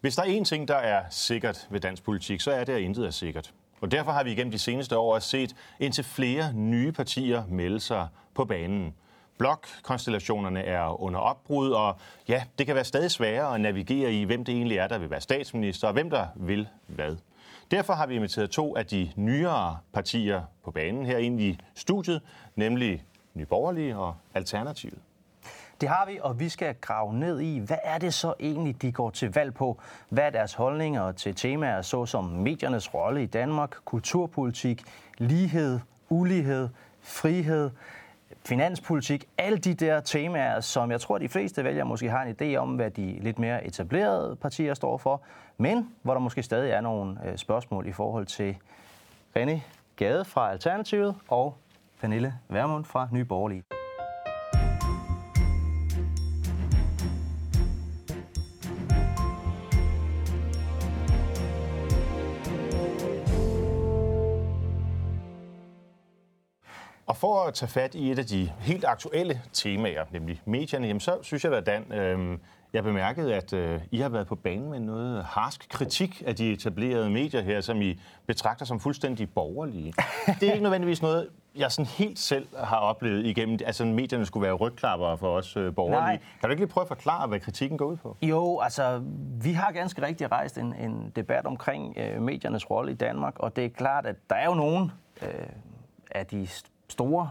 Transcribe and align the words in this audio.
Hvis 0.00 0.16
der 0.16 0.22
er 0.22 0.40
én 0.40 0.44
ting, 0.44 0.68
der 0.68 0.76
er 0.76 1.02
sikkert 1.10 1.66
ved 1.70 1.80
dansk 1.80 2.02
politik, 2.02 2.40
så 2.40 2.50
er 2.50 2.64
det, 2.64 2.72
at 2.72 2.80
intet 2.80 3.06
er 3.06 3.10
sikkert. 3.10 3.52
Og 3.80 3.90
derfor 3.90 4.12
har 4.12 4.24
vi 4.24 4.32
igennem 4.32 4.50
de 4.50 4.58
seneste 4.58 4.98
år 4.98 5.18
set 5.18 5.56
indtil 5.80 6.04
flere 6.04 6.52
nye 6.52 6.92
partier 6.92 7.42
melde 7.48 7.80
sig 7.80 8.08
på 8.34 8.44
banen. 8.44 8.94
Blokkonstellationerne 9.38 10.60
er 10.60 11.02
under 11.02 11.20
opbrud, 11.20 11.70
og 11.70 11.96
ja, 12.28 12.42
det 12.58 12.66
kan 12.66 12.74
være 12.74 12.84
stadig 12.84 13.10
sværere 13.10 13.54
at 13.54 13.60
navigere 13.60 14.12
i, 14.12 14.24
hvem 14.24 14.44
det 14.44 14.54
egentlig 14.54 14.78
er, 14.78 14.88
der 14.88 14.98
vil 14.98 15.10
være 15.10 15.20
statsminister, 15.20 15.88
og 15.88 15.92
hvem 15.92 16.10
der 16.10 16.26
vil 16.36 16.68
hvad. 16.86 17.16
Derfor 17.70 17.92
har 17.92 18.06
vi 18.06 18.14
inviteret 18.14 18.50
to 18.50 18.76
af 18.76 18.86
de 18.86 19.10
nyere 19.16 19.78
partier 19.92 20.42
på 20.64 20.70
banen 20.70 21.06
her 21.06 21.18
ind 21.18 21.40
i 21.40 21.58
studiet, 21.74 22.22
nemlig 22.54 23.04
Nyborgerlige 23.34 23.96
og 23.96 24.14
Alternativet. 24.34 24.98
Det 25.80 25.88
har 25.88 26.06
vi, 26.06 26.18
og 26.22 26.40
vi 26.40 26.48
skal 26.48 26.74
grave 26.80 27.14
ned 27.14 27.40
i, 27.40 27.58
hvad 27.58 27.78
er 27.84 27.98
det 27.98 28.14
så 28.14 28.34
egentlig, 28.40 28.82
de 28.82 28.92
går 28.92 29.10
til 29.10 29.32
valg 29.34 29.54
på? 29.54 29.80
Hvad 30.08 30.24
er 30.24 30.30
deres 30.30 30.54
holdninger 30.54 31.12
til 31.12 31.34
temaer 31.34 31.82
såsom 31.82 32.24
mediernes 32.24 32.94
rolle 32.94 33.22
i 33.22 33.26
Danmark, 33.26 33.70
kulturpolitik, 33.84 34.82
lighed, 35.18 35.80
ulighed, 36.08 36.68
frihed, 37.00 37.70
finanspolitik, 38.44 39.24
alle 39.38 39.58
de 39.58 39.74
der 39.74 40.00
temaer, 40.00 40.60
som 40.60 40.90
jeg 40.90 41.00
tror, 41.00 41.18
de 41.18 41.28
fleste 41.28 41.64
vælgere 41.64 41.86
måske 41.86 42.10
har 42.10 42.22
en 42.22 42.36
idé 42.40 42.56
om, 42.56 42.74
hvad 42.74 42.90
de 42.90 43.18
lidt 43.20 43.38
mere 43.38 43.66
etablerede 43.66 44.36
partier 44.36 44.74
står 44.74 44.96
for, 44.96 45.22
men 45.58 45.90
hvor 46.02 46.12
der 46.12 46.20
måske 46.20 46.42
stadig 46.42 46.70
er 46.70 46.80
nogle 46.80 47.18
øh, 47.24 47.38
spørgsmål 47.38 47.86
i 47.86 47.92
forhold 47.92 48.26
til 48.26 48.56
René 49.38 49.60
Gade 49.96 50.24
fra 50.24 50.50
Alternativet 50.50 51.14
og 51.28 51.56
Pernille 52.00 52.34
Vermund 52.48 52.84
fra 52.84 53.08
Nye 53.12 53.24
Borgerlige. 53.24 53.75
Og 67.16 67.20
for 67.20 67.42
at 67.42 67.54
tage 67.54 67.68
fat 67.68 67.94
i 67.94 68.10
et 68.10 68.18
af 68.18 68.26
de 68.26 68.52
helt 68.58 68.84
aktuelle 68.84 69.42
temaer, 69.52 70.04
nemlig 70.10 70.42
medierne, 70.44 70.86
jamen 70.86 71.00
så 71.00 71.18
synes 71.22 71.44
jeg 71.44 71.52
da, 71.52 71.60
Dan, 71.60 71.92
øh, 71.92 72.38
jeg 72.72 72.84
bemærkede, 72.84 73.34
at 73.34 73.52
øh, 73.52 73.80
I 73.90 73.98
har 73.98 74.08
været 74.08 74.26
på 74.26 74.34
banen 74.34 74.70
med 74.70 74.80
noget 74.80 75.24
harsk 75.24 75.68
kritik 75.68 76.22
af 76.26 76.36
de 76.36 76.52
etablerede 76.52 77.10
medier 77.10 77.40
her, 77.40 77.60
som 77.60 77.82
I 77.82 78.00
betragter 78.26 78.64
som 78.64 78.80
fuldstændig 78.80 79.30
borgerlige. 79.30 79.92
Det 80.40 80.48
er 80.48 80.52
ikke 80.52 80.62
nødvendigvis 80.62 81.02
noget, 81.02 81.28
jeg 81.56 81.72
sådan 81.72 81.86
helt 81.86 82.18
selv 82.18 82.46
har 82.58 82.76
oplevet 82.76 83.26
igennem, 83.26 83.58
altså 83.66 83.84
medierne 83.84 84.26
skulle 84.26 84.44
være 84.44 84.54
rygklapper 84.54 85.16
for 85.16 85.36
os 85.36 85.56
øh, 85.56 85.74
borgerlige. 85.74 86.00
Nej. 86.00 86.18
Kan 86.40 86.48
du 86.48 86.50
ikke 86.50 86.62
lige 86.62 86.72
prøve 86.72 86.82
at 86.82 86.88
forklare, 86.88 87.28
hvad 87.28 87.40
kritikken 87.40 87.78
går 87.78 87.86
ud 87.86 87.96
på? 87.96 88.16
Jo, 88.22 88.60
altså, 88.60 89.02
vi 89.42 89.52
har 89.52 89.72
ganske 89.72 90.06
rigtig 90.06 90.32
rejst 90.32 90.58
en, 90.58 90.74
en 90.74 91.12
debat 91.16 91.46
omkring 91.46 91.98
øh, 91.98 92.22
mediernes 92.22 92.70
rolle 92.70 92.92
i 92.92 92.96
Danmark, 92.96 93.38
og 93.38 93.56
det 93.56 93.64
er 93.64 93.68
klart, 93.68 94.06
at 94.06 94.16
der 94.30 94.36
er 94.36 94.44
jo 94.44 94.54
nogen 94.54 94.92
øh, 95.22 95.28
af 96.10 96.26
de 96.26 96.46
store 96.88 97.30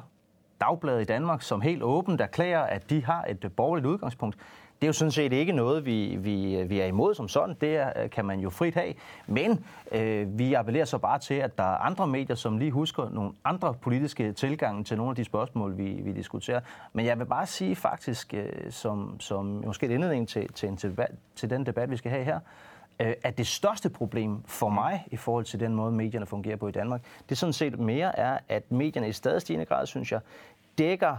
dagblade 0.61 1.01
i 1.01 1.05
Danmark, 1.05 1.41
som 1.41 1.61
helt 1.61 1.83
åbent 1.83 2.21
erklærer, 2.21 2.63
at 2.63 2.89
de 2.89 3.05
har 3.05 3.25
et 3.29 3.45
øh, 3.45 3.51
borgerligt 3.51 3.87
udgangspunkt. 3.87 4.37
Det 4.81 4.83
er 4.83 4.87
jo 4.87 4.93
sådan 4.93 5.11
set 5.11 5.33
ikke 5.33 5.51
noget, 5.51 5.85
vi, 5.85 6.15
vi, 6.19 6.55
øh, 6.55 6.69
vi 6.69 6.79
er 6.79 6.85
imod 6.85 7.15
som 7.15 7.27
sådan. 7.27 7.55
Det 7.61 7.77
er, 7.77 8.03
øh, 8.03 8.09
kan 8.09 8.25
man 8.25 8.39
jo 8.39 8.49
frit 8.49 8.73
have. 8.73 8.93
Men 9.27 9.65
øh, 9.91 10.39
vi 10.39 10.53
appellerer 10.53 10.85
så 10.85 10.97
bare 10.97 11.19
til, 11.19 11.33
at 11.33 11.57
der 11.57 11.63
er 11.63 11.77
andre 11.77 12.07
medier, 12.07 12.35
som 12.35 12.57
lige 12.57 12.71
husker 12.71 13.09
nogle 13.09 13.31
andre 13.43 13.73
politiske 13.73 14.31
tilgange 14.31 14.83
til 14.83 14.97
nogle 14.97 15.09
af 15.09 15.15
de 15.15 15.23
spørgsmål, 15.23 15.77
vi, 15.77 15.83
vi 15.83 16.11
diskuterer. 16.11 16.59
Men 16.93 17.05
jeg 17.05 17.19
vil 17.19 17.25
bare 17.25 17.45
sige 17.45 17.75
faktisk, 17.75 18.33
øh, 18.33 18.71
som, 18.71 19.19
som 19.19 19.45
måske 19.45 19.85
et 19.85 19.91
indledning 19.91 20.27
til, 20.27 20.53
til, 20.53 20.69
en, 20.69 20.77
til, 20.77 20.97
til 21.35 21.49
den 21.49 21.65
debat, 21.65 21.91
vi 21.91 21.97
skal 21.97 22.11
have 22.11 22.23
her, 22.23 22.35
øh, 22.35 22.74
at 22.99 23.37
det 23.37 23.47
største 23.47 23.89
problem 23.89 24.43
for 24.45 24.69
mig 24.69 25.07
i 25.11 25.17
forhold 25.17 25.45
til 25.45 25.59
den 25.59 25.75
måde, 25.75 25.91
medierne 25.91 26.25
fungerer 26.25 26.55
på 26.55 26.67
i 26.67 26.71
Danmark, 26.71 27.01
det 27.29 27.37
sådan 27.37 27.53
set 27.53 27.79
mere 27.79 28.19
er, 28.19 28.37
at 28.49 28.71
medierne 28.71 29.09
i 29.09 29.11
stadig 29.11 29.41
stigende 29.41 29.65
grad, 29.65 29.85
synes 29.85 30.11
jeg, 30.11 30.19
dækker 30.77 31.15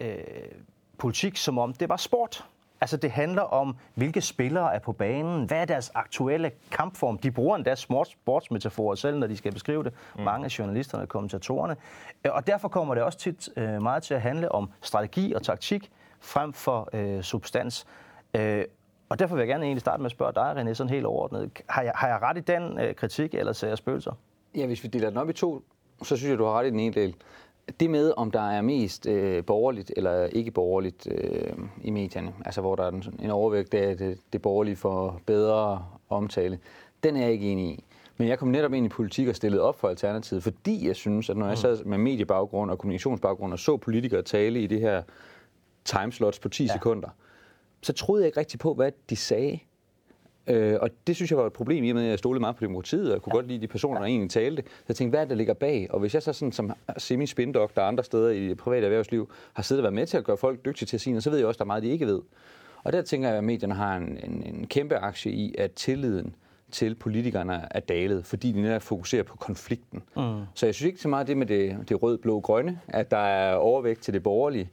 øh, 0.00 0.18
politik 0.98 1.36
som 1.36 1.58
om 1.58 1.72
det 1.72 1.88
var 1.88 1.96
sport. 1.96 2.44
Altså 2.80 2.96
det 2.96 3.10
handler 3.10 3.42
om, 3.42 3.76
hvilke 3.94 4.20
spillere 4.20 4.74
er 4.74 4.78
på 4.78 4.92
banen, 4.92 5.44
hvad 5.44 5.60
er 5.60 5.64
deres 5.64 5.90
aktuelle 5.94 6.50
kampform. 6.70 7.18
De 7.18 7.30
bruger 7.30 7.56
endda 7.56 7.74
sportsmetaforer 7.74 8.94
selv, 8.94 9.18
når 9.18 9.26
de 9.26 9.36
skal 9.36 9.52
beskrive 9.52 9.84
det. 9.84 9.92
Mm. 10.16 10.22
Mange 10.22 10.44
af 10.44 10.58
journalisterne 10.58 11.02
og 11.02 11.08
kommentatorerne. 11.08 11.76
Øh, 12.24 12.32
og 12.34 12.46
derfor 12.46 12.68
kommer 12.68 12.94
det 12.94 13.02
også 13.02 13.18
tit 13.18 13.48
øh, 13.56 13.82
meget 13.82 14.02
til 14.02 14.14
at 14.14 14.22
handle 14.22 14.52
om 14.52 14.70
strategi 14.80 15.32
og 15.32 15.42
taktik 15.42 15.90
frem 16.20 16.52
for 16.52 16.88
øh, 16.92 17.22
substans. 17.22 17.86
Øh, 18.34 18.64
og 19.08 19.18
derfor 19.18 19.34
vil 19.34 19.40
jeg 19.40 19.48
gerne 19.48 19.64
egentlig 19.64 19.80
starte 19.80 20.00
med 20.02 20.06
at 20.06 20.12
spørge 20.12 20.32
dig, 20.32 20.56
René, 20.56 20.74
sådan 20.74 20.90
helt 20.90 21.06
overordnet. 21.06 21.62
Har 21.68 21.82
jeg, 21.82 21.92
har 21.94 22.08
jeg 22.08 22.18
ret 22.22 22.36
i 22.36 22.40
den 22.40 22.80
øh, 22.80 22.94
kritik, 22.94 23.34
eller 23.34 23.52
ser 23.52 23.68
jeg 23.68 23.78
spøgelser? 23.78 24.12
Ja, 24.56 24.66
hvis 24.66 24.82
vi 24.82 24.88
deler 24.88 25.08
den 25.08 25.18
op 25.18 25.30
i 25.30 25.32
to, 25.32 25.62
så 26.02 26.16
synes 26.16 26.30
jeg, 26.30 26.38
du 26.38 26.44
har 26.44 26.58
ret 26.58 26.66
i 26.66 26.70
den 26.70 26.80
ene 26.80 26.94
del. 26.94 27.14
Det 27.80 27.90
med, 27.90 28.12
om 28.16 28.30
der 28.30 28.50
er 28.50 28.62
mest 28.62 29.06
øh, 29.06 29.44
borgerligt 29.44 29.92
eller 29.96 30.24
ikke 30.24 30.50
borgerligt 30.50 31.08
øh, 31.10 31.52
i 31.82 31.90
medierne, 31.90 32.34
altså 32.44 32.60
hvor 32.60 32.76
der 32.76 32.84
er 32.84 32.88
en, 32.88 33.04
en 33.22 33.30
overvægt 33.30 33.74
af, 33.74 33.90
at 33.90 33.98
det, 33.98 34.18
det 34.32 34.42
borgerlige 34.42 34.76
får 34.76 35.20
bedre 35.26 35.86
omtale, 36.08 36.58
den 37.02 37.16
er 37.16 37.20
jeg 37.20 37.32
ikke 37.32 37.52
enig 37.52 37.66
i. 37.66 37.84
Men 38.16 38.28
jeg 38.28 38.38
kom 38.38 38.48
netop 38.48 38.72
ind 38.72 38.86
i 38.86 38.88
politik 38.88 39.28
og 39.28 39.36
stillede 39.36 39.62
op 39.62 39.80
for 39.80 39.88
Alternativet, 39.88 40.42
fordi 40.42 40.88
jeg 40.88 40.96
synes, 40.96 41.30
at 41.30 41.36
når 41.36 41.46
jeg 41.46 41.52
mm. 41.52 41.56
sad 41.56 41.84
med 41.84 41.98
mediebaggrund 41.98 42.70
og 42.70 42.78
kommunikationsbaggrund 42.78 43.52
og 43.52 43.58
så 43.58 43.76
politikere 43.76 44.22
tale 44.22 44.62
i 44.62 44.66
det 44.66 44.80
her 44.80 45.02
timeslots 45.84 46.38
på 46.38 46.48
10 46.48 46.64
ja. 46.64 46.72
sekunder, 46.72 47.08
så 47.82 47.92
troede 47.92 48.22
jeg 48.22 48.26
ikke 48.26 48.40
rigtig 48.40 48.58
på, 48.58 48.74
hvad 48.74 48.92
de 49.10 49.16
sagde. 49.16 49.58
Øh, 50.46 50.78
og 50.80 50.90
det 51.06 51.16
synes 51.16 51.30
jeg 51.30 51.38
var 51.38 51.46
et 51.46 51.52
problem 51.52 51.84
i 51.84 51.90
og 51.90 51.94
med, 51.94 52.04
at 52.04 52.10
jeg 52.10 52.18
stolede 52.18 52.40
meget 52.40 52.56
på 52.56 52.64
demokratiet, 52.64 53.06
og 53.06 53.12
jeg 53.12 53.22
kunne 53.22 53.32
ja. 53.34 53.36
godt 53.36 53.48
lide 53.48 53.60
de 53.60 53.66
personer, 53.66 53.98
der 53.98 54.06
egentlig 54.06 54.30
talte. 54.30 54.62
Så 54.66 54.84
jeg 54.88 54.96
tænkte, 54.96 55.10
hvad 55.10 55.20
er 55.20 55.24
det, 55.24 55.30
der 55.30 55.36
ligger 55.36 55.54
bag? 55.54 55.86
Og 55.90 56.00
hvis 56.00 56.14
jeg 56.14 56.22
så 56.22 56.32
sådan 56.32 56.52
som 56.52 56.72
semi-spindoktor 56.98 57.82
og 57.82 57.88
andre 57.88 58.04
steder 58.04 58.30
i 58.30 58.48
det 58.48 58.56
private 58.56 58.84
erhvervsliv 58.84 59.30
har 59.52 59.62
siddet 59.62 59.80
og 59.80 59.82
været 59.82 59.94
med 59.94 60.06
til 60.06 60.16
at 60.16 60.24
gøre 60.24 60.36
folk 60.36 60.64
dygtige 60.64 60.86
til 60.86 60.96
at 60.96 61.00
sige, 61.00 61.20
så 61.20 61.30
ved 61.30 61.38
jeg 61.38 61.46
også, 61.46 61.58
der 61.58 61.64
er 61.64 61.66
meget, 61.66 61.82
de 61.82 61.88
ikke 61.88 62.06
ved. 62.06 62.22
Og 62.84 62.92
der 62.92 63.02
tænker 63.02 63.28
jeg, 63.28 63.38
at 63.38 63.44
medierne 63.44 63.74
har 63.74 63.96
en, 63.96 64.18
en, 64.24 64.42
en 64.54 64.66
kæmpe 64.66 64.96
aktie 64.96 65.32
i, 65.32 65.54
at 65.58 65.72
tilliden 65.72 66.34
til 66.70 66.94
politikerne 66.94 67.68
er 67.70 67.80
dalet, 67.80 68.26
fordi 68.26 68.52
de 68.52 68.62
netop 68.62 68.82
fokuserer 68.82 69.22
på 69.22 69.36
konflikten. 69.36 70.02
Mm. 70.16 70.40
Så 70.54 70.66
jeg 70.66 70.74
synes 70.74 70.86
ikke 70.86 71.00
så 71.00 71.08
meget 71.08 71.26
det 71.26 71.36
med 71.36 71.46
det, 71.46 71.88
det 71.88 72.02
rød-blå-grønne, 72.02 72.80
at 72.88 73.10
der 73.10 73.16
er 73.16 73.54
overvægt 73.54 74.02
til 74.02 74.14
det 74.14 74.22
borgerlige. 74.22 74.70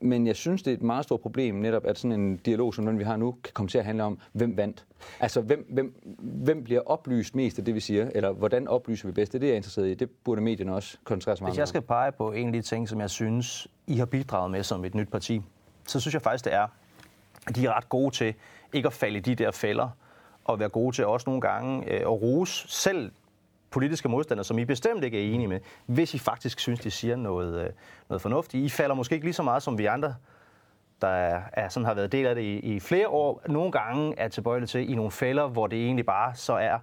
Men 0.00 0.26
jeg 0.26 0.36
synes, 0.36 0.62
det 0.62 0.70
er 0.70 0.76
et 0.76 0.82
meget 0.82 1.04
stort 1.04 1.20
problem 1.20 1.54
netop, 1.54 1.86
at 1.86 1.98
sådan 1.98 2.20
en 2.20 2.36
dialog, 2.36 2.74
som 2.74 2.86
den 2.86 2.98
vi 2.98 3.04
har 3.04 3.16
nu, 3.16 3.34
kan 3.44 3.52
komme 3.54 3.68
til 3.68 3.78
at 3.78 3.84
handle 3.84 4.04
om, 4.04 4.18
hvem 4.32 4.56
vandt. 4.56 4.84
Altså, 5.20 5.40
hvem, 5.40 5.66
hvem, 5.70 5.94
hvem 6.18 6.64
bliver 6.64 6.80
oplyst 6.80 7.34
mest 7.34 7.58
af 7.58 7.64
det, 7.64 7.74
vi 7.74 7.80
siger? 7.80 8.10
Eller 8.14 8.32
hvordan 8.32 8.68
oplyser 8.68 9.08
vi 9.08 9.12
bedst? 9.12 9.32
Det 9.32 9.38
er 9.38 9.40
det, 9.40 9.46
jeg 9.46 9.52
er 9.52 9.56
interesseret 9.56 9.88
i. 9.88 9.94
Det 9.94 10.10
burde 10.10 10.40
medierne 10.40 10.74
også 10.74 10.98
koncentrere 11.04 11.36
sig 11.36 11.42
meget 11.44 11.52
Hvis 11.52 11.58
jeg 11.58 11.68
skal 11.68 11.82
pege 11.82 12.12
på 12.12 12.32
en 12.32 12.46
af 12.46 12.52
de 12.52 12.62
ting, 12.62 12.88
som 12.88 13.00
jeg 13.00 13.10
synes, 13.10 13.68
I 13.86 13.96
har 13.96 14.06
bidraget 14.06 14.50
med 14.50 14.62
som 14.62 14.84
et 14.84 14.94
nyt 14.94 15.08
parti, 15.08 15.42
så 15.86 16.00
synes 16.00 16.14
jeg 16.14 16.22
faktisk, 16.22 16.44
det 16.44 16.54
er, 16.54 16.66
at 17.46 17.56
de 17.56 17.66
er 17.66 17.76
ret 17.76 17.88
gode 17.88 18.14
til 18.14 18.34
ikke 18.72 18.86
at 18.86 18.92
falde 18.92 19.18
i 19.18 19.20
de 19.20 19.34
der 19.34 19.50
fælder, 19.50 19.88
og 20.46 20.58
være 20.58 20.68
gode 20.68 20.96
til 20.96 21.06
også 21.06 21.24
nogle 21.30 21.40
gange 21.40 21.92
øh, 21.92 22.00
at 22.00 22.22
rose 22.22 22.68
selv 22.68 23.12
politiske 23.70 24.08
modstandere, 24.08 24.44
som 24.44 24.58
I 24.58 24.64
bestemt 24.64 25.04
ikke 25.04 25.18
er 25.18 25.34
enige 25.34 25.48
med, 25.48 25.60
hvis 25.86 26.14
I 26.14 26.18
faktisk 26.18 26.60
synes, 26.60 26.80
de 26.80 26.90
siger 26.90 27.16
noget, 27.16 27.64
øh, 27.64 27.70
noget 28.08 28.22
fornuftigt. 28.22 28.64
I 28.64 28.68
falder 28.68 28.94
måske 28.94 29.14
ikke 29.14 29.26
lige 29.26 29.34
så 29.34 29.42
meget 29.42 29.62
som 29.62 29.78
vi 29.78 29.86
andre, 29.86 30.14
der 31.00 31.08
er, 31.08 31.42
er, 31.52 31.68
sådan 31.68 31.86
har 31.86 31.94
været 31.94 32.12
del 32.12 32.26
af 32.26 32.34
det 32.34 32.42
i, 32.42 32.58
i 32.58 32.80
flere 32.80 33.08
år, 33.08 33.42
nogle 33.48 33.72
gange 33.72 34.14
er 34.18 34.28
tilbøjelige 34.28 34.66
til 34.66 34.90
i 34.90 34.94
nogle 34.94 35.10
fælder, 35.10 35.48
hvor 35.48 35.66
det 35.66 35.84
egentlig 35.84 36.06
bare 36.06 36.34
så 36.34 36.52
er, 36.52 36.78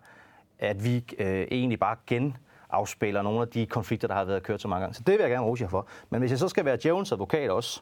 at 0.59 0.83
vi 0.83 1.03
øh, 1.17 1.47
egentlig 1.51 1.79
bare 1.79 1.95
gen 2.07 2.37
afspiller 2.69 3.21
nogle 3.21 3.41
af 3.41 3.47
de 3.47 3.65
konflikter, 3.65 4.07
der 4.07 4.15
har 4.15 4.23
været 4.23 4.43
kørt 4.43 4.61
så 4.61 4.67
mange 4.67 4.81
gange. 4.81 4.93
Så 4.95 5.03
det 5.07 5.13
vil 5.13 5.21
jeg 5.21 5.29
gerne 5.29 5.45
rose 5.45 5.63
jer 5.63 5.69
for. 5.69 5.87
Men 6.09 6.19
hvis 6.19 6.31
jeg 6.31 6.39
så 6.39 6.47
skal 6.47 6.65
være 6.65 6.77
Jones 6.85 7.11
advokat 7.11 7.49
også, 7.49 7.81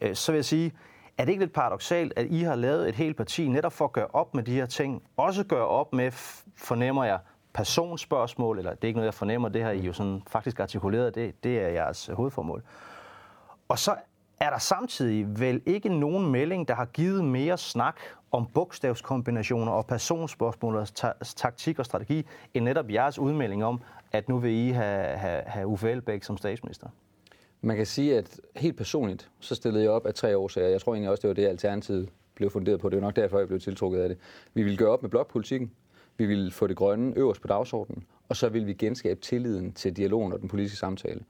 øh, 0.00 0.14
så 0.14 0.32
vil 0.32 0.36
jeg 0.38 0.44
sige, 0.44 0.72
er 1.18 1.24
det 1.24 1.32
ikke 1.32 1.42
lidt 1.42 1.52
paradoxalt, 1.52 2.12
at 2.16 2.26
I 2.30 2.42
har 2.42 2.54
lavet 2.54 2.88
et 2.88 2.94
helt 2.94 3.16
parti 3.16 3.48
netop 3.48 3.72
for 3.72 3.84
at 3.84 3.92
gøre 3.92 4.06
op 4.12 4.34
med 4.34 4.42
de 4.42 4.52
her 4.52 4.66
ting? 4.66 5.02
Også 5.16 5.44
gøre 5.44 5.66
op 5.66 5.92
med, 5.92 6.10
fornemmer 6.56 7.04
jeg, 7.04 7.18
personspørgsmål, 7.52 8.58
eller 8.58 8.74
det 8.74 8.84
er 8.84 8.88
ikke 8.88 8.96
noget, 8.96 9.06
jeg 9.06 9.14
fornemmer, 9.14 9.48
det 9.48 9.62
har 9.62 9.70
I 9.70 9.80
jo 9.80 9.92
sådan 9.92 10.22
faktisk 10.26 10.60
artikuleret, 10.60 11.14
det, 11.14 11.44
det 11.44 11.58
er 11.58 11.68
jeres 11.68 12.10
hovedformål. 12.12 12.62
Og 13.68 13.78
så 13.78 13.94
er 14.40 14.50
der 14.50 14.58
samtidig 14.58 15.40
vel 15.40 15.62
ikke 15.66 15.88
nogen 15.88 16.32
melding, 16.32 16.68
der 16.68 16.74
har 16.74 16.84
givet 16.84 17.24
mere 17.24 17.58
snak 17.58 17.96
om 18.32 18.46
bogstavskombinationer 18.46 19.72
og 19.72 19.86
personspørgsmål 19.86 20.76
og 20.76 20.94
ta- 20.94 21.12
taktik 21.36 21.78
og 21.78 21.84
strategi, 21.86 22.26
end 22.54 22.64
netop 22.64 22.90
jeres 22.90 23.18
udmelding 23.18 23.64
om, 23.64 23.80
at 24.12 24.28
nu 24.28 24.38
vil 24.38 24.50
I 24.50 24.70
have, 24.70 25.16
have, 25.16 25.42
have 25.46 25.66
Uffe 25.66 25.90
Elbæk 25.90 26.22
som 26.22 26.36
statsminister? 26.36 26.88
Man 27.60 27.76
kan 27.76 27.86
sige, 27.86 28.16
at 28.18 28.40
helt 28.56 28.76
personligt, 28.76 29.30
så 29.40 29.54
stillede 29.54 29.82
jeg 29.82 29.90
op 29.90 30.06
af 30.06 30.14
tre 30.14 30.36
årsager. 30.36 30.68
Jeg 30.68 30.80
tror 30.80 30.94
egentlig 30.94 31.10
også, 31.10 31.20
det 31.22 31.28
var 31.28 31.34
det, 31.34 31.46
Alternativet 31.46 32.08
blev 32.34 32.50
funderet 32.50 32.80
på. 32.80 32.88
Det 32.88 32.96
var 32.96 33.02
nok 33.02 33.16
derfor, 33.16 33.38
jeg 33.38 33.48
blev 33.48 33.60
tiltrukket 33.60 34.00
af 34.00 34.08
det. 34.08 34.18
Vi 34.54 34.62
ville 34.62 34.76
gøre 34.76 34.88
op 34.88 35.02
med 35.02 35.10
blokpolitikken. 35.10 35.70
Vi 36.16 36.26
ville 36.26 36.50
få 36.50 36.66
det 36.66 36.76
grønne 36.76 37.12
øverst 37.16 37.40
på 37.40 37.48
dagsordenen. 37.48 38.04
Og 38.28 38.36
så 38.36 38.48
ville 38.48 38.66
vi 38.66 38.74
genskabe 38.74 39.20
tilliden 39.20 39.72
til 39.72 39.96
dialogen 39.96 40.32
og 40.32 40.40
den 40.40 40.48
politiske 40.48 40.76
samtale. 40.76 41.20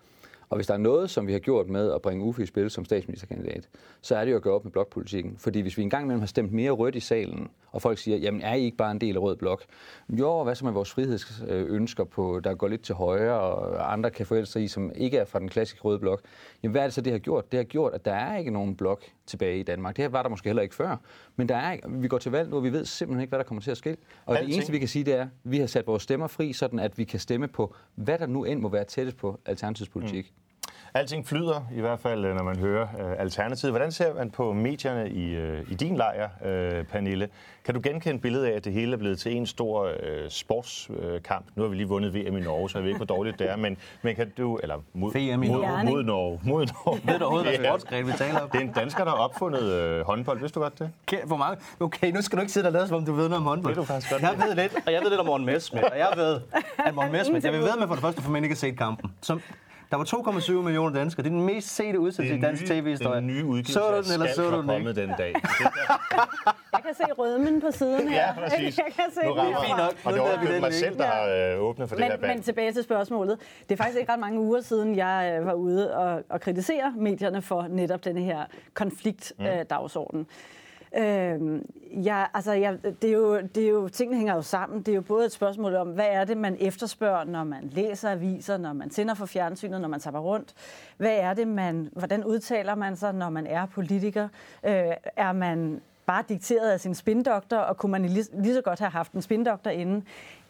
Og 0.51 0.57
hvis 0.57 0.67
der 0.67 0.75
er 0.75 0.79
noget, 0.79 1.11
som 1.11 1.27
vi 1.27 1.33
har 1.33 1.39
gjort 1.39 1.69
med 1.69 1.93
at 1.93 2.03
bringe 2.03 2.25
Uffe 2.25 2.43
i 2.43 2.47
spil 2.47 2.71
som 2.71 2.85
statsministerkandidat, 2.85 3.69
så 4.01 4.17
er 4.17 4.25
det 4.25 4.33
jo 4.33 4.37
at 4.37 4.43
gøre 4.43 4.55
op 4.55 4.65
med 4.65 4.73
blokpolitikken. 4.73 5.35
Fordi 5.39 5.61
hvis 5.61 5.79
vi 5.79 5.83
engang 5.83 6.05
imellem 6.05 6.21
har 6.21 6.27
stemt 6.27 6.53
mere 6.53 6.71
rødt 6.71 6.95
i 6.95 7.01
salen, 7.01 7.51
og 7.73 7.83
folk 7.83 7.99
siger, 7.99 8.17
jamen 8.17 8.43
er 8.43 8.55
I 8.55 8.65
ikke 8.65 8.77
bare 8.77 8.91
en 8.91 9.01
del 9.01 9.17
af 9.17 9.21
rød 9.21 9.37
blok? 9.37 9.63
Jo, 10.09 10.45
hvad 10.45 10.55
så 10.55 10.65
med 10.65 10.73
vores 10.73 10.91
frihedsønsker, 10.91 12.05
på, 12.05 12.41
der 12.45 12.55
går 12.55 12.69
lidt 12.69 12.83
til 12.83 12.95
højre, 12.95 13.41
og 13.41 13.93
andre 13.93 14.11
kan 14.11 14.27
forældre 14.27 14.47
sig 14.47 14.63
i, 14.63 14.69
som 14.69 14.93
ikke 14.95 15.17
er 15.19 15.25
fra 15.25 15.39
den 15.39 15.49
klassiske 15.49 15.83
røde 15.83 15.99
blok? 15.99 16.21
Jamen 16.63 16.73
hvad 16.73 16.83
er 16.83 16.87
det 16.87 16.95
så, 16.95 17.01
det 17.01 17.13
har 17.13 17.19
gjort? 17.19 17.53
Det 17.53 17.59
har 17.59 17.65
gjort, 17.65 17.95
at 17.95 18.05
der 18.05 18.13
er 18.13 18.37
ikke 18.37 18.51
nogen 18.51 18.77
blok 18.77 19.05
tilbage 19.27 19.61
i 19.61 19.63
Danmark. 19.63 19.97
Det 19.97 20.13
var 20.13 20.23
der 20.23 20.31
måske 20.31 20.49
heller 20.49 20.63
ikke 20.63 20.75
før. 20.75 20.97
Men 21.37 21.49
der 21.49 21.57
er, 21.57 21.77
vi 21.89 22.09
går 22.09 22.19
til 22.19 22.33
valg 22.33 22.51
nu, 22.51 22.57
og 22.57 22.65
vi 22.65 22.73
ved 22.73 22.85
simpelthen 22.85 23.21
ikke, 23.21 23.31
hvad 23.31 23.39
der 23.39 23.45
kommer 23.45 23.63
til 23.63 23.71
at 23.71 23.77
ske. 23.77 23.97
Og 24.27 24.35
Alting. 24.35 24.49
det 24.49 24.55
eneste, 24.55 24.73
vi 24.73 24.79
kan 24.79 24.89
sige, 24.89 25.05
det 25.05 25.15
er, 25.15 25.23
at 25.23 25.29
vi 25.45 25.59
har 25.59 25.67
sat 25.67 25.87
vores 25.87 26.03
stemmer 26.03 26.27
fri, 26.27 26.53
sådan 26.53 26.79
at 26.79 26.99
vi 26.99 27.05
kan 27.05 27.21
stemme 27.21 27.49
på, 27.49 27.75
hvad 27.95 28.19
der 28.19 28.27
nu 28.27 28.45
end 28.45 28.61
må 28.61 28.69
være 28.69 28.85
tættest 28.85 29.17
på 29.17 29.41
Alternativets 29.47 29.91
politik. 29.91 30.33
Mm. 30.37 30.48
Alting 30.95 31.27
flyder, 31.27 31.67
i 31.75 31.81
hvert 31.81 32.01
fald 32.01 32.35
når 32.35 32.43
man 32.43 32.59
hører 32.59 32.83
uh, 32.83 33.21
Alternativet. 33.21 33.73
Hvordan 33.73 33.93
ser 33.93 34.15
man 34.15 34.31
på 34.31 34.53
medierne 34.53 35.11
i, 35.11 35.39
uh, 35.39 35.73
i 35.73 35.75
din 35.75 35.97
lejr, 35.97 36.29
uh, 36.41 36.87
Pernille? 36.87 37.29
Kan 37.65 37.75
du 37.75 37.81
genkende 37.85 38.19
billedet 38.21 38.47
af, 38.47 38.57
at 38.57 38.65
det 38.65 38.73
hele 38.73 38.93
er 38.93 38.97
blevet 38.97 39.19
til 39.19 39.37
en 39.37 39.47
stor 39.47 39.85
uh, 39.85 39.91
sportskamp? 40.29 41.47
Nu 41.55 41.63
har 41.63 41.69
vi 41.69 41.77
lige 41.77 41.89
vundet 41.89 42.15
VM 42.15 42.37
i 42.37 42.41
Norge, 42.41 42.71
så 42.71 42.79
jeg 42.79 42.83
ved 42.83 42.91
ikke, 42.91 43.05
hvor 43.05 43.17
dårligt 43.17 43.39
det 43.39 43.51
er, 43.51 43.57
men, 43.57 43.77
men 44.03 44.17
kan 44.17 44.33
du... 44.39 44.57
Eller 44.57 44.77
mod, 44.93 45.13
VM 45.13 45.43
i 45.43 45.49
Norge. 45.49 45.85
Mod, 45.85 45.93
mod 45.93 46.03
Norge. 46.03 46.41
Mod 46.45 46.67
Norge. 46.67 47.01
Ved 47.05 47.19
du 47.19 47.25
overhovedet, 47.25 47.59
hvad 47.59 47.69
sportsgren 47.69 48.07
vi 48.07 48.13
taler 48.13 48.41
om? 48.41 48.51
Det 48.51 48.59
er 48.59 48.65
en 48.65 48.73
dansker, 48.73 49.05
der 49.05 49.11
har 49.11 49.19
opfundet 49.19 49.99
uh, 50.01 50.07
håndbold. 50.07 50.41
Vidste 50.41 50.55
du 50.55 50.63
godt 50.63 50.79
det? 50.79 50.91
Okay, 51.07 51.25
hvor 51.25 51.37
mange? 51.37 51.63
Okay, 51.81 52.11
nu 52.13 52.23
skal 52.23 52.37
du 52.37 52.41
ikke 52.41 52.53
sidde 52.53 52.67
og 52.67 52.73
lade, 52.73 52.89
som 52.89 52.97
om 52.97 53.05
du 53.05 53.13
ved 53.13 53.29
noget 53.29 53.37
om 53.37 53.43
håndbold. 53.43 53.75
Det 53.75 53.81
er 53.81 53.83
du 53.83 53.87
faktisk 53.87 54.13
godt. 54.13 54.23
Jeg 54.23 54.35
ved 54.47 54.55
lidt, 54.55 54.75
og 54.87 54.93
jeg 54.93 55.03
ved 55.03 55.11
lidt 55.11 55.21
om 55.21 55.27
Morten 55.27 55.47
Messerschmidt, 55.47 55.85
og 55.85 55.99
jeg 55.99 56.09
ved, 56.17 56.41
at 56.79 56.95
Morten 56.95 57.13
Messerschmidt, 57.13 57.45
jeg 57.49 57.53
vil 57.53 57.61
ved 57.61 57.77
med 57.79 57.87
for 57.87 57.95
det 57.95 58.03
første, 58.03 58.23
for 58.23 58.31
man 58.31 58.45
ikke 58.45 58.55
har 58.55 58.59
set 58.59 58.79
kampen. 58.79 59.13
Som 59.23 59.41
der 59.91 59.97
var 59.97 60.05
2,7 60.05 60.53
millioner 60.53 60.95
danskere. 60.95 61.25
Det 61.25 61.31
er 61.31 61.35
den 61.35 61.47
mest 61.47 61.77
sete 61.77 62.01
udsendelse 62.01 62.39
i 62.39 62.41
dansk 62.41 62.67
tv-historie. 62.67 63.17
Den 63.17 63.27
nye 63.27 63.45
udgivelse 63.45 63.73
så 63.73 63.91
du 63.91 64.03
den, 64.03 64.13
eller 64.13 64.35
så 64.35 64.51
du 64.51 64.63
den 64.63 64.71
ikke? 64.71 64.93
den 64.93 65.11
dag. 65.19 65.35
jeg 66.75 66.83
kan 66.85 66.95
se 66.95 67.05
rødmen 67.19 67.61
på 67.61 67.71
siden 67.71 68.09
her. 68.09 68.21
Ja, 68.23 68.33
præcis. 68.33 68.79
Jeg 68.79 68.87
kan 68.97 69.05
se 69.15 69.21
nu 69.25 69.33
rammer, 69.33 69.65
fint 69.65 69.77
nok. 69.79 69.95
Og 70.05 70.13
det 70.13 70.21
var 70.23 70.61
mig 70.61 70.75
selv, 70.75 70.99
der 70.99 71.07
har 71.07 71.55
øh, 71.55 71.63
åbnet 71.63 71.89
for 71.89 71.97
men, 71.97 72.03
det 72.03 72.11
her 72.11 72.19
band. 72.19 72.35
Men 72.35 72.43
tilbage 72.43 72.73
til 72.73 72.83
spørgsmålet. 72.83 73.39
Det 73.69 73.73
er 73.73 73.77
faktisk 73.77 73.99
ikke 73.99 74.13
ret 74.13 74.21
mange 74.21 74.41
uger 74.41 74.61
siden, 74.61 74.97
jeg 74.97 75.37
øh, 75.41 75.47
var 75.47 75.53
ude 75.55 75.97
og, 75.97 76.23
og 76.29 76.41
kritisere 76.41 76.95
medierne 76.97 77.43
for 77.43 77.67
netop 77.71 78.05
denne 78.05 78.21
her 78.21 78.45
konfliktdagsorden. 78.75 80.19
Mm. 80.19 80.27
Øh, 80.27 80.58
Øh, 80.97 81.61
ja, 82.05 82.25
altså, 82.35 82.53
ja, 82.53 82.75
det, 83.03 83.11
er 83.11 83.13
jo, 83.13 83.41
det 83.41 83.65
er 83.65 83.69
jo, 83.69 83.89
tingene 83.89 84.17
hænger 84.17 84.35
jo 84.35 84.43
sammen. 84.43 84.79
Det 84.79 84.89
er 84.89 84.97
jo 84.97 85.03
både 85.03 85.27
et 85.27 85.33
spørgsmål 85.33 85.75
om, 85.75 85.89
hvad 85.89 86.07
er 86.11 86.25
det, 86.25 86.37
man 86.37 86.57
efterspørger, 86.61 87.25
når 87.25 87.45
man 87.45 87.71
læser 87.73 88.11
aviser, 88.11 88.57
når 88.57 88.73
man 88.73 88.91
tænder 88.91 89.15
for 89.15 89.27
fjernsynet, 89.27 89.81
når 89.81 89.89
man 89.89 90.01
tager 90.01 90.19
rundt. 90.19 90.55
Hvad 90.97 91.17
er 91.17 91.35
det, 91.35 91.49
man, 91.49 91.89
hvordan 91.93 92.25
udtaler 92.25 92.75
man 92.75 92.97
sig, 92.97 93.15
når 93.15 93.31
man 93.31 93.47
er 93.47 93.67
politiker? 93.67 94.29
Øh, 94.65 94.93
er 95.17 95.33
man 95.33 95.81
bare 96.07 96.25
dikteret 96.29 96.71
af 96.71 96.81
sin 96.81 96.95
spindoktor, 96.95 97.57
og 97.57 97.77
kunne 97.77 97.93
man 97.93 98.05
lige, 98.05 98.25
lige 98.33 98.55
så 98.55 98.63
godt 98.63 98.79
have 98.79 98.91
haft 98.91 99.13
en 99.13 99.23
spindoktor 99.23 99.71
inden? 99.71 100.05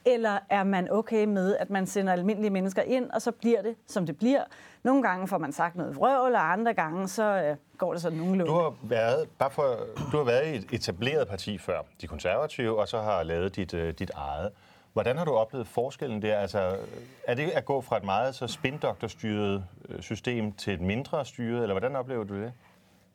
Eller 0.04 0.38
er 0.50 0.64
man 0.64 0.90
okay 0.90 1.24
med, 1.24 1.56
at 1.56 1.70
man 1.70 1.86
sender 1.86 2.12
almindelige 2.12 2.50
mennesker 2.50 2.82
ind, 2.82 3.10
og 3.10 3.22
så 3.22 3.32
bliver 3.32 3.62
det, 3.62 3.76
som 3.86 4.06
det 4.06 4.18
bliver? 4.18 4.44
Nogle 4.82 5.02
gange 5.02 5.28
får 5.28 5.38
man 5.38 5.52
sagt 5.52 5.76
noget 5.76 5.96
vrøvl, 5.96 6.34
og 6.34 6.52
andre 6.52 6.74
gange 6.74 7.08
så 7.08 7.22
øh, 7.22 7.56
går 7.78 7.92
det 7.92 8.02
sådan 8.02 8.18
nogenlunde. 8.18 8.52
Du 8.52 8.58
har 8.58 8.74
været, 8.82 9.28
bare 9.38 9.50
for, 9.50 9.76
du 10.12 10.16
har 10.16 10.24
været 10.24 10.46
i 10.46 10.56
et 10.56 10.66
etableret 10.72 11.28
parti 11.28 11.58
før, 11.58 11.80
de 12.00 12.06
konservative, 12.06 12.80
og 12.80 12.88
så 12.88 13.00
har 13.00 13.22
lavet 13.22 13.56
dit, 13.56 13.74
øh, 13.74 13.94
dit 13.98 14.10
eget. 14.14 14.50
Hvordan 14.92 15.18
har 15.18 15.24
du 15.24 15.32
oplevet 15.32 15.66
forskellen 15.66 16.22
der? 16.22 16.38
Altså, 16.38 16.76
er 17.24 17.34
det 17.34 17.50
at 17.50 17.64
gå 17.64 17.80
fra 17.80 17.96
et 17.96 18.04
meget 18.04 18.34
så 18.34 18.46
spindoktorstyret 18.46 19.64
øh, 19.88 20.02
system 20.02 20.52
til 20.52 20.74
et 20.74 20.80
mindre 20.80 21.24
styret, 21.24 21.62
eller 21.62 21.74
hvordan 21.74 21.96
oplever 21.96 22.24
du 22.24 22.34
det? 22.34 22.52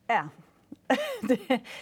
Ja, 0.10 0.22
det, 1.30 1.40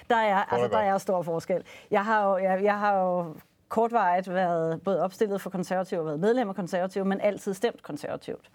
der, 0.09 0.15
er, 0.15 0.53
altså, 0.53 0.67
der 0.67 0.77
er 0.77 0.97
stor 0.97 1.21
forskel. 1.21 1.63
Jeg 1.91 2.05
har 2.05 2.29
jo, 2.29 2.37
jeg, 2.37 2.63
jeg 2.63 2.79
har 2.79 2.99
jo 2.99 3.35
kortvarigt 3.71 4.29
været 4.29 4.81
både 4.81 5.03
opstillet 5.03 5.41
for 5.41 5.49
konservativ 5.49 5.99
og 5.99 6.05
været 6.05 6.19
medlem 6.19 6.49
af 6.49 6.55
konservativ, 6.55 7.05
men 7.05 7.21
altid 7.21 7.53
stemt 7.53 7.83
konservativt. 7.83 8.51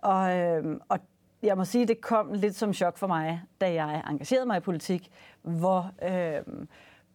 Og, 0.00 0.36
øh, 0.36 0.80
og 0.88 0.98
jeg 1.42 1.56
må 1.56 1.64
sige, 1.64 1.86
det 1.86 2.00
kom 2.00 2.32
lidt 2.32 2.54
som 2.54 2.72
chok 2.72 2.98
for 2.98 3.06
mig, 3.06 3.42
da 3.60 3.72
jeg 3.72 4.02
engagerede 4.10 4.46
mig 4.46 4.56
i 4.56 4.60
politik, 4.60 5.10
hvor 5.42 5.90
øh, 6.02 6.42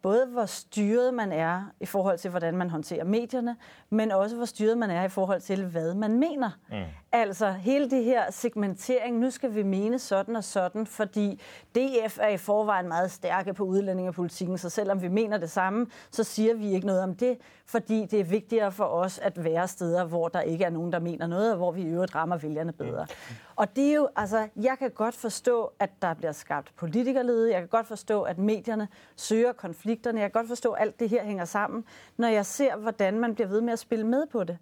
både 0.04 0.26
hvor 0.26 0.46
styret 0.46 1.14
man 1.14 1.32
er 1.32 1.62
i 1.80 1.86
forhold 1.86 2.18
til, 2.18 2.30
hvordan 2.30 2.56
man 2.56 2.70
håndterer 2.70 3.04
medierne, 3.04 3.56
men 3.90 4.12
også 4.12 4.36
hvor 4.36 4.44
styret 4.44 4.78
man 4.78 4.90
er 4.90 5.04
i 5.04 5.08
forhold 5.08 5.40
til, 5.40 5.66
hvad 5.66 5.94
man 5.94 6.18
mener. 6.18 6.50
Mm. 6.70 6.76
Altså 7.12 7.50
hele 7.50 7.90
det 7.90 8.04
her 8.04 8.30
segmentering, 8.30 9.18
nu 9.18 9.30
skal 9.30 9.54
vi 9.54 9.62
mene 9.62 9.98
sådan 9.98 10.36
og 10.36 10.44
sådan, 10.44 10.86
fordi 10.86 11.40
DF 11.74 12.18
er 12.20 12.28
i 12.28 12.36
forvejen 12.36 12.88
meget 12.88 13.10
stærke 13.10 13.54
på 13.54 13.64
udlændingepolitikken, 13.64 14.58
så 14.58 14.70
selvom 14.70 15.02
vi 15.02 15.08
mener 15.08 15.38
det 15.38 15.50
samme, 15.50 15.86
så 16.10 16.24
siger 16.24 16.54
vi 16.54 16.72
ikke 16.72 16.86
noget 16.86 17.02
om 17.02 17.14
det, 17.14 17.38
fordi 17.66 18.06
det 18.06 18.20
er 18.20 18.24
vigtigere 18.24 18.72
for 18.72 18.84
os 18.84 19.18
at 19.18 19.44
være 19.44 19.68
steder, 19.68 20.04
hvor 20.04 20.28
der 20.28 20.40
ikke 20.40 20.64
er 20.64 20.70
nogen, 20.70 20.92
der 20.92 20.98
mener 20.98 21.26
noget, 21.26 21.50
og 21.50 21.56
hvor 21.56 21.72
vi 21.72 21.82
i 21.82 21.86
øvrigt 21.86 22.14
rammer 22.14 22.36
vælgerne 22.36 22.72
bedre. 22.72 23.06
Mm. 23.10 23.34
Og 23.56 23.76
det 23.76 23.90
er 23.90 23.94
jo, 23.94 24.08
altså, 24.16 24.48
jeg 24.56 24.76
kan 24.78 24.90
godt 24.90 25.14
forstå, 25.14 25.72
at 25.78 25.90
der 26.02 26.14
bliver 26.14 26.32
skabt 26.32 26.72
politikerlede, 26.76 27.52
jeg 27.52 27.60
kan 27.60 27.68
godt 27.68 27.86
forstå, 27.86 28.22
at 28.22 28.38
medierne 28.38 28.88
søger 29.16 29.52
konflikterne, 29.94 30.20
jeg 30.20 30.32
kan 30.32 30.40
godt 30.40 30.48
forstå, 30.48 30.72
at 30.72 30.82
alt 30.82 31.00
det 31.00 31.08
her 31.08 31.24
hænger 31.24 31.44
sammen, 31.44 31.84
når 32.16 32.28
jeg 32.28 32.46
ser, 32.46 32.76
hvordan 32.76 33.20
man 33.20 33.34
bliver 33.34 33.48
ved 33.48 33.60
med 33.60 33.72
at 33.72 33.78
spille 33.78 34.06
med 34.06 34.26
på 34.26 34.44
det 34.44 34.58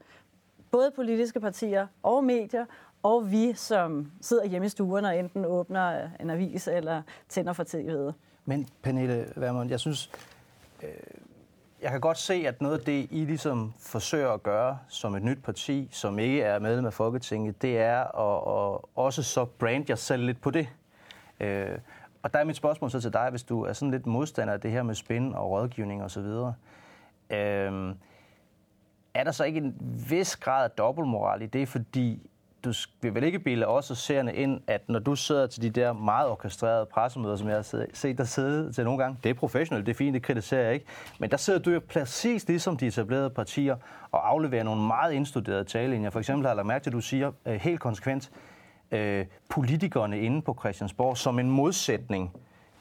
både 0.71 0.91
politiske 0.97 1.41
partier 1.41 1.87
og 2.03 2.25
medier, 2.25 2.65
og 3.03 3.31
vi, 3.31 3.53
som 3.55 4.13
sidder 4.21 4.45
hjemme 4.45 4.67
i 4.67 4.69
stuen 4.69 5.05
og 5.05 5.19
enten 5.19 5.45
åbner 5.45 6.05
øh, 6.05 6.11
en 6.21 6.31
avis 6.31 6.69
eller 6.69 7.03
tænder 7.29 7.53
for 7.53 7.65
tv'et. 7.65 8.13
Men 8.45 8.69
Pernille 8.83 9.33
Vermund, 9.37 9.71
jeg 9.71 9.81
synes, 9.81 10.11
øh, 10.83 10.89
jeg 11.83 11.91
kan 11.91 12.01
godt 12.01 12.19
se, 12.19 12.35
at 12.47 12.63
noget 12.63 12.79
af 12.79 12.85
det, 12.85 13.09
I 13.11 13.25
ligesom 13.25 13.73
forsøger 13.81 14.31
at 14.31 14.43
gøre 14.43 14.79
som 14.89 15.15
et 15.15 15.23
nyt 15.23 15.43
parti, 15.45 15.89
som 15.93 16.19
ikke 16.19 16.43
er 16.43 16.59
medlem 16.59 16.87
af 16.87 16.93
Folketinget, 16.93 17.63
det 17.63 17.79
er 17.79 18.01
at, 18.03 18.75
at 18.75 18.81
også 18.95 19.23
så 19.23 19.45
brande 19.45 19.85
jer 19.89 19.95
selv 19.97 20.23
lidt 20.25 20.41
på 20.41 20.51
det. 20.51 20.69
Øh, 21.41 21.79
og 22.23 22.33
der 22.33 22.39
er 22.39 22.45
mit 22.45 22.57
spørgsmål 22.57 22.91
så 22.91 23.01
til 23.01 23.13
dig, 23.13 23.31
hvis 23.31 23.43
du 23.43 23.63
er 23.63 23.73
sådan 23.73 23.91
lidt 23.91 24.07
modstander 24.07 24.55
af 24.55 24.61
det 24.61 24.71
her 24.71 24.83
med 24.83 24.95
spin 24.95 25.35
og 25.35 25.51
rådgivning 25.51 26.03
osv. 26.03 26.27
Øh, 27.31 27.95
er 29.15 29.25
der 29.25 29.31
så 29.31 29.45
ikke 29.45 29.59
en 29.59 29.77
vis 30.09 30.37
grad 30.37 30.65
af 30.65 30.71
dobbeltmoral 30.71 31.43
i 31.43 31.47
det, 31.47 31.69
fordi 31.69 32.31
du 32.65 32.73
vil 33.01 33.15
vel 33.15 33.25
ikke 33.25 33.39
bilde 33.39 33.67
os 33.67 33.91
og 33.91 33.97
seerne 33.97 34.35
ind, 34.35 34.61
at 34.67 34.89
når 34.89 34.99
du 34.99 35.15
sidder 35.15 35.47
til 35.47 35.63
de 35.63 35.71
der 35.71 35.93
meget 35.93 36.29
orkestrerede 36.29 36.87
pressemøder, 36.87 37.37
som 37.37 37.49
jeg 37.49 37.57
har 37.57 37.87
set 37.93 38.19
dig 38.19 38.29
sidde 38.29 38.73
til 38.73 38.85
nogle 38.85 39.03
gange, 39.03 39.19
det 39.25 39.31
er 39.31 39.35
professionelt, 39.35 39.87
det 39.87 39.93
er 39.93 39.97
fint, 39.97 40.15
det 40.15 40.23
kritiserer 40.23 40.63
jeg 40.63 40.75
ikke, 40.75 40.87
men 41.19 41.31
der 41.31 41.37
sidder 41.37 41.59
du 41.59 41.71
jo 41.71 41.81
præcis 41.89 42.49
ligesom 42.49 42.77
de 42.77 42.87
etablerede 42.87 43.31
partier 43.31 43.77
og 44.11 44.29
afleverer 44.29 44.63
nogle 44.63 44.83
meget 44.83 45.13
indstuderede 45.13 45.65
talelinjer. 45.65 46.11
For 46.11 46.19
eksempel 46.19 46.45
har 46.45 46.51
jeg 46.51 46.57
lagt 46.57 46.67
mærke 46.67 46.83
til, 46.83 46.91
at 46.91 46.95
du 46.95 47.01
siger 47.01 47.33
øh, 47.47 47.55
helt 47.55 47.81
konsekvent, 47.81 48.31
øh, 48.93 49.27
politikerne 49.49 50.21
inde 50.21 50.43
på 50.43 50.57
Christiansborg 50.61 51.17
som 51.17 51.39
en 51.39 51.51
modsætning 51.51 52.33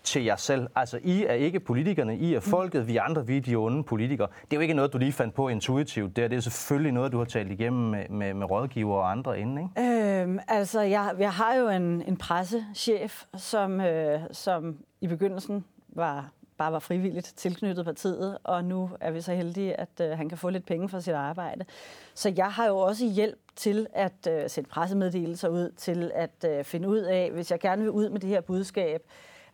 til 0.04 0.24
jer 0.24 0.36
selv. 0.36 0.68
Altså, 0.76 1.00
I 1.04 1.26
er 1.26 1.34
ikke 1.34 1.60
politikerne, 1.60 2.18
I 2.18 2.34
er 2.34 2.40
folket, 2.40 2.88
vi 2.88 2.98
andre, 2.98 3.28
vi 3.28 3.38
er 3.38 3.42
de 3.42 3.56
onde 3.56 3.84
politikere. 3.84 4.28
Det 4.44 4.54
er 4.54 4.58
jo 4.58 4.62
ikke 4.62 4.74
noget, 4.74 4.94
du 4.94 4.98
lige 4.98 5.12
fandt 5.12 5.36
på 5.36 5.48
intuitivt. 5.48 6.16
Det 6.16 6.24
er, 6.24 6.28
det 6.28 6.36
er 6.36 6.42
selvfølgelig 6.42 6.92
noget, 6.92 7.12
du 7.12 7.18
har 7.18 7.26
talt 7.26 7.52
igennem 7.52 7.90
med, 7.90 8.10
med, 8.10 8.34
med 8.34 8.52
rådgiver 8.52 8.96
og 8.96 9.12
andre 9.12 9.40
inden, 9.40 9.58
ikke? 9.58 10.22
Øhm, 10.22 10.40
altså, 10.48 10.82
jeg, 10.82 11.12
jeg 11.20 11.32
har 11.32 11.56
jo 11.56 11.70
en, 11.70 12.02
en 12.08 12.18
pressechef, 12.18 13.24
som, 13.38 13.82
øh, 13.82 14.20
som 14.32 14.78
i 15.02 15.08
begyndelsen 15.08 15.66
var 15.90 16.32
bare 16.62 16.72
var 16.72 16.80
frivilligt 16.80 17.34
tilknyttet 17.38 17.86
partiet, 17.86 18.38
og 18.44 18.66
nu 18.66 18.90
er 19.00 19.12
vi 19.12 19.22
så 19.22 19.34
heldige, 19.34 19.80
at 19.80 19.90
øh, 20.02 20.18
han 20.18 20.30
kan 20.30 20.38
få 20.38 20.50
lidt 20.50 20.66
penge 20.66 20.90
for 20.90 21.00
sit 21.00 21.14
arbejde. 21.14 21.66
Så 22.14 22.34
jeg 22.38 22.52
har 22.52 22.68
jo 22.68 22.78
også 22.78 23.06
hjælp 23.06 23.40
til 23.56 23.88
at 23.94 24.28
øh, 24.30 24.50
sætte 24.50 24.70
pressemeddelelser 24.70 25.50
ud, 25.50 25.72
til 25.78 26.12
at 26.16 26.46
øh, 26.48 26.64
finde 26.64 26.90
ud 26.90 26.98
af, 26.98 27.32
hvis 27.32 27.52
jeg 27.52 27.60
gerne 27.60 27.82
vil 27.82 27.92
ud 27.92 28.10
med 28.10 28.20
det 28.20 28.30
her 28.30 28.42
budskab, 28.42 29.02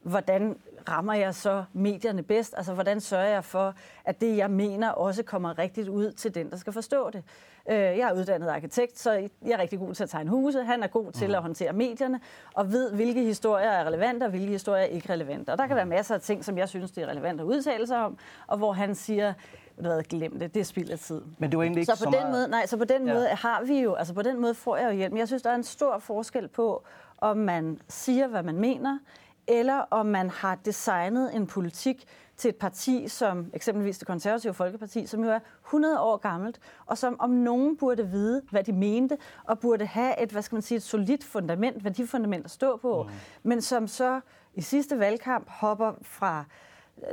hvordan 0.03 0.57
rammer 0.89 1.13
jeg 1.13 1.35
så 1.35 1.63
medierne 1.73 2.23
bedst? 2.23 2.53
Altså, 2.57 2.73
hvordan 2.73 3.01
sørger 3.01 3.27
jeg 3.27 3.43
for, 3.43 3.73
at 4.05 4.21
det, 4.21 4.37
jeg 4.37 4.51
mener, 4.51 4.89
også 4.89 5.23
kommer 5.23 5.59
rigtigt 5.59 5.87
ud 5.87 6.11
til 6.11 6.35
den, 6.35 6.51
der 6.51 6.57
skal 6.57 6.73
forstå 6.73 7.09
det? 7.09 7.23
Øh, 7.69 7.75
jeg 7.75 7.99
er 7.99 8.13
uddannet 8.13 8.47
arkitekt, 8.47 8.99
så 8.99 9.11
jeg 9.11 9.51
er 9.51 9.57
rigtig 9.57 9.79
god 9.79 9.93
til 9.93 10.03
at 10.03 10.09
tegne 10.09 10.29
huse. 10.29 10.63
Han 10.63 10.83
er 10.83 10.87
god 10.87 11.11
til 11.11 11.27
mm. 11.27 11.33
at 11.33 11.41
håndtere 11.41 11.73
medierne 11.73 12.19
og 12.53 12.71
ved, 12.71 12.91
hvilke 12.91 13.23
historier 13.23 13.69
er 13.69 13.85
relevante 13.85 14.23
og 14.23 14.29
hvilke 14.29 14.51
historier 14.51 14.81
er 14.81 14.85
ikke 14.85 15.13
relevante. 15.13 15.49
Og 15.49 15.57
der 15.57 15.67
kan 15.67 15.75
være 15.75 15.85
masser 15.85 16.15
af 16.15 16.21
ting, 16.21 16.45
som 16.45 16.57
jeg 16.57 16.69
synes, 16.69 16.91
det 16.91 17.03
er 17.03 17.07
relevant 17.07 17.41
at 17.41 17.45
udtale 17.45 17.87
sig 17.87 18.05
om, 18.05 18.17
og 18.47 18.57
hvor 18.57 18.73
han 18.73 18.95
siger, 18.95 19.33
ved, 19.77 20.03
glem 20.03 20.39
det, 20.39 20.53
det 20.53 20.59
er 20.59 20.63
spild 20.63 20.89
af 20.89 20.99
tid. 20.99 21.21
Men 21.37 21.51
det 21.51 21.57
var 21.57 21.63
egentlig 21.63 21.81
ikke 21.81 21.95
så 21.95 22.05
på 22.05 22.11
så 22.11 22.17
den 22.17 22.29
meget... 22.29 22.31
måde, 22.31 22.47
nej, 22.47 22.65
så 22.65 22.77
på 22.77 22.85
den 22.85 23.07
ja. 23.07 23.13
måde 23.13 23.27
har 23.27 23.63
vi 23.63 23.79
jo, 23.79 23.93
altså 23.93 24.13
på 24.13 24.21
den 24.21 24.41
måde 24.41 24.53
får 24.53 24.77
jeg 24.77 24.91
jo 24.91 24.95
hjælp. 24.95 25.11
Men 25.11 25.19
jeg 25.19 25.27
synes, 25.27 25.43
der 25.43 25.49
er 25.49 25.55
en 25.55 25.63
stor 25.63 25.99
forskel 25.99 26.47
på, 26.47 26.83
om 27.17 27.37
man 27.37 27.79
siger, 27.87 28.27
hvad 28.27 28.43
man 28.43 28.55
mener, 28.59 28.99
eller 29.47 29.79
om 29.91 30.05
man 30.05 30.29
har 30.29 30.55
designet 30.55 31.35
en 31.35 31.47
politik 31.47 32.05
til 32.37 32.49
et 32.49 32.55
parti 32.55 33.07
som 33.07 33.49
eksempelvis 33.53 33.97
det 33.97 34.07
konservative 34.07 34.53
Folkeparti, 34.53 35.05
som 35.05 35.23
jo 35.23 35.29
er 35.29 35.39
100 35.65 35.99
år 35.99 36.17
gammelt, 36.17 36.59
og 36.85 36.97
som 36.97 37.15
om 37.19 37.29
nogen 37.29 37.77
burde 37.77 38.07
vide, 38.07 38.41
hvad 38.51 38.63
de 38.63 38.73
mente, 38.73 39.17
og 39.43 39.59
burde 39.59 39.85
have 39.85 40.23
et, 40.23 40.29
hvad 40.29 40.41
skal 40.41 40.55
man 40.55 40.61
sige, 40.61 40.75
et 40.75 40.83
solidt 40.83 41.23
fundament, 41.23 41.83
værdifundament 41.83 42.45
at 42.45 42.51
stå 42.51 42.77
på, 42.77 43.03
mm. 43.03 43.09
men 43.43 43.61
som 43.61 43.87
så 43.87 44.19
i 44.53 44.61
sidste 44.61 44.99
valgkamp 44.99 45.49
hopper 45.49 45.93
fra 46.01 46.45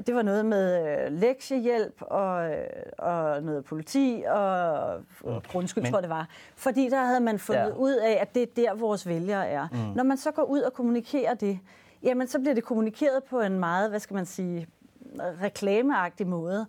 det 0.07 0.15
var 0.15 0.23
noget 0.23 0.47
med 0.47 0.99
øh, 1.07 1.13
lektiehjælp 1.13 2.03
og, 2.03 2.51
øh, 2.51 2.67
og 2.99 3.43
noget 3.43 3.65
politi 3.65 4.25
og, 4.29 4.71
og 5.25 5.43
grundskyld, 5.49 5.83
Men, 5.83 5.93
tror 5.93 6.01
det 6.01 6.11
var. 6.11 6.29
Fordi 6.57 6.89
der 6.89 7.05
havde 7.05 7.21
man 7.21 7.39
fundet 7.39 7.63
ja. 7.63 7.77
ud 7.77 7.93
af, 7.93 8.19
at 8.21 8.35
det 8.35 8.43
er 8.43 8.47
der, 8.57 8.75
vores 8.75 9.07
vælgere 9.07 9.49
er. 9.49 9.69
Mm. 9.73 9.79
Når 9.79 10.03
man 10.05 10.17
så 10.17 10.31
går 10.31 10.43
ud 10.43 10.61
og 10.61 10.73
kommunikerer 10.73 11.35
det, 11.35 11.59
jamen 12.05 12.27
så 12.27 12.39
bliver 12.39 12.55
det 12.55 12.65
kommunikeret 12.65 13.25
på 13.25 13.41
en 13.41 13.59
meget, 13.59 13.91
hvad 13.91 14.01
skal 14.01 14.15
man 14.15 14.27
sige, 14.27 14.67
reklameagtig 15.43 16.27
måde. 16.27 16.67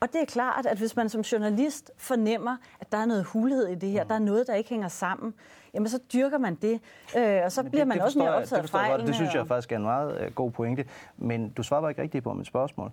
Og 0.00 0.12
det 0.12 0.20
er 0.20 0.24
klart, 0.24 0.66
at 0.66 0.78
hvis 0.78 0.96
man 0.96 1.08
som 1.08 1.20
journalist 1.20 1.90
fornemmer, 1.96 2.56
at 2.80 2.92
der 2.92 2.98
er 2.98 3.06
noget 3.06 3.24
hulhed 3.24 3.68
i 3.68 3.74
det 3.74 3.90
her, 3.90 4.02
mm. 4.02 4.08
der 4.08 4.14
er 4.14 4.18
noget, 4.18 4.46
der 4.46 4.54
ikke 4.54 4.70
hænger 4.70 4.88
sammen, 4.88 5.34
jamen 5.74 5.88
så 5.88 5.98
dyrker 6.12 6.38
man 6.38 6.54
det. 6.54 6.80
Øh, 7.16 7.40
og 7.44 7.52
så 7.52 7.62
men 7.62 7.70
bliver 7.70 7.84
det, 7.84 7.88
man 7.88 7.96
det 7.96 8.04
også 8.04 8.18
mere 8.18 8.34
optaget 8.34 8.62
af 8.62 8.68
fejlene. 8.68 9.06
Det 9.06 9.14
synes 9.14 9.34
jeg 9.34 9.46
faktisk 9.46 9.72
er 9.72 9.76
en 9.76 9.82
meget 9.82 10.20
øh, 10.20 10.32
god 10.34 10.50
pointe. 10.50 10.84
Men 11.16 11.48
du 11.48 11.62
svarer 11.62 11.88
ikke 11.88 12.02
rigtigt 12.02 12.24
på 12.24 12.32
mit 12.32 12.46
spørgsmål. 12.46 12.90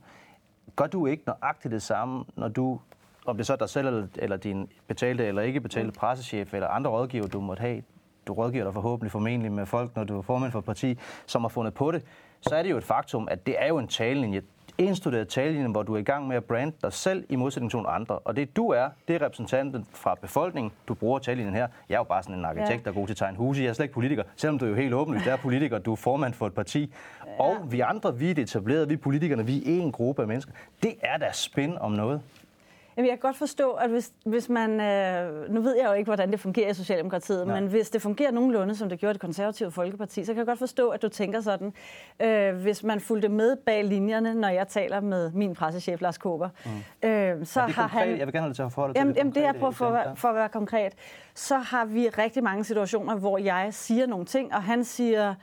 Gør 0.75 0.87
du 0.87 1.05
ikke 1.05 1.23
nøjagtigt 1.27 1.71
det 1.71 1.81
samme, 1.81 2.25
når 2.35 2.47
du, 2.47 2.79
om 3.25 3.37
det 3.37 3.45
så 3.45 3.53
er 3.53 3.57
dig 3.57 3.69
selv 3.69 3.87
eller, 3.87 4.07
eller 4.15 4.37
din 4.37 4.69
betalte 4.87 5.25
eller 5.25 5.41
ikke 5.41 5.61
betalte 5.61 5.87
mm. 5.87 5.93
pressechef 5.93 6.53
eller 6.53 6.67
andre 6.67 6.91
rådgiver, 6.91 7.27
du 7.27 7.41
måtte 7.41 7.61
have, 7.61 7.81
du 8.29 8.33
rådgiver 8.33 8.63
dig 8.63 8.73
forhåbentlig 8.73 9.11
formentlig 9.11 9.51
med 9.51 9.65
folk, 9.65 9.95
når 9.95 10.03
du 10.03 10.17
er 10.17 10.21
formand 10.21 10.51
for 10.51 10.59
et 10.59 10.65
parti, 10.65 10.97
som 11.25 11.41
har 11.41 11.49
fundet 11.49 11.73
på 11.73 11.91
det, 11.91 12.03
så 12.41 12.55
er 12.55 12.63
det 12.63 12.69
jo 12.69 12.77
et 12.77 12.83
faktum, 12.83 13.27
at 13.31 13.45
det 13.45 13.55
er 13.59 13.67
jo 13.67 13.77
en 13.77 13.87
talelinje 13.87 14.41
indstuderet 14.77 15.27
talelinje, 15.27 15.67
hvor 15.67 15.83
du 15.83 15.93
er 15.93 15.97
i 15.97 16.03
gang 16.03 16.27
med 16.27 16.35
at 16.35 16.43
brande 16.43 16.73
dig 16.81 16.93
selv 16.93 17.25
i 17.29 17.35
modsætning 17.35 17.71
til 17.71 17.77
nogle 17.77 17.89
andre. 17.89 18.19
Og 18.19 18.35
det 18.35 18.55
du 18.55 18.69
er, 18.69 18.89
det 19.07 19.15
er 19.15 19.25
repræsentanten 19.25 19.87
fra 19.91 20.15
befolkningen. 20.21 20.71
Du 20.87 20.93
bruger 20.93 21.19
talelinjen 21.19 21.55
her. 21.55 21.67
Jeg 21.89 21.95
er 21.95 21.99
jo 21.99 22.03
bare 22.03 22.23
sådan 22.23 22.35
en 22.35 22.45
arkitekt, 22.45 22.71
ja. 22.71 22.83
der 22.83 22.89
er 22.89 22.93
god 22.93 23.07
til 23.07 23.13
at 23.13 23.17
tegne 23.17 23.37
huse. 23.37 23.61
Jeg 23.61 23.69
er 23.69 23.73
slet 23.73 23.83
ikke 23.83 23.93
politiker, 23.93 24.23
selvom 24.35 24.59
du 24.59 24.65
er 24.65 24.69
jo 24.69 24.75
helt 24.75 24.93
åbenlyst 24.93 25.27
er 25.27 25.37
politiker. 25.37 25.77
Du 25.77 25.91
er 25.91 25.95
formand 25.95 26.33
for 26.33 26.47
et 26.47 26.53
parti. 26.53 26.93
Ja. 27.25 27.43
Og 27.43 27.71
vi 27.71 27.79
andre, 27.79 28.17
vi 28.17 28.29
er 28.29 28.33
det 28.33 28.41
etablerede, 28.41 28.87
vi 28.87 28.97
politikerne, 28.97 29.45
vi 29.45 29.57
er 29.57 29.81
en 29.81 29.91
gruppe 29.91 30.21
af 30.21 30.27
mennesker. 30.27 30.51
Det 30.83 30.95
er 31.01 31.17
da 31.17 31.31
spænd 31.33 31.77
om 31.77 31.91
noget. 31.91 32.21
Jamen, 32.99 33.09
jeg 33.09 33.19
kan 33.19 33.27
godt 33.27 33.37
forstå, 33.37 33.71
at 33.71 33.89
hvis, 33.89 34.11
hvis 34.25 34.49
man... 34.49 34.81
Øh, 34.81 35.49
nu 35.49 35.61
ved 35.61 35.75
jeg 35.75 35.87
jo 35.87 35.93
ikke, 35.93 36.07
hvordan 36.07 36.31
det 36.31 36.39
fungerer 36.39 36.69
i 36.69 36.73
Socialdemokratiet, 36.73 37.47
Nej. 37.47 37.59
men 37.59 37.69
hvis 37.69 37.89
det 37.89 38.01
fungerer 38.01 38.31
nogenlunde, 38.31 38.75
som 38.75 38.89
det 38.89 38.99
gjorde 38.99 39.13
det 39.13 39.21
konservative 39.21 39.71
Folkeparti, 39.71 40.25
så 40.25 40.33
kan 40.33 40.37
jeg 40.37 40.45
godt 40.45 40.59
forstå, 40.59 40.89
at 40.89 41.01
du 41.01 41.09
tænker 41.09 41.41
sådan. 41.41 41.73
Øh, 42.19 42.55
hvis 42.55 42.83
man 42.83 42.99
fulgte 42.99 43.29
med 43.29 43.55
bag 43.55 43.85
linjerne, 43.85 44.33
når 44.33 44.49
jeg 44.49 44.67
taler 44.67 44.99
med 45.01 45.31
min 45.31 45.55
pressechef, 45.55 46.01
Lars 46.01 46.17
Kåber, 46.17 46.49
mm. 46.65 47.09
øh, 47.09 47.45
så 47.45 47.59
har 47.59 47.67
konkret? 47.67 47.89
han... 47.89 48.17
Jeg 48.17 48.27
vil 48.27 48.33
gerne 48.33 48.41
have 48.41 48.49
det 48.49 48.55
til 48.55 48.63
at 48.63 48.71
forholde 48.71 48.99
jamen, 48.99 49.13
til 49.13 49.15
det 49.15 49.19
Jamen, 49.19 49.35
det 49.35 49.45
er 49.45 49.59
på 49.59 49.71
for, 49.71 50.03
for 50.15 50.27
at 50.27 50.35
være 50.35 50.49
konkret. 50.49 50.93
Så 51.33 51.57
har 51.57 51.85
vi 51.85 52.09
rigtig 52.09 52.43
mange 52.43 52.63
situationer, 52.63 53.15
hvor 53.15 53.37
jeg 53.37 53.67
siger 53.71 54.07
nogle 54.07 54.25
ting, 54.25 54.53
og 54.53 54.63
han 54.63 54.83
siger 54.83 55.35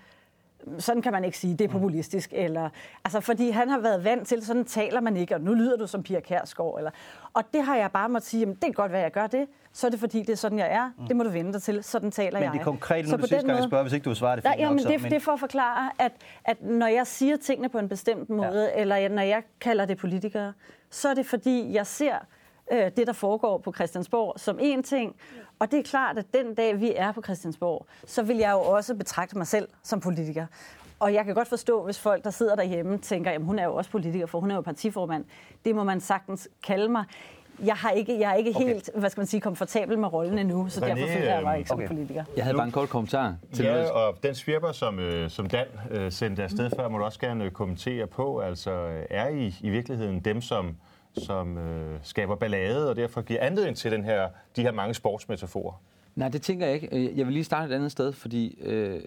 sådan 0.78 1.02
kan 1.02 1.12
man 1.12 1.24
ikke 1.24 1.38
sige, 1.38 1.56
det 1.56 1.64
er 1.64 1.68
populistisk. 1.68 2.30
Eller, 2.32 2.68
altså, 3.04 3.20
fordi 3.20 3.50
han 3.50 3.68
har 3.68 3.78
været 3.78 4.04
vant 4.04 4.28
til, 4.28 4.46
sådan 4.46 4.64
taler 4.64 5.00
man 5.00 5.16
ikke, 5.16 5.34
og 5.34 5.40
nu 5.40 5.54
lyder 5.54 5.76
du 5.76 5.86
som 5.86 6.02
Pia 6.02 6.20
Kærsgaard. 6.20 6.74
Eller, 6.78 6.90
og 7.32 7.42
det 7.52 7.64
har 7.64 7.76
jeg 7.76 7.90
bare 7.92 8.08
måttet 8.08 8.28
sige, 8.28 8.40
jamen, 8.40 8.54
det 8.54 8.62
kan 8.62 8.72
godt 8.72 8.92
være, 8.92 9.02
jeg 9.02 9.12
gør 9.12 9.26
det. 9.26 9.46
Så 9.72 9.86
er 9.86 9.90
det 9.90 10.00
fordi, 10.00 10.18
det 10.18 10.28
er 10.28 10.36
sådan, 10.36 10.58
jeg 10.58 10.72
er. 10.72 10.90
Mm. 10.98 11.06
Det 11.06 11.16
må 11.16 11.22
du 11.22 11.30
vente 11.30 11.52
dig 11.52 11.62
til. 11.62 11.84
Sådan 11.84 12.10
taler 12.10 12.38
jeg. 12.38 12.50
Men 12.50 12.58
det 12.58 12.64
konkrete, 12.64 13.10
nu 13.10 13.16
det 13.16 13.28
sidste 13.28 13.46
gang, 13.46 13.58
jeg 13.58 13.64
spørger, 13.68 13.84
hvis 13.84 13.92
ikke 13.92 14.04
du 14.04 14.10
vil 14.10 14.16
svare 14.16 14.36
det. 14.36 14.44
Ja, 14.44 14.52
jamen, 14.58 14.78
det, 14.78 15.02
men... 15.02 15.10
det 15.10 15.16
er 15.16 15.20
for 15.20 15.32
at 15.32 15.40
forklare, 15.40 15.90
at, 15.98 16.12
at 16.44 16.62
når 16.62 16.86
jeg 16.86 17.06
siger 17.06 17.36
tingene 17.36 17.68
på 17.68 17.78
en 17.78 17.88
bestemt 17.88 18.30
måde, 18.30 18.64
ja. 18.74 18.80
eller 18.80 19.08
når 19.08 19.22
jeg 19.22 19.42
kalder 19.60 19.84
det 19.84 19.98
politikere, 19.98 20.52
så 20.90 21.08
er 21.08 21.14
det 21.14 21.26
fordi, 21.26 21.72
jeg 21.72 21.86
ser 21.86 22.14
øh, 22.72 22.90
det, 22.96 23.06
der 23.06 23.12
foregår 23.12 23.58
på 23.58 23.72
Christiansborg, 23.72 24.40
som 24.40 24.58
en 24.60 24.82
ting. 24.82 25.16
Og 25.58 25.70
det 25.70 25.78
er 25.78 25.82
klart, 25.82 26.18
at 26.18 26.26
den 26.34 26.54
dag, 26.54 26.80
vi 26.80 26.92
er 26.96 27.12
på 27.12 27.22
Christiansborg, 27.22 27.86
så 28.06 28.22
vil 28.22 28.36
jeg 28.36 28.52
jo 28.52 28.60
også 28.60 28.94
betragte 28.94 29.38
mig 29.38 29.46
selv 29.46 29.68
som 29.82 30.00
politiker. 30.00 30.46
Og 31.00 31.14
jeg 31.14 31.24
kan 31.24 31.34
godt 31.34 31.48
forstå, 31.48 31.84
hvis 31.84 31.98
folk, 31.98 32.24
der 32.24 32.30
sidder 32.30 32.56
derhjemme, 32.56 32.98
tænker, 32.98 33.30
at 33.30 33.42
hun 33.42 33.58
er 33.58 33.64
jo 33.64 33.74
også 33.74 33.90
politiker, 33.90 34.26
for 34.26 34.40
hun 34.40 34.50
er 34.50 34.54
jo 34.54 34.60
partiformand. 34.60 35.24
Det 35.64 35.74
må 35.74 35.84
man 35.84 36.00
sagtens 36.00 36.48
kalde 36.66 36.88
mig. 36.88 37.04
Jeg, 37.64 37.74
har 37.74 37.90
ikke, 37.90 38.20
jeg 38.20 38.30
er 38.30 38.34
ikke 38.34 38.52
okay. 38.56 38.66
helt, 38.66 38.90
hvad 38.94 39.10
skal 39.10 39.20
man 39.20 39.26
sige, 39.26 39.40
komfortabel 39.40 39.98
med 39.98 40.12
rollen 40.12 40.38
endnu, 40.38 40.68
så 40.68 40.80
René, 40.80 40.86
derfor 40.86 41.06
føler 41.06 41.34
jeg 41.34 41.42
mig 41.42 41.58
ikke 41.58 41.72
okay. 41.72 41.86
som 41.86 41.96
politiker. 41.96 42.24
Jeg 42.36 42.44
havde 42.44 42.56
bare 42.56 42.66
en 42.66 42.72
kort 42.72 42.88
kommentar 42.88 43.34
til 43.52 43.64
ja, 43.64 43.72
noget. 43.72 43.90
og 43.90 44.16
den 44.22 44.34
svirper, 44.34 44.72
som, 44.72 44.98
øh, 44.98 45.30
som 45.30 45.48
Dan 45.48 45.66
øh, 45.90 46.12
sendte 46.12 46.42
afsted 46.42 46.70
før, 46.76 46.88
må 46.88 46.98
du 46.98 47.04
også 47.04 47.20
gerne 47.20 47.50
kommentere 47.50 48.06
på. 48.06 48.38
Altså, 48.38 48.70
er 49.10 49.28
I 49.28 49.54
i 49.60 49.70
virkeligheden 49.70 50.20
dem, 50.20 50.40
som 50.40 50.76
som 51.16 51.58
øh, 51.58 51.98
skaber 52.02 52.36
ballade, 52.36 52.90
og 52.90 52.96
derfor 52.96 53.22
giver 53.22 53.40
anledning 53.40 53.76
til 53.76 53.92
den 53.92 54.04
her, 54.04 54.28
de 54.56 54.62
her 54.62 54.72
mange 54.72 54.94
sportsmetaforer? 54.94 55.82
Nej, 56.14 56.28
det 56.28 56.42
tænker 56.42 56.66
jeg 56.66 56.74
ikke. 56.74 56.88
Øh, 56.92 57.18
jeg 57.18 57.26
vil 57.26 57.32
lige 57.32 57.44
starte 57.44 57.72
et 57.72 57.76
andet 57.76 57.92
sted, 57.92 58.12
fordi 58.12 58.58
øh, 58.60 59.00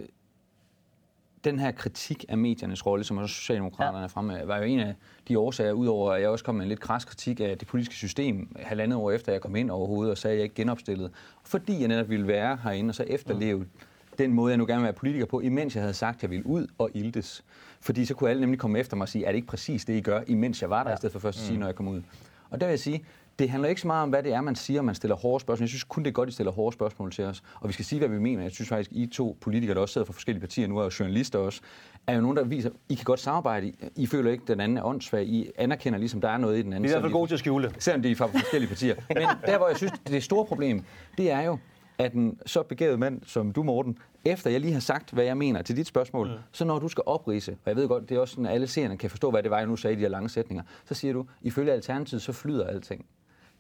den 1.44 1.60
her 1.60 1.72
kritik 1.72 2.26
af 2.30 2.38
mediernes 2.38 2.86
rolle, 2.86 3.04
som 3.04 3.18
også 3.18 3.36
Socialdemokraterne 3.36 4.00
ja. 4.00 4.06
fremme 4.06 4.42
var 4.46 4.58
jo 4.58 4.64
en 4.64 4.80
af 4.80 4.96
de 5.28 5.40
årsager, 5.40 5.72
udover 5.72 6.14
at 6.14 6.22
jeg 6.22 6.30
også 6.30 6.46
kom 6.46 6.56
med 6.56 6.64
en 6.64 6.70
lidt 6.70 6.80
kras 6.80 7.06
kritik 7.06 7.40
af 7.40 7.58
det 7.58 7.68
politiske 7.68 7.96
system 7.96 8.56
halvandet 8.60 8.98
år 8.98 9.12
efter, 9.12 9.32
jeg 9.32 9.42
kom 9.42 9.56
ind 9.56 9.72
overhovedet 9.72 10.12
og 10.12 10.18
sagde, 10.18 10.34
at 10.34 10.38
jeg 10.38 10.44
ikke 10.44 10.56
genopstillede. 10.56 11.12
Fordi 11.44 11.80
jeg 11.80 11.88
netop 11.88 12.10
ville 12.10 12.28
være 12.28 12.58
herinde 12.64 12.92
og 12.92 12.96
så 12.96 13.04
efterleve 13.04 13.60
mm. 13.60 13.70
den 14.18 14.34
måde, 14.34 14.52
jeg 14.52 14.58
nu 14.58 14.66
gerne 14.66 14.80
vil 14.80 14.84
være 14.84 14.94
politiker 14.94 15.26
på, 15.26 15.40
imens 15.40 15.76
jeg 15.76 15.84
havde 15.84 15.94
sagt, 15.94 16.16
at 16.16 16.24
jeg 16.24 16.30
ville 16.30 16.46
ud 16.46 16.68
og 16.78 16.90
ildes. 16.94 17.44
Fordi 17.82 18.06
så 18.06 18.14
kunne 18.14 18.30
alle 18.30 18.42
nemlig 18.42 18.60
komme 18.60 18.80
efter 18.80 18.98
mig 18.98 19.04
og 19.04 19.10
sige, 19.10 19.26
er 19.26 19.30
det 19.30 19.36
ikke 19.36 19.48
præcis 19.48 19.86
det, 19.86 19.94
I 19.94 20.02
gør, 20.02 20.22
imens 20.28 20.62
jeg 20.62 20.70
var 20.70 20.84
der, 20.84 20.90
ja. 20.90 20.96
i 20.96 20.98
stedet 20.98 21.14
for 21.14 21.20
først 21.20 21.40
at 21.40 21.46
sige, 21.46 21.54
mm. 21.54 21.60
når 21.60 21.68
jeg 21.68 21.76
kom 21.76 21.88
ud. 21.88 22.02
Og 22.50 22.62
der 22.62 22.68
vil 22.68 22.72
jeg 22.72 22.80
sige, 22.80 23.04
det 23.40 23.50
handler 23.50 23.70
ikke 23.70 23.82
så 23.82 23.88
meget 23.88 24.04
om, 24.04 24.10
hvad 24.10 24.24
det 24.24 24.34
er, 24.34 24.42
man 24.42 24.56
siger, 24.56 24.82
man 24.82 24.96
stiller 24.96 25.16
hårde 25.16 25.42
spørgsmål. 25.42 25.64
Jeg 25.64 25.70
synes 25.70 25.84
kun, 25.84 26.04
det 26.04 26.10
er 26.10 26.14
godt, 26.14 26.30
I 26.30 26.32
stiller 26.32 26.52
hårde 26.52 26.74
spørgsmål 26.74 27.12
til 27.12 27.24
os. 27.24 27.44
Og 27.60 27.68
vi 27.68 27.74
skal 27.74 27.86
sige, 27.86 28.00
hvad 28.00 28.10
vi 28.10 28.20
mener. 28.20 28.44
Jeg 28.44 28.52
synes 28.52 28.70
faktisk, 28.70 28.92
I 28.92 29.06
to 29.06 29.38
politikere, 29.42 29.76
der 29.76 29.82
også 29.82 29.94
sidder 29.94 30.06
fra 30.06 30.14
forskellige 30.14 30.40
partier, 30.40 30.68
nu 30.68 30.78
er 30.78 30.84
jo 30.84 30.92
journalister 31.00 31.40
også, 31.40 31.62
er 32.08 32.16
jo 32.16 32.22
nogen, 32.22 32.38
der 32.38 32.44
viser, 32.44 32.70
I 32.90 32.96
kan 32.96 33.04
godt 33.04 33.20
samarbejde. 33.20 33.74
I 33.96 34.06
føler 34.08 34.32
ikke, 34.32 34.42
at 34.42 34.48
den 34.48 34.60
anden 34.60 34.78
er 34.78 34.84
åndssvag. 34.84 35.26
I 35.26 35.52
anerkender 35.58 36.00
ligesom, 36.00 36.22
der 36.22 36.30
er 36.30 36.38
noget 36.38 36.58
i 36.58 36.62
den 36.62 36.74
anden. 36.74 36.84
Vi 36.84 36.88
er 36.88 36.92
i 36.92 36.94
hvert 36.94 37.04
fald 37.04 37.14
gode 37.14 37.30
til 37.30 37.36
at 37.36 37.40
skjule 37.40 37.68
det. 37.68 37.84
Selvom 37.84 38.02
de 38.02 38.12
er 38.12 38.16
fra 38.16 38.26
forskellige 38.26 38.70
partier. 38.70 38.96
Men 39.08 39.18
der, 39.46 39.58
hvor 39.58 39.68
jeg 39.68 39.78
synes, 39.78 39.94
det 40.08 40.24
store 40.24 40.46
problem, 40.46 40.84
det 41.18 41.32
er 41.32 41.42
jo, 41.42 41.58
at 42.00 42.14
en 42.14 42.40
så 42.46 42.64
begavet 42.64 43.00
mand 43.00 43.22
som 43.26 43.52
du, 43.52 43.64
Morten, 43.64 43.98
efter 44.26 44.50
jeg 44.50 44.60
lige 44.60 44.74
har 44.74 44.80
sagt, 44.80 45.12
hvad 45.12 45.24
jeg 45.24 45.38
mener 45.38 45.62
til 45.62 45.78
dit 45.78 45.88
spørgsmål, 45.88 46.28
mm. 46.28 46.34
så 46.52 46.66
når 46.66 46.80
du 46.80 46.88
skal 46.88 47.04
oprise, 47.06 47.52
og 47.52 47.58
jeg 47.66 47.76
ved 47.76 47.88
godt, 47.88 48.10
det 48.10 48.18
er 48.18 48.20
også 48.20 48.32
sådan, 48.32 48.46
at 48.46 48.54
alle 48.54 48.68
seerne 48.68 48.98
kan 48.98 49.10
forstå, 49.10 49.32
hvad 49.32 49.44
det 49.44 49.52
var, 49.52 49.58
jeg 49.58 49.68
nu 49.68 49.76
sagde 49.76 49.94
i 49.94 49.96
de 49.96 50.02
her 50.02 50.10
lange 50.10 50.30
sætninger, 50.30 50.64
så 50.86 50.94
siger 50.94 51.14
du, 51.14 51.26
ifølge 51.42 51.72
Alternativet, 51.72 52.22
så 52.22 52.34
flyder 52.34 52.68
alting. 52.68 53.06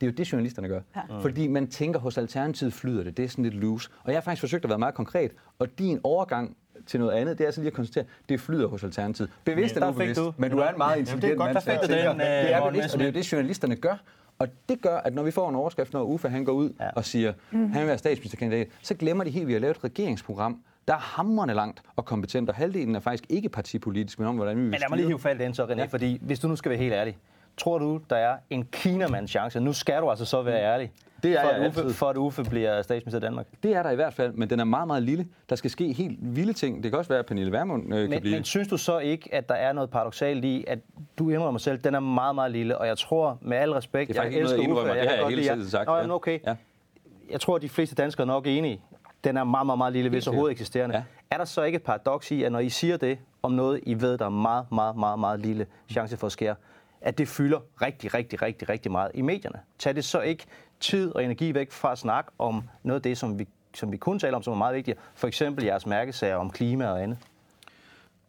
Det 0.01 0.07
er 0.07 0.11
jo 0.11 0.15
det, 0.15 0.31
journalisterne 0.31 0.67
gør. 0.67 0.81
Ja. 0.95 1.01
Fordi 1.21 1.47
man 1.47 1.67
tænker, 1.67 1.99
hos 1.99 2.17
Alternativet 2.17 2.73
flyder 2.73 3.03
det. 3.03 3.17
Det 3.17 3.25
er 3.25 3.29
sådan 3.29 3.43
lidt 3.43 3.53
loose. 3.53 3.89
Og 4.03 4.11
jeg 4.11 4.17
har 4.17 4.21
faktisk 4.21 4.39
forsøgt 4.39 4.65
at 4.65 4.69
være 4.69 4.79
meget 4.79 4.95
konkret. 4.95 5.31
Og 5.59 5.79
din 5.79 5.99
overgang 6.03 6.57
til 6.87 6.99
noget 6.99 7.13
andet, 7.13 7.37
det 7.37 7.47
er 7.47 7.51
så 7.51 7.61
lige 7.61 7.67
at 7.67 7.73
konstatere, 7.73 8.05
det 8.29 8.39
flyder 8.41 8.67
hos 8.67 8.83
Alternativet. 8.83 9.31
Bevidst 9.45 9.75
eller 9.75 9.89
ubevidst. 9.89 10.21
Du. 10.21 10.33
Men 10.37 10.51
du 10.51 10.57
er 10.57 10.69
en 10.69 10.77
meget 10.77 10.99
intelligent 10.99 11.37
mand. 11.37 11.49
Det 11.55 11.57
er 11.57 11.65
godt, 11.65 11.65
der 11.65 11.81
fik 11.81 11.89
du 11.89 12.09
den. 12.09 12.19
Det 12.19 12.53
er 12.53 12.69
bevidst, 12.69 12.93
og 12.93 12.99
det 12.99 13.07
er 13.07 13.11
det, 13.11 13.31
journalisterne 13.31 13.75
gør. 13.75 14.03
Og 14.39 14.47
det 14.69 14.81
gør, 14.81 14.97
at 14.97 15.13
når 15.13 15.23
vi 15.23 15.31
får 15.31 15.49
en 15.49 15.55
overskrift, 15.55 15.93
når 15.93 16.03
Uffe 16.03 16.29
han 16.29 16.45
går 16.45 16.51
ud 16.51 16.73
ja. 16.79 16.89
og 16.89 17.05
siger, 17.05 17.33
mm. 17.51 17.71
han 17.71 17.81
vil 17.81 17.87
være 17.87 17.97
statsministerkandidat, 17.97 18.67
så 18.81 18.93
glemmer 18.93 19.23
de 19.23 19.29
helt, 19.29 19.41
at 19.41 19.47
vi 19.47 19.53
har 19.53 19.59
lavet 19.59 19.77
et 19.77 19.83
regeringsprogram, 19.83 20.63
der 20.87 20.93
er 20.93 20.97
hamrende 20.99 21.53
langt 21.53 21.81
og 21.95 22.05
kompetent, 22.05 22.49
og 22.49 22.55
halvdelen 22.55 22.95
er 22.95 22.99
faktisk 22.99 23.25
ikke 23.29 23.49
partipolitisk, 23.49 24.19
men 24.19 24.27
om 24.27 24.35
hvordan 24.35 24.57
vi 24.57 24.61
vil 24.61 24.69
Men 24.69 24.79
lad 24.79 24.89
mig 24.89 24.97
lige 24.97 25.07
hive 25.07 25.19
fald 25.19 25.39
den 25.39 25.53
så, 25.53 25.65
René, 25.65 25.79
ja. 25.79 25.85
fordi 25.85 26.19
hvis 26.21 26.39
du 26.39 26.47
nu 26.47 26.55
skal 26.55 26.69
være 26.69 26.79
helt 26.79 26.93
ærlig, 26.93 27.17
tror 27.57 27.77
du, 27.77 28.01
der 28.09 28.15
er 28.15 28.37
en 28.49 28.65
kinamands 28.71 29.31
chance? 29.31 29.59
Nu 29.59 29.73
skal 29.73 30.01
du 30.01 30.09
altså 30.09 30.25
så 30.25 30.41
være 30.41 30.59
mm. 30.59 30.65
ærlig. 30.65 30.91
Det 31.23 31.31
er 31.31 31.41
for, 31.41 31.49
at 31.49 31.67
Uffe, 31.67 31.93
for 31.93 32.09
at 32.09 32.17
Uffe 32.17 32.43
bliver 32.43 32.81
statsminister 32.81 33.19
i 33.19 33.21
Danmark. 33.21 33.45
Det 33.63 33.75
er 33.75 33.83
der 33.83 33.89
i 33.89 33.95
hvert 33.95 34.13
fald, 34.13 34.33
men 34.33 34.49
den 34.49 34.59
er 34.59 34.63
meget, 34.63 34.87
meget 34.87 35.03
lille. 35.03 35.27
Der 35.49 35.55
skal 35.55 35.71
ske 35.71 35.93
helt 35.93 36.17
vilde 36.21 36.53
ting. 36.53 36.83
Det 36.83 36.91
kan 36.91 36.97
også 36.99 37.09
være, 37.09 37.19
at 37.19 37.25
Pernille 37.25 37.51
Vermund 37.51 37.93
øh, 37.93 38.01
men, 38.01 38.11
kan 38.11 38.21
blive... 38.21 38.35
Men 38.35 38.43
synes 38.43 38.67
du 38.67 38.77
så 38.77 38.99
ikke, 38.99 39.35
at 39.35 39.49
der 39.49 39.55
er 39.55 39.73
noget 39.73 39.89
paradoxalt 39.89 40.45
i, 40.45 40.65
at 40.67 40.79
du 41.19 41.29
indrømmer 41.29 41.59
selv, 41.59 41.77
den 41.77 41.95
er 41.95 41.99
meget, 41.99 42.35
meget 42.35 42.51
lille, 42.51 42.77
og 42.77 42.87
jeg 42.87 42.97
tror 42.97 43.37
med 43.41 43.57
al 43.57 43.71
respekt... 43.71 44.17
Er 44.17 44.23
jeg 44.23 44.33
elsker 44.33 44.57
noget, 44.57 44.71
Uffe, 44.71 44.87
jeg, 44.87 44.97
jeg, 44.97 45.05
jeg 45.05 45.23
har 45.23 45.29
hele 45.29 45.43
tiden 45.43 45.69
sagt. 45.69 45.87
Nå, 45.87 45.97
ja. 45.97 46.13
okay. 46.13 46.39
Ja. 46.47 46.55
Jeg 47.31 47.41
tror, 47.41 47.55
at 47.55 47.61
de 47.61 47.69
fleste 47.69 47.95
danskere 47.95 48.23
er 48.23 48.27
nok 48.27 48.47
enige. 48.47 48.81
Den 49.23 49.37
er 49.37 49.43
meget, 49.43 49.65
meget, 49.65 49.77
meget 49.77 49.93
lille, 49.93 50.09
hvis 50.09 50.27
overhovedet 50.27 50.51
eksisterende. 50.51 50.95
Ja. 50.95 51.03
Er 51.31 51.37
der 51.37 51.45
så 51.45 51.63
ikke 51.63 51.75
et 51.75 51.83
paradoks 51.83 52.31
i, 52.31 52.43
at 52.43 52.51
når 52.51 52.59
I 52.59 52.69
siger 52.69 52.97
det 52.97 53.17
om 53.43 53.51
noget, 53.51 53.79
I 53.83 54.01
ved, 54.01 54.17
der 54.17 54.25
er 54.25 54.29
meget, 54.29 54.65
meget, 54.71 54.95
meget, 54.95 55.19
meget 55.19 55.39
lille 55.39 55.65
chance 55.89 56.17
for 56.17 56.25
at 56.25 56.31
skære, 56.31 56.55
at 57.01 57.17
det 57.17 57.27
fylder 57.27 57.59
rigtig, 57.81 58.13
rigtig, 58.13 58.41
rigtig, 58.41 58.69
rigtig 58.69 58.91
meget 58.91 59.11
i 59.13 59.21
medierne. 59.21 59.59
Tag 59.79 59.95
det 59.95 60.05
så 60.05 60.21
ikke 60.21 60.45
tid 60.79 61.15
og 61.15 61.23
energi 61.23 61.53
væk 61.53 61.71
fra 61.71 61.91
at 61.91 61.97
snakke 61.97 62.31
om 62.39 62.63
noget 62.83 62.99
af 62.99 63.01
det, 63.01 63.17
som 63.17 63.39
vi, 63.39 63.47
som 63.73 63.91
vi 63.91 63.97
kun 63.97 64.19
taler 64.19 64.35
om, 64.35 64.43
som 64.43 64.53
er 64.53 64.57
meget 64.57 64.75
vigtigt. 64.75 64.99
For 65.15 65.27
eksempel 65.27 65.65
jeres 65.65 65.85
mærkesager 65.85 66.35
om 66.35 66.49
klima 66.49 66.87
og 66.87 67.03
andet. 67.03 67.17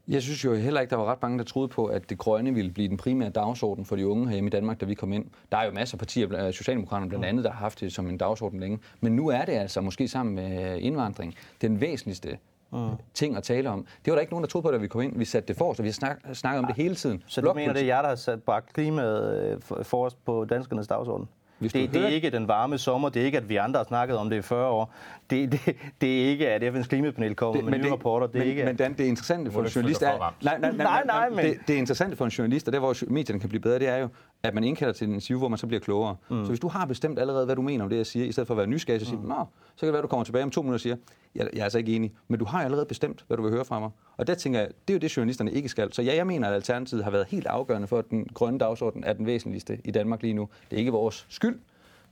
Jeg 0.09 0.23
synes 0.23 0.45
jo 0.45 0.54
heller 0.54 0.80
ikke, 0.80 0.90
der 0.90 0.97
var 0.97 1.04
ret 1.04 1.23
mange, 1.23 1.38
der 1.38 1.45
troede 1.45 1.69
på, 1.69 1.87
at 1.87 2.11
det 2.11 2.19
grønne 2.19 2.54
ville 2.54 2.71
blive 2.71 2.88
den 2.88 2.97
primære 2.97 3.30
dagsorden 3.30 3.85
for 3.85 3.97
de 3.97 4.09
unge 4.09 4.26
herhjemme 4.26 4.49
i 4.49 4.50
Danmark, 4.50 4.80
da 4.80 4.87
vi 4.87 4.95
kom 4.95 5.12
ind. 5.12 5.25
Der 5.52 5.59
er 5.59 5.64
jo 5.64 5.73
masser 5.73 5.95
af 5.95 5.99
partier, 5.99 6.50
Socialdemokraterne 6.50 7.09
blandt 7.09 7.25
andet, 7.25 7.45
der 7.45 7.50
har 7.50 7.59
haft 7.59 7.80
det 7.80 7.92
som 7.92 8.09
en 8.09 8.19
dagsorden 8.19 8.61
længe. 8.61 8.78
Men 9.00 9.16
nu 9.16 9.28
er 9.28 9.45
det 9.45 9.52
altså, 9.52 9.80
måske 9.80 10.09
sammen 10.09 10.35
med 10.35 10.78
indvandring, 10.78 11.35
den 11.61 11.80
væsentligste 11.80 12.38
mm. 12.73 12.88
ting 13.14 13.37
at 13.37 13.42
tale 13.42 13.71
om. 13.71 13.87
Det 14.04 14.11
var 14.11 14.14
der 14.14 14.21
ikke 14.21 14.33
nogen, 14.33 14.42
der 14.42 14.49
troede 14.49 14.62
på, 14.62 14.71
da 14.71 14.76
vi 14.76 14.88
kom 14.88 15.00
ind. 15.00 15.19
Vi 15.19 15.25
satte 15.25 15.49
det 15.49 15.57
for 15.57 15.71
os, 15.71 15.78
og 15.78 15.83
vi 15.83 15.88
har 15.88 15.92
snak, 15.92 16.19
snakket 16.33 16.59
om 16.59 16.66
det 16.66 16.76
hele 16.76 16.95
tiden. 16.95 17.23
Så 17.26 17.40
du 17.40 17.52
mener, 17.52 17.73
det 17.73 17.83
er 17.83 17.87
jer, 17.87 18.02
der 18.02 18.09
har 18.09 18.14
sat 18.14 18.42
bare 18.42 18.62
klimaet 18.75 19.52
øh, 19.52 19.85
for 19.85 20.07
os 20.07 20.14
på 20.14 20.45
danskernes 20.45 20.87
dagsorden? 20.87 21.28
Det, 21.60 21.72
det 21.94 21.96
er 21.96 22.06
ikke 22.06 22.30
den 22.30 22.48
varme 22.48 22.78
sommer, 22.78 23.08
det 23.08 23.22
er 23.22 23.26
ikke, 23.26 23.38
at 23.38 23.48
vi 23.48 23.56
andre 23.56 23.78
har 23.78 23.84
snakket 23.84 24.16
om 24.16 24.30
det 24.30 24.36
i 24.36 24.42
40 24.42 24.68
år. 24.68 24.94
Det, 25.30 25.52
det, 25.52 25.76
det 26.00 26.22
er 26.22 26.28
ikke, 26.28 26.48
at 26.48 26.62
FN's 26.74 26.86
klimapanel 26.86 27.34
kommer 27.34 27.60
det, 27.60 27.70
med 27.70 27.78
nye 27.78 27.84
det, 27.84 27.92
rapporter. 27.92 28.26
Det 28.26 28.36
er 28.36 28.38
men, 28.38 28.48
ikke, 28.48 28.64
men 28.64 28.76
Dan, 28.76 28.92
det 28.92 29.04
interessante 29.04 29.50
for 29.50 29.60
en 29.60 29.66
journalist 29.66 30.02
er... 30.02 30.34
Nej, 30.42 30.58
nej, 30.58 30.70
nej, 30.70 30.84
nej, 30.84 31.02
nej, 31.06 31.30
men... 31.30 31.44
det, 31.44 31.58
det 31.68 31.74
interessante 31.74 32.16
for 32.16 32.24
en 32.24 32.30
journalist, 32.30 32.66
og 32.68 32.72
der 32.72 32.78
hvor 32.78 32.96
medierne 33.08 33.40
kan 33.40 33.48
blive 33.48 33.60
bedre, 33.60 33.78
det 33.78 33.88
er 33.88 33.96
jo, 33.96 34.08
at 34.42 34.54
man 34.54 34.64
indkalder 34.64 34.92
til 34.92 35.09
en 35.09 35.14
interview, 35.14 35.38
hvor 35.38 35.49
man 35.49 35.59
så 35.59 35.66
bliver 35.66 35.80
klogere. 35.80 36.16
Mm. 36.28 36.44
Så 36.44 36.49
hvis 36.49 36.61
du 36.61 36.68
har 36.68 36.87
bestemt 36.87 37.18
allerede, 37.18 37.44
hvad 37.44 37.56
du 37.56 37.62
mener 37.62 37.85
om 37.85 37.90
det, 37.90 37.97
jeg 37.97 38.06
siger, 38.06 38.26
i 38.26 38.32
stedet 38.32 38.47
for 38.47 38.54
at 38.54 38.59
være 38.59 38.66
nysgerrig, 38.66 39.00
så 39.00 39.06
siger 39.06 39.20
mm. 39.20 39.28
Nå, 39.28 39.44
så 39.75 39.80
kan 39.80 39.87
det 39.87 39.92
være, 39.92 39.99
at 39.99 40.02
du 40.02 40.09
kommer 40.09 40.25
tilbage 40.25 40.44
om 40.44 40.50
to 40.50 40.62
minutter 40.62 40.76
og 40.76 40.80
siger, 40.80 40.97
jeg, 41.35 41.49
jeg 41.52 41.61
er 41.61 41.64
altså 41.64 41.78
ikke 41.78 41.97
enig, 41.97 42.12
men 42.28 42.38
du 42.38 42.44
har 42.44 42.64
allerede 42.64 42.87
bestemt, 42.87 43.25
hvad 43.26 43.37
du 43.37 43.42
vil 43.42 43.52
høre 43.52 43.64
fra 43.64 43.80
mig. 43.80 43.90
Og 44.16 44.26
der 44.26 44.35
tænker 44.35 44.61
jeg, 44.61 44.68
det 44.68 44.94
er 44.94 44.94
jo 44.94 44.99
det, 44.99 45.16
journalisterne 45.16 45.52
ikke 45.52 45.68
skal. 45.68 45.92
Så 45.92 46.02
ja, 46.02 46.14
jeg 46.14 46.26
mener, 46.26 46.49
at 46.49 46.54
Alternativet 46.54 47.04
har 47.04 47.11
været 47.11 47.26
helt 47.26 47.47
afgørende 47.47 47.88
for, 47.88 47.99
at 47.99 48.11
den 48.11 48.26
grønne 48.35 48.59
dagsorden 48.59 49.04
er 49.04 49.12
den 49.12 49.26
væsentligste 49.26 49.78
i 49.85 49.90
Danmark 49.90 50.23
lige 50.23 50.35
nu. 50.35 50.49
Det 50.70 50.76
er 50.76 50.78
ikke 50.78 50.92
vores 50.92 51.26
skyld, 51.28 51.59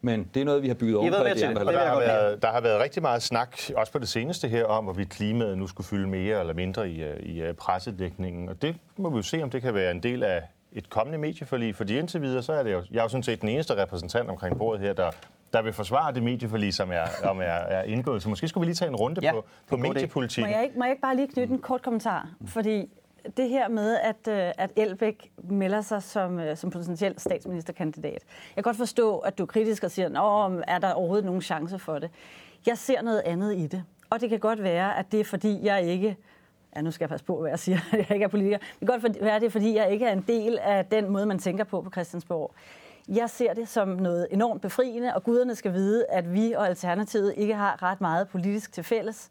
men 0.00 0.30
det 0.35 0.40
er 0.40 0.44
noget, 0.44 0.62
vi 0.62 0.68
har 0.68 0.75
bygget 0.75 0.97
over 0.97 1.11
på 1.11 1.25
de 1.25 1.47
andre. 1.47 1.64
Der 1.64 1.78
har, 1.78 1.99
været, 1.99 2.42
der 2.42 2.49
har 2.49 2.61
været 2.61 2.80
rigtig 2.82 3.02
meget 3.02 3.23
snak, 3.23 3.58
også 3.76 3.92
på 3.92 3.99
det 3.99 4.08
seneste 4.08 4.49
her, 4.49 4.64
om, 4.64 4.85
hvorvidt 4.85 5.08
klimaet 5.08 5.58
nu 5.58 5.66
skulle 5.66 5.87
fylde 5.87 6.08
mere 6.08 6.40
eller 6.40 6.54
mindre 6.54 6.90
i, 6.90 7.02
i 7.23 7.42
øh, 7.42 7.54
pressedækningen. 7.54 8.49
Og 8.49 8.62
det 8.62 8.76
må 8.97 9.11
vi 9.11 9.16
jo 9.16 9.23
se, 9.23 9.42
om 9.42 9.50
det 9.50 9.62
kan 9.62 9.75
være 9.75 9.90
en 9.90 10.02
del 10.02 10.23
af 10.23 10.42
et 10.72 10.90
kommende 10.90 11.18
medieforlig. 11.18 11.76
Fordi 11.76 11.98
indtil 11.98 12.22
videre, 12.22 12.42
så 12.42 12.52
er 12.52 12.62
det 12.62 12.72
jo, 12.72 12.82
jeg 12.90 12.98
er 12.98 13.02
jo 13.02 13.08
sådan 13.08 13.22
set 13.22 13.40
den 13.40 13.48
eneste 13.48 13.82
repræsentant 13.82 14.30
omkring 14.30 14.58
bordet 14.58 14.80
her, 14.80 14.92
der, 14.92 15.10
der 15.52 15.62
vil 15.62 15.72
forsvare 15.72 16.14
det 16.14 16.22
medieforlig, 16.22 16.75
som 16.75 16.90
er, 16.92 17.04
om 17.25 17.40
er, 17.40 17.44
er 17.44 17.82
indgået. 17.82 18.22
Så 18.22 18.28
måske 18.28 18.48
skulle 18.48 18.62
vi 18.62 18.66
lige 18.66 18.75
tage 18.75 18.88
en 18.88 18.96
runde 18.96 19.20
ja, 19.22 19.32
på, 19.32 19.44
på 19.68 19.76
mediepolitik. 19.76 20.44
Må 20.44 20.50
jeg, 20.50 20.64
ikke, 20.64 20.78
må 20.78 20.84
jeg 20.84 20.92
ikke 20.92 21.02
bare 21.02 21.16
lige 21.16 21.28
knytte 21.28 21.54
en 21.54 21.60
kort 21.60 21.82
kommentar? 21.82 22.28
Fordi 22.46 22.90
det 23.37 23.48
her 23.48 23.68
med, 23.68 23.96
at, 24.02 24.28
øh, 24.28 24.52
at 24.58 24.70
Elbæk 24.76 25.30
melder 25.50 25.80
sig 25.80 26.02
som, 26.02 26.40
øh, 26.40 26.56
som 26.56 26.70
potentiel 26.70 27.14
statsministerkandidat. 27.18 28.12
Jeg 28.12 28.54
kan 28.54 28.62
godt 28.62 28.76
forstå, 28.76 29.18
at 29.18 29.38
du 29.38 29.42
er 29.42 29.46
kritisk 29.46 29.84
og 29.84 29.90
siger, 29.90 30.06
at 30.06 30.64
er 30.68 30.78
der 30.78 30.92
overhovedet 30.92 31.25
nogen 31.25 31.42
chance 31.42 31.78
for 31.78 31.98
det? 31.98 32.10
Jeg 32.66 32.78
ser 32.78 33.02
noget 33.02 33.22
andet 33.25 33.56
i 33.56 33.66
det. 33.66 33.84
Og 34.10 34.20
det 34.20 34.30
kan 34.30 34.38
godt 34.38 34.62
være, 34.62 34.98
at 34.98 35.12
det 35.12 35.20
er 35.20 35.25
fordi, 35.25 35.58
jeg 35.62 35.82
ikke 35.82 36.16
Ja, 36.76 36.80
nu 36.80 36.90
skal 36.90 37.04
jeg 37.04 37.08
passe 37.08 37.26
på, 37.26 37.40
hvad 37.40 37.50
jeg 37.50 37.58
siger. 37.58 37.78
Jeg 37.92 38.10
ikke 38.10 38.25
er 38.25 38.28
politiker. 38.28 38.58
Det 38.58 38.88
kan 38.88 39.00
godt 39.00 39.22
være, 39.22 39.40
det 39.40 39.46
er, 39.46 39.50
fordi 39.50 39.75
jeg 39.75 39.92
ikke 39.92 40.06
er 40.06 40.12
en 40.12 40.25
del 40.28 40.58
af 40.58 40.87
den 40.87 41.10
måde, 41.10 41.26
man 41.26 41.38
tænker 41.38 41.64
på 41.64 41.82
på 41.82 41.90
Christiansborg. 41.90 42.54
Jeg 43.08 43.30
ser 43.30 43.54
det 43.54 43.68
som 43.68 43.88
noget 43.88 44.26
enormt 44.30 44.62
befriende, 44.62 45.14
og 45.14 45.25
guderne 45.25 45.54
skal 45.54 45.72
vide, 45.72 46.06
at 46.08 46.34
vi 46.34 46.52
og 46.52 46.66
Alternativet 46.66 47.34
ikke 47.37 47.54
har 47.54 47.82
ret 47.82 48.00
meget 48.00 48.28
politisk 48.28 48.72
til 48.72 48.84
fælles. 48.84 49.28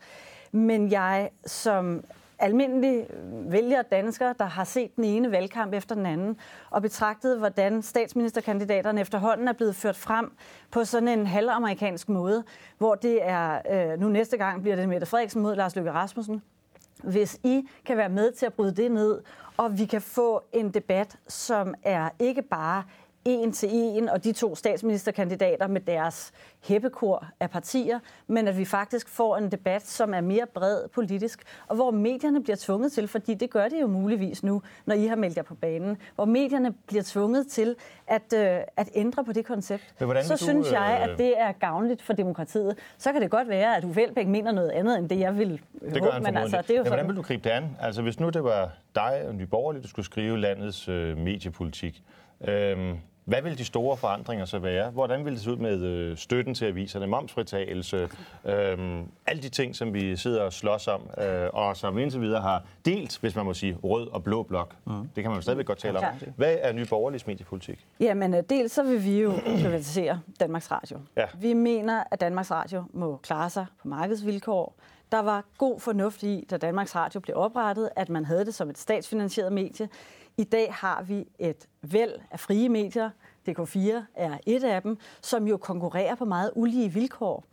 Men 0.52 0.92
jeg 0.92 1.30
som 1.46 2.04
almindelige 2.40 3.08
vælgere 3.50 3.84
danskere, 3.92 4.36
der 4.40 4.46
har 4.46 4.64
set 4.64 4.96
den 4.96 5.04
ene 5.04 5.32
valgkamp 5.32 5.74
efter 5.74 5.96
den 5.96 6.06
anden, 6.06 6.38
og 6.70 6.82
betragtet, 6.82 7.38
hvordan 7.38 7.82
statsministerkandidaterne 7.82 9.02
efterhånden 9.02 9.48
er 9.48 9.54
blevet 9.54 9.76
ført 9.76 9.96
frem 9.96 10.32
på 10.72 10.84
sådan 10.84 11.08
en 11.08 11.28
halvamerikansk 11.28 12.10
måde, 12.10 12.44
hvor 12.78 12.96
det 12.96 13.20
er, 13.22 13.62
øh, 13.72 14.00
nu 14.00 14.10
næste 14.10 14.38
gang 14.38 14.62
bliver 14.62 14.76
det 14.76 14.90
Mette 14.90 15.08
Frederiksen 15.08 15.42
mod 15.42 15.56
Lars 15.56 15.76
Løkke 15.76 15.92
Rasmussen. 15.92 16.42
Hvis 17.04 17.40
I 17.44 17.70
kan 17.86 17.98
være 17.98 18.10
med 18.10 18.32
til 18.32 18.46
at 18.46 18.54
bryde 18.54 18.76
det 18.76 18.92
ned, 18.92 19.22
og 19.58 19.78
vi 19.78 19.86
kan 19.86 20.02
få 20.02 20.44
en 20.54 20.70
debat, 20.74 21.18
som 21.28 21.74
er 21.84 22.10
ikke 22.20 22.42
bare 22.42 22.84
en 23.28 23.52
til 23.52 23.70
en, 23.72 24.10
og 24.10 24.24
de 24.24 24.32
to 24.32 24.56
statsministerkandidater 24.56 25.68
med 25.68 25.82
deres 25.82 26.32
hæppekor 26.64 27.26
af 27.40 27.50
partier, 27.50 28.00
men 28.28 28.48
at 28.48 28.58
vi 28.58 28.66
faktisk 28.66 29.10
får 29.10 29.38
en 29.38 29.52
debat, 29.52 29.88
som 29.88 30.14
er 30.14 30.22
mere 30.22 30.46
bred 30.54 30.88
politisk, 30.88 31.44
og 31.68 31.76
hvor 31.76 31.92
medierne 31.92 32.44
bliver 32.44 32.58
tvunget 32.60 32.92
til, 32.92 33.08
fordi 33.08 33.34
det 33.34 33.50
gør 33.50 33.68
det 33.68 33.82
jo 33.82 33.88
muligvis 33.88 34.44
nu, 34.44 34.62
når 34.86 34.96
I 34.96 35.06
har 35.06 35.16
meldt 35.16 35.38
jer 35.38 35.44
på 35.44 35.56
banen, 35.56 35.98
hvor 36.16 36.26
medierne 36.26 36.74
bliver 36.88 37.04
tvunget 37.06 37.48
til 37.48 37.76
at, 38.08 38.34
øh, 38.36 38.60
at 38.78 38.90
ændre 38.96 39.24
på 39.24 39.34
det 39.34 39.46
koncept. 39.46 39.94
Så 40.00 40.34
du, 40.34 40.38
synes 40.38 40.72
jeg, 40.72 41.00
at 41.04 41.10
øh, 41.10 41.18
det 41.18 41.40
er 41.40 41.52
gavnligt 41.52 42.02
for 42.02 42.14
demokratiet. 42.14 42.78
Så 42.98 43.12
kan 43.12 43.22
det 43.22 43.32
godt 43.32 43.50
være, 43.50 43.78
at 43.78 43.84
Uffe 43.84 44.04
Elbæk 44.04 44.28
mener 44.28 44.52
noget 44.52 44.70
andet, 44.70 44.98
end 44.98 45.10
det 45.10 45.20
jeg 45.20 45.38
vil 45.38 45.62
det 45.82 46.02
håbe, 46.02 46.20
men 46.24 46.38
altså, 46.38 46.62
det 46.62 46.70
er 46.70 46.78
jo 46.78 46.84
ja, 46.84 46.90
hvordan 46.90 47.08
vil 47.08 47.16
du 47.16 47.22
gribe 47.22 47.44
det 47.44 47.50
an? 47.50 47.78
Altså, 47.80 48.02
hvis 48.02 48.20
nu 48.20 48.30
det 48.30 48.44
var 48.44 48.72
dig 48.96 49.24
og 49.28 49.36
Nye 49.36 49.46
Borgerlige, 49.46 49.88
skulle 49.88 50.06
skrive 50.06 50.40
landets 50.40 50.90
øh, 50.90 51.18
mediepolitik, 51.18 52.04
øh, 52.48 52.96
hvad 53.28 53.42
vil 53.42 53.58
de 53.58 53.66
store 53.66 53.98
forandringer 53.98 54.46
så 54.46 54.60
være? 54.60 54.90
Hvordan 54.90 55.26
vil 55.26 55.34
det 55.34 55.42
se 55.42 55.52
ud 55.52 55.56
med 55.56 55.82
øh, 55.82 56.18
støtten 56.18 56.54
til 56.54 56.66
aviserne, 56.66 57.08
momsfritagelse, 57.08 58.10
øh, 58.46 59.04
alle 59.26 59.42
de 59.42 59.50
ting, 59.50 59.76
som 59.76 59.94
vi 59.94 60.16
sidder 60.16 60.42
og 60.42 60.54
slås 60.54 60.88
om, 60.88 61.02
øh, 61.22 61.50
og 61.54 61.78
som 61.78 61.98
indtil 61.98 62.22
videre 62.22 62.42
har 62.42 62.64
delt, 62.86 63.18
hvis 63.22 63.36
man 63.36 63.46
må 63.46 63.54
sige, 63.54 63.78
rød 63.84 64.08
og 64.08 64.24
blå 64.24 64.44
blok. 64.44 64.76
Mm. 64.86 64.94
Det 65.16 65.24
kan 65.24 65.32
man 65.32 65.36
jo 65.36 65.42
stadigvæk 65.42 65.66
godt 65.66 65.78
tale 65.78 66.00
om. 66.00 66.06
Hvad 66.36 66.58
er 66.62 66.74
Nye 66.74 66.86
Borgerliges 66.86 67.28
mediepolitik? 67.28 67.86
Jamen, 68.00 68.34
øh, 68.34 68.44
dels 68.50 68.72
så 68.72 68.84
vil 68.84 69.04
vi 69.04 69.22
jo 69.22 69.34
privatisere 69.62 70.22
Danmarks 70.40 70.72
Radio. 70.72 71.00
Ja. 71.18 71.26
Vi 71.40 71.54
mener, 71.54 72.04
at 72.12 72.22
Danmarks 72.22 72.52
Radio 72.52 72.84
må 72.94 73.18
klare 73.18 73.50
sig 73.50 73.66
på 73.82 73.88
markedsvilkår. 73.88 74.76
Der 75.12 75.20
var 75.20 75.44
god 75.58 75.80
fornuft 75.80 76.24
i, 76.24 76.48
da 76.50 76.58
Danmarks 76.58 76.96
Radio 76.96 77.20
blev 77.20 77.38
oprettet, 77.38 77.90
at 77.96 78.10
man 78.10 78.26
havde 78.26 78.46
det 78.46 78.56
som 78.56 78.70
et 78.70 78.78
statsfinansieret 78.78 79.54
medie. 79.54 79.90
I 80.40 80.44
dag 80.44 80.74
har 80.74 81.04
vi 81.04 81.28
et 81.40 81.68
væld 81.82 82.12
af 82.32 82.40
frie 82.40 82.70
medier. 82.70 83.10
DK4 83.50 84.04
er 84.16 84.38
et 84.46 84.64
af 84.64 84.82
dem, 84.82 84.98
som 85.22 85.48
jo 85.48 85.58
konkurrerer 85.58 86.16
på 86.16 86.26
meget 86.26 86.52
ulige 86.56 86.94
vilkår, 86.94 87.44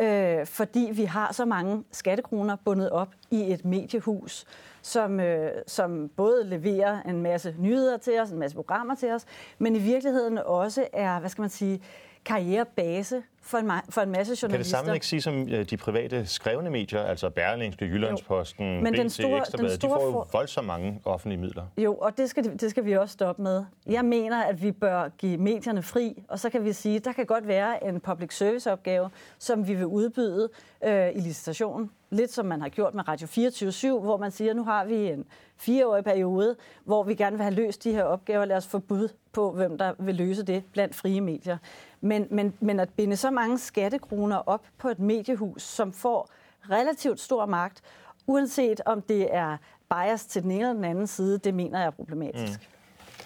øh, 0.00 0.46
fordi 0.46 0.90
vi 0.94 1.04
har 1.04 1.32
så 1.32 1.44
mange 1.44 1.84
skattekroner 1.90 2.56
bundet 2.64 2.90
op 2.90 3.14
i 3.30 3.52
et 3.52 3.64
mediehus, 3.64 4.44
som, 4.82 5.20
øh, 5.20 5.50
som 5.66 6.08
både 6.16 6.44
leverer 6.44 7.02
en 7.02 7.22
masse 7.22 7.54
nyheder 7.58 7.96
til 7.96 8.20
os, 8.20 8.30
en 8.30 8.38
masse 8.38 8.56
programmer 8.56 8.94
til 8.94 9.10
os, 9.10 9.24
men 9.58 9.76
i 9.76 9.78
virkeligheden 9.78 10.38
også 10.38 10.86
er, 10.92 11.20
hvad 11.20 11.30
skal 11.30 11.42
man 11.42 11.50
sige, 11.50 11.82
karrierebase 12.24 13.22
for 13.42 13.58
en, 13.58 13.70
for 13.90 14.00
en 14.00 14.10
masse 14.10 14.36
journalister. 14.42 14.48
Kan 14.48 14.58
det 14.58 14.66
samme 14.66 14.94
ikke 14.94 15.06
sige 15.06 15.22
som 15.22 15.46
de 15.70 15.76
private 15.76 16.26
skrevne 16.26 16.70
medier, 16.70 17.02
altså 17.02 17.30
Berlingske, 17.30 17.84
Jyllandsposten, 17.84 18.82
Men 18.82 18.92
BT, 18.92 18.98
den 18.98 19.10
store, 19.10 19.38
Ekstrabladet, 19.38 19.82
de 19.82 19.86
får 19.86 20.04
jo 20.04 20.24
voldsomt 20.32 20.66
mange 20.66 21.00
offentlige 21.04 21.40
midler. 21.40 21.64
Jo, 21.78 21.94
og 21.94 22.16
det 22.16 22.30
skal, 22.30 22.58
det 22.60 22.70
skal 22.70 22.84
vi 22.84 22.96
også 22.96 23.12
stoppe 23.12 23.42
med. 23.42 23.64
Jeg 23.86 24.04
mener, 24.04 24.44
at 24.44 24.62
vi 24.62 24.72
bør 24.72 25.08
give 25.08 25.38
medierne 25.38 25.82
fri, 25.82 26.22
og 26.28 26.38
så 26.38 26.50
kan 26.50 26.64
vi 26.64 26.72
sige, 26.72 26.96
at 26.96 27.04
der 27.04 27.12
kan 27.12 27.26
godt 27.26 27.48
være 27.48 27.84
en 27.84 28.00
public 28.00 28.36
service 28.36 28.72
opgave, 28.72 29.10
som 29.38 29.68
vi 29.68 29.74
vil 29.74 29.86
udbyde 29.86 30.48
øh, 30.84 31.08
i 31.08 31.20
licitationen. 31.20 31.90
Lidt 32.10 32.32
som 32.32 32.46
man 32.46 32.60
har 32.60 32.68
gjort 32.68 32.94
med 32.94 33.08
Radio 33.08 33.26
24 33.26 34.00
hvor 34.00 34.16
man 34.16 34.30
siger, 34.30 34.50
at 34.50 34.56
nu 34.56 34.64
har 34.64 34.84
vi 34.84 34.94
en 34.94 35.24
fireårig 35.56 36.04
periode, 36.04 36.56
hvor 36.84 37.02
vi 37.02 37.14
gerne 37.14 37.36
vil 37.36 37.42
have 37.42 37.54
løst 37.54 37.84
de 37.84 37.92
her 37.92 38.04
opgaver. 38.04 38.44
Lad 38.44 38.56
os 38.56 38.76
bud 38.88 39.08
på, 39.32 39.52
hvem 39.52 39.78
der 39.78 39.94
vil 39.98 40.14
løse 40.14 40.42
det 40.42 40.64
blandt 40.72 40.94
frie 40.94 41.20
medier. 41.20 41.58
Men, 42.00 42.26
men, 42.30 42.54
men 42.60 42.80
at 42.80 42.88
binde 42.88 43.16
så 43.16 43.30
mange 43.30 43.58
skattekroner 43.58 44.36
op 44.36 44.64
på 44.78 44.88
et 44.88 44.98
mediehus, 44.98 45.62
som 45.62 45.92
får 45.92 46.30
relativt 46.70 47.20
stor 47.20 47.46
magt, 47.46 47.82
uanset 48.26 48.80
om 48.86 49.02
det 49.02 49.34
er 49.34 49.56
bias 49.90 50.26
til 50.26 50.42
den 50.42 50.50
ene 50.50 50.60
eller 50.60 50.72
den 50.72 50.84
anden 50.84 51.06
side, 51.06 51.38
det 51.38 51.54
mener 51.54 51.78
jeg 51.78 51.86
er 51.86 51.90
problematisk. 51.90 52.60
Mm. 52.60 52.66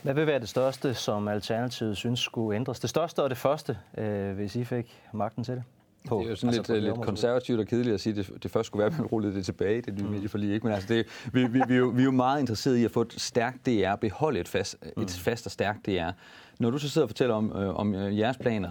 Hvad 0.03 0.15
vil 0.15 0.27
være 0.27 0.41
det 0.41 0.49
største, 0.49 0.95
som 0.95 1.29
Alternativet 1.29 1.97
synes 1.97 2.21
skulle 2.21 2.57
ændres? 2.57 2.81
Det 2.81 2.91
største 2.91 3.23
og 3.23 3.31
det 3.31 3.39
første, 3.39 3.79
øh, 3.99 4.35
hvis 4.35 4.57
I 4.57 4.65
fik 4.65 5.03
magten 5.13 5.45
til 5.45 5.55
det? 5.55 5.65
På, 6.07 6.19
det 6.19 6.27
er 6.27 6.31
jo 6.31 6.37
sådan 6.37 6.55
altså 6.55 6.73
lidt, 6.73 6.85
lidt 6.85 7.01
konservativt 7.01 7.61
og 7.61 7.67
kedeligt 7.67 7.95
at 7.95 8.01
sige, 8.01 8.21
at 8.21 8.27
det, 8.27 8.43
det 8.43 8.51
først 8.51 8.67
skulle 8.67 8.81
være, 8.81 8.93
at 8.93 8.99
man 8.99 9.07
rullede 9.07 9.35
det 9.35 9.45
tilbage, 9.45 9.83
det 9.83 9.95
nye 9.99 10.05
mm. 10.05 10.11
medieforlig. 10.11 10.55
Ikke? 10.55 10.67
Men 10.67 10.75
altså, 10.75 10.95
det, 10.95 11.07
vi, 11.33 11.47
vi, 11.47 11.63
vi, 11.69 11.75
er 11.75 11.79
jo, 11.79 11.87
vi 11.87 12.01
er 12.01 12.05
jo 12.05 12.11
meget 12.11 12.41
interesserede 12.41 12.81
i 12.81 12.85
at 12.85 12.91
få 12.91 13.01
et 13.01 13.15
stærkt 13.17 13.67
DR, 13.67 13.95
beholde 13.97 14.41
et 14.41 14.49
fast, 14.49 14.77
et 14.83 14.93
mm. 14.97 15.09
fast 15.09 15.47
og 15.47 15.53
stærkt 15.53 15.87
DR. 15.87 16.11
Når 16.59 16.71
du 16.71 16.79
så 16.79 16.89
sidder 16.89 17.05
og 17.05 17.11
fortæller 17.11 17.35
om, 17.35 17.53
øh, 17.57 17.77
om 17.77 17.95
øh, 17.95 18.19
jeres 18.19 18.37
planer, 18.37 18.71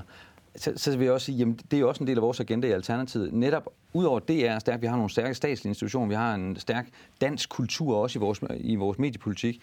så, 0.56 0.74
så 0.76 0.98
vil 0.98 1.06
jeg 1.06 1.14
også 1.14 1.26
sige, 1.26 1.38
jamen 1.38 1.60
det 1.72 1.78
er 1.78 1.80
jo 1.82 1.90
også 1.90 2.04
en 2.04 2.08
del 2.08 2.18
af 2.18 2.22
vores 2.22 2.40
agenda 2.40 2.68
i 2.68 2.72
Alternativet. 2.72 3.34
Netop 3.34 3.70
udover 3.94 4.20
det 4.20 4.48
er 4.48 4.60
stærkt, 4.60 4.82
vi 4.82 4.88
har 4.88 4.96
nogle 4.96 5.10
stærke 5.10 5.36
statslige 5.36 5.70
institutioner, 5.70 6.08
vi 6.08 6.16
har 6.16 6.36
en 6.36 6.56
stærk 6.56 6.88
dansk 7.22 7.50
kultur 7.50 7.96
også 7.96 8.20
i 8.20 8.22
vores, 8.22 8.44
i 8.58 8.76
vores 8.76 9.00
mediepolitik 9.00 9.62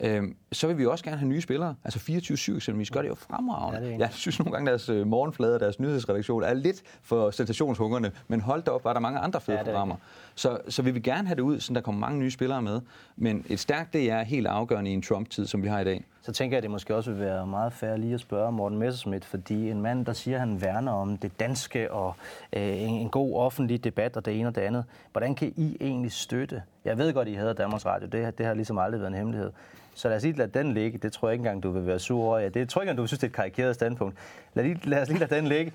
øh, 0.00 0.22
så 0.52 0.66
vil 0.66 0.78
vi 0.78 0.86
også 0.86 1.04
gerne 1.04 1.16
have 1.16 1.28
nye 1.28 1.40
spillere. 1.40 1.74
Altså 1.84 1.98
24-7 1.98 2.56
eksempelvis 2.56 2.90
gør 2.90 3.02
det 3.02 3.08
jo 3.08 3.14
fremragende. 3.14 3.88
Ja, 3.88 3.92
det 3.92 4.00
jeg 4.00 4.10
synes 4.12 4.38
nogle 4.38 4.52
gange, 4.52 4.70
deres 4.70 4.88
øh, 4.88 5.06
morgenflade 5.06 5.54
og 5.54 5.60
deres 5.60 5.80
nyhedsredaktion 5.80 6.42
er 6.42 6.54
lidt 6.54 6.82
for 7.02 7.30
sensationshungerne, 7.30 8.12
men 8.28 8.40
hold 8.40 8.62
da 8.62 8.70
op, 8.70 8.84
var 8.84 8.92
der 8.92 9.00
mange 9.00 9.18
andre 9.18 9.40
fede 9.40 9.58
ja, 9.58 9.64
programmer. 9.64 9.96
Så, 10.34 10.58
så 10.68 10.82
vi 10.82 10.90
vil 10.90 11.02
gerne 11.02 11.28
have 11.28 11.36
det 11.36 11.42
ud, 11.42 11.60
så 11.60 11.74
der 11.74 11.80
kommer 11.80 12.00
mange 12.00 12.18
nye 12.18 12.30
spillere 12.30 12.62
med. 12.62 12.80
Men 13.16 13.44
et 13.48 13.60
stærkt 13.60 13.92
det 13.92 14.10
er 14.10 14.22
helt 14.22 14.46
afgørende 14.46 14.90
i 14.90 14.94
en 14.94 15.02
Trump-tid, 15.02 15.46
som 15.46 15.62
vi 15.62 15.68
har 15.68 15.80
i 15.80 15.84
dag. 15.84 16.04
Så 16.22 16.32
tænker 16.32 16.56
jeg, 16.56 16.58
at 16.58 16.62
det 16.62 16.70
måske 16.70 16.96
også 16.96 17.10
vil 17.10 17.20
være 17.20 17.46
meget 17.46 17.72
fair 17.72 17.96
lige 17.96 18.14
at 18.14 18.20
spørge 18.20 18.52
Morten 18.52 18.78
Messerschmidt, 18.78 19.24
fordi 19.24 19.70
en 19.70 19.80
mand, 19.80 20.06
der 20.06 20.12
siger, 20.12 20.36
at 20.36 20.40
han 20.40 20.60
værner 20.60 20.92
om 20.92 21.16
det 21.16 21.40
danske 21.40 21.92
og 21.92 22.14
øh, 22.52 22.62
en, 22.62 22.94
en 22.94 23.08
god 23.08 23.36
offentlig 23.36 23.84
debat 23.84 24.16
og 24.16 24.24
det 24.24 24.38
ene 24.40 24.48
og 24.48 24.54
det 24.54 24.60
andet, 24.60 24.84
hvordan 25.12 25.34
kan 25.34 25.52
I 25.56 25.76
egentlig 25.80 26.12
støtte? 26.12 26.62
Jeg 26.84 26.98
ved 26.98 27.12
godt, 27.12 27.28
I 27.28 27.34
hedder 27.34 27.52
Danmarks 27.52 27.86
Radio, 27.86 28.08
det, 28.08 28.38
det 28.38 28.46
har 28.46 28.54
ligesom 28.54 28.78
aldrig 28.78 29.00
været 29.00 29.10
en 29.10 29.16
hemmelighed. 29.16 29.52
Så 29.94 30.08
lad 30.08 30.16
os 30.16 30.22
lige 30.22 30.36
lade 30.36 30.58
den 30.58 30.74
ligge. 30.74 30.98
Det 30.98 31.12
tror 31.12 31.28
jeg 31.28 31.32
ikke 31.32 31.40
engang, 31.40 31.62
du 31.62 31.70
vil 31.70 31.86
være 31.86 31.98
sur 31.98 32.24
over. 32.24 32.38
Ja, 32.38 32.48
det 32.48 32.68
tror 32.68 32.80
jeg 32.80 32.84
ikke 32.84 32.90
engang, 32.90 33.02
du 33.02 33.06
synes, 33.06 33.18
det 33.18 33.26
er 33.26 33.30
et 33.30 33.34
karikeret 33.36 33.74
standpunkt. 33.74 34.16
Lad, 34.54 34.64
lige, 34.64 34.80
lad 34.84 35.02
os 35.02 35.08
lige 35.08 35.18
lade 35.20 35.34
den 35.34 35.46
ligge. 35.46 35.72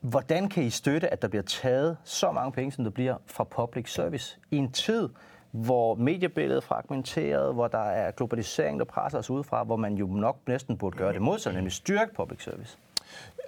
hvordan 0.00 0.48
kan 0.48 0.62
I 0.62 0.70
støtte, 0.70 1.12
at 1.12 1.22
der 1.22 1.28
bliver 1.28 1.42
taget 1.42 1.96
så 2.04 2.32
mange 2.32 2.52
penge, 2.52 2.72
som 2.72 2.84
der 2.84 2.90
bliver 2.90 3.16
fra 3.26 3.44
public 3.44 3.92
service 3.92 4.38
i 4.50 4.56
en 4.56 4.72
tid, 4.72 5.08
hvor 5.64 5.94
mediebilledet 5.94 6.56
er 6.56 6.66
fragmenteret, 6.66 7.54
hvor 7.54 7.68
der 7.68 7.78
er 7.78 8.10
globalisering, 8.10 8.78
der 8.78 8.84
presser 8.84 9.18
os 9.18 9.30
udefra, 9.30 9.64
hvor 9.64 9.76
man 9.76 9.94
jo 9.94 10.06
nok 10.06 10.36
næsten 10.46 10.78
burde 10.78 10.96
gøre 10.96 11.12
det 11.12 11.22
modsatte, 11.22 11.56
nemlig 11.56 11.72
styrke 11.72 12.14
public 12.14 12.42
service? 12.42 12.78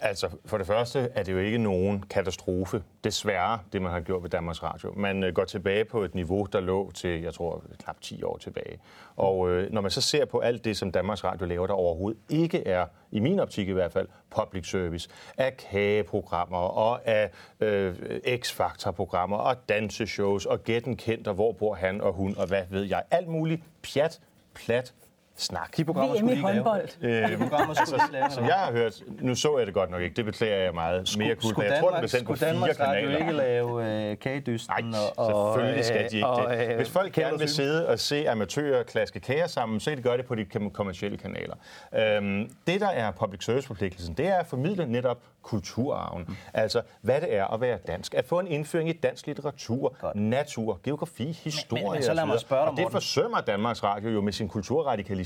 Altså, 0.01 0.29
for 0.45 0.59
det 0.59 0.67
første 0.67 1.09
er 1.15 1.23
det 1.23 1.33
jo 1.33 1.39
ikke 1.39 1.59
nogen 1.59 2.03
katastrofe, 2.03 2.83
desværre, 3.05 3.59
det 3.73 3.83
man 3.83 3.91
har 3.93 4.01
gjort 4.01 4.23
ved 4.23 4.31
Danmarks 4.31 4.63
Radio. 4.63 4.93
Man 4.97 5.25
øh, 5.25 5.35
går 5.35 5.45
tilbage 5.45 5.85
på 5.85 6.03
et 6.03 6.15
niveau, 6.15 6.47
der 6.53 6.61
lå 6.61 6.91
til, 6.91 7.23
jeg 7.23 7.35
tror, 7.35 7.65
knap 7.79 8.01
10 8.01 8.23
år 8.23 8.37
tilbage. 8.37 8.79
Og 9.17 9.51
øh, 9.51 9.73
når 9.73 9.81
man 9.81 9.91
så 9.91 10.01
ser 10.01 10.25
på 10.25 10.39
alt 10.39 10.65
det, 10.65 10.77
som 10.77 10.93
Danmarks 10.93 11.25
Radio 11.25 11.47
laver, 11.47 11.67
der 11.67 11.75
overhovedet 11.75 12.21
ikke 12.29 12.67
er, 12.67 12.87
i 13.11 13.21
min 13.21 13.41
optik 13.41 13.69
i 13.69 13.73
hvert 13.73 13.93
fald, 13.93 14.09
public 14.31 14.71
service, 14.71 15.09
af 15.39 15.57
kageprogrammer 15.57 16.59
og 16.59 17.09
af 17.09 17.31
øh, 17.61 17.95
X-Factor-programmer 18.27 19.37
og 19.37 19.69
danseshows 19.69 20.47
og 20.47 20.65
Gætten 20.65 20.97
Kendt 20.97 21.29
og 21.29 21.35
Hvor 21.35 21.53
bor 21.53 21.75
han 21.75 22.01
og 22.01 22.13
hun 22.13 22.35
og 22.39 22.47
hvad 22.47 22.63
ved 22.71 22.83
jeg. 22.83 23.03
Alt 23.11 23.29
muligt 23.29 23.63
pjat, 23.83 24.21
plat, 24.55 24.95
snak. 25.39 25.77
De 25.77 25.85
programmer 25.85 26.23
VM 26.23 26.29
i 26.29 26.41
håndbold. 26.41 26.89
Øh, 27.01 27.39
programmer 27.49 27.75
skulle 27.75 28.17
altså, 28.17 28.35
som 28.35 28.45
jeg 28.45 28.55
har 28.55 28.73
hørt, 28.73 29.03
nu 29.21 29.35
så 29.35 29.59
jeg 29.59 29.67
det 29.67 29.75
godt 29.75 29.91
nok 29.91 30.03
ikke, 30.03 30.17
det 30.17 30.25
beklager 30.25 30.57
jeg 30.57 30.75
meget 30.75 31.15
mere 31.19 31.35
kult, 31.35 31.59
men 31.59 31.67
jeg 31.67 31.79
tror, 31.81 31.91
det 31.91 31.99
blev 31.99 32.09
sendt 32.09 32.27
på 32.27 32.35
fire 32.35 32.75
kanaler. 32.75 33.19
ikke 33.19 33.33
lave 33.33 34.11
øh, 34.11 34.19
kagedysten? 34.19 34.75
Nej, 34.85 35.01
og, 35.17 35.55
selvfølgelig 35.57 35.85
skal 35.85 36.11
de 36.11 36.17
ikke 36.17 36.27
og, 36.27 36.51
det. 36.51 36.71
Øh, 36.71 36.77
Hvis 36.77 36.91
folk 36.91 37.13
gerne 37.13 37.39
vil 37.39 37.49
sidde 37.49 37.89
og 37.89 37.99
se 37.99 38.29
amatører 38.29 38.83
klaske 38.83 39.21
kager 39.21 39.47
sammen, 39.47 39.81
så 39.81 39.91
de 39.91 40.03
gøre 40.03 40.17
det 40.17 40.27
på 40.27 40.35
de 40.35 40.45
kommercielle 40.73 41.19
kanaler. 41.19 41.55
Øhm, 41.95 42.51
det, 42.67 42.81
der 42.81 42.89
er 42.89 43.11
public 43.11 43.45
service-forpligtelsen, 43.45 44.15
det 44.15 44.27
er 44.27 44.37
at 44.37 44.47
formidle 44.47 44.87
netop 44.87 45.19
kulturarven. 45.43 46.25
Mm. 46.29 46.37
Altså, 46.55 46.83
hvad 47.01 47.21
det 47.21 47.35
er 47.37 47.45
at 47.45 47.61
være 47.61 47.79
dansk. 47.87 48.15
At 48.15 48.25
få 48.25 48.41
en 48.41 48.47
indføring 48.47 48.89
i 48.89 48.93
dansk 48.93 49.27
litteratur, 49.27 49.97
godt. 50.01 50.17
natur, 50.17 50.81
geografi, 50.85 51.33
historie 51.33 51.83
men, 51.83 51.91
men, 51.91 51.97
men 51.97 52.03
så 52.03 52.15
lad 52.15 52.27
mig 52.27 52.41
spørge 52.41 52.63
dig, 52.63 52.71
og 52.71 52.77
det 52.77 52.87
forsømmer 52.91 53.41
Danmarks 53.41 53.85
Radio 53.85 54.11
jo 54.11 54.21
med 54.21 54.33
sin 54.33 54.49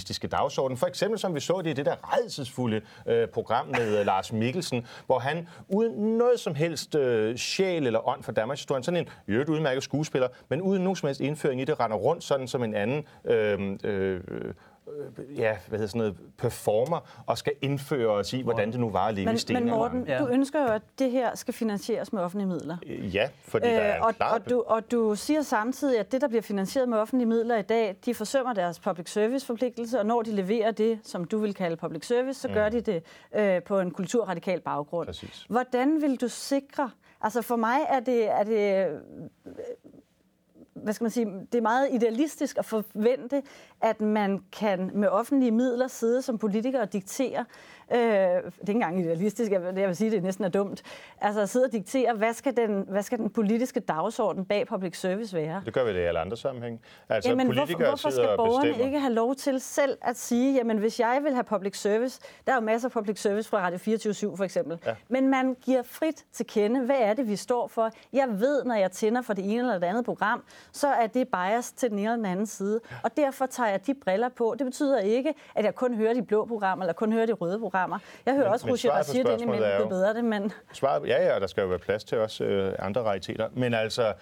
kulturradikalistiske 0.03 0.29
dagsorden. 0.29 0.77
For 0.77 0.87
eksempel, 0.87 1.19
som 1.19 1.35
vi 1.35 1.41
så 1.41 1.63
det 1.65 1.71
i 1.71 1.73
det 1.73 1.87
der 1.87 2.17
redselsfulde 2.17 2.81
øh, 3.07 3.29
program 3.29 3.67
med 3.67 3.99
øh, 3.99 4.07
Lars 4.07 4.33
Mikkelsen, 4.33 4.87
hvor 5.07 5.19
han 5.19 5.49
uden 5.69 6.19
noget 6.19 6.41
som 6.41 6.55
helst 6.55 6.95
øh, 6.95 7.37
sjæl 7.37 7.87
eller 7.87 8.09
ånd 8.09 8.23
for 8.23 8.33
Danmarks 8.33 8.61
historie, 8.61 8.83
sådan 8.83 9.01
en 9.01 9.09
øvrigt 9.29 9.51
udmærket 9.51 9.83
skuespiller, 9.83 10.29
men 10.49 10.63
uden 10.63 10.83
nogen 10.83 10.97
som 10.97 11.07
helst 11.07 11.21
indføring 11.21 11.61
i 11.61 11.65
det, 11.65 11.81
render 11.81 11.97
rundt 11.97 12.25
sådan 12.25 12.49
som 12.49 12.63
en 12.63 12.75
anden 12.75 13.05
øh, 13.25 13.79
øh, 13.85 14.21
ja, 15.37 15.57
hvad 15.69 15.79
hedder 15.79 15.87
sådan 15.87 15.99
noget, 15.99 16.17
performer 16.39 17.23
og 17.27 17.39
skal 17.39 17.53
indføre 17.63 18.11
os 18.11 18.33
i, 18.33 18.43
hvordan 18.43 18.73
det 18.73 18.81
nu 18.81 18.91
var 18.91 19.07
at 19.07 19.15
leve 19.15 19.27
men, 19.27 19.35
i 19.35 19.39
sten. 19.39 19.55
Men 19.55 19.71
Morten, 19.71 20.05
ja. 20.09 20.19
du 20.19 20.27
ønsker 20.27 20.63
jo, 20.63 20.67
at 20.67 20.83
det 20.99 21.11
her 21.11 21.35
skal 21.35 21.55
finansieres 21.55 22.13
med 22.13 22.23
offentlige 22.23 22.49
midler. 22.49 22.77
Ja, 22.87 23.29
fordi 23.45 23.67
øh, 23.67 23.73
der 23.73 23.81
er 23.81 23.97
en 23.97 24.03
og, 24.03 24.15
klar... 24.15 24.35
og, 24.35 24.51
du, 24.51 24.65
og 24.67 24.91
du 24.91 25.15
siger 25.15 25.43
samtidig, 25.43 25.99
at 25.99 26.13
det, 26.13 26.21
der 26.21 26.29
bliver 26.29 26.43
finansieret 26.43 26.89
med 26.89 26.99
offentlige 26.99 27.29
midler 27.29 27.57
i 27.57 27.63
dag, 27.63 27.97
de 28.05 28.15
forsømmer 28.15 28.53
deres 28.53 28.79
public 28.79 29.11
service 29.13 29.47
forpligtelse, 29.47 29.99
og 29.99 30.07
når 30.07 30.23
de 30.23 30.31
leverer 30.31 30.71
det, 30.71 30.99
som 31.03 31.25
du 31.25 31.39
vil 31.39 31.55
kalde 31.55 31.77
public 31.77 32.07
service, 32.07 32.41
så 32.41 32.49
mm. 32.49 32.55
gør 32.55 32.69
de 32.69 32.81
det 32.81 33.03
øh, 33.35 33.63
på 33.63 33.81
en 33.81 33.91
kulturradikal 33.91 34.61
baggrund. 34.61 35.07
Præcis. 35.07 35.47
Hvordan 35.49 36.03
vil 36.03 36.21
du 36.21 36.29
sikre 36.29 36.91
Altså 37.25 37.43
for 37.43 37.57
mig 37.57 37.79
er 37.89 38.01
det, 38.01 38.31
er 38.31 38.43
det 38.43 38.89
hvad 40.75 40.93
skal 40.93 41.05
man 41.05 41.11
sige, 41.11 41.27
det 41.53 41.59
er 41.59 41.63
meget 41.63 41.89
idealistisk 41.93 42.59
at 42.59 42.65
forvente, 42.65 43.43
at 43.83 44.01
man 44.01 44.41
kan 44.53 44.91
med 44.95 45.09
offentlige 45.09 45.51
midler 45.51 45.89
sidde 45.89 46.23
som 46.23 46.39
politiker 46.39 46.81
og 46.81 46.93
diktere, 46.93 47.45
øh, 47.93 47.99
det 47.99 48.05
er 48.05 48.43
ikke 48.61 48.73
engang 48.73 49.01
idealistisk, 49.01 49.53
jeg, 49.53 49.61
jeg 49.77 49.89
vil 49.89 49.97
sige, 49.97 50.11
det 50.11 50.17
er 50.17 50.23
næsten 50.23 50.45
er 50.45 50.49
dumt, 50.49 50.83
altså 51.21 51.47
sidde 51.47 51.65
og 51.65 51.73
diktere, 51.73 52.15
hvad 52.15 52.33
skal, 52.33 52.57
den, 52.57 52.85
hvad 52.89 53.03
skal 53.03 53.19
den 53.19 53.31
politiske 53.31 53.81
dagsorden 53.81 54.45
bag 54.45 54.67
public 54.67 55.01
service 55.01 55.37
være? 55.37 55.63
Det 55.65 55.75
gør 55.75 55.85
vi 55.85 55.91
det 55.93 55.99
i 55.99 56.03
alle 56.03 56.21
andre 56.21 56.37
sammenhæng. 56.37 56.81
Altså, 57.09 57.31
jamen, 57.31 57.53
hvorfor, 57.53 57.79
hvorfor 57.79 58.11
skal 58.11 58.29
borgerne 58.37 58.69
bestemmer? 58.69 58.87
ikke 58.87 59.01
have 59.01 59.13
lov 59.13 59.35
til 59.35 59.61
selv 59.61 59.99
at 60.03 60.17
sige, 60.17 60.55
jamen 60.55 60.79
hvis 60.79 61.01
jeg 61.01 61.21
vil 61.23 61.33
have 61.33 61.45
public 61.45 61.81
service, 61.81 62.21
der 62.47 62.53
er 62.53 62.57
jo 62.57 62.61
masser 62.61 62.89
af 62.89 62.93
public 62.93 63.21
service 63.21 63.49
fra 63.49 63.59
Radio 63.59 63.79
24 63.79 64.37
for 64.37 64.45
eksempel, 64.45 64.79
ja. 64.87 64.95
men 65.09 65.29
man 65.29 65.57
giver 65.65 65.83
frit 65.83 66.25
til 66.33 66.47
kende, 66.47 66.81
hvad 66.81 66.99
er 66.99 67.15
det, 67.15 67.29
vi 67.29 67.37
står 67.37 67.69
for? 67.69 67.91
Jeg 68.13 68.41
ved, 68.41 68.65
når 68.65 68.75
jeg 68.75 68.91
tænder 68.91 69.23
for 69.23 69.33
det 69.33 69.45
ene 69.45 69.59
eller 69.59 69.79
det 69.79 69.87
andet 69.87 70.05
program, 70.05 70.43
så 70.73 70.89
er 70.89 71.07
det 71.07 71.29
bias 71.29 71.73
til 71.73 71.91
den 71.91 71.99
ene 71.99 72.07
eller 72.07 72.17
den 72.17 72.27
anden 72.27 72.47
side, 72.47 72.81
og 73.03 73.17
derfor 73.17 73.47
tager 73.47 73.71
jeg 73.73 73.87
de 73.87 73.95
briller 74.05 74.29
på. 74.29 74.55
Det 74.59 74.67
betyder 74.67 74.99
ikke, 74.99 75.35
at 75.55 75.65
jeg 75.65 75.75
kun 75.75 75.95
hører 75.95 76.15
de 76.15 76.23
blå 76.23 76.45
programmer, 76.47 76.85
eller 76.85 76.93
kun 76.93 77.13
hører 77.13 77.27
de 77.27 77.33
røde 77.33 77.59
programmer. 77.59 77.99
Jeg 78.27 78.35
hører 78.35 78.45
men, 78.45 78.53
også 78.53 78.67
Roger 78.67 79.33
ind 79.33 79.43
imellem, 79.43 79.63
det 79.63 79.75
er 79.75 79.89
bedre 79.89 80.15
det, 80.15 80.25
men... 80.25 80.53
Svaret, 80.73 81.09
ja, 81.09 81.33
ja, 81.33 81.41
der 81.41 81.47
skal 81.47 81.63
jo 81.63 81.69
være 81.69 81.79
plads 81.79 82.05
til 82.05 82.19
også 82.19 82.45
øh, 82.45 82.75
andre 82.79 83.03
rariteter. 83.03 83.49
Men 83.53 83.75
altså, 83.75 84.13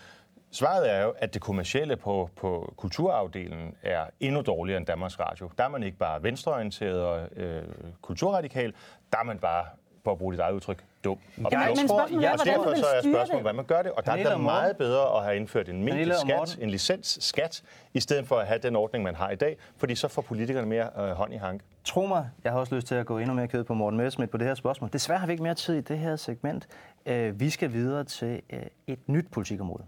Svaret 0.52 0.90
er 0.92 1.02
jo, 1.02 1.14
at 1.18 1.34
det 1.34 1.42
kommercielle 1.42 1.96
på, 1.96 2.30
på 2.36 2.74
kulturafdelingen 2.76 3.74
er 3.82 4.04
endnu 4.20 4.40
dårligere 4.40 4.78
end 4.78 4.86
Danmarks 4.86 5.20
Radio. 5.20 5.50
Der 5.58 5.64
er 5.64 5.68
man 5.68 5.82
ikke 5.82 5.98
bare 5.98 6.22
venstreorienteret 6.22 7.00
og 7.00 7.28
øh, 7.36 7.62
kulturradikal, 8.02 8.74
der 9.12 9.18
er 9.18 9.22
man 9.22 9.38
bare, 9.38 9.64
for 10.04 10.12
at 10.12 10.18
bruge 10.18 10.32
dit 10.32 10.40
eget 10.40 10.54
udtryk, 10.54 10.84
dum. 11.04 11.18
Og 11.44 11.52
ja, 11.52 11.68
men 11.68 11.76
spørgsmålet 11.88 12.26
er, 12.26 12.36
hvordan 12.36 12.54
derfor 12.54 12.74
så 12.74 12.86
er 12.86 13.02
spørgsmålet, 13.02 13.42
hvordan 13.42 13.56
man 13.56 13.64
gør 13.64 13.82
det. 13.82 13.92
Og 13.92 14.06
der 14.06 14.12
er 14.12 14.30
det 14.30 14.40
meget 14.40 14.76
bedre 14.76 15.16
at 15.18 15.24
have 15.24 15.36
indført 15.36 15.68
en 15.68 15.84
medieskat, 15.84 16.58
en 16.60 16.70
licensskat, 16.70 17.62
i 17.94 18.00
stedet 18.00 18.26
for 18.26 18.36
at 18.36 18.46
have 18.46 18.58
den 18.58 18.76
ordning, 18.76 19.04
man 19.04 19.14
har 19.14 19.30
i 19.30 19.36
dag, 19.36 19.56
fordi 19.76 19.94
så 19.94 20.08
får 20.08 20.22
politikerne 20.22 20.66
mere 20.66 20.88
øh, 20.98 21.10
hånd 21.10 21.34
i 21.34 21.36
hanke. 21.36 21.64
Tro 21.84 22.06
mig, 22.06 22.28
jeg 22.44 22.52
har 22.52 22.58
også 22.58 22.74
lyst 22.74 22.86
til 22.86 22.94
at 22.94 23.06
gå 23.06 23.18
endnu 23.18 23.34
mere 23.34 23.48
kød 23.48 23.64
på 23.64 23.74
Morten 23.74 23.96
Messerschmidt 23.96 24.30
på 24.30 24.36
det 24.36 24.46
her 24.46 24.54
spørgsmål. 24.54 24.90
Desværre 24.92 25.18
har 25.18 25.26
vi 25.26 25.32
ikke 25.32 25.42
mere 25.42 25.54
tid 25.54 25.74
i 25.74 25.80
det 25.80 25.98
her 25.98 26.16
segment. 26.16 26.68
Øh, 27.06 27.40
vi 27.40 27.50
skal 27.50 27.72
videre 27.72 28.04
til 28.04 28.42
øh, 28.50 28.60
et 28.86 28.98
nyt 29.08 29.26
politikområde. 29.30 29.84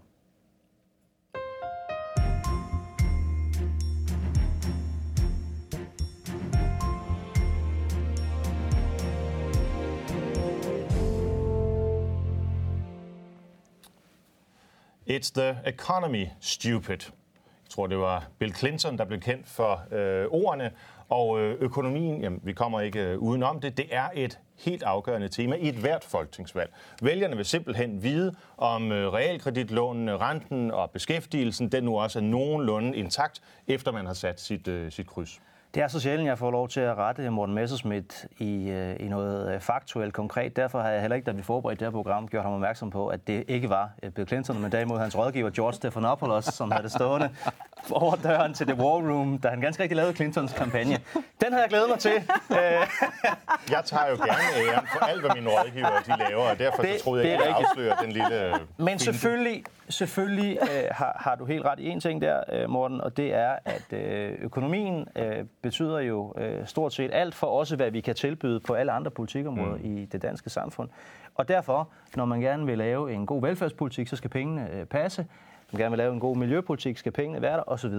It's 15.09 15.31
the 15.31 15.57
economy, 15.65 16.27
stupid. 16.39 16.97
Jeg 17.63 17.69
tror, 17.69 17.87
det 17.87 17.97
var 17.97 18.27
Bill 18.39 18.55
Clinton, 18.55 18.97
der 18.97 19.05
blev 19.05 19.19
kendt 19.19 19.47
for 19.47 19.83
øh, 19.91 20.25
ordene. 20.29 20.71
Og 21.09 21.39
øh, 21.39 21.57
økonomien, 21.59 22.21
jamen, 22.21 22.39
vi 22.43 22.53
kommer 22.53 22.81
ikke 22.81 22.99
øh, 22.99 23.19
udenom 23.19 23.59
det, 23.59 23.77
det 23.77 23.85
er 23.91 24.09
et 24.13 24.39
helt 24.57 24.83
afgørende 24.83 25.27
tema 25.27 25.55
i 25.55 25.69
et 25.69 25.75
hvert 25.75 26.03
folketingsvalg. 26.03 26.73
Vælgerne 27.01 27.35
vil 27.35 27.45
simpelthen 27.45 28.03
vide, 28.03 28.35
om 28.57 28.91
øh, 28.91 29.13
realkreditlånene, 29.13 30.17
renten 30.17 30.71
og 30.71 30.91
beskæftigelsen, 30.91 31.69
den 31.69 31.83
nu 31.83 31.99
også 31.99 32.19
er 32.19 32.23
nogenlunde 32.23 32.97
intakt, 32.97 33.41
efter 33.67 33.91
man 33.91 34.05
har 34.05 34.13
sat 34.13 34.41
sit, 34.41 34.67
øh, 34.67 34.91
sit 34.91 35.07
kryds. 35.07 35.41
Det 35.75 35.83
er 35.83 35.87
så 35.87 35.99
sjældent, 35.99 36.27
jeg 36.27 36.37
får 36.37 36.51
lov 36.51 36.69
til 36.69 36.79
at 36.79 36.97
rette 36.97 37.29
Morten 37.29 37.55
Messerschmidt 37.55 38.25
i, 38.37 38.69
øh, 38.69 38.95
i 38.99 39.07
noget 39.07 39.53
øh, 39.53 39.59
faktuelt 39.59 40.13
konkret. 40.13 40.55
Derfor 40.55 40.81
har 40.81 40.89
jeg 40.89 41.01
heller 41.01 41.15
ikke, 41.15 41.25
da 41.25 41.31
vi 41.31 41.41
forberedte 41.41 41.79
det 41.79 41.85
her 41.85 41.91
program, 41.91 42.27
gjort 42.27 42.43
ham 42.43 42.53
opmærksom 42.53 42.89
på, 42.89 43.07
at 43.07 43.27
det 43.27 43.43
ikke 43.47 43.69
var 43.69 43.89
øh, 44.03 44.11
Bill 44.11 44.27
Clinton, 44.27 44.61
men 44.61 44.71
derimod 44.71 44.99
hans 44.99 45.17
rådgiver 45.17 45.49
George 45.49 45.73
Stephanopoulos, 45.73 46.45
som 46.45 46.71
havde 46.71 46.83
det 46.83 46.91
stående 46.91 47.29
over 47.91 48.15
døren 48.15 48.53
til 48.53 48.67
The 48.67 48.75
War 48.75 49.11
Room, 49.11 49.37
da 49.37 49.47
han 49.47 49.61
ganske 49.61 49.83
rigtig 49.83 49.95
lavede 49.95 50.13
Clintons 50.13 50.53
kampagne. 50.53 50.99
Den 51.41 51.53
har 51.53 51.59
jeg 51.59 51.69
glædet 51.69 51.89
mig 51.89 51.99
til. 51.99 52.11
jeg 53.75 53.81
tager 53.85 54.07
jo 54.09 54.15
gerne 54.15 54.71
æren 54.71 54.87
for 54.97 55.05
alt, 55.05 55.21
hvad 55.21 55.31
mine 55.35 55.49
rådgiver 55.49 55.99
de 56.07 56.29
laver, 56.29 56.49
og 56.49 56.59
derfor 56.59 56.83
det, 56.83 56.97
så 56.97 57.03
troede 57.03 57.23
jeg, 57.27 57.33
at 57.33 57.47
jeg 57.47 57.55
afsløre 57.55 57.95
den 58.01 58.11
lille... 58.11 58.53
Men 58.77 58.99
selvfølgelig, 58.99 59.63
selvfølgelig 59.89 60.57
øh, 60.61 60.83
har, 60.91 61.17
har 61.19 61.35
du 61.35 61.45
helt 61.45 61.65
ret 61.65 61.79
i 61.79 61.89
en 61.89 61.99
ting 61.99 62.21
der, 62.21 62.39
øh, 62.51 62.69
Morten, 62.69 63.01
og 63.01 63.17
det 63.17 63.33
er, 63.33 63.55
at 63.65 63.93
øh, 63.93 64.31
økonomien 64.41 65.07
øh, 65.15 65.45
betyder 65.61 65.99
jo 65.99 66.33
øh, 66.37 66.67
stort 66.67 66.93
set 66.93 67.09
alt 67.13 67.35
for 67.35 67.47
også, 67.47 67.75
hvad 67.75 67.91
vi 67.91 68.01
kan 68.01 68.15
tilbyde 68.15 68.59
på 68.59 68.73
alle 68.73 68.91
andre 68.91 69.11
politikområder 69.11 69.77
mm. 69.77 69.97
i 69.97 70.05
det 70.05 70.21
danske 70.21 70.49
samfund. 70.49 70.89
Og 71.35 71.47
derfor, 71.47 71.89
når 72.15 72.25
man 72.25 72.39
gerne 72.39 72.65
vil 72.65 72.77
lave 72.77 73.13
en 73.13 73.25
god 73.25 73.41
velfærdspolitik, 73.41 74.07
så 74.07 74.15
skal 74.15 74.29
pengene 74.29 74.69
øh, 74.73 74.85
passe 74.85 75.25
som 75.73 75.79
gerne 75.79 75.91
vil 75.91 75.97
lave 75.97 76.13
en 76.13 76.19
god 76.19 76.35
miljøpolitik, 76.35 76.97
skal 76.97 77.11
pengene 77.11 77.41
være 77.41 77.57
der, 77.57 77.63
osv. 77.67 77.93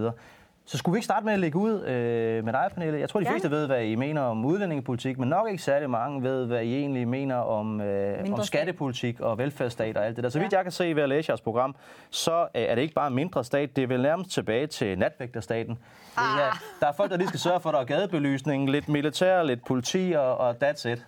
Så 0.65 0.77
skulle 0.77 0.93
vi 0.93 0.97
ikke 0.97 1.05
starte 1.05 1.25
med 1.25 1.33
at 1.33 1.39
lægge 1.39 1.57
ud 1.57 1.83
øh, 1.83 2.45
med 2.45 2.53
dig, 2.53 2.69
Pernille? 2.73 2.99
Jeg 2.99 3.09
tror, 3.09 3.19
de 3.19 3.25
fleste 3.25 3.47
ja. 3.47 3.55
ved, 3.55 3.67
hvad 3.67 3.83
I 3.83 3.95
mener 3.95 4.21
om 4.21 4.45
udlændingepolitik, 4.45 5.17
men 5.19 5.29
nok 5.29 5.49
ikke 5.49 5.63
særlig 5.63 5.89
mange 5.89 6.23
ved, 6.23 6.45
hvad 6.45 6.63
I 6.63 6.75
egentlig 6.75 7.07
mener 7.07 7.35
om, 7.35 7.81
øh, 7.81 8.33
om 8.33 8.43
skattepolitik 8.43 9.19
og 9.19 9.37
velfærdsstat 9.37 9.97
og 9.97 10.05
alt 10.05 10.15
det 10.15 10.23
der. 10.23 10.29
Så 10.29 10.39
vidt 10.39 10.53
jeg 10.53 10.63
kan 10.63 10.71
se 10.71 10.95
ved 10.95 11.03
at 11.03 11.09
læse 11.09 11.29
jeres 11.29 11.41
program, 11.41 11.75
så 12.09 12.41
øh, 12.41 12.47
er 12.53 12.75
det 12.75 12.81
ikke 12.81 12.93
bare 12.93 13.09
mindre 13.11 13.43
stat, 13.43 13.75
det 13.75 13.83
er 13.83 13.87
vel 13.87 14.01
nærmest 14.01 14.31
tilbage 14.31 14.67
til 14.67 14.99
natvægterstaten. 14.99 15.77
Ah. 16.17 16.39
Ja, 16.39 16.49
der 16.79 16.87
er 16.87 16.91
folk, 16.91 17.11
der 17.11 17.17
lige 17.17 17.27
skal 17.27 17.39
sørge 17.39 17.59
for, 17.59 17.69
at 17.69 17.73
der 17.73 17.79
er 17.79 17.85
gadebelysning, 17.85 18.69
lidt 18.69 18.89
militær, 18.89 19.43
lidt 19.43 19.65
politi 19.65 20.13
og, 20.17 20.37
og 20.37 20.55
that's 20.63 20.89
it. 20.89 21.05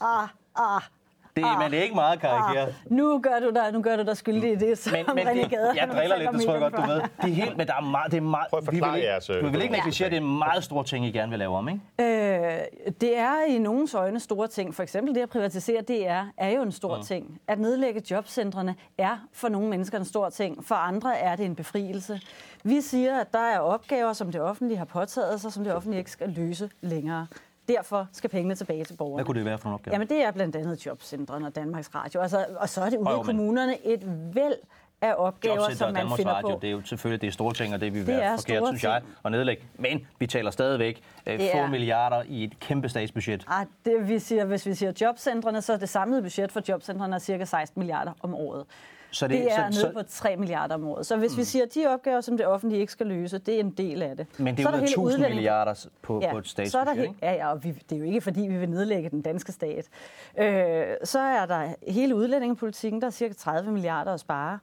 Ah, 0.00 0.28
ah. 0.56 0.82
Det, 1.36 1.44
ah, 1.44 1.58
men 1.58 1.70
det 1.70 1.78
er 1.78 1.82
ikke 1.82 1.94
meget 1.94 2.20
karikeret. 2.20 2.68
Ah, 2.68 2.92
nu 2.96 3.20
gør 3.22 3.38
du 3.40 3.50
dig, 3.50 3.72
nu 3.72 3.82
gør 3.82 3.96
du 3.96 4.02
dig 4.02 4.16
skyldig 4.16 4.52
i 4.52 4.54
det, 4.54 4.78
som 4.78 4.92
men, 4.92 5.06
men 5.14 5.36
det, 5.36 5.50
Gade, 5.50 5.72
Jeg 5.76 5.88
driller 5.92 6.16
lidt, 6.16 6.30
det 6.32 6.42
tror 6.42 6.52
jeg 6.52 6.60
godt, 6.60 6.76
du 6.76 6.92
ved. 6.92 7.00
Det 7.00 7.30
er 7.30 7.34
helt, 7.34 7.56
men 7.56 7.66
der 7.66 7.74
er 7.74 7.80
meget, 7.80 8.12
det 8.12 8.16
er 8.16 8.20
meget, 8.20 8.46
Prøv 8.50 8.58
at 8.58 8.64
forklare 8.64 8.92
vi 8.92 9.00
vil, 9.00 9.06
jeres... 9.06 9.26
Du 9.26 9.48
vil 9.48 9.62
ikke 9.62 9.74
negligere, 9.74 10.10
det 10.10 10.16
er 10.16 10.20
en 10.20 10.38
meget 10.38 10.64
stor 10.64 10.82
ting, 10.82 11.06
I 11.06 11.10
gerne 11.10 11.30
vil 11.30 11.38
lave 11.38 11.56
om, 11.56 11.68
ikke? 11.68 11.80
Øh, 12.00 12.90
det 13.00 13.18
er 13.18 13.44
i 13.48 13.58
nogens 13.58 13.94
øjne 13.94 14.20
store 14.20 14.48
ting. 14.48 14.74
For 14.74 14.82
eksempel 14.82 15.14
det 15.14 15.20
at 15.20 15.28
privatisere 15.28 15.82
DR 15.82 16.24
er 16.36 16.50
jo 16.50 16.62
en 16.62 16.72
stor 16.72 16.96
ja. 16.96 17.02
ting. 17.02 17.40
At 17.48 17.58
nedlægge 17.58 18.02
jobcentrene 18.10 18.74
er 18.98 19.16
for 19.32 19.48
nogle 19.48 19.68
mennesker 19.68 19.98
en 19.98 20.04
stor 20.04 20.28
ting. 20.28 20.64
For 20.64 20.74
andre 20.74 21.18
er 21.18 21.36
det 21.36 21.46
en 21.46 21.54
befrielse. 21.54 22.20
Vi 22.64 22.80
siger, 22.80 23.20
at 23.20 23.32
der 23.32 23.38
er 23.38 23.58
opgaver, 23.58 24.12
som 24.12 24.32
det 24.32 24.40
offentlige 24.40 24.78
har 24.78 24.84
påtaget 24.84 25.40
sig, 25.40 25.52
som 25.52 25.64
det 25.64 25.74
offentlige 25.74 25.98
ikke 25.98 26.10
skal 26.10 26.28
løse 26.28 26.70
længere. 26.80 27.26
Derfor 27.68 28.08
skal 28.12 28.30
pengene 28.30 28.54
tilbage 28.54 28.84
til 28.84 28.94
borgerne. 28.94 29.16
Hvad 29.16 29.24
kunne 29.24 29.38
det 29.38 29.44
være 29.44 29.58
for 29.58 29.68
nogle 29.68 29.74
opgaver? 29.74 29.94
Jamen 29.94 30.08
det 30.08 30.22
er 30.22 30.30
blandt 30.30 30.56
andet 30.56 30.86
jobcentrene 30.86 31.46
og 31.46 31.56
Danmarks 31.56 31.94
Radio. 31.94 32.20
Altså, 32.20 32.46
og 32.56 32.68
så 32.68 32.80
er 32.80 32.90
det 32.90 32.98
ude 32.98 33.18
i 33.20 33.24
kommunerne 33.24 33.86
et 33.86 34.02
væld 34.34 34.54
af 35.00 35.14
opgaver, 35.16 35.70
som 35.70 35.92
man 35.92 36.10
finder 36.16 36.32
Radio, 36.32 36.54
på. 36.54 36.58
Det 36.62 36.68
er 36.68 36.72
jo 36.72 36.82
selvfølgelig 36.84 37.20
det 37.20 37.28
er 37.28 37.32
store 37.32 37.54
ting, 37.54 37.74
og 37.74 37.80
det 37.80 37.94
vil 37.94 38.06
være 38.06 38.38
forkert, 38.38 38.62
synes 38.66 38.84
jeg, 38.84 39.02
at 39.24 39.30
nedlægge. 39.30 39.62
Men 39.74 40.06
vi 40.18 40.26
taler 40.26 40.50
stadigvæk 40.50 41.02
øh, 41.26 41.38
få 41.38 41.58
er... 41.58 41.68
milliarder 41.68 42.22
i 42.28 42.44
et 42.44 42.60
kæmpe 42.60 42.88
statsbudget. 42.88 43.44
Ah, 43.48 43.66
det, 43.84 44.08
vi 44.08 44.18
siger, 44.18 44.44
hvis 44.44 44.66
vi 44.66 44.74
siger 44.74 44.92
jobcentrene, 45.00 45.62
så 45.62 45.72
er 45.72 45.76
det 45.76 45.88
samlede 45.88 46.22
budget 46.22 46.52
for 46.52 46.62
jobcentrene 46.68 47.20
cirka 47.20 47.44
16 47.44 47.80
milliarder 47.80 48.12
om 48.20 48.34
året. 48.34 48.64
Så 49.16 49.28
det, 49.28 49.38
det 49.38 49.52
er 49.52 49.70
så, 49.70 49.82
nede 49.86 49.94
på 49.94 50.02
3 50.08 50.36
milliarder 50.36 50.74
om 50.74 50.86
året. 50.86 51.06
Så 51.06 51.16
hvis 51.16 51.32
mm. 51.32 51.38
vi 51.38 51.44
siger, 51.44 51.64
at 51.64 51.74
de 51.74 51.86
opgaver, 51.86 52.20
som 52.20 52.36
det 52.36 52.46
offentlige 52.46 52.80
ikke 52.80 52.92
skal 52.92 53.06
løse, 53.06 53.38
det 53.38 53.54
er 53.54 53.60
en 53.60 53.70
del 53.70 54.02
af 54.02 54.16
det. 54.16 54.26
Men 54.38 54.56
det 54.56 54.66
er 54.66 54.70
jo 54.70 54.82
1000 54.84 55.04
udlænding... 55.06 55.34
milliarder 55.34 55.86
på, 56.02 56.20
ja, 56.22 56.30
på 56.30 56.38
et 56.38 56.48
statsbudget, 56.48 56.70
så 56.70 56.78
er 56.78 56.84
der 56.84 57.12
he- 57.12 57.14
Ja, 57.22 57.32
ja, 57.32 57.50
og 57.50 57.64
vi, 57.64 57.70
det 57.70 57.92
er 57.92 57.98
jo 57.98 58.04
ikke, 58.04 58.20
fordi 58.20 58.40
vi 58.40 58.56
vil 58.58 58.70
nedlægge 58.70 59.10
den 59.10 59.22
danske 59.22 59.52
stat. 59.52 59.88
Øh, 60.38 60.84
så 61.04 61.18
er 61.18 61.46
der 61.46 61.74
hele 61.88 62.14
udlændingepolitikken, 62.16 63.00
der 63.00 63.06
er 63.06 63.10
cirka 63.10 63.34
30 63.34 63.72
milliarder 63.72 64.12
at 64.14 64.20
spare. 64.20 64.58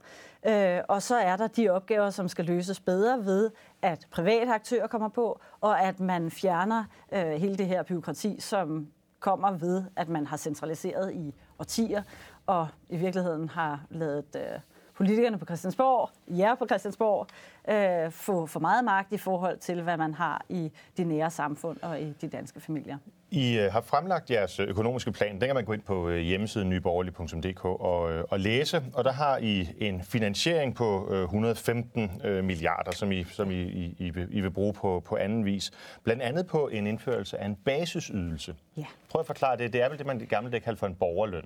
Øh, 0.47 0.79
og 0.87 1.01
så 1.01 1.15
er 1.15 1.35
der 1.35 1.47
de 1.47 1.69
opgaver, 1.69 2.09
som 2.09 2.27
skal 2.27 2.45
løses 2.45 2.79
bedre 2.79 3.25
ved, 3.25 3.51
at 3.81 4.07
private 4.11 4.53
aktører 4.53 4.87
kommer 4.87 5.09
på, 5.09 5.39
og 5.61 5.81
at 5.81 5.99
man 5.99 6.31
fjerner 6.31 6.83
øh, 7.13 7.25
hele 7.25 7.57
det 7.57 7.65
her 7.65 7.83
byråkrati, 7.83 8.35
som 8.39 8.87
kommer 9.19 9.51
ved, 9.51 9.83
at 9.95 10.09
man 10.09 10.27
har 10.27 10.37
centraliseret 10.37 11.13
i 11.13 11.33
årtier, 11.59 12.03
og 12.45 12.67
i 12.89 12.97
virkeligheden 12.97 13.49
har 13.49 13.85
lavet 13.89 14.35
øh, 14.35 14.59
politikerne 14.93 15.37
på 15.37 15.45
Christiansborg, 15.45 16.09
jer 16.27 16.55
på 16.55 16.65
Christiansborg, 16.65 17.27
øh, 17.69 18.11
få 18.11 18.45
for 18.45 18.59
meget 18.59 18.85
magt 18.85 19.13
i 19.13 19.17
forhold 19.17 19.57
til, 19.57 19.81
hvad 19.81 19.97
man 19.97 20.13
har 20.13 20.45
i 20.49 20.71
de 20.97 21.03
nære 21.03 21.31
samfund 21.31 21.77
og 21.81 22.01
i 22.01 22.13
de 22.21 22.27
danske 22.27 22.59
familier. 22.59 22.97
I 23.31 23.57
øh, 23.57 23.71
har 23.71 23.81
fremlagt 23.81 24.31
jeres 24.31 24.59
økonomiske 24.59 25.11
plan. 25.11 25.31
Den 25.31 25.47
kan 25.47 25.55
man 25.55 25.65
gå 25.65 25.73
ind 25.73 25.81
på 25.81 26.09
øh, 26.09 26.19
hjemmesiden 26.19 26.69
nyborgerlig.dk 26.69 27.65
og, 27.65 28.11
øh, 28.11 28.23
og 28.29 28.39
læse. 28.39 28.83
Og 28.93 29.03
der 29.03 29.11
har 29.11 29.37
I 29.37 29.69
en 29.77 30.03
finansiering 30.03 30.75
på 30.75 31.13
115 31.13 32.11
milliarder, 32.43 32.91
som 32.91 33.11
I, 33.11 33.23
som 33.23 33.51
I, 33.51 33.61
I, 33.61 34.11
I 34.29 34.41
vil 34.41 34.51
bruge 34.51 34.73
på, 34.73 35.03
på 35.05 35.15
anden 35.15 35.45
vis. 35.45 35.71
Blandt 36.03 36.21
andet 36.21 36.47
på 36.47 36.67
en 36.67 36.87
indførelse 36.87 37.37
af 37.37 37.45
en 37.45 37.55
basisydelse. 37.55 38.55
Ja. 38.77 38.85
Prøv 39.09 39.19
at 39.19 39.25
forklare 39.27 39.57
det. 39.57 39.73
Det 39.73 39.81
er 39.81 39.89
vel 39.89 39.97
det, 39.97 40.05
man 40.05 40.21
i 40.21 40.25
gamle 40.25 40.51
dage 40.51 40.61
kaldte 40.61 40.79
for 40.79 40.87
en 40.87 40.95
borgerløn. 40.95 41.45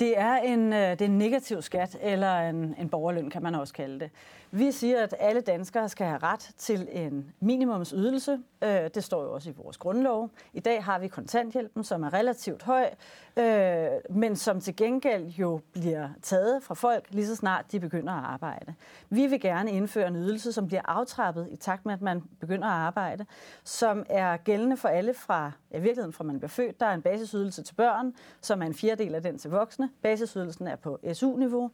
Det 0.00 0.18
er 0.18 0.36
en, 0.36 0.72
øh, 0.72 0.90
det 0.90 1.00
er 1.00 1.04
en 1.04 1.18
negativ 1.18 1.62
skat, 1.62 1.98
eller 2.00 2.38
en, 2.38 2.74
en 2.78 2.88
borgerløn, 2.88 3.30
kan 3.30 3.42
man 3.42 3.54
også 3.54 3.74
kalde 3.74 4.00
det. 4.00 4.10
Vi 4.56 4.72
siger, 4.72 5.02
at 5.02 5.14
alle 5.18 5.40
danskere 5.40 5.88
skal 5.88 6.06
have 6.06 6.18
ret 6.18 6.50
til 6.58 6.88
en 6.92 7.32
minimumsydelse. 7.40 8.38
Øh, 8.64 8.90
det 8.94 9.04
står 9.04 9.22
jo 9.22 9.32
også 9.32 9.50
i 9.50 9.52
vores 9.56 9.76
grundlov. 9.76 10.30
I 10.52 10.60
dag 10.60 10.84
har 10.84 10.98
vi 10.98 11.08
kontanthjælpen, 11.08 11.84
som 11.84 12.02
er 12.02 12.14
relativt 12.14 12.62
høj, 12.62 12.90
øh, 13.36 13.86
men 14.10 14.36
som 14.36 14.60
til 14.60 14.76
gengæld 14.76 15.26
jo 15.26 15.60
bliver 15.72 16.08
taget 16.22 16.62
fra 16.62 16.74
folk 16.74 17.06
lige 17.10 17.26
så 17.26 17.36
snart 17.36 17.72
de 17.72 17.80
begynder 17.80 18.12
at 18.12 18.24
arbejde. 18.24 18.74
Vi 19.10 19.26
vil 19.26 19.40
gerne 19.40 19.70
indføre 19.70 20.08
en 20.08 20.16
ydelse, 20.16 20.52
som 20.52 20.66
bliver 20.66 20.82
aftrappet 20.84 21.48
i 21.50 21.56
takt 21.56 21.86
med, 21.86 21.94
at 21.94 22.02
man 22.02 22.22
begynder 22.40 22.68
at 22.68 22.74
arbejde, 22.74 23.26
som 23.64 24.06
er 24.08 24.36
gældende 24.36 24.76
for 24.76 24.88
alle 24.88 25.14
fra, 25.14 25.52
i 25.70 25.74
virkeligheden 25.74 26.12
fra 26.12 26.24
man 26.24 26.38
bliver 26.38 26.48
født. 26.48 26.80
Der 26.80 26.86
er 26.86 26.94
en 26.94 27.02
basisydelse 27.02 27.62
til 27.62 27.74
børn, 27.74 28.14
som 28.40 28.62
er 28.62 28.66
en 28.66 28.74
fjerdedel 28.74 29.14
af 29.14 29.22
den 29.22 29.38
til 29.38 29.50
voksne. 29.50 29.90
Basisydelsen 30.02 30.66
er 30.66 30.76
på 30.76 31.00
SU-niveau. 31.12 31.64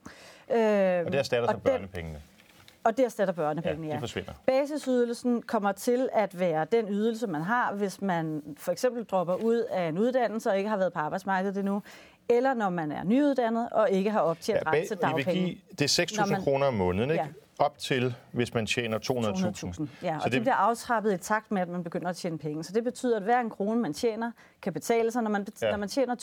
Øh, 0.51 0.57
og 1.07 1.13
det 1.13 1.15
erstatter 1.15 1.49
så 1.51 1.59
børnepengene? 1.59 2.21
Og 2.85 2.97
det 2.97 3.05
erstatter 3.05 3.35
børnepengene, 3.35 3.87
ja. 3.87 3.93
det 3.93 4.01
forsvinder. 4.01 4.33
Basisydelsen 4.47 5.43
kommer 5.43 5.73
til 5.73 6.09
at 6.13 6.41
være 6.41 6.67
den 6.73 6.89
ydelse, 6.89 7.27
man 7.27 7.43
har, 7.43 7.75
hvis 7.75 8.03
man 8.03 8.43
for 8.57 8.73
eksempel 8.73 9.05
dropper 9.05 9.35
ud 9.35 9.57
af 9.57 9.89
en 9.89 9.99
uddannelse 9.99 10.51
og 10.51 10.59
ikke 10.59 10.71
har 10.71 10.77
været 10.77 10.93
på 10.93 10.99
arbejdsmarkedet 10.99 11.57
endnu, 11.57 11.83
eller 12.29 12.55
når 12.55 12.71
man 12.71 12.93
er 12.93 13.05
nyuddannet 13.05 13.69
og 13.69 13.91
ikke 13.91 14.11
har 14.11 14.21
optjent 14.21 14.59
ja, 14.67 14.71
ret 14.71 14.89
til 14.89 14.97
dagpenge. 14.97 15.33
Vil 15.33 15.45
give, 15.45 15.57
det 15.79 15.99
er 15.99 16.05
6.000 16.23 16.31
man... 16.31 16.43
kroner 16.43 16.67
om 16.67 16.75
måneden, 16.75 17.11
ikke? 17.11 17.23
Ja 17.23 17.29
op 17.63 17.79
til, 17.79 18.15
hvis 18.33 18.55
man 18.55 18.67
tjener 18.67 18.99
200.000. 18.99 19.03
200 19.53 19.89
ja, 20.03 20.15
og 20.17 20.23
så 20.23 20.25
det, 20.25 20.33
det 20.33 20.41
bliver 20.43 20.55
aftrappet 20.55 21.15
i 21.15 21.17
takt 21.17 21.51
med, 21.51 21.63
at 21.63 21.69
man 21.69 21.85
begynder 21.85 22.09
at 22.09 22.17
tjene 22.17 22.39
penge. 22.39 22.65
Så 22.65 22.73
det 22.73 22.85
betyder, 22.85 23.17
at 23.17 23.23
hver 23.23 23.41
en 23.41 23.51
krone, 23.51 23.81
man 23.81 23.95
tjener, 23.95 24.31
kan 24.63 24.73
betale 24.73 25.11
sig. 25.11 25.23
Når 25.23 25.31
man, 25.31 25.47
ja. 25.63 25.71
når 25.71 25.79
man 25.79 25.89
tjener 25.89 26.15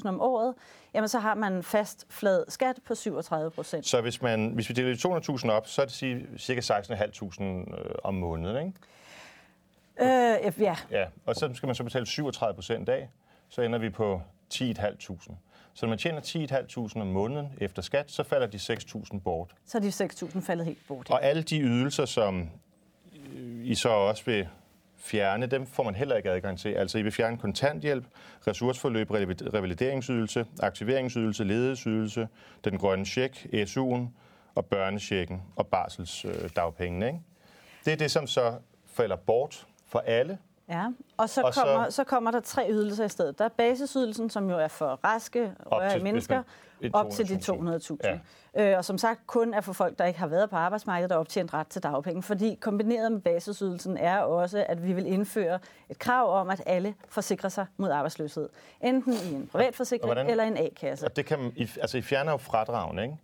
200.000 0.00 0.08
om 0.08 0.20
året, 0.20 0.54
jamen 0.94 1.08
så 1.08 1.18
har 1.18 1.34
man 1.34 1.62
fast 1.62 2.06
flad 2.10 2.44
skat 2.48 2.76
på 2.86 2.94
37 2.94 3.50
procent. 3.50 3.86
Så 3.86 4.00
hvis, 4.00 4.22
man, 4.22 4.50
hvis 4.54 4.68
vi 4.68 4.74
deler 4.74 5.40
200.000 5.44 5.50
op, 5.50 5.66
så 5.66 5.82
er 5.82 5.86
det 5.86 6.26
cirka 6.38 6.60
16.500 6.60 7.42
øh, 7.42 7.94
om 8.04 8.14
måneden, 8.14 8.66
ikke? 8.66 8.78
Øh, 10.00 10.62
ja. 10.62 10.76
ja. 10.90 11.06
Og 11.26 11.36
så 11.36 11.50
skal 11.54 11.66
man 11.66 11.74
så 11.74 11.84
betale 11.84 12.06
37 12.06 12.54
procent 12.54 12.88
af, 12.88 13.08
så 13.48 13.62
ender 13.62 13.78
vi 13.78 13.90
på 13.90 14.22
10.500. 14.54 15.34
Så 15.78 15.86
når 15.86 15.88
man 15.88 15.98
tjener 15.98 16.20
10.500 16.20 17.00
om 17.00 17.06
måneden 17.06 17.52
efter 17.60 17.82
skat, 17.82 18.10
så 18.10 18.22
falder 18.22 18.46
de 18.46 18.56
6.000 18.56 19.18
bort. 19.20 19.54
Så 19.64 19.78
er 19.78 19.82
de 19.82 19.88
6.000 19.88 20.40
faldet 20.40 20.66
helt 20.66 20.78
bort. 20.88 21.08
Ja. 21.08 21.14
Og 21.14 21.24
alle 21.24 21.42
de 21.42 21.60
ydelser, 21.60 22.04
som 22.04 22.50
I 23.62 23.74
så 23.74 23.88
også 23.88 24.24
vil 24.24 24.48
fjerne, 24.96 25.46
dem 25.46 25.66
får 25.66 25.82
man 25.82 25.94
heller 25.94 26.16
ikke 26.16 26.30
adgang 26.30 26.58
til. 26.58 26.68
Altså 26.68 26.98
I 26.98 27.02
vil 27.02 27.12
fjerne 27.12 27.38
kontanthjælp, 27.38 28.04
ressourceforløb, 28.46 29.10
revalideringsydelse, 29.10 30.46
aktiveringsydelse, 30.60 31.44
ledighedsydelse, 31.44 32.28
den 32.64 32.78
grønne 32.78 33.06
check, 33.06 33.46
SU'en 33.54 34.06
og 34.54 34.66
børnechecken 34.66 35.42
og 35.56 35.66
barselsdagpengene. 35.66 37.06
Ikke? 37.06 37.20
Det 37.84 37.92
er 37.92 37.96
det, 37.96 38.10
som 38.10 38.26
så 38.26 38.54
falder 38.86 39.16
bort 39.16 39.66
for 39.86 39.98
alle, 39.98 40.38
Ja, 40.68 40.86
og 41.16 41.28
så, 41.28 41.42
og 41.42 41.54
kommer, 41.54 41.84
så... 41.84 41.90
så 41.90 42.04
kommer 42.04 42.30
der 42.30 42.40
tre 42.40 42.66
ydelser 42.70 43.04
i 43.04 43.08
stedet. 43.08 43.38
Der 43.38 43.44
er 43.44 43.48
basisydelsen, 43.48 44.30
som 44.30 44.50
jo 44.50 44.58
er 44.58 44.68
for 44.68 45.00
raske 45.04 45.52
rørige 45.66 46.04
mennesker, 46.04 46.42
op 46.92 47.10
til 47.10 47.28
de 47.28 47.34
200.000. 47.34 47.96
Ja. 48.04 48.18
Øh, 48.72 48.78
og 48.78 48.84
som 48.84 48.98
sagt 48.98 49.26
kun 49.26 49.54
er 49.54 49.60
for 49.60 49.72
folk, 49.72 49.98
der 49.98 50.04
ikke 50.04 50.18
har 50.18 50.26
været 50.26 50.50
på 50.50 50.56
arbejdsmarkedet 50.56 51.12
og 51.12 51.18
optjent 51.18 51.54
ret 51.54 51.66
til 51.66 51.82
dagpenge. 51.82 52.22
Fordi 52.22 52.58
kombineret 52.60 53.12
med 53.12 53.20
basisydelsen 53.20 53.96
er 53.96 54.18
også, 54.18 54.64
at 54.68 54.86
vi 54.86 54.92
vil 54.92 55.06
indføre 55.06 55.58
et 55.90 55.98
krav 55.98 56.40
om, 56.40 56.50
at 56.50 56.62
alle 56.66 56.94
forsikrer 57.08 57.48
sig 57.48 57.66
mod 57.76 57.90
arbejdsløshed. 57.90 58.48
Enten 58.80 59.12
i 59.12 59.34
en 59.34 59.46
privat 59.52 59.76
forsikring 59.76 60.30
eller 60.30 60.44
en 60.44 60.56
A-kasse. 60.56 61.06
Og 61.06 61.16
det 61.16 61.26
kan, 61.26 61.52
altså 61.80 61.98
I 61.98 62.02
fjerner 62.02 62.32
jo 62.32 62.38
fradragen, 62.38 62.98
ikke? 62.98 63.16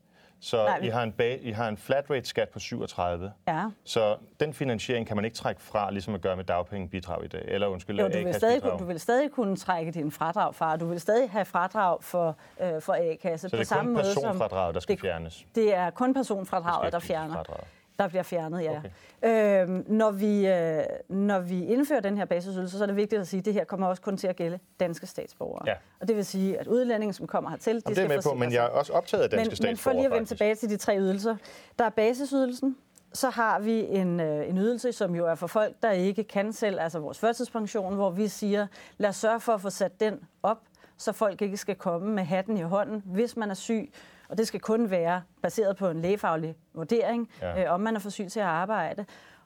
Så 0.44 0.64
Nej, 0.64 0.78
I, 0.83 0.88
har 0.88 1.02
en 1.02 1.14
ba- 1.20 1.40
I 1.48 1.50
har 1.50 1.68
en 1.68 1.76
flat 1.76 2.11
rate 2.11 2.28
skat 2.28 2.48
på 2.48 2.59
37. 2.59 3.33
Ja. 3.48 3.64
Så 3.85 4.16
den 4.40 4.54
finansiering 4.54 5.07
kan 5.07 5.16
man 5.16 5.24
ikke 5.24 5.37
trække 5.37 5.62
fra, 5.62 5.90
ligesom 5.90 6.14
at 6.14 6.20
gøre 6.20 6.37
med 6.37 6.44
dagpengebidrag 6.44 7.24
i 7.24 7.28
dag. 7.28 7.42
Eller 7.48 7.66
undskyld, 7.66 8.00
jo, 8.00 8.09
du 8.09 8.18
vil, 8.24 8.35
stadig, 8.35 8.62
du 8.78 8.85
vil 8.85 9.00
stadig 9.00 9.30
kunne 9.30 9.57
trække 9.57 9.92
din 9.92 10.11
fradrag 10.11 10.54
fra. 10.54 10.76
Du 10.76 10.87
vil 10.87 11.00
stadig 11.00 11.30
have 11.30 11.44
fradrag 11.44 11.98
for, 12.02 12.37
øh, 12.61 12.83
for 12.83 12.92
A-kasse. 12.92 13.48
Så 13.48 13.57
det 13.57 13.70
er 13.72 13.76
på 13.76 13.83
kun 13.85 13.96
personfradraget, 13.96 14.74
der 14.74 14.80
skal 14.80 14.92
det, 14.96 15.00
fjernes? 15.00 15.46
Det 15.54 15.74
er 15.74 15.90
kun 15.90 16.14
personfradraget, 16.14 16.92
der 16.92 16.98
fjerner. 16.98 17.35
Fradraget. 17.35 17.64
Der 17.98 18.09
bliver 18.09 18.22
fjernet, 18.22 18.62
ja. 18.62 18.78
Okay. 19.22 19.62
Øhm, 19.62 19.85
når, 19.88 20.11
vi, 20.11 20.46
øh, 20.46 20.83
når 21.09 21.38
vi 21.38 21.64
indfører 21.64 22.00
den 22.00 22.16
her 22.18 22.24
basisydelse, 22.24 22.78
så 22.78 22.85
er 22.85 22.87
det 22.87 22.96
vigtigt 22.96 23.20
at 23.20 23.28
sige, 23.28 23.38
at 23.38 23.44
det 23.44 23.52
her 23.54 23.64
kommer 23.64 23.87
også 23.87 24.02
kun 24.02 24.16
til 24.16 24.26
at 24.26 24.37
gælde 24.37 24.59
danske 24.80 25.07
statsborgere. 25.07 25.62
Ja. 25.66 25.74
Og 26.00 26.09
det 26.09 26.16
vil 26.16 26.24
sige, 26.24 26.59
at 26.59 26.66
udlændinge, 26.66 27.12
som 27.12 27.26
kommer 27.26 27.50
hertil, 27.50 27.74
de 27.74 27.80
det 27.80 27.98
er 27.98 28.09
med 28.09 28.22
på, 28.22 28.35
men 28.35 28.52
jeg 28.52 28.64
er 28.64 28.68
også 28.68 28.92
optaget 28.92 29.22
af 29.22 29.30
danske 29.30 29.48
men, 29.48 29.57
statsborgere. 29.57 29.70
Men 29.72 29.78
for 29.78 29.92
lige 29.92 30.07
at 30.07 30.12
vende 30.12 30.28
tilbage 30.28 30.54
til 30.54 30.70
de 30.70 30.76
tre 30.76 30.98
ydelser. 30.98 31.37
Der 31.78 31.85
er 31.85 31.90
basisydelsen, 31.90 32.76
så 33.12 33.30
har 33.30 33.59
vi 33.59 33.80
en, 33.80 34.20
øh, 34.20 34.48
en 34.48 34.59
ydelse, 34.59 34.92
som 34.92 35.14
jo 35.14 35.26
er 35.26 35.35
for 35.35 35.46
folk, 35.46 35.74
der 35.83 35.90
ikke 35.90 36.24
kan 36.24 36.52
selv, 36.52 36.80
altså 36.80 36.98
vores 36.98 37.18
førtidspension, 37.18 37.94
hvor 37.94 38.11
vi 38.11 38.28
siger, 38.28 38.66
lad 38.98 39.09
os 39.09 39.16
sørge 39.16 39.40
for 39.40 39.52
at 39.52 39.61
få 39.61 39.70
sat 39.70 40.00
den 40.00 40.20
op, 40.42 40.59
så 40.96 41.12
folk 41.12 41.42
ikke 41.42 41.57
skal 41.57 41.74
komme 41.74 42.14
med 42.14 42.22
hatten 42.22 42.57
i 42.57 42.62
hånden, 42.62 43.02
hvis 43.07 43.37
man 43.37 43.50
er 43.50 43.54
syg, 43.54 43.92
og 44.35 44.38
det 44.38 44.49
skal 44.49 44.61
kun 44.61 44.90
være 44.90 45.23
baseret 45.42 45.77
på 45.77 45.88
en 45.88 46.01
lægefaglig 46.01 46.57
vurdering, 46.73 47.31
ja. 47.42 47.64
øh, 47.64 47.75
om 47.75 47.81
man 47.81 47.97
er 47.97 48.01
for 48.01 48.11
syg 48.11 48.27
til 48.31 48.40
at 48.40 48.47
arbejde. 48.47 49.05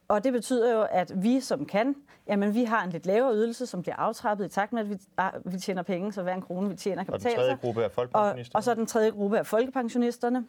Og 0.09 0.25
det 0.25 0.33
betyder 0.33 0.73
jo, 0.73 0.87
at 0.91 1.13
vi 1.23 1.41
som 1.41 1.65
kan, 1.67 1.95
jamen 2.29 2.55
vi 2.55 2.65
har 2.65 2.85
en 2.85 2.91
lidt 2.91 3.07
lavere 3.07 3.35
ydelse, 3.35 3.67
som 3.67 3.83
bliver 3.83 3.97
aftrappet 3.97 4.45
i 4.45 4.49
takt 4.49 4.73
med, 4.73 4.81
at 4.81 4.91
vi, 4.91 4.97
ah, 5.19 5.33
vi 5.45 5.59
tjener 5.59 5.83
penge, 5.83 6.13
så 6.13 6.23
hver 6.23 6.35
en 6.35 6.43
krone, 6.43 6.69
vi 6.69 6.77
tjener, 6.77 7.05
kan 7.05 7.13
betale 7.13 7.35
sig. 7.35 7.39
Og 7.39 7.49
den 7.49 7.57
tredje 7.57 7.57
gruppe 7.61 7.83
er 7.83 7.89
folkepensionisterne. 7.89 8.55
Og, 8.55 8.59
og 8.59 8.65
så 8.65 8.75
den 8.75 8.87
tredje 8.87 9.11
gruppe 9.11 9.37
er 9.37 9.43
folkepensionisterne, 9.43 10.45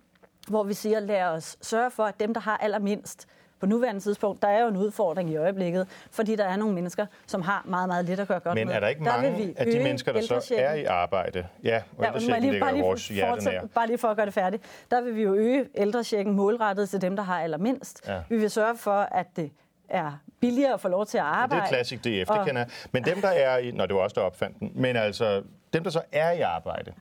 hvor 0.48 0.64
vi 0.64 0.74
siger, 0.74 1.00
lad 1.00 1.24
os 1.24 1.58
sørge 1.62 1.92
for, 1.92 2.04
at 2.04 2.20
dem, 2.20 2.34
der 2.34 2.42
har 2.42 2.58
allermindst, 2.58 3.28
på 3.60 3.66
nuværende 3.66 4.02
tidspunkt. 4.02 4.42
Der 4.42 4.48
er 4.48 4.62
jo 4.62 4.68
en 4.68 4.78
udfordring 4.78 5.30
i 5.30 5.36
øjeblikket, 5.36 5.88
fordi 6.12 6.36
der 6.36 6.46
er 6.46 6.56
nogle 6.56 6.76
mennesker, 6.76 7.06
som 7.28 7.42
har 7.42 7.64
meget, 7.66 7.88
meget 7.88 8.06
lidt 8.06 8.20
at 8.20 8.28
gøre 8.28 8.40
godt 8.40 8.56
Men 8.56 8.68
med. 8.68 8.76
er 8.76 8.80
der 8.80 8.88
ikke 8.88 9.04
der 9.04 9.22
mange 9.22 9.54
af 9.58 9.66
de 9.66 9.80
mennesker, 9.80 10.14
der 10.14 10.22
så 10.22 10.56
er 10.58 10.74
i 10.74 10.84
arbejde? 10.84 11.48
Ja, 11.64 11.82
og 11.98 12.06
ja, 12.06 12.18
lige, 12.18 12.42
ligger 12.42 12.60
bare 12.60 12.74
lige, 12.74 12.84
vores 12.84 13.08
hjerte 13.08 13.70
Bare 13.76 13.88
lige 13.88 13.98
for 13.98 14.08
at 14.08 14.18
gøre 14.18 14.26
det 14.26 14.34
færdigt. 14.34 14.64
Der 14.92 15.02
vil 15.02 15.16
vi 15.16 15.22
jo 15.22 15.34
øge 15.34 15.66
ældrechecken 15.76 16.36
målrettet 16.36 16.90
til 16.90 17.02
dem, 17.02 17.16
der 17.16 17.24
har 17.24 17.42
allermindst. 17.42 18.08
Ja. 18.08 18.22
Vi 18.30 18.38
vil 18.38 18.50
sørge 18.50 18.78
for, 18.78 18.92
at 18.92 19.28
det 19.36 19.52
er 19.90 20.22
billigere 20.40 20.74
at 20.74 20.82
få 20.82 20.88
lov 20.88 21.06
til 21.06 21.18
at 21.18 21.24
arbejde. 21.24 21.62
Det 21.62 21.66
er 21.66 21.70
klassisk 21.70 22.04
DF, 22.04 22.30
og... 22.30 22.38
det 22.38 22.46
kender 22.46 22.62
jeg. 22.62 22.70
Men 22.92 23.06
dem, 23.06 23.22
der 23.22 23.28
er 23.28 23.58
i... 23.58 23.72
Nå, 23.72 23.86
det 23.86 23.96
var 23.96 24.02
også 24.02 24.14
der 24.14 24.22
opfandt 24.22 24.60
den. 24.60 24.72
Men 24.76 24.96
altså, 24.96 25.44
dem, 25.74 25.84
der 25.84 25.90
så 25.90 26.02
er 26.12 26.32
i 26.32 26.42
arbejde 26.42 26.94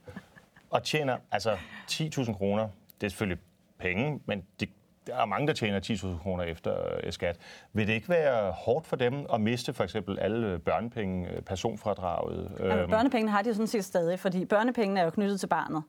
og 0.71 0.83
tjener 0.83 1.16
altså 1.33 1.57
10.000 1.90 2.33
kroner, 2.33 2.68
det 3.01 3.07
er 3.07 3.11
selvfølgelig 3.11 3.42
penge, 3.79 4.21
men 4.27 4.42
de, 4.61 4.66
der 5.09 5.23
er 5.23 5.27
mange, 5.27 5.47
der 5.47 5.53
tjener 5.53 5.81
10.000 5.81 6.23
kroner 6.23 6.44
efter 6.44 6.75
øh, 7.05 7.12
skat. 7.12 7.37
Vil 7.73 7.87
det 7.87 7.92
ikke 7.92 8.09
være 8.09 8.53
hårdt 8.53 8.87
for 8.87 8.97
dem 8.97 9.27
at 9.35 9.40
miste 9.40 9.73
for 9.73 9.85
eksempel 9.85 10.18
alle 10.18 10.59
børnepenge, 10.59 11.29
øh, 11.29 11.42
personfradraget? 11.42 12.51
Ja, 12.59 12.77
øhm? 12.77 12.90
børnepengene 12.90 13.31
har 13.31 13.42
de 13.42 13.49
jo 13.49 13.55
sådan 13.55 13.66
set 13.66 13.85
stadig, 13.85 14.21
fordi 14.21 14.44
børnepengene 14.44 15.01
er 15.01 15.05
jo 15.05 15.11
knyttet 15.11 15.40
til 15.40 15.47
barnet. 15.47 15.83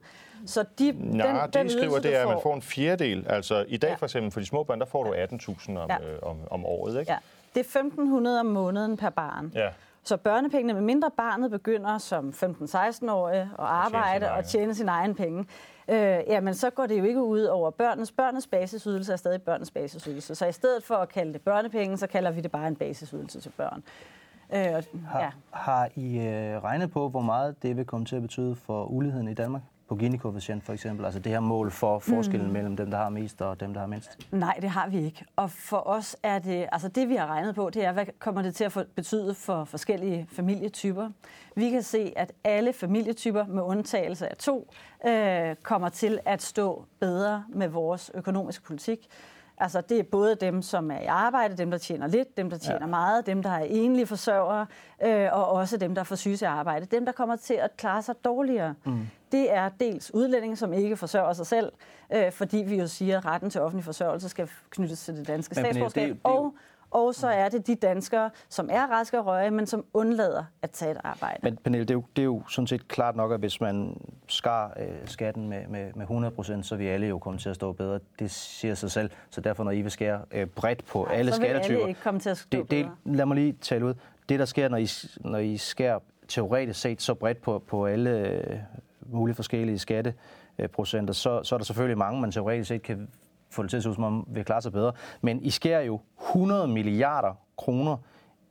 Så 0.45 0.65
de, 0.79 0.91
Nej, 0.91 1.27
den, 1.27 1.35
det 1.35 1.53
den 1.53 1.67
de 1.67 1.71
skriver, 1.71 1.99
det 1.99 2.15
er, 2.15 2.21
at 2.21 2.27
man 2.27 2.39
får 2.43 2.55
en 2.55 2.61
fjerdedel. 2.61 3.25
Altså 3.29 3.65
i 3.67 3.77
dag 3.77 3.89
ja. 3.89 3.95
for 3.95 4.05
eksempel 4.05 4.31
for 4.31 4.39
de 4.39 4.45
små 4.45 4.63
børn, 4.63 4.79
der 4.79 4.85
får 4.85 5.03
du 5.03 5.13
18.000 5.13 5.77
om, 5.77 5.89
ja. 5.89 6.09
øh, 6.09 6.19
om, 6.21 6.37
om 6.51 6.65
året. 6.65 6.99
Ikke? 6.99 7.11
Ja. 7.11 7.17
Det 7.55 7.75
er 7.75 7.79
1.500 7.79 8.39
om 8.39 8.45
måneden 8.45 8.97
per 8.97 9.09
barn. 9.09 9.51
Ja. 9.55 9.69
Så 10.03 10.17
børnepengene, 10.17 10.73
med 10.73 10.81
mindre 10.81 11.11
barnet 11.17 11.51
begynder 11.51 11.97
som 11.97 12.29
15-16-årig 12.29 13.41
at 13.41 13.49
arbejde 13.57 14.31
og 14.31 14.45
tjene 14.45 14.75
sine 14.75 14.91
egen 14.91 15.15
penge, 15.15 15.45
øh, 15.89 16.19
jamen 16.27 16.53
så 16.53 16.69
går 16.69 16.85
det 16.85 16.99
jo 16.99 17.03
ikke 17.03 17.23
ud 17.23 17.43
over 17.43 17.71
børnenes. 17.71 18.11
Børnenes 18.11 18.47
basisydelse 18.47 19.13
er 19.13 19.17
stadig 19.17 19.41
børnenes 19.41 19.71
basisydelse. 19.71 20.35
Så 20.35 20.45
i 20.45 20.51
stedet 20.51 20.83
for 20.83 20.95
at 20.95 21.09
kalde 21.09 21.33
det 21.33 21.41
børnepenge, 21.41 21.97
så 21.97 22.07
kalder 22.07 22.31
vi 22.31 22.41
det 22.41 22.51
bare 22.51 22.67
en 22.67 22.75
basisydelse 22.75 23.41
til 23.41 23.49
børn. 23.49 23.83
Øh, 24.53 24.59
ja. 24.59 24.81
har, 25.07 25.33
har 25.51 25.89
I 25.95 26.17
øh, 26.17 26.63
regnet 26.63 26.91
på, 26.91 27.09
hvor 27.09 27.21
meget 27.21 27.63
det 27.63 27.77
vil 27.77 27.85
komme 27.85 28.05
til 28.05 28.15
at 28.15 28.21
betyde 28.21 28.55
for 28.55 28.85
uligheden 28.85 29.27
i 29.27 29.33
Danmark? 29.33 29.61
På 29.89 29.95
Gini-koefficient 29.95 30.63
for 30.63 30.73
eksempel? 30.73 31.05
Altså 31.05 31.19
det 31.19 31.31
her 31.31 31.39
mål 31.39 31.71
for 31.71 31.99
forskellen 31.99 32.47
mm. 32.47 32.53
mellem 32.53 32.75
dem, 32.75 32.91
der 32.91 32.97
har 32.97 33.09
mest 33.09 33.41
og 33.41 33.59
dem, 33.59 33.73
der 33.73 33.79
har 33.79 33.87
mindst? 33.87 34.17
Nej, 34.31 34.57
det 34.61 34.69
har 34.69 34.89
vi 34.89 35.05
ikke. 35.05 35.25
Og 35.35 35.51
for 35.51 35.87
os 35.87 36.17
er 36.23 36.39
det, 36.39 36.67
altså 36.71 36.87
det 36.87 37.09
vi 37.09 37.15
har 37.15 37.27
regnet 37.27 37.55
på, 37.55 37.69
det 37.69 37.85
er, 37.85 37.91
hvad 37.91 38.05
kommer 38.19 38.41
det 38.41 38.55
til 38.55 38.63
at 38.63 38.87
betyde 38.95 39.33
for 39.33 39.65
forskellige 39.65 40.27
familietyper. 40.31 41.09
Vi 41.55 41.69
kan 41.69 41.83
se, 41.83 42.13
at 42.15 42.31
alle 42.43 42.73
familietyper, 42.73 43.45
med 43.45 43.63
undtagelse 43.63 44.27
af 44.27 44.37
to, 44.37 44.73
øh, 45.07 45.55
kommer 45.63 45.89
til 45.89 46.19
at 46.25 46.41
stå 46.41 46.85
bedre 46.99 47.43
med 47.49 47.67
vores 47.67 48.11
økonomiske 48.13 48.63
politik. 48.63 49.07
Altså 49.59 49.81
det 49.81 49.99
er 49.99 50.03
både 50.03 50.35
dem, 50.35 50.61
som 50.61 50.91
er 50.91 50.99
i 50.99 51.05
arbejde, 51.05 51.57
dem, 51.57 51.71
der 51.71 51.77
tjener 51.77 52.07
lidt, 52.07 52.37
dem, 52.37 52.49
der 52.49 52.57
tjener 52.57 52.79
ja. 52.81 52.85
meget, 52.85 53.25
dem, 53.25 53.43
der 53.43 53.49
er 53.49 53.63
enlige 53.63 54.05
forsørgere, 54.05 54.65
øh, 55.03 55.27
og 55.31 55.49
også 55.49 55.77
dem, 55.77 55.95
der 55.95 56.03
får 56.03 56.15
syge 56.15 56.47
arbejde. 56.47 56.85
Dem, 56.85 57.05
der 57.05 57.11
kommer 57.11 57.35
til 57.35 57.53
at 57.53 57.77
klare 57.77 58.01
sig 58.01 58.15
dårligere, 58.23 58.73
mm. 58.85 59.07
Det 59.31 59.53
er 59.53 59.69
dels 59.79 60.13
udlændinge, 60.13 60.55
som 60.55 60.73
ikke 60.73 60.97
forsørger 60.97 61.33
sig 61.33 61.47
selv, 61.47 61.71
øh, 62.13 62.31
fordi 62.31 62.57
vi 62.57 62.79
jo 62.79 62.87
siger, 62.87 63.17
at 63.17 63.25
retten 63.25 63.49
til 63.49 63.61
offentlig 63.61 63.85
forsørgelse 63.85 64.29
skal 64.29 64.49
knyttes 64.69 65.05
til 65.05 65.15
det 65.17 65.27
danske 65.27 65.55
statsborgerskab, 65.55 66.07
det, 66.09 66.15
det, 66.15 66.21
og 66.23 66.53
og 66.91 67.15
så 67.15 67.27
er 67.27 67.49
det 67.49 67.67
de 67.67 67.75
danskere, 67.75 68.29
som 68.49 68.69
er 68.71 68.87
raske 68.87 69.19
og 69.19 69.25
røge, 69.25 69.51
men 69.51 69.67
som 69.67 69.85
undlader 69.93 70.43
at 70.61 70.71
tage 70.71 70.91
et 70.91 70.97
arbejde. 71.03 71.39
Men 71.43 71.57
Pernille, 71.57 71.85
det 71.85 71.91
er 71.91 71.95
jo, 71.95 72.03
det 72.15 72.21
er 72.21 72.25
jo 72.25 72.43
sådan 72.49 72.67
set 72.67 72.87
klart 72.87 73.15
nok, 73.15 73.31
at 73.31 73.39
hvis 73.39 73.61
man 73.61 74.01
skar 74.27 74.73
øh, 74.79 74.87
skatten 75.05 75.49
med, 75.49 75.67
med, 75.67 75.93
med 75.93 76.01
100 76.01 76.35
procent, 76.35 76.65
så 76.65 76.75
vil 76.75 76.85
alle 76.85 77.07
jo 77.07 77.19
komme 77.19 77.39
til 77.39 77.49
at 77.49 77.55
stå 77.55 77.71
bedre. 77.71 77.99
Det 78.19 78.31
siger 78.31 78.75
sig 78.75 78.91
selv. 78.91 79.09
Så 79.29 79.41
derfor, 79.41 79.63
når 79.63 79.71
I 79.71 79.81
vil 79.81 79.91
skære 79.91 80.21
øh, 80.31 80.47
bredt 80.47 80.85
på 80.85 81.07
ja, 81.09 81.15
alle 81.15 81.31
skattetyper... 81.31 81.79
Alle 81.79 81.89
ikke 81.89 82.01
komme 82.01 82.19
til 82.19 82.29
at 82.29 82.37
stå 82.37 82.57
det, 82.57 82.71
det, 82.71 82.89
Lad 83.05 83.25
mig 83.25 83.35
lige 83.35 83.53
tale 83.61 83.85
ud. 83.85 83.93
Det, 84.29 84.39
der 84.39 84.45
sker, 84.45 84.69
når 84.69 84.77
I, 84.77 84.87
når 85.29 85.37
I 85.37 85.57
skærer 85.57 85.99
teoretisk 86.27 86.81
set 86.81 87.01
så 87.01 87.13
bredt 87.13 87.41
på, 87.41 87.63
på 87.67 87.85
alle 87.85 88.09
øh, 88.09 88.59
mulige 89.11 89.35
forskellige 89.35 89.79
skatteprocenter, 89.79 91.13
så, 91.13 91.43
så 91.43 91.55
er 91.55 91.57
der 91.57 91.65
selvfølgelig 91.65 91.97
mange, 91.97 92.21
man 92.21 92.31
teoretisk 92.31 92.67
set 92.67 92.81
kan 92.81 93.07
få 93.49 93.61
det 93.61 93.69
til 93.69 93.77
at 93.77 93.83
se 93.83 93.89
ud, 93.89 93.95
som 93.95 94.03
om 94.03 94.27
vi 94.27 94.43
klarer 94.43 94.59
sig 94.59 94.71
bedre. 94.71 94.91
Men 95.21 95.41
I 95.41 95.49
skærer 95.49 95.81
jo 95.81 95.99
100 96.29 96.67
milliarder 96.67 97.33
kroner 97.57 97.97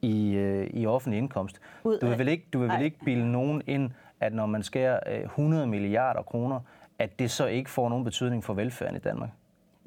i, 0.03 0.33
øh, 0.33 0.71
i 0.71 0.87
offentlig 0.87 1.19
indkomst. 1.19 1.61
Du 1.85 2.07
vil 2.07 2.19
vel 2.19 2.29
ikke, 2.29 2.47
du 2.53 2.59
vil 2.59 2.69
vel 2.69 2.83
ikke 2.83 2.99
bilde 3.05 3.33
nogen 3.33 3.63
ind, 3.67 3.91
at 4.21 4.35
når 4.35 4.47
man 4.47 4.63
skærer 4.63 5.01
øh, 5.07 5.23
100 5.23 5.67
milliarder 5.67 6.23
kroner, 6.23 6.61
at 6.99 7.19
det 7.19 7.31
så 7.31 7.47
ikke 7.47 7.71
får 7.71 7.89
nogen 7.89 8.05
betydning 8.05 8.45
for 8.45 8.55
velfærden 8.55 8.97
i 8.97 8.99
Danmark? 8.99 9.31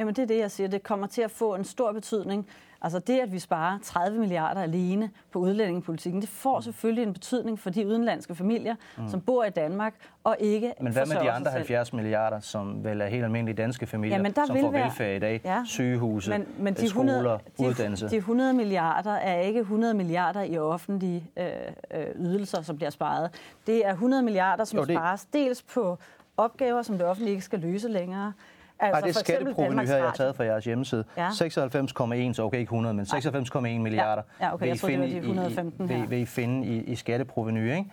Jamen 0.02 0.16
det 0.16 0.22
er 0.22 0.28
det, 0.28 0.38
jeg 0.38 0.52
siger. 0.52 0.68
Det 0.68 0.84
kommer 0.84 1.08
til 1.08 1.22
at 1.22 1.32
få 1.32 1.56
en 1.56 1.64
stor 1.64 1.92
betydning 1.92 2.48
Altså 2.84 3.00
det, 3.00 3.20
at 3.20 3.32
vi 3.32 3.40
sparer 3.40 3.80
30 3.84 4.20
milliarder 4.20 4.62
alene 4.62 5.10
på 5.32 5.40
udlændingepolitikken, 5.40 6.22
det 6.22 6.30
får 6.30 6.60
selvfølgelig 6.60 7.04
en 7.04 7.14
betydning 7.14 7.60
for 7.60 7.70
de 7.70 7.88
udenlandske 7.88 8.36
familier, 8.36 8.76
mm. 8.98 9.10
som 9.10 9.22
bor 9.22 9.44
i 9.44 9.50
Danmark 9.50 9.94
og 10.24 10.38
ikke 10.40 10.74
Men 10.82 10.94
hvad 10.94 11.06
med 11.06 11.16
de 11.16 11.32
andre 11.32 11.52
70 11.52 11.94
milliarder, 11.94 12.40
som 12.40 12.84
vel 12.84 13.02
er 13.02 13.06
helt 13.06 13.24
almindelige 13.24 13.56
danske 13.56 13.86
familier, 13.86 14.16
Jamen, 14.16 14.32
der 14.32 14.46
som 14.46 14.58
får 14.58 14.72
være... 14.72 14.84
velfærd 14.84 15.16
i 15.16 15.20
dag, 15.20 15.42
ja. 15.46 15.64
sygehuse, 15.66 16.30
men, 16.30 16.48
men 16.58 16.74
de 16.74 16.86
100, 16.86 17.20
skoler, 17.20 17.38
de, 17.58 17.68
uddannelse? 17.68 18.10
De 18.10 18.16
100 18.16 18.54
milliarder 18.54 19.14
er 19.14 19.40
ikke 19.40 19.60
100 19.60 19.94
milliarder 19.94 20.42
i 20.42 20.58
offentlige 20.58 21.32
øh, 21.38 21.46
øh, 21.94 22.06
ydelser, 22.16 22.62
som 22.62 22.76
bliver 22.76 22.90
sparet. 22.90 23.30
Det 23.68 23.86
er 23.86 23.92
100 23.92 24.24
milliarder, 24.24 24.64
som 24.64 24.80
jo, 24.80 24.86
det... 24.86 24.96
spares 24.96 25.26
dels 25.26 25.62
på 25.62 25.98
opgaver, 26.38 26.82
som 26.82 26.98
det 26.98 27.08
offentlige 27.08 27.32
ikke 27.32 27.46
skal 27.46 27.60
løse 27.60 27.88
længere, 27.88 28.34
Altså, 28.82 28.96
Ej, 28.96 29.08
det 29.08 29.15
er 29.15 29.20
skatteproveny 29.20 29.88
her, 29.88 29.96
jeg 29.96 30.06
har 30.06 30.13
taget 30.13 30.36
fra 30.36 30.44
jeres 30.44 30.65
hjemmeside. 30.65 31.04
Ja. 31.17 31.30
96,1, 31.30 32.34
så 32.34 32.44
okay, 32.44 32.60
ikke 32.60 32.70
100, 32.70 32.94
men 32.94 33.06
96,1 33.06 33.60
milliarder 33.60 34.22
ja. 34.39 34.46
Ja, 34.46 34.54
okay, 34.54 34.65
vil, 34.65 34.76
I 34.76 34.78
finde, 34.78 35.06
det 35.08 35.15
var 35.15 35.22
de 35.22 35.28
115 35.28 35.86
i, 35.86 35.94
vil, 35.94 36.10
vil 36.10 36.20
I 36.20 36.26
finde 36.26 36.67
i, 36.67 36.84
i 36.84 36.96
skatteproveny, 36.96 37.76
ikke? 37.78 37.86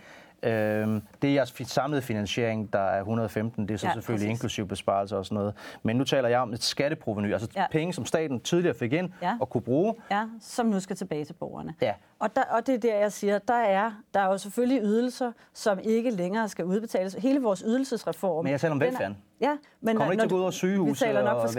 Øhm, 0.43 1.03
det 1.23 1.31
er 1.31 1.35
jeres 1.35 1.55
samlede 1.65 2.03
finansiering, 2.03 2.73
der 2.73 2.79
er 2.79 2.99
115. 2.99 3.69
Det 3.69 3.75
er 3.75 3.79
så 3.79 3.87
ja, 3.87 3.93
selvfølgelig 3.93 4.29
præcis. 4.29 4.39
inklusiv 4.39 4.69
besparelser 4.69 5.17
og 5.17 5.25
sådan 5.25 5.37
noget. 5.37 5.55
Men 5.83 5.97
nu 5.97 6.05
taler 6.05 6.29
jeg 6.29 6.41
om 6.41 6.53
et 6.53 6.63
skatteproveny, 6.63 7.33
altså 7.33 7.49
ja. 7.57 7.67
penge, 7.71 7.93
som 7.93 8.05
staten 8.05 8.41
tidligere 8.41 8.75
fik 8.75 8.93
ind 8.93 9.11
ja. 9.23 9.37
og 9.41 9.51
kunne 9.51 9.61
bruge. 9.61 9.95
Ja, 10.11 10.25
som 10.41 10.67
nu 10.67 10.81
skal 10.81 10.97
tilbage 10.97 11.25
til 11.25 11.33
borgerne. 11.33 11.75
Ja. 11.81 11.93
Og, 12.19 12.37
der, 12.37 12.43
og 12.43 12.67
det 12.67 12.75
er 12.75 12.79
der, 12.79 12.97
jeg 12.97 13.13
siger, 13.13 13.39
der 13.39 13.55
er, 13.55 13.93
der 14.15 14.21
er 14.21 14.27
jo 14.27 14.39
selvfølgelig 14.39 14.83
ydelser, 14.83 15.33
som 15.53 15.79
ikke 15.83 16.11
længere 16.11 16.49
skal 16.49 16.65
udbetales. 16.65 17.15
Hele 17.15 17.43
vores 17.43 17.63
ydelsesreform... 17.67 18.45
Men 18.45 18.53
jeg 18.53 18.61
taler 18.61 18.73
om 18.73 18.81
velfærden. 18.81 19.17
Ja, 19.41 19.57
men 19.81 19.97
kommer 19.97 20.13
det 20.13 20.13
ikke 20.13 20.23
til 20.23 20.27
at 20.27 20.31
gå 20.31 20.37
ud 20.37 20.41
over 20.41 20.51
sygehus 20.51 21.03
og 21.03 21.09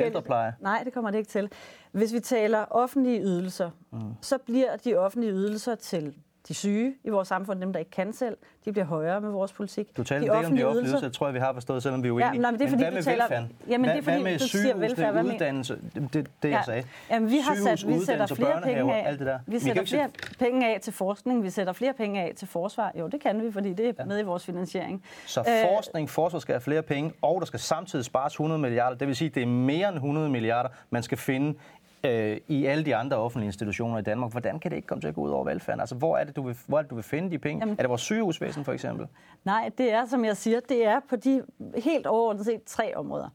ældrepleje? 0.06 0.56
Nej, 0.62 0.82
det 0.84 0.94
kommer 0.94 1.12
det 1.12 1.18
ikke 1.18 1.30
til. 1.30 1.52
Hvis 1.92 2.14
vi 2.14 2.20
taler 2.20 2.66
offentlige 2.72 3.22
ydelser, 3.22 3.70
mm. 3.92 4.00
så 4.22 4.38
bliver 4.38 4.76
de 4.76 4.96
offentlige 4.96 5.34
ydelser 5.34 5.76
til 5.76 6.16
de 6.50 6.54
syge 6.54 6.94
i 7.04 7.10
vores 7.10 7.28
samfund, 7.28 7.62
dem 7.62 7.74
der 7.74 7.80
ikke 7.80 7.92
kan 7.92 8.14
selv, 8.14 8.38
de 8.66 8.72
bliver 8.72 8.86
højere 8.86 9.22
med 9.22 9.30
vores 9.30 9.54
politik. 9.54 9.98
Du 9.98 10.04
taler 10.04 10.20
de 10.20 10.26
ikke 10.26 10.48
om 10.48 10.56
de 10.56 10.64
offentlige 10.64 10.90
ydelser, 10.90 11.10
tror 11.10 11.28
jeg, 11.28 11.34
vi 11.34 11.40
har 11.40 11.54
forstået, 11.54 11.84
selvom 11.84 12.04
vi 12.04 12.08
er 12.08 12.12
uenige. 12.12 12.32
Ja, 12.34 12.38
nej, 12.38 12.52
men 12.52 12.60
det 12.60 12.66
er 12.66 12.70
fordi, 12.70 12.84
men 12.84 12.94
hvad 12.94 13.04
med 13.04 13.14
velfærden? 13.14 13.52
Jamen, 13.68 13.90
det 13.90 13.98
er, 13.98 14.02
fordi, 14.02 14.22
hvad 14.22 14.32
med 14.32 14.40
sygehusene, 14.40 15.12
hvad 15.12 15.24
uddannelse? 15.24 15.78
Det, 15.96 16.14
det, 16.14 16.28
det 16.44 16.50
ja. 16.50 16.56
jeg 16.56 16.64
sagde. 16.66 16.84
Jamen, 17.12 17.32
vi 17.32 17.38
har 17.38 17.56
sat, 17.56 17.88
vi 17.88 18.00
sætter 18.06 18.28
flere 18.28 18.62
penge 18.64 18.94
af. 18.94 19.08
Alt 19.08 19.20
det 19.20 19.28
der. 19.28 19.40
Vi 19.48 19.60
sætter 19.60 19.86
flere 19.86 20.10
penge 20.40 20.76
af 20.76 20.82
til 20.82 20.94
forskning, 20.94 21.44
vi 21.44 21.50
sætter 21.50 21.74
flere 21.74 21.94
penge 21.94 22.22
af 22.22 22.34
til 22.36 22.48
forsvar. 22.48 22.92
Jo, 23.00 23.08
det 23.08 23.22
kan 23.22 23.44
vi, 23.44 23.52
fordi 23.52 23.74
det 23.74 23.90
er 23.90 23.94
ja. 24.00 24.06
med 24.06 24.20
i 24.20 24.24
vores 24.24 24.46
finansiering. 24.46 25.04
Så 25.26 25.40
øh, 25.40 25.46
forskning, 25.46 26.10
forsvar 26.10 26.40
skal 26.40 26.54
have 26.54 26.62
flere 26.62 26.82
penge, 26.82 27.14
og 27.22 27.42
der 27.42 27.46
skal 27.46 27.60
samtidig 27.60 28.06
spares 28.06 28.34
100 28.34 28.62
milliarder. 28.62 28.98
Det 28.98 29.08
vil 29.08 29.16
sige, 29.16 29.30
at 29.30 29.36
det 29.36 29.44
er 29.44 29.48
mere 29.48 29.88
end 29.88 29.96
100 29.96 30.30
milliarder, 30.30 30.70
man 30.90 31.04
skal 31.04 31.18
finde 31.18 31.58
øh, 32.04 32.38
i 32.48 32.66
alle 32.66 32.86
de 32.86 32.96
andre 32.96 33.18
offentlige 33.18 33.48
institutioner 33.48 33.98
i 33.98 34.02
Danmark. 34.02 34.32
Hvordan 34.32 34.60
kan 34.60 34.72
det 34.72 34.78
ikke 34.78 34.88
komme 34.88 35.02
til 35.02 35.08
at 35.08 35.16
gå 35.16 35.22
ud 35.22 35.30
over 35.30 35.44
velfærden? 35.44 35.80
Altså, 35.80 35.96
hvor 35.96 36.18
er 36.18 36.24
det, 36.24 36.36
du 36.36 36.42
vil, 36.42 36.58
hvor 36.68 36.78
er 36.78 36.82
det, 36.82 36.92
du 36.92 36.96
vil 36.96 37.04
finde 37.04 37.32
de 37.32 37.40
penge? 37.40 37.60
Jamen, 37.60 37.76
er 37.80 37.84
det 37.84 37.90
vores 37.90 38.02
sygehusvæsen, 38.02 38.66
for 38.66 38.74
eksempel? 38.74 39.08
Nej, 39.44 39.70
det 39.78 39.92
er, 39.92 40.06
som 40.06 40.26
jeg 40.26 40.38
siger, 40.38 40.60
det 40.60 40.86
er 40.86 41.00
på 41.10 41.16
de 41.16 41.44
helt 41.78 42.08
overordnet 42.08 42.46
set 42.46 42.64
tre 42.64 42.96
områder 42.96 43.30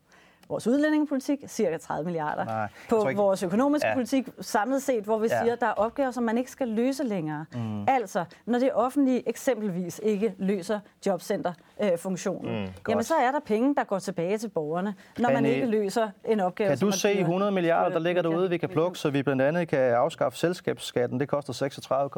vores 0.48 0.66
udlændingepolitik, 0.66 1.38
cirka 1.46 1.76
30 1.76 2.04
milliarder. 2.04 2.44
Nej, 2.44 2.68
på 2.88 3.08
ikke... 3.08 3.20
vores 3.20 3.42
økonomiske 3.42 3.88
ja. 3.88 3.94
politik 3.94 4.28
samlet 4.40 4.82
set, 4.82 5.04
hvor 5.04 5.18
vi 5.18 5.28
ja. 5.30 5.42
siger, 5.42 5.52
at 5.52 5.60
der 5.60 5.66
er 5.66 5.72
opgaver, 5.72 6.10
som 6.10 6.24
man 6.24 6.38
ikke 6.38 6.50
skal 6.50 6.68
løse 6.68 7.04
længere. 7.04 7.46
Mm. 7.54 7.84
Altså, 7.88 8.24
når 8.46 8.58
det 8.58 8.72
offentlige 8.72 9.28
eksempelvis 9.28 10.00
ikke 10.02 10.34
løser 10.38 10.80
jobcenterfunktionen, 11.06 12.64
mm, 12.64 12.72
jamen 12.88 13.04
så 13.04 13.14
er 13.14 13.32
der 13.32 13.40
penge, 13.40 13.74
der 13.74 13.84
går 13.84 13.98
tilbage 13.98 14.38
til 14.38 14.48
borgerne, 14.48 14.94
når 15.18 15.28
kan 15.28 15.42
man 15.42 15.46
ikke 15.46 15.66
løser 15.66 16.08
en 16.24 16.40
opgave. 16.40 16.68
Kan 16.68 16.78
du 16.78 16.90
se 16.90 17.20
100 17.20 17.52
milliarder, 17.52 17.90
der 17.90 17.98
ligger 17.98 18.22
derude, 18.22 18.50
vi 18.50 18.58
kan 18.58 18.68
plukke, 18.68 18.98
så 18.98 19.10
vi 19.10 19.22
blandt 19.22 19.42
andet 19.42 19.68
kan 19.68 19.78
afskaffe 19.78 20.38
selskabsskatten? 20.38 21.20
Det 21.20 21.28
koster 21.28 21.52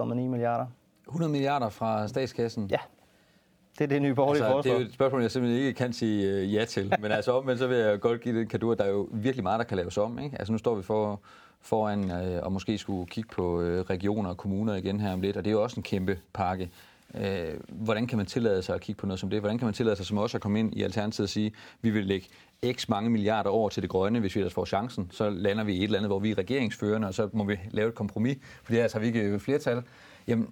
36,9 0.04 0.14
milliarder. 0.14 0.66
100 1.08 1.32
milliarder 1.32 1.68
fra 1.68 2.08
statskassen? 2.08 2.66
Ja. 2.70 2.78
Det 3.78 3.84
er 3.84 3.88
det 3.88 4.02
nye 4.02 4.14
borgerlige 4.14 4.44
altså, 4.44 4.62
Det 4.62 4.76
er 4.76 4.80
jo 4.80 4.86
et 4.86 4.92
spørgsmål, 4.92 5.22
jeg 5.22 5.30
simpelthen 5.30 5.60
ikke 5.60 5.72
kan 5.72 5.92
sige 5.92 6.42
uh, 6.42 6.54
ja 6.54 6.64
til. 6.64 6.92
Men 7.00 7.12
altså 7.12 7.32
omvendt, 7.32 7.60
så 7.60 7.66
vil 7.66 7.76
jeg 7.76 8.00
godt 8.00 8.20
give 8.20 8.40
det 8.40 8.48
kado, 8.48 8.70
at 8.70 8.78
der 8.78 8.84
er 8.84 8.90
jo 8.90 9.08
virkelig 9.12 9.42
meget, 9.42 9.58
der 9.58 9.64
kan 9.64 9.76
laves 9.76 9.98
om. 9.98 10.18
Ikke? 10.18 10.38
Altså 10.38 10.52
nu 10.52 10.58
står 10.58 10.74
vi 10.74 10.82
for, 10.82 11.20
foran 11.60 12.04
uh, 12.04 12.42
og 12.42 12.52
måske 12.52 12.78
skulle 12.78 13.06
kigge 13.06 13.28
på 13.32 13.60
uh, 13.60 13.64
regioner 13.64 14.30
og 14.30 14.36
kommuner 14.36 14.74
igen 14.74 15.00
her 15.00 15.12
om 15.12 15.20
lidt, 15.20 15.36
og 15.36 15.44
det 15.44 15.50
er 15.50 15.54
jo 15.54 15.62
også 15.62 15.76
en 15.76 15.82
kæmpe 15.82 16.18
pakke. 16.32 16.70
Øh, 17.14 17.54
hvordan 17.68 18.06
kan 18.06 18.16
man 18.16 18.26
tillade 18.26 18.62
sig 18.62 18.74
at 18.74 18.80
kigge 18.80 19.00
på 19.00 19.06
noget 19.06 19.20
som 19.20 19.30
det? 19.30 19.40
Hvordan 19.40 19.58
kan 19.58 19.66
man 19.66 19.74
tillade 19.74 19.96
sig 19.96 20.06
som 20.06 20.18
også 20.18 20.36
at 20.36 20.42
komme 20.42 20.60
ind 20.60 20.74
i 20.74 20.82
Alternativet 20.82 21.24
og 21.24 21.28
sige, 21.28 21.52
vi 21.82 21.90
vil 21.90 22.06
lægge 22.06 22.26
x 22.72 22.88
mange 22.88 23.10
milliarder 23.10 23.50
over 23.50 23.68
til 23.68 23.82
det 23.82 23.90
grønne, 23.90 24.20
hvis 24.20 24.34
vi 24.34 24.40
ellers 24.40 24.54
får 24.54 24.64
chancen. 24.64 25.08
Så 25.12 25.30
lander 25.30 25.64
vi 25.64 25.74
i 25.74 25.78
et 25.78 25.84
eller 25.84 25.98
andet, 25.98 26.08
hvor 26.08 26.18
vi 26.18 26.30
er 26.30 26.38
regeringsførende, 26.38 27.08
og 27.08 27.14
så 27.14 27.28
må 27.32 27.44
vi 27.44 27.58
lave 27.70 27.88
et 27.88 27.94
kompromis, 27.94 28.36
for 28.62 28.72
ellers 28.72 28.92
har 28.92 29.00
vi 29.00 29.06
ikke 29.06 29.38
flertal. 29.38 29.82
Jamen, 30.26 30.48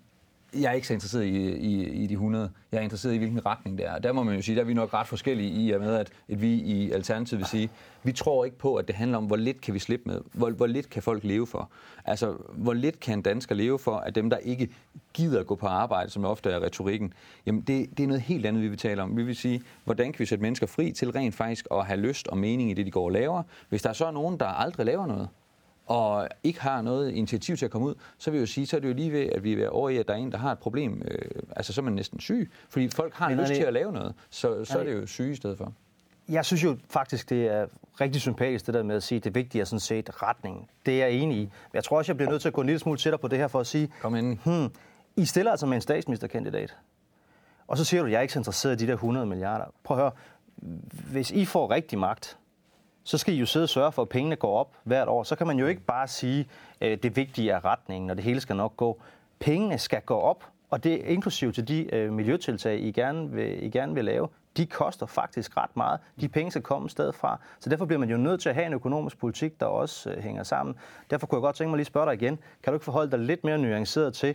jeg 0.61 0.70
er 0.70 0.72
ikke 0.72 0.86
så 0.86 0.94
interesseret 0.94 1.24
i, 1.24 1.52
i, 1.52 1.88
i 2.05 2.07
de 2.07 2.12
100. 2.12 2.50
Jeg 2.72 2.78
er 2.78 2.82
interesseret 2.82 3.14
i, 3.14 3.18
hvilken 3.18 3.46
retning 3.46 3.78
det 3.78 3.86
er. 3.86 3.98
Der 3.98 4.12
må 4.12 4.22
man 4.22 4.34
jo 4.34 4.42
sige, 4.42 4.55
der 4.55 4.61
er 4.61 4.66
vi 4.66 4.74
nok 4.74 4.94
ret 4.94 5.07
forskellige 5.07 5.50
i, 5.50 5.70
og 5.70 5.80
med, 5.80 5.94
at, 5.96 6.12
at 6.28 6.42
vi 6.42 6.52
i 6.52 6.90
Alternativet 6.90 7.38
vil 7.38 7.46
sige, 7.46 7.70
vi 8.02 8.12
tror 8.12 8.44
ikke 8.44 8.59
på, 8.59 8.74
at 8.76 8.86
det 8.88 8.96
handler 8.96 9.18
om, 9.18 9.24
hvor 9.24 9.36
lidt 9.36 9.61
kan 9.61 9.74
vi 9.74 9.78
slippe 9.78 10.09
med. 10.09 10.20
Hvor, 10.32 10.50
hvor 10.50 10.66
lidt 10.66 10.90
kan 10.90 11.02
folk 11.02 11.24
leve 11.24 11.46
for. 11.46 11.70
Altså, 12.05 12.36
hvor 12.52 12.72
lidt 12.72 13.00
kan 13.00 13.18
en 13.18 13.22
dansker 13.22 13.55
leve 13.55 13.78
for, 13.78 13.96
at 13.96 14.14
dem, 14.14 14.30
der 14.30 14.36
ikke 14.36 14.68
gider 15.14 15.40
at 15.40 15.46
gå 15.46 15.55
på 15.55 15.66
arbejde, 15.66 16.11
som 16.11 16.24
ofte 16.24 16.50
er 16.50 16.62
retorikken, 16.62 17.12
jamen 17.46 17.61
det, 17.61 17.98
det 17.98 18.02
er 18.02 18.07
noget 18.07 18.22
helt 18.22 18.46
andet, 18.46 18.62
vi 18.62 18.68
vil 18.68 18.78
tale 18.78 19.02
om. 19.02 19.16
Vi 19.16 19.22
vil 19.22 19.36
sige, 19.36 19.62
hvordan 19.84 20.12
kan 20.12 20.18
vi 20.18 20.26
sætte 20.26 20.42
mennesker 20.42 20.66
fri 20.66 20.92
til 20.92 21.11
rent 21.11 21.34
faktisk 21.34 21.66
at 21.70 21.86
have 21.86 22.00
lyst 22.00 22.28
og 22.28 22.38
mening 22.38 22.70
i 22.70 22.74
det, 22.74 22.86
de 22.86 22.90
går 22.90 23.05
og 23.05 23.12
laver. 23.12 23.42
Hvis 23.68 23.82
der 23.82 23.88
er 23.88 23.92
så 23.92 24.11
nogen, 24.11 24.40
der 24.40 24.46
aldrig 24.46 24.86
laver 24.86 25.07
noget, 25.07 25.28
og 25.87 26.28
ikke 26.43 26.61
har 26.61 26.82
noget 26.82 27.11
initiativ 27.11 27.57
til 27.57 27.64
at 27.64 27.70
komme 27.70 27.87
ud, 27.87 27.95
så 28.18 28.30
vil 28.30 28.39
jeg 28.39 28.41
jo 28.41 28.53
sige, 28.53 28.66
så 28.66 28.76
er 28.76 28.80
det 28.80 28.89
jo 28.89 28.95
lige 28.95 29.12
ved, 29.12 29.26
at 29.26 29.45
vi 29.45 29.62
er 29.62 29.68
over 29.68 29.89
i, 29.89 29.97
at 29.97 30.09
der 30.09 30.14
er 30.14 30.18
en, 30.18 30.32
der 30.32 30.39
har 30.39 30.53
et 30.53 30.59
problem. 30.59 31.03
Øh, 31.11 31.43
altså, 31.57 31.72
så 31.72 31.80
er 31.80 31.82
man 31.82 31.93
næsten 31.93 32.20
syg, 32.20 32.51
fordi 32.68 32.89
folk 32.89 33.14
har 33.14 33.28
Men 33.28 33.39
lyst 33.39 33.49
det... 33.49 33.57
til 33.57 33.64
at 33.64 33.72
lave 33.72 33.93
noget. 33.93 34.14
Så, 34.30 34.64
så 34.64 34.78
er 34.78 34.85
det 34.85 34.95
jo 34.95 35.07
syge 35.07 35.32
i 35.32 35.35
stedet 35.35 35.59
for. 35.59 35.72
Jeg 36.28 36.45
synes 36.45 36.64
jo 36.64 36.76
faktisk, 36.91 37.30
det 37.30 37.47
er 37.47 37.66
rigtig 38.01 38.22
sympatisk, 38.22 38.66
det 38.66 38.74
der 38.74 38.82
med 38.82 38.97
at 38.97 39.03
sige, 39.03 39.16
at 39.16 39.24
det 39.24 39.35
vigtige 39.35 39.61
er 39.61 39.64
sådan 39.64 39.80
set 39.80 40.22
retningen. 40.22 40.66
Det 40.87 41.03
er 41.03 41.07
jeg 41.07 41.14
enig 41.14 41.39
i. 41.39 41.51
Jeg 41.74 41.85
tror 41.85 41.99
også, 41.99 42.12
jeg 42.12 42.16
bliver 42.16 42.30
nødt 42.30 42.43
til 42.43 42.49
at 42.49 42.55
gå 42.55 42.61
en 42.61 42.66
lille 42.66 42.78
smule 42.78 42.99
tættere 42.99 43.18
på 43.18 43.28
det 43.28 43.39
her 43.39 43.49
for 43.49 43.61
at 43.61 43.66
sige, 43.66 43.93
Kom 44.01 44.16
ind. 44.16 44.39
Hmm, 44.45 44.70
I 45.16 45.24
stiller 45.24 45.51
altså 45.51 45.66
med 45.66 45.74
en 45.74 45.80
statsministerkandidat. 45.80 46.76
Og 47.66 47.78
så 47.78 47.85
siger 47.85 48.01
du, 48.01 48.07
at 48.07 48.12
jeg 48.12 48.18
er 48.18 48.22
ikke 48.22 48.32
så 48.32 48.39
interesseret 48.39 48.80
i 48.82 48.85
de 48.85 48.89
der 48.89 48.95
100 48.95 49.26
milliarder. 49.26 49.64
Prøv 49.85 49.97
at 49.97 50.03
høre. 50.03 50.12
Hvis 51.11 51.30
I 51.30 51.45
får 51.45 51.70
rigtig 51.70 51.99
magt, 51.99 52.39
så 53.05 53.18
skal 53.18 53.34
I 53.34 53.36
jo 53.36 53.46
sidde 53.46 53.64
og 53.64 53.68
sørge 53.68 53.92
for, 53.92 54.02
at 54.02 54.09
pengene 54.09 54.36
går 54.36 54.59
op 54.59 54.76
hvert 54.84 55.09
år. 55.09 55.22
Så 55.22 55.36
kan 55.36 55.46
man 55.46 55.59
jo 55.59 55.66
ikke 55.66 55.80
bare 55.80 56.09
sige, 56.09 56.48
at 56.80 57.02
det 57.02 57.16
vigtige 57.16 57.50
er 57.50 57.64
retningen, 57.64 58.11
og 58.11 58.16
det 58.16 58.24
hele 58.24 58.40
skal 58.40 58.57
nok 58.57 58.76
gå. 58.76 59.00
Pengene 59.38 59.78
skal 59.78 60.00
gå 60.00 60.18
op, 60.18 60.44
og 60.70 60.84
det 60.84 60.92
er 60.92 61.09
inklusiv 61.09 61.52
til 61.52 61.68
de 61.68 61.94
øh, 61.94 62.12
miljøtiltag, 62.12 62.80
I 62.80 62.92
gerne, 62.92 63.30
vil, 63.30 63.64
I 63.64 63.70
gerne 63.70 63.94
vil 63.94 64.05
lave. 64.05 64.28
De 64.57 64.66
koster 64.66 65.07
faktisk 65.07 65.57
ret 65.57 65.76
meget. 65.76 66.00
De 66.20 66.28
penge 66.28 66.50
skal 66.50 66.62
komme 66.62 66.86
et 66.86 66.90
sted 66.90 67.12
fra. 67.12 67.40
Så 67.61 67.70
derfor 67.70 67.84
bliver 67.86 67.98
man 67.98 68.11
jo 68.11 68.16
nødt 68.16 68.40
til 68.40 68.48
at 68.48 68.55
have 68.55 68.66
en 68.66 68.72
økonomisk 68.72 69.18
politik, 69.18 69.61
der 69.61 69.66
også 69.66 70.11
øh, 70.11 70.22
hænger 70.22 70.42
sammen. 70.42 70.76
Derfor 71.11 71.26
kunne 71.26 71.36
jeg 71.36 71.42
godt 71.42 71.57
tænke 71.57 71.70
mig 71.70 71.76
lige 71.76 71.82
at 71.82 71.86
spørge 71.86 72.07
dig 72.07 72.22
igen. 72.22 72.38
Kan 72.62 72.72
du 72.72 72.74
ikke 72.74 72.84
forholde 72.84 73.11
dig 73.11 73.18
lidt 73.18 73.44
mere 73.44 73.59
nuanceret 73.59 74.14
til, 74.14 74.34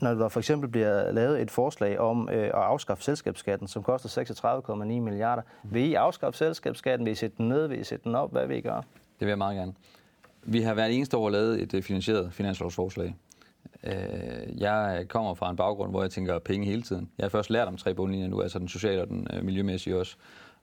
når 0.00 0.14
der 0.14 0.28
for 0.28 0.40
eksempel 0.40 0.68
bliver 0.68 1.12
lavet 1.12 1.42
et 1.42 1.50
forslag 1.50 1.98
om 1.98 2.28
øh, 2.32 2.44
at 2.44 2.52
afskaffe 2.52 3.04
selskabsskatten, 3.04 3.68
som 3.68 3.82
koster 3.82 4.62
36,9 4.68 4.74
milliarder. 4.84 5.42
Vil 5.62 5.82
I 5.82 5.94
afskaffe 5.94 6.38
selskabsskatten? 6.38 7.04
Vil 7.04 7.12
I 7.12 7.14
sætte 7.14 7.36
den 7.36 7.48
ned? 7.48 7.66
Vil 7.66 7.80
I 7.80 7.84
sætte 7.84 8.04
den 8.04 8.14
op? 8.14 8.32
Hvad 8.32 8.46
vil 8.46 8.56
I 8.56 8.60
gøre? 8.60 8.82
Det 9.20 9.26
vil 9.26 9.28
jeg 9.28 9.38
meget 9.38 9.56
gerne. 9.56 9.72
Vi 10.42 10.62
har 10.62 10.74
hvert 10.74 10.90
eneste 10.90 11.16
år 11.16 11.30
lavet 11.30 11.62
et 11.62 11.74
øh, 11.74 11.82
finansieret 11.82 12.32
finanslovsforslag. 12.32 13.14
Øh, 13.84 14.60
jeg 14.60 15.04
kommer 15.08 15.34
fra 15.34 15.50
en 15.50 15.56
baggrund, 15.56 15.90
hvor 15.90 16.02
jeg 16.02 16.10
tænker 16.10 16.38
penge 16.38 16.66
hele 16.66 16.82
tiden. 16.82 17.10
Jeg 17.18 17.24
har 17.24 17.28
først 17.28 17.50
lært 17.50 17.68
om 17.68 17.76
tre 17.76 17.94
bundlinjer 17.94 18.28
nu, 18.28 18.42
altså 18.42 18.58
den 18.58 18.68
sociale 18.68 19.02
og 19.02 19.08
den 19.08 19.26
øh, 19.32 19.44
miljømæssige 19.44 19.96
også. 19.96 20.16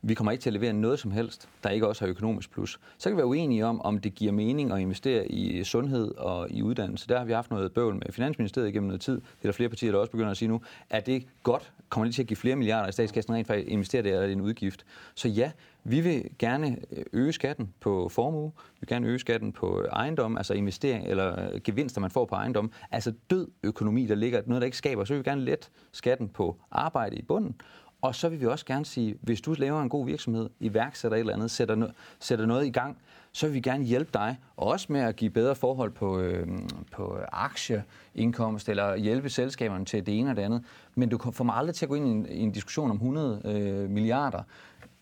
Vi 0.07 0.13
kommer 0.13 0.31
ikke 0.31 0.41
til 0.41 0.49
at 0.49 0.53
levere 0.53 0.73
noget 0.73 0.99
som 0.99 1.11
helst, 1.11 1.49
der 1.63 1.69
ikke 1.69 1.87
også 1.87 2.05
har 2.05 2.09
økonomisk 2.09 2.51
plus. 2.51 2.79
Så 2.97 3.09
kan 3.09 3.15
vi 3.15 3.17
være 3.17 3.25
uenige 3.25 3.65
om, 3.65 3.81
om 3.81 3.99
det 3.99 4.15
giver 4.15 4.31
mening 4.31 4.71
at 4.71 4.79
investere 4.79 5.31
i 5.31 5.63
sundhed 5.63 6.15
og 6.17 6.51
i 6.51 6.61
uddannelse. 6.61 7.07
Der 7.07 7.17
har 7.17 7.25
vi 7.25 7.33
haft 7.33 7.51
noget 7.51 7.71
bøvl 7.71 7.93
med 7.93 8.01
Finansministeriet 8.11 8.73
gennem 8.73 8.87
noget 8.87 9.01
tid. 9.01 9.15
Det 9.15 9.21
er 9.41 9.47
der 9.47 9.51
flere 9.51 9.69
partier, 9.69 9.91
der 9.91 9.99
også 9.99 10.11
begynder 10.11 10.31
at 10.31 10.37
sige 10.37 10.49
nu. 10.49 10.61
Er 10.89 10.99
det 10.99 11.27
godt? 11.43 11.71
Kommer 11.89 12.05
det 12.05 12.15
til 12.15 12.21
at 12.21 12.27
give 12.27 12.37
flere 12.37 12.55
milliarder 12.55 12.89
i 12.89 12.91
statskassen 12.91 13.33
rent 13.33 13.47
faktisk 13.47 13.71
investere 13.71 14.01
det, 14.03 14.09
eller 14.09 14.21
er 14.21 14.25
det 14.25 14.33
en 14.33 14.41
udgift? 14.41 14.85
Så 15.15 15.27
ja, 15.27 15.51
vi 15.83 16.01
vil 16.01 16.29
gerne 16.39 16.77
øh, 16.91 17.03
øge 17.13 17.33
skatten 17.33 17.73
på 17.79 18.09
formue, 18.09 18.51
vi 18.55 18.77
vil 18.79 18.87
gerne 18.87 19.07
øge 19.07 19.19
skatten 19.19 19.51
på 19.51 19.85
ejendom, 19.91 20.37
altså 20.37 20.53
investering 20.53 21.07
eller 21.07 21.53
øh, 21.53 21.61
gevinster, 21.61 22.01
man 22.01 22.11
får 22.11 22.25
på 22.25 22.35
ejendom. 22.35 22.71
Altså 22.91 23.13
død 23.29 23.47
økonomi, 23.63 24.05
der 24.05 24.15
ligger 24.15 24.41
noget, 24.45 24.61
der 24.61 24.65
ikke 24.65 24.77
skaber. 24.77 25.05
Så 25.05 25.13
vil 25.13 25.23
vi 25.23 25.29
gerne 25.29 25.41
lette 25.41 25.67
skatten 25.91 26.29
på 26.29 26.57
arbejde 26.71 27.15
i 27.15 27.21
bunden, 27.21 27.55
og 28.05 28.15
så 28.15 28.29
vil 28.29 28.41
vi 28.41 28.45
også 28.45 28.65
gerne 28.65 28.85
sige, 28.85 29.15
hvis 29.21 29.41
du 29.41 29.53
laver 29.53 29.81
en 29.81 29.89
god 29.89 30.05
virksomhed, 30.05 30.49
iværksætter 30.59 31.17
et 31.17 31.19
eller 31.19 31.33
andet, 31.33 31.51
sætter, 31.51 31.75
no, 31.75 31.87
sætter 32.19 32.45
noget 32.45 32.65
i 32.65 32.69
gang, 32.69 32.97
så 33.31 33.45
vil 33.45 33.53
vi 33.53 33.59
gerne 33.59 33.83
hjælpe 33.83 34.09
dig, 34.13 34.37
og 34.57 34.67
også 34.67 34.85
med 34.89 35.01
at 35.01 35.15
give 35.15 35.29
bedre 35.31 35.55
forhold 35.55 35.91
på, 35.91 36.19
øh, 36.19 36.47
på 36.91 37.17
aktieindkomst, 37.31 38.69
eller 38.69 38.95
hjælpe 38.95 39.29
selskaberne 39.29 39.85
til 39.85 40.05
det 40.05 40.19
ene 40.19 40.29
og 40.29 40.35
det 40.35 40.41
andet. 40.41 40.63
Men 40.95 41.09
du 41.09 41.31
får 41.31 41.43
mig 41.43 41.55
aldrig 41.55 41.75
til 41.75 41.85
at 41.85 41.89
gå 41.89 41.95
ind 41.95 42.07
i 42.07 42.11
en, 42.11 42.25
i 42.29 42.39
en 42.39 42.51
diskussion 42.51 42.89
om 42.89 42.95
100 42.95 43.41
øh, 43.45 43.89
milliarder. 43.89 44.43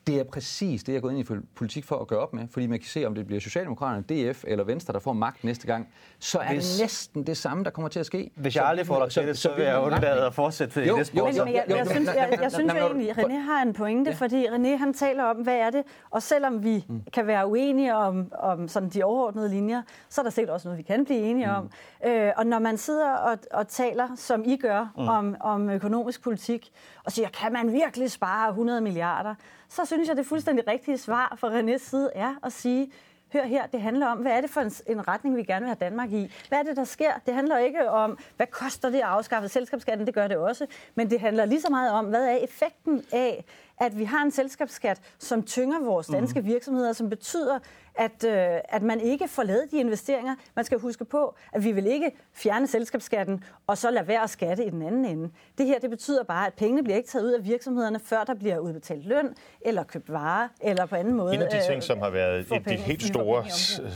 Det 0.08 0.20
er 0.20 0.24
præcis 0.24 0.84
det, 0.84 0.94
jeg 0.94 1.02
går 1.02 1.10
ind 1.10 1.20
i 1.20 1.36
politik 1.56 1.86
for 1.86 1.96
at 1.96 2.08
gøre 2.08 2.20
op 2.20 2.34
med, 2.34 2.48
fordi 2.48 2.68
man 2.68 2.80
kan 2.80 2.88
se, 2.88 3.06
om 3.06 3.16
det 3.16 3.28
bliver 3.28 3.42
Socialdemokraterne, 3.42 4.32
DF 4.32 4.44
eller 4.48 4.64
Venstre, 4.64 4.94
der 4.94 5.00
får 5.00 5.14
magt 5.14 5.44
næste 5.44 5.68
gang, 5.68 5.88
så 6.20 6.40
er 6.40 6.54
hvis, 6.54 6.72
det 6.72 6.84
næsten 6.84 7.28
det 7.28 7.38
samme, 7.38 7.64
der 7.64 7.70
kommer 7.70 7.90
til 7.90 8.00
at 8.00 8.06
ske. 8.06 8.32
Hvis 8.36 8.56
jeg 8.56 8.66
aldrig 8.66 8.88
får 8.88 9.00
dig 9.00 9.12
til 9.12 9.28
det, 9.28 9.38
så, 9.38 9.42
så 9.42 9.56
vil 9.56 9.66
jeg 9.66 9.80
undlade 9.80 10.26
at 10.26 10.34
fortsætte 10.34 10.82
jo, 10.82 10.96
i 10.96 11.00
det 11.00 11.08
spor. 11.08 11.26
Men, 11.26 11.36
men 11.46 11.54
jeg, 11.54 11.66
jeg, 11.68 11.88
synes, 11.88 12.10
jeg, 12.16 12.40
jeg 12.42 12.52
synes 12.52 12.74
jo 12.74 12.80
egentlig, 12.80 13.10
at 13.10 13.18
René 13.18 13.40
har 13.40 13.62
en 13.62 13.74
pointe, 13.74 14.12
ja. 14.12 14.16
fordi 14.16 14.48
René 14.48 14.78
han 14.78 14.94
taler 14.94 15.24
om, 15.24 15.38
hvad 15.38 15.56
er 15.56 15.70
det, 15.70 15.84
og 16.10 16.24
selvom 16.24 16.64
vi 16.64 16.86
mm. 16.90 17.02
kan 17.14 17.28
være 17.28 17.48
uenige 17.48 17.96
om, 17.96 18.32
om 18.40 18.68
sådan 18.68 18.90
de 18.90 19.04
overordnede 19.04 19.50
linjer, 19.50 19.82
så 20.10 20.22
er 20.22 20.24
der 20.24 20.30
sikkert 20.30 20.54
også 20.54 20.68
noget, 20.68 20.78
vi 20.78 20.84
kan 20.84 21.06
blive 21.06 21.20
enige 21.20 21.48
mm. 21.48 21.54
om. 21.54 21.70
Øh, 22.06 22.32
og 22.38 22.46
når 22.46 22.60
man 22.60 22.78
sidder 22.78 23.14
og, 23.14 23.38
og 23.52 23.68
taler, 23.68 24.08
som 24.16 24.44
I 24.46 24.58
gør, 24.58 24.94
mm. 24.98 25.08
om, 25.08 25.36
om 25.40 25.70
økonomisk 25.70 26.24
politik, 26.24 26.72
og 27.04 27.12
siger, 27.12 27.30
kan 27.30 27.54
man 27.54 27.74
virkelig 27.74 28.12
spare 28.12 28.50
100 28.50 28.82
milliarder, 28.82 29.36
så 29.70 29.86
synes 29.94 30.10
jeg, 30.10 30.18
det 30.18 30.26
fuldstændig 30.26 30.68
rigtige 30.68 30.98
svar 30.98 31.36
fra 31.40 31.60
Renés 31.60 31.78
side 31.78 32.12
er 32.16 32.36
at 32.44 32.54
sige, 32.54 32.92
hør 33.34 33.44
her, 33.44 33.66
det 33.66 33.82
handler 33.82 34.08
om, 34.08 34.18
hvad 34.18 34.32
er 34.32 34.42
det 34.42 34.50
for 34.50 34.62
en, 34.62 34.72
en 34.88 35.08
retning, 35.08 35.36
vi 35.36 35.44
gerne 35.44 35.60
vil 35.60 35.68
have 35.68 35.78
Danmark 35.80 36.12
i? 36.12 36.32
Hvad 36.50 36.60
er 36.60 36.64
det, 36.64 36.78
der 36.78 36.84
sker? 36.84 37.12
Det 37.26 37.34
handler 37.34 37.58
ikke 37.58 37.90
om, 37.90 38.18
hvad 38.38 38.48
koster 38.48 38.90
det 38.90 38.98
at 38.98 39.04
afskaffe 39.04 39.50
selskabsskatten, 39.50 40.06
det 40.08 40.14
gør 40.14 40.28
det 40.28 40.38
også, 40.38 40.68
men 40.96 41.10
det 41.10 41.20
handler 41.20 41.46
lige 41.46 41.62
så 41.62 41.70
meget 41.70 41.92
om, 41.92 42.06
hvad 42.06 42.26
er 42.26 42.36
effekten 42.36 43.06
af, 43.12 43.46
at 43.82 43.98
vi 43.98 44.04
har 44.04 44.24
en 44.24 44.32
selskabsskat, 44.32 45.02
som 45.20 45.44
tynger 45.44 45.80
vores 45.80 46.08
danske 46.08 46.42
mm. 46.42 46.48
virksomheder, 46.48 46.94
som 46.94 47.10
betyder, 47.10 47.60
at, 47.96 48.24
øh, 48.24 48.60
at 48.70 48.82
man 48.82 49.00
ikke 49.00 49.28
får 49.28 49.44
lavet 49.44 49.72
de 49.72 49.80
investeringer. 49.80 50.36
Man 50.56 50.66
skal 50.66 50.80
huske 50.80 51.06
på, 51.06 51.36
at 51.54 51.64
vi 51.64 51.72
vil 51.72 51.88
ikke 51.88 52.12
fjerne 52.34 52.68
selskabsskatten 52.68 53.44
og 53.68 53.78
så 53.78 53.92
lade 53.92 54.08
være 54.08 54.24
at 54.24 54.30
skatte 54.30 54.66
i 54.66 54.70
den 54.70 54.82
anden 54.82 55.06
ende. 55.06 55.30
Det 55.58 55.66
her 55.66 55.80
det 55.80 55.90
betyder 55.90 56.24
bare, 56.24 56.48
at 56.48 56.54
pengene 56.54 56.84
bliver 56.84 56.98
ikke 56.98 57.10
taget 57.10 57.26
ud 57.26 57.32
af 57.32 57.46
virksomhederne, 57.46 58.00
før 58.00 58.24
der 58.24 58.34
bliver 58.34 58.60
udbetalt 58.60 59.06
løn, 59.06 59.36
eller 59.62 59.84
købt 59.84 60.12
varer, 60.12 60.48
eller 60.62 60.86
på 60.86 60.96
anden 60.96 61.14
måde. 61.14 61.34
En 61.34 61.42
af 61.42 61.50
de 61.50 61.66
ting, 61.66 61.78
øh, 61.78 61.82
som 61.82 62.00
har 62.00 62.10
været 62.10 62.40
et 62.40 62.52
af 62.52 62.64
de 62.64 62.76
helt 62.76 63.04
store 63.04 63.46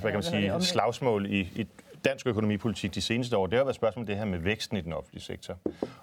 hvad 0.02 0.12
kan 0.12 0.14
man 0.14 0.24
sige, 0.24 0.62
slagsmål 0.62 1.26
i, 1.26 1.40
i 1.40 1.68
dansk 2.06 2.28
økonomipolitik 2.28 2.96
de 2.96 3.02
seneste 3.02 3.38
år, 3.38 3.48
det 3.48 3.58
har 3.58 3.64
været 3.64 3.76
spørgsmål 3.76 4.04
om 4.04 4.08
det 4.08 4.18
her 4.18 4.26
med 4.26 4.40
væksten 4.40 4.78
i 4.78 4.82
den 4.82 4.94
offentlige 4.94 5.24
sektor. 5.24 5.58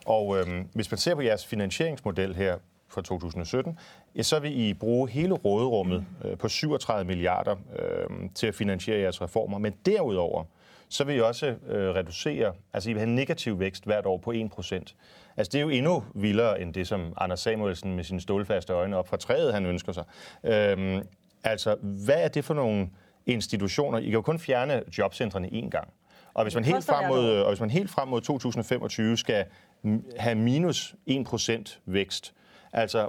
Og 0.07 0.39
øhm, 0.39 0.69
hvis 0.75 0.91
man 0.91 0.99
ser 0.99 1.15
på 1.15 1.21
jeres 1.21 1.47
finansieringsmodel 1.47 2.35
her 2.35 2.59
for 2.95 3.01
2017, 3.01 3.79
ja, 4.17 4.23
så 4.23 4.39
vil 4.39 4.61
I 4.61 4.75
bruge 4.75 5.09
hele 5.09 5.35
råderummet 5.35 6.05
øh, 6.25 6.39
på 6.39 6.49
37 6.49 7.05
milliarder 7.05 7.57
øh, 7.79 8.31
til 8.35 8.47
at 8.47 8.55
finansiere 8.55 8.99
jeres 8.99 9.23
reformer. 9.23 9.59
Men 9.59 9.75
derudover, 9.87 10.45
så 10.89 11.05
vil 11.05 11.17
I 11.17 11.21
også 11.21 11.47
øh, 11.47 11.95
reducere, 11.95 12.53
altså 12.73 12.91
I 12.91 12.93
vil 12.93 13.01
have 13.01 13.09
en 13.09 13.15
negativ 13.15 13.61
vækst 13.61 13.85
hvert 13.85 14.07
år 14.07 14.17
på 14.17 14.33
1 14.33 14.51
procent. 14.51 14.95
Altså 15.37 15.51
det 15.53 15.59
er 15.59 15.63
jo 15.63 15.69
endnu 15.69 16.05
vildere 16.15 16.61
end 16.61 16.75
det, 16.75 16.89
som 16.89 17.13
Anders 17.17 17.41
Samuelsen 17.41 17.97
med 17.97 18.05
sine 18.05 18.21
stålfaste 18.21 18.73
øjne 18.73 18.97
op 18.97 19.09
fra 19.09 19.17
træet, 19.17 19.55
han 19.55 19.67
ønsker 19.67 19.93
sig. 19.93 20.05
Øh, 20.45 21.03
altså, 21.45 21.77
hvad 21.81 22.17
er 22.19 22.29
det 22.29 22.45
for 22.45 22.55
nogle 22.55 22.91
institutioner? 23.27 23.99
I 23.99 24.05
kan 24.05 24.13
jo 24.13 24.23
kun 24.23 24.39
fjerne 24.39 24.83
jobcentrene 24.99 25.49
én 25.49 25.69
gang. 25.69 25.89
Og 26.35 26.43
hvis 26.43 26.55
man, 26.55 26.65
helt 26.65 26.85
frem 26.85 27.09
mod, 27.09 27.39
og 27.39 27.49
hvis 27.49 27.61
man 27.61 27.71
helt 27.71 27.91
frem 27.91 28.09
mod 28.09 28.21
2025 28.21 29.17
skal 29.17 29.45
have 30.17 30.35
minus 30.35 30.95
1% 31.11 31.79
vækst, 31.87 32.35
Altså, 32.75 33.09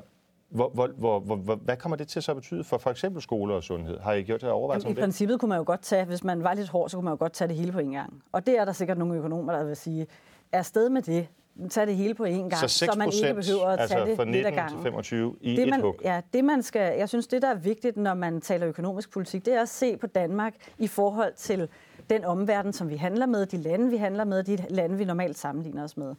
hvor, 0.49 0.69
hvor, 0.69 0.87
hvor, 0.87 1.19
hvor, 1.19 1.55
hvad 1.55 1.77
kommer 1.77 1.95
det 1.95 2.07
til 2.07 2.21
så 2.21 2.31
at 2.31 2.35
betyde 2.35 2.63
for 2.63 2.77
for 2.77 2.89
eksempel 2.89 3.21
skole 3.21 3.53
og 3.53 3.63
sundhed? 3.63 3.99
Har 3.99 4.13
I 4.13 4.23
gjort 4.23 4.41
det 4.41 4.49
overvejelser 4.49 4.89
om 4.89 4.95
det? 4.95 5.01
I 5.01 5.03
princippet 5.03 5.39
kunne 5.39 5.49
man 5.49 5.57
jo 5.57 5.63
godt 5.67 5.81
tage, 5.81 6.05
hvis 6.05 6.23
man 6.23 6.43
var 6.43 6.53
lidt 6.53 6.69
hård, 6.69 6.89
så 6.89 6.97
kunne 6.97 7.03
man 7.03 7.11
jo 7.11 7.17
godt 7.19 7.33
tage 7.33 7.47
det 7.47 7.55
hele 7.55 7.71
på 7.71 7.79
en 7.79 7.91
gang. 7.91 8.23
Og 8.31 8.45
det 8.45 8.59
er 8.59 8.65
der 8.65 8.71
sikkert 8.71 8.97
nogle 8.97 9.15
økonomer, 9.15 9.53
der 9.53 9.63
vil 9.63 9.75
sige, 9.75 10.07
er 10.51 10.61
sted 10.61 10.89
med 10.89 11.01
det, 11.01 11.27
tage 11.69 11.85
det 11.85 11.95
hele 11.95 12.13
på 12.13 12.23
en 12.23 12.49
gang, 12.49 12.69
så, 12.69 12.85
så 12.85 12.95
man 12.97 13.11
ikke 13.13 13.33
behøver 13.33 13.65
at 13.65 13.89
tage 13.89 14.01
altså 14.01 14.23
det 14.23 14.31
lidt 14.31 14.45
af 14.45 14.53
gangen. 14.53 14.77
til 14.77 14.83
25 14.83 15.35
i 15.41 15.55
det, 15.55 15.69
man, 15.69 15.79
et 15.79 15.85
hug. 15.85 15.95
Ja, 16.03 16.21
det 16.33 16.45
man 16.45 16.63
skal, 16.63 16.97
jeg 16.97 17.09
synes, 17.09 17.27
det 17.27 17.41
der 17.41 17.49
er 17.49 17.55
vigtigt, 17.55 17.97
når 17.97 18.13
man 18.13 18.41
taler 18.41 18.67
økonomisk 18.67 19.11
politik, 19.11 19.45
det 19.45 19.53
er 19.53 19.61
at 19.61 19.69
se 19.69 19.97
på 19.97 20.07
Danmark 20.07 20.53
i 20.77 20.87
forhold 20.87 21.33
til 21.33 21.69
den 22.09 22.25
omverden, 22.25 22.73
som 22.73 22.89
vi 22.89 22.95
handler 22.95 23.25
med, 23.25 23.45
de 23.45 23.57
lande, 23.57 23.89
vi 23.89 23.97
handler 23.97 24.23
med, 24.23 24.43
de 24.43 24.57
lande, 24.69 24.97
vi 24.97 25.05
normalt 25.05 25.37
sammenligner 25.37 25.83
os 25.83 25.97
med. 25.97 26.15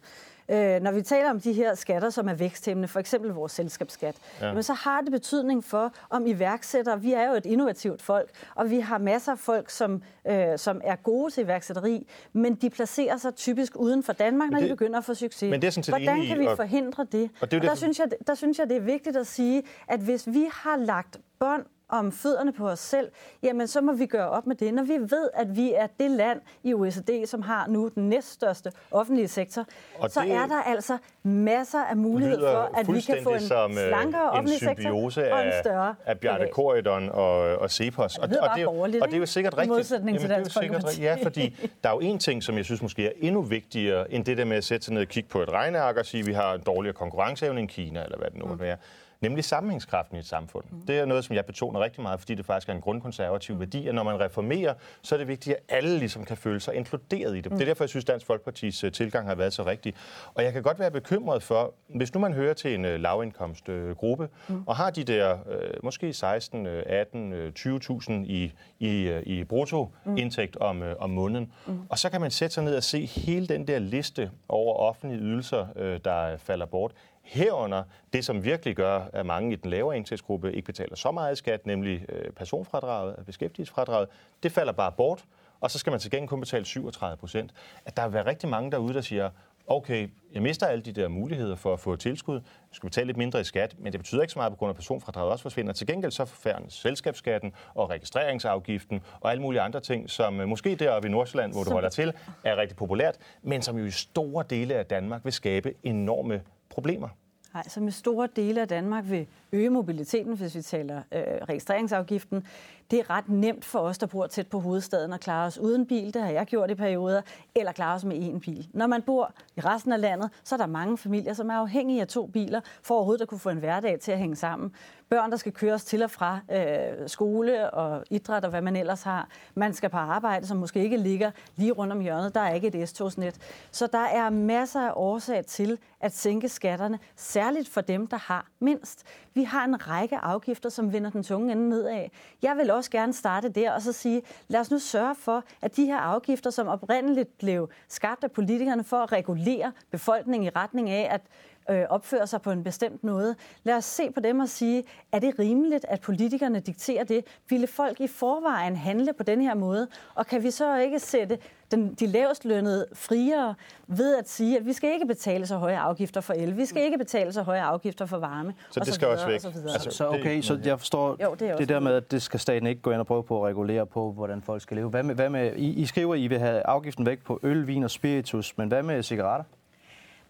Øh, 0.49 0.81
når 0.81 0.91
vi 0.91 1.01
taler 1.01 1.29
om 1.29 1.39
de 1.39 1.53
her 1.53 1.75
skatter, 1.75 2.09
som 2.09 2.29
er 2.29 2.33
væksthæmmende, 2.33 2.87
for 2.87 2.99
eksempel 2.99 3.31
vores 3.31 3.51
selskabsskat, 3.51 4.15
ja. 4.41 4.47
jamen, 4.47 4.63
så 4.63 4.73
har 4.73 5.01
det 5.01 5.11
betydning 5.11 5.63
for, 5.63 5.93
om 6.09 6.27
iværksættere, 6.27 7.01
vi 7.01 7.13
er 7.13 7.29
jo 7.29 7.33
et 7.33 7.45
innovativt 7.45 8.01
folk, 8.01 8.29
og 8.55 8.69
vi 8.69 8.79
har 8.79 8.97
masser 8.97 9.31
af 9.31 9.39
folk, 9.39 9.69
som, 9.69 10.01
øh, 10.27 10.57
som 10.57 10.81
er 10.83 10.95
gode 10.95 11.33
til 11.33 11.43
iværksætteri, 11.43 12.07
men 12.33 12.55
de 12.55 12.69
placerer 12.69 13.17
sig 13.17 13.35
typisk 13.35 13.75
uden 13.75 14.03
for 14.03 14.13
Danmark, 14.13 14.51
når 14.51 14.59
det, 14.59 14.69
de 14.69 14.73
begynder 14.73 14.97
at 14.97 15.05
få 15.05 15.13
succes. 15.13 15.51
Men 15.51 15.61
det 15.61 15.67
er 15.67 15.71
sådan 15.71 15.91
Hvordan 15.91 16.25
kan 16.25 16.39
vi 16.39 16.47
forhindre 16.55 17.07
det? 17.11 17.29
Og, 17.41 17.51
det 17.51 17.59
og 17.59 17.65
der, 17.65 17.75
synes 17.75 17.99
jeg, 17.99 18.07
der 18.27 18.35
synes 18.35 18.59
jeg, 18.59 18.69
det 18.69 18.77
er 18.77 18.81
vigtigt 18.81 19.17
at 19.17 19.27
sige, 19.27 19.63
at 19.87 19.99
hvis 19.99 20.27
vi 20.27 20.47
har 20.51 20.77
lagt 20.77 21.19
bånd 21.39 21.63
om 21.89 22.11
fødderne 22.11 22.53
på 22.53 22.69
os 22.69 22.79
selv, 22.79 23.11
jamen 23.43 23.67
så 23.67 23.81
må 23.81 23.93
vi 23.93 24.05
gøre 24.05 24.29
op 24.29 24.47
med 24.47 24.55
det. 24.55 24.73
Når 24.73 24.83
vi 24.83 24.93
ved, 24.93 25.29
at 25.33 25.55
vi 25.55 25.73
er 25.73 25.87
det 25.99 26.11
land 26.11 26.41
i 26.63 26.73
OECD, 26.73 27.25
som 27.25 27.41
har 27.41 27.67
nu 27.67 27.91
den 27.95 28.09
næststørste 28.09 28.71
offentlige 28.91 29.27
sektor, 29.27 29.65
og 29.99 30.11
så 30.11 30.19
er 30.19 30.47
der 30.47 30.61
altså 30.61 30.97
masser 31.23 31.83
af 31.83 31.97
mulighed 31.97 32.39
for, 32.39 32.71
at 32.77 32.93
vi 32.93 33.01
kan 33.01 33.23
få 33.23 33.29
en 33.29 33.39
som, 33.39 33.71
øh, 33.71 33.87
slankere 33.87 34.31
offentlig 34.31 34.59
sektor 34.59 34.89
og 35.33 35.45
en 35.45 35.53
større 35.63 35.95
af 36.05 36.19
Bjarne 36.19 36.47
Korydon 36.51 37.09
og, 37.09 37.39
og 37.39 37.71
Cepos. 37.71 38.17
Og, 38.17 38.29
det, 38.29 38.39
og, 38.39 38.49
det, 38.55 38.67
og 38.67 39.07
det 39.07 39.13
er 39.13 39.17
jo 39.17 39.25
sikkert 39.25 39.53
rigtigt. 39.53 39.73
I 39.73 39.77
modsætning 39.77 40.19
til 40.19 40.29
Dansk 40.29 40.59
sikkert, 40.59 40.99
Ja, 40.99 41.17
fordi 41.23 41.67
der 41.83 41.89
er 41.89 41.93
jo 41.93 41.99
en 41.99 42.19
ting, 42.19 42.43
som 42.43 42.57
jeg 42.57 42.65
synes 42.65 42.81
måske 42.81 43.05
er 43.05 43.11
endnu 43.15 43.41
vigtigere, 43.41 44.11
end 44.11 44.25
det 44.25 44.37
der 44.37 44.45
med 44.45 44.57
at 44.57 44.63
sætte 44.63 44.85
sig 44.85 44.93
ned 44.93 45.01
og 45.01 45.07
kigge 45.07 45.29
på 45.29 45.41
et 45.41 45.49
regneark 45.49 45.97
og 45.97 46.05
sige, 46.05 46.21
at 46.21 46.27
vi 46.27 46.33
har 46.33 46.53
en 46.53 46.61
dårligere 46.65 46.93
konkurrenceevne 46.93 47.59
end 47.59 47.69
Kina, 47.69 48.03
eller 48.03 48.17
hvad 48.17 48.29
det 48.29 48.39
nu 48.39 48.45
mm. 48.45 48.59
være 48.59 48.77
nemlig 49.21 49.43
sammenhængskraften 49.43 50.17
i 50.17 50.19
et 50.19 50.25
samfund. 50.25 50.65
Mm. 50.71 50.81
Det 50.81 50.99
er 50.99 51.05
noget, 51.05 51.25
som 51.25 51.35
jeg 51.35 51.45
betoner 51.45 51.79
rigtig 51.79 52.01
meget, 52.01 52.19
fordi 52.19 52.35
det 52.35 52.45
faktisk 52.45 52.69
er 52.69 52.73
en 52.73 52.81
grundkonservativ 52.81 53.55
mm. 53.55 53.59
værdi, 53.59 53.87
at 53.87 53.95
når 53.95 54.03
man 54.03 54.19
reformerer, 54.19 54.73
så 55.01 55.15
er 55.15 55.19
det 55.19 55.27
vigtigt, 55.27 55.55
at 55.55 55.77
alle 55.77 55.99
ligesom 55.99 56.25
kan 56.25 56.37
føle 56.37 56.59
sig 56.59 56.75
inkluderet 56.75 57.37
i 57.37 57.41
det. 57.41 57.51
Mm. 57.51 57.57
Det 57.57 57.63
er 57.63 57.69
derfor, 57.69 57.83
jeg 57.83 57.89
synes, 57.89 58.05
Dansk 58.05 58.25
Folkepartis 58.25 58.83
uh, 58.83 58.91
tilgang 58.91 59.27
har 59.27 59.35
været 59.35 59.53
så 59.53 59.65
rigtig. 59.65 59.93
Og 60.33 60.43
jeg 60.43 60.53
kan 60.53 60.63
godt 60.63 60.79
være 60.79 60.91
bekymret 60.91 61.43
for, 61.43 61.73
hvis 61.95 62.13
nu 62.13 62.19
man 62.19 62.33
hører 62.33 62.53
til 62.53 62.73
en 62.73 62.85
uh, 62.85 62.91
lavindkomstgruppe, 62.91 64.29
uh, 64.49 64.55
mm. 64.55 64.63
og 64.67 64.75
har 64.75 64.89
de 64.89 65.03
der 65.03 65.37
måske 65.83 66.13
16, 66.13 66.67
uh, 66.67 66.71
18, 66.85 67.33
uh, 67.33 67.39
20.000 67.59 68.11
i, 68.11 68.53
i, 68.79 69.19
i 69.19 69.43
bruttoindtægt 69.43 70.55
mm. 70.55 70.65
om, 70.65 70.83
om 70.99 71.09
måneden, 71.09 71.51
mm. 71.67 71.79
og 71.89 71.99
så 71.99 72.09
kan 72.09 72.21
man 72.21 72.31
sætte 72.31 72.53
sig 72.53 72.63
ned 72.63 72.75
og 72.75 72.83
se 72.83 73.05
hele 73.05 73.47
den 73.47 73.67
der 73.67 73.79
liste 73.79 74.31
over 74.49 74.73
offentlige 74.73 75.21
ydelser, 75.21 75.67
der 76.05 76.37
falder 76.37 76.65
bort 76.65 76.91
Herunder 77.27 77.83
det, 78.13 78.25
som 78.25 78.43
virkelig 78.43 78.75
gør, 78.75 79.01
at 79.13 79.25
mange 79.25 79.53
i 79.53 79.55
den 79.55 79.69
lavere 79.69 79.97
indtægtsgruppe 79.97 80.53
ikke 80.53 80.65
betaler 80.65 80.95
så 80.95 81.11
meget 81.11 81.37
skat, 81.37 81.65
nemlig 81.65 82.05
øh, 82.09 82.31
personfradraget, 82.31 83.25
beskæftigelsesfradraget, 83.25 84.09
det 84.43 84.51
falder 84.51 84.73
bare 84.73 84.91
bort, 84.91 85.25
og 85.59 85.71
så 85.71 85.79
skal 85.79 85.91
man 85.91 85.99
til 85.99 86.11
gengæld 86.11 86.29
kun 86.29 86.39
betale 86.39 86.65
37 86.65 87.17
procent. 87.17 87.53
At 87.85 87.97
der 87.97 88.03
vil 88.03 88.13
være 88.13 88.25
rigtig 88.25 88.49
mange 88.49 88.71
derude, 88.71 88.93
der 88.93 89.01
siger, 89.01 89.29
okay, 89.67 90.09
jeg 90.33 90.41
mister 90.41 90.67
alle 90.67 90.81
de 90.81 90.91
der 90.91 91.07
muligheder 91.07 91.55
for 91.55 91.73
at 91.73 91.79
få 91.79 91.95
tilskud, 91.95 92.35
jeg 92.35 92.41
skal 92.71 92.89
betale 92.89 93.07
lidt 93.07 93.17
mindre 93.17 93.41
i 93.41 93.43
skat, 93.43 93.75
men 93.79 93.91
det 93.91 93.99
betyder 93.99 94.21
ikke 94.21 94.33
så 94.33 94.39
meget 94.39 94.51
på 94.51 94.57
grund 94.57 94.69
af, 94.69 94.75
personfradraget 94.75 95.31
også 95.31 95.41
forsvinder. 95.41 95.73
Til 95.73 95.87
gengæld 95.87 96.11
så 96.11 96.25
forfærdes 96.25 96.73
selskabsskatten 96.73 97.53
og 97.73 97.89
registreringsafgiften 97.89 99.01
og 99.19 99.31
alle 99.31 99.41
mulige 99.41 99.61
andre 99.61 99.79
ting, 99.79 100.09
som 100.09 100.39
øh, 100.39 100.47
måske 100.47 100.75
deroppe 100.75 101.07
i 101.07 101.11
Nordsjælland, 101.11 101.53
hvor 101.53 101.63
du 101.63 101.71
holder 101.71 101.89
til, 101.89 102.13
er 102.43 102.57
rigtig 102.57 102.77
populært, 102.77 103.17
men 103.41 103.61
som 103.61 103.77
jo 103.77 103.85
i 103.85 103.91
store 103.91 104.43
dele 104.49 104.75
af 104.75 104.85
Danmark 104.85 105.23
vil 105.23 105.33
skabe 105.33 105.73
enorme 105.83 106.41
problemer. 106.77 107.09
Nej, 107.53 107.63
som 107.67 107.87
i 107.87 107.91
store 107.91 108.27
dele 108.35 108.61
af 108.61 108.67
Danmark 108.67 109.09
vil 109.09 109.27
øge 109.51 109.69
mobiliteten, 109.69 110.37
hvis 110.37 110.55
vi 110.55 110.61
taler 110.61 111.01
øh, 111.11 111.21
registreringsafgiften. 111.49 112.43
Det 112.91 112.99
er 112.99 113.09
ret 113.09 113.29
nemt 113.29 113.65
for 113.65 113.79
os, 113.79 113.97
der 113.97 114.07
bor 114.07 114.27
tæt 114.27 114.47
på 114.47 114.59
hovedstaden, 114.59 115.13
at 115.13 115.19
klare 115.19 115.47
os 115.47 115.57
uden 115.57 115.85
bil. 115.85 116.13
Det 116.13 116.21
har 116.21 116.29
jeg 116.29 116.45
gjort 116.45 116.71
i 116.71 116.75
perioder. 116.75 117.21
Eller 117.55 117.71
klare 117.71 117.95
os 117.95 118.05
med 118.05 118.17
én 118.17 118.39
bil. 118.39 118.67
Når 118.73 118.87
man 118.87 119.01
bor 119.01 119.33
i 119.57 119.61
resten 119.61 119.91
af 119.91 120.01
landet, 120.01 120.29
så 120.43 120.55
er 120.55 120.57
der 120.57 120.65
mange 120.65 120.97
familier, 120.97 121.33
som 121.33 121.49
er 121.49 121.53
afhængige 121.53 122.01
af 122.01 122.07
to 122.07 122.25
biler, 122.25 122.61
for 122.81 122.95
overhovedet 122.95 123.21
at 123.21 123.27
kunne 123.27 123.39
få 123.39 123.49
en 123.49 123.57
hverdag 123.57 123.99
til 123.99 124.11
at 124.11 124.19
hænge 124.19 124.35
sammen 124.35 124.71
børn, 125.09 125.31
der 125.31 125.37
skal 125.37 125.51
køres 125.51 125.83
til 125.83 126.03
og 126.03 126.11
fra 126.11 126.39
øh, 126.51 127.09
skole 127.09 127.71
og 127.71 128.03
idræt 128.09 128.43
og 128.43 128.49
hvad 128.49 128.61
man 128.61 128.75
ellers 128.75 129.03
har. 129.03 129.29
Man 129.55 129.73
skal 129.73 129.89
på 129.89 129.97
arbejde, 129.97 130.47
som 130.47 130.57
måske 130.57 130.83
ikke 130.83 130.97
ligger 130.97 131.31
lige 131.55 131.71
rundt 131.71 131.93
om 131.93 131.99
hjørnet. 131.99 132.35
Der 132.35 132.41
er 132.41 132.53
ikke 132.53 132.67
et 132.67 132.89
S-togsnet. 132.89 133.35
Så 133.71 133.87
der 133.87 134.05
er 134.05 134.29
masser 134.29 134.81
af 134.81 134.91
årsag 134.95 135.45
til 135.45 135.77
at 135.99 136.15
sænke 136.15 136.49
skatterne, 136.49 136.99
særligt 137.15 137.69
for 137.69 137.81
dem, 137.81 138.07
der 138.07 138.17
har 138.17 138.47
mindst. 138.59 139.03
Vi 139.37 139.43
har 139.43 139.65
en 139.65 139.87
række 139.87 140.17
afgifter, 140.17 140.69
som 140.69 140.93
vender 140.93 141.09
den 141.09 141.23
tunge 141.23 141.51
ende 141.51 141.69
nedad. 141.69 142.07
Jeg 142.41 142.57
vil 142.57 142.71
også 142.71 142.91
gerne 142.91 143.13
starte 143.13 143.49
der 143.49 143.71
og 143.71 143.81
så 143.81 143.91
sige, 143.91 144.21
lad 144.47 144.59
os 144.59 144.71
nu 144.71 144.79
sørge 144.79 145.15
for, 145.15 145.43
at 145.61 145.75
de 145.75 145.85
her 145.85 145.97
afgifter, 145.97 146.49
som 146.49 146.67
oprindeligt 146.67 147.37
blev 147.37 147.69
skabt 147.87 148.23
af 148.23 148.31
politikerne 148.31 148.83
for 148.83 148.97
at 148.97 149.11
regulere 149.11 149.71
befolkningen 149.91 150.47
i 150.47 150.49
retning 150.49 150.89
af, 150.89 151.07
at 151.13 151.21
øh, 151.69 151.83
opfører 151.89 152.25
sig 152.25 152.41
på 152.41 152.51
en 152.51 152.63
bestemt 152.63 153.03
måde. 153.03 153.35
Lad 153.63 153.75
os 153.75 153.85
se 153.85 154.11
på 154.11 154.19
dem 154.19 154.39
og 154.39 154.49
sige, 154.49 154.83
er 155.11 155.19
det 155.19 155.39
rimeligt, 155.39 155.85
at 155.89 156.01
politikerne 156.01 156.59
dikterer 156.59 157.03
det? 157.03 157.25
Ville 157.49 157.67
folk 157.67 158.01
i 158.01 158.07
forvejen 158.07 158.75
handle 158.75 159.13
på 159.13 159.23
den 159.23 159.41
her 159.41 159.55
måde? 159.55 159.87
Og 160.15 160.27
kan 160.27 160.43
vi 160.43 160.51
så 160.51 160.77
ikke 160.77 160.99
sætte 160.99 161.37
den, 161.71 161.93
de 161.93 162.07
lavest 162.07 162.45
lønnede 162.45 162.85
friere 162.93 163.55
ved 163.87 164.15
at 164.15 164.29
sige, 164.29 164.57
at 164.57 164.65
vi 164.65 164.73
skal 164.73 164.93
ikke 164.93 165.05
betale 165.05 165.47
så 165.47 165.57
høje 165.57 165.77
afgifter 165.77 166.21
for 166.21 166.33
el, 166.33 166.57
vi 166.57 166.65
skal 166.65 166.83
ikke 166.83 166.97
betale 166.97 167.33
så 167.33 167.41
høje 167.41 167.61
afgifter 167.61 168.05
for 168.05 168.17
varme. 168.17 168.53
Så 168.71 168.79
det 168.79 168.93
skal 168.93 169.07
også 169.07 169.27
væk. 169.27 169.39
Så, 169.41 169.47
altså, 169.73 169.89
så 169.91 170.09
okay, 170.09 170.41
så 170.41 170.59
jeg 170.65 170.79
forstår 170.79 171.23
jo, 171.23 171.35
det, 171.39 171.57
det 171.57 171.69
der 171.69 171.79
med, 171.79 171.93
at 171.93 172.11
det 172.11 172.21
skal 172.21 172.39
staten 172.39 172.67
ikke 172.67 172.81
gå 172.81 172.91
ind 172.91 172.99
og 172.99 173.07
prøve 173.07 173.23
på 173.23 173.43
at 173.43 173.49
regulere 173.49 173.85
på, 173.85 174.11
hvordan 174.11 174.41
folk 174.41 174.61
skal 174.61 174.77
leve. 174.77 174.89
Hvad 174.89 175.03
med, 175.03 175.15
hvad 175.15 175.29
med 175.29 175.55
I, 175.55 175.69
I 175.69 175.85
skriver, 175.85 176.13
at 176.13 176.19
I 176.19 176.27
vil 176.27 176.39
have 176.39 176.61
afgiften 176.65 177.05
væk 177.05 177.23
på 177.23 177.39
øl, 177.43 177.67
vin 177.67 177.83
og 177.83 177.91
spiritus, 177.91 178.57
men 178.57 178.67
hvad 178.67 178.83
med 178.83 179.03
cigaretter? 179.03 179.43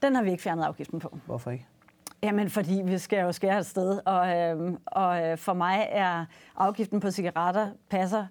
Den 0.02 0.16
har 0.16 0.24
vi 0.24 0.32
ikke 0.32 0.44
fjernet 0.44 0.64
afgiften 0.64 1.00
på. 1.00 1.18
Hvorfor 1.26 1.52
ikke? 1.52 1.66
Jamen, 2.24 2.50
fordi 2.50 2.82
vi 2.86 2.98
skal 2.98 3.20
jo 3.20 3.32
skære 3.32 3.60
et 3.60 3.66
sted, 3.66 4.00
og, 4.06 4.38
øh, 4.38 4.74
og 4.86 5.40
for 5.40 5.54
mig 5.54 5.88
er 5.92 6.26
afgiften 6.56 7.00
på 7.00 7.12
cigaretter 7.12 7.70
passer 7.90 8.26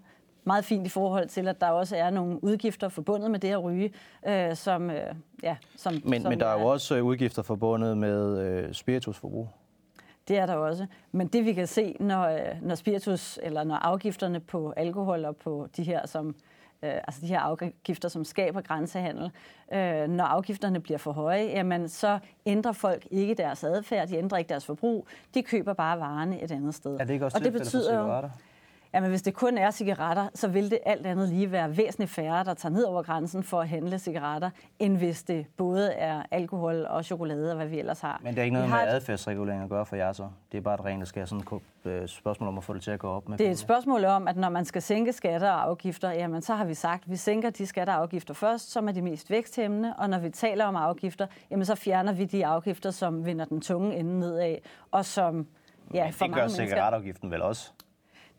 meget 0.47 0.65
fint 0.65 0.87
i 0.87 0.89
forhold 0.89 1.29
til, 1.29 1.49
at 1.49 1.61
der 1.61 1.69
også 1.69 1.97
er 1.97 2.11
nogle 2.11 2.45
udgifter 2.45 2.89
forbundet 2.89 3.31
med 3.31 3.39
det 3.39 3.51
at 3.51 3.65
ryge, 3.65 3.93
øh, 4.29 4.57
som, 4.57 4.91
øh, 4.91 5.15
ja, 5.43 5.57
som, 5.77 5.93
men, 6.05 6.23
som 6.23 6.31
men 6.31 6.41
der 6.41 6.47
er 6.47 6.61
jo 6.61 6.67
også 6.67 6.97
øh, 6.97 7.05
udgifter 7.05 7.43
forbundet 7.43 7.99
med 7.99 8.39
øh, 8.39 8.73
spiritusforbrug. 8.73 9.49
Det 10.29 10.39
er 10.39 10.47
der 10.47 10.55
også. 10.55 10.87
Men 11.13 11.27
det 11.27 11.45
vi 11.45 11.53
kan 11.53 11.67
se, 11.67 11.97
når, 12.01 12.23
øh, 12.23 12.63
når 12.63 12.75
spiritus 12.75 13.39
eller 13.43 13.65
når 13.65 13.75
afgifterne 13.75 14.41
på 14.41 14.73
alkohol 14.77 15.25
og 15.25 15.37
på 15.37 15.69
de 15.77 15.83
her, 15.83 16.07
som 16.07 16.35
øh, 16.87 17.01
altså 17.07 17.21
de 17.21 17.27
her 17.27 17.41
afgifter, 17.41 18.09
som 18.09 18.25
skaber 18.25 18.61
grænsehandel, 18.61 19.31
øh, 19.73 20.09
når 20.09 20.25
afgifterne 20.25 20.81
bliver 20.81 20.99
for 20.99 21.13
høje, 21.13 21.43
jamen 21.45 21.89
så 21.89 22.19
ændrer 22.47 22.73
folk 22.73 23.07
ikke 23.11 23.35
deres 23.35 23.65
adfærd, 23.65 24.09
de 24.09 24.17
ændrer 24.17 24.39
ikke 24.39 24.49
deres 24.49 24.67
forbrug, 24.67 25.07
de 25.35 25.43
køber 25.43 25.73
bare 25.73 25.99
varerne 25.99 26.43
et 26.43 26.53
andet 26.53 26.75
sted. 26.75 27.01
Er 27.01 27.05
det 27.05 27.15
ikke 27.15 27.25
også 27.25 27.39
og 27.39 27.45
det 27.45 27.53
betyder 27.53 27.99
jo, 27.99 28.29
Jamen, 28.95 29.11
hvis 29.11 29.23
det 29.23 29.35
kun 29.35 29.59
er 29.59 29.71
cigaretter, 29.71 30.29
så 30.35 30.49
vil 30.49 30.71
det 30.71 30.79
alt 30.87 31.07
andet 31.07 31.29
lige 31.29 31.53
være 31.53 31.77
væsentligt 31.77 32.11
færre, 32.11 32.45
der 32.45 32.55
tager 32.55 32.73
ned 32.73 32.85
over 32.85 33.03
grænsen 33.03 33.43
for 33.43 33.61
at 33.61 33.69
handle 33.69 33.99
cigaretter, 33.99 34.51
end 34.79 34.97
hvis 34.97 35.23
det 35.23 35.47
både 35.57 35.93
er 35.93 36.23
alkohol 36.31 36.87
og 36.91 37.05
chokolade 37.05 37.51
og 37.51 37.57
hvad 37.57 37.67
vi 37.67 37.79
ellers 37.79 38.01
har. 38.01 38.21
Men 38.23 38.35
det 38.35 38.41
er 38.41 38.45
ikke 38.45 38.55
noget 38.55 38.71
med 38.71 38.79
adfærdsregulering 38.79 39.63
at 39.63 39.69
gøre 39.69 39.87
for 39.87 39.97
jer 39.97 40.13
så? 40.13 40.29
Det 40.53 40.59
er 40.59 40.63
bare 40.63 40.75
et 40.75 40.85
rent 40.85 41.09
skal 41.09 41.29
sådan 41.29 41.61
et 41.85 41.91
øh, 41.91 42.09
spørgsmål 42.09 42.49
om 42.49 42.59
at 42.59 42.65
få 42.65 42.75
det 42.75 42.83
til 42.83 42.91
at 42.91 42.99
gå 42.99 43.09
op 43.09 43.29
med? 43.29 43.39
Det 43.39 43.47
er 43.47 43.51
et 43.51 43.59
spørgsmål 43.59 44.05
om, 44.05 44.29
at 44.29 44.37
når 44.37 44.49
man 44.49 44.65
skal 44.65 44.83
sænke 44.83 45.13
skatter 45.13 45.51
og 45.51 45.63
afgifter, 45.63 46.11
jamen 46.11 46.43
så 46.43 46.55
har 46.55 46.65
vi 46.65 46.75
sagt, 46.75 47.05
at 47.05 47.11
vi 47.11 47.17
sænker 47.17 47.51
de 47.51 47.67
skatter 47.67 47.95
og 47.95 48.01
afgifter 48.03 48.35
først, 48.35 48.73
som 48.73 48.89
er 48.89 48.93
de 48.93 49.03
mest 49.03 49.31
væksthæmmende, 49.31 49.95
og 49.99 50.11
når 50.11 50.19
vi 50.19 50.31
taler 50.31 50.65
om 50.65 50.77
afgifter, 50.77 51.27
jamen 51.51 51.65
så 51.65 51.75
fjerner 51.75 52.13
vi 52.13 52.25
de 52.25 52.47
afgifter, 52.47 52.91
som 52.91 53.27
vinder 53.27 53.45
den 53.45 53.61
tunge 53.61 53.97
ende 53.97 54.21
nedad, 54.21 54.57
og 54.91 55.05
som 55.05 55.47
Ja, 55.95 56.05
Men 56.21 56.31
det 56.31 56.35
gør 56.35 56.49
cigaretafgiften 56.49 57.31
vel 57.31 57.43
også? 57.43 57.71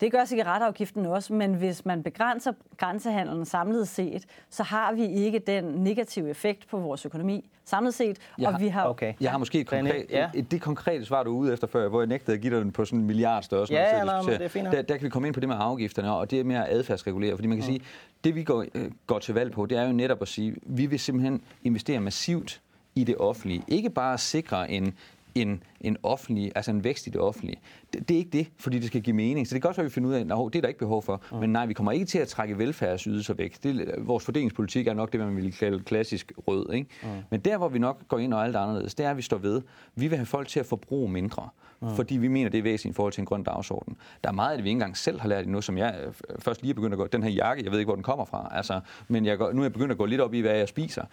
Det 0.01 0.11
gør 0.11 0.25
cigaretafgiften 0.25 1.05
også, 1.05 1.33
men 1.33 1.53
hvis 1.53 1.85
man 1.85 2.03
begrænser 2.03 2.53
grænsehandlen 2.77 3.45
samlet 3.45 3.87
set, 3.87 4.25
så 4.49 4.63
har 4.63 4.93
vi 4.93 5.05
ikke 5.05 5.39
den 5.39 5.63
negative 5.63 6.29
effekt 6.29 6.67
på 6.69 6.77
vores 6.77 7.05
økonomi 7.05 7.49
samlet 7.65 7.93
set. 7.93 8.17
Jeg 8.37 8.47
og 8.47 8.61
vi 8.61 8.67
har, 8.67 8.87
okay. 8.87 9.13
Jeg 9.21 9.31
har 9.31 9.37
måske 9.37 9.59
et 9.59 9.67
konkret, 9.67 10.05
ja. 10.09 10.29
et, 10.33 10.51
det 10.51 10.61
konkrete 10.61 11.05
svar, 11.05 11.23
du 11.23 11.33
er 11.33 11.39
ude 11.39 11.53
efter 11.53 11.67
før, 11.67 11.89
hvor 11.89 12.01
jeg 12.01 12.07
nægtede 12.07 12.35
at 12.35 12.41
give 12.41 12.55
dig 12.55 12.61
den 12.63 12.71
på 12.71 12.85
sådan 12.85 12.99
en 12.99 13.05
milliard 13.05 13.43
størrelse. 13.43 13.73
Ja, 13.73 13.99
eller, 13.99 14.21
det 14.21 14.41
er 14.41 14.47
fint. 14.47 14.65
Der, 14.65 14.81
der 14.81 14.97
kan 14.97 15.03
vi 15.03 15.09
komme 15.09 15.27
ind 15.27 15.33
på 15.33 15.39
det 15.39 15.49
med 15.49 15.55
afgifterne, 15.59 16.13
og 16.13 16.31
det 16.31 16.39
er 16.39 16.43
mere 16.43 16.69
adfærdsregulere. 16.69 17.35
Fordi 17.35 17.47
man 17.47 17.57
kan 17.57 17.65
ja. 17.65 17.71
sige, 17.71 17.85
det 18.23 18.35
vi 18.35 18.43
går, 18.43 18.65
øh, 18.75 18.91
går 19.07 19.19
til 19.19 19.33
valg 19.33 19.51
på, 19.51 19.65
det 19.65 19.77
er 19.77 19.87
jo 19.87 19.91
netop 19.93 20.21
at 20.21 20.27
sige, 20.27 20.55
vi 20.61 20.85
vil 20.85 20.99
simpelthen 20.99 21.41
investere 21.63 21.99
massivt 21.99 22.61
i 22.95 23.03
det 23.03 23.17
offentlige. 23.17 23.63
Ikke 23.67 23.89
bare 23.89 24.17
sikre 24.17 24.71
en 24.71 24.93
en, 25.41 25.63
en 25.81 25.97
offentlig, 26.03 26.51
altså 26.55 26.71
en 26.71 26.83
vækst 26.83 27.07
i 27.07 27.09
det 27.09 27.21
offentlige. 27.21 27.59
Det, 27.93 28.09
det 28.09 28.13
er 28.13 28.17
ikke 28.17 28.29
det, 28.37 28.47
fordi 28.57 28.79
det 28.79 28.87
skal 28.87 29.01
give 29.01 29.15
mening. 29.15 29.47
Så 29.47 29.53
det 29.53 29.61
kan 29.61 29.69
også 29.69 29.81
være, 29.81 29.85
at 29.85 29.89
vi 29.89 29.93
finder 29.93 30.09
ud 30.09 30.13
af, 30.13 30.19
at 30.19 30.53
det 30.53 30.55
er 30.55 30.61
der 30.61 30.67
ikke 30.67 30.79
behov 30.79 31.03
for. 31.03 31.23
Mm. 31.31 31.37
Men 31.37 31.49
nej, 31.49 31.65
vi 31.65 31.73
kommer 31.73 31.91
ikke 31.91 32.05
til 32.05 32.19
at 32.19 32.27
trække 32.27 32.57
velfærdsydelser 32.57 33.33
væk. 33.33 33.63
Det, 33.63 33.95
vores 33.97 34.25
fordelingspolitik 34.25 34.87
er 34.87 34.93
nok 34.93 35.11
det, 35.11 35.19
man 35.19 35.35
vil 35.35 35.53
kalde 35.53 35.79
klassisk 35.79 36.31
rød. 36.47 36.73
Ikke? 36.73 36.89
Mm. 37.03 37.09
Men 37.29 37.39
der, 37.39 37.57
hvor 37.57 37.69
vi 37.69 37.79
nok 37.79 38.07
går 38.07 38.19
ind 38.19 38.33
og 38.33 38.45
alt 38.45 38.55
anderledes, 38.55 38.95
det 38.95 39.05
er, 39.05 39.11
at 39.11 39.17
vi 39.17 39.21
står 39.21 39.37
ved. 39.37 39.61
Vi 39.95 40.07
vil 40.07 40.17
have 40.17 40.25
folk 40.25 40.47
til 40.47 40.59
at 40.59 40.65
forbruge 40.65 41.11
mindre. 41.11 41.49
Mm. 41.81 41.95
Fordi 41.95 42.17
vi 42.17 42.27
mener, 42.27 42.49
det 42.49 42.57
er 42.57 42.63
væsentligt 42.63 42.93
i 42.93 42.95
forhold 42.95 43.13
til 43.13 43.21
en 43.21 43.25
grøn 43.25 43.43
dagsorden. 43.43 43.97
Der 44.23 44.29
er 44.29 44.33
meget 44.33 44.51
af 44.51 44.57
det, 44.57 44.63
vi 44.63 44.69
ikke 44.69 44.75
engang 44.75 44.97
selv 44.97 45.19
har 45.19 45.29
lært 45.29 45.45
endnu, 45.45 45.61
som 45.61 45.77
jeg 45.77 45.95
øh, 46.05 46.13
først 46.39 46.61
lige 46.61 46.71
er 46.71 46.75
begyndt 46.75 46.93
at 46.93 46.97
gå. 46.97 47.07
Den 47.07 47.23
her 47.23 47.29
jakke, 47.29 47.63
jeg 47.63 47.71
ved 47.71 47.79
ikke, 47.79 47.87
hvor 47.87 47.95
den 47.95 48.03
kommer 48.03 48.25
fra. 48.25 48.49
Altså, 48.51 48.79
men 49.07 49.25
jeg 49.25 49.37
går, 49.37 49.51
nu 49.51 49.61
er 49.61 49.65
jeg 49.65 49.73
begyndt 49.73 49.91
at 49.91 49.97
gå 49.97 50.05
lidt 50.05 50.21
op 50.21 50.33
i, 50.33 50.39
hvad 50.39 50.57
jeg 50.57 50.67
spiser 50.67 51.03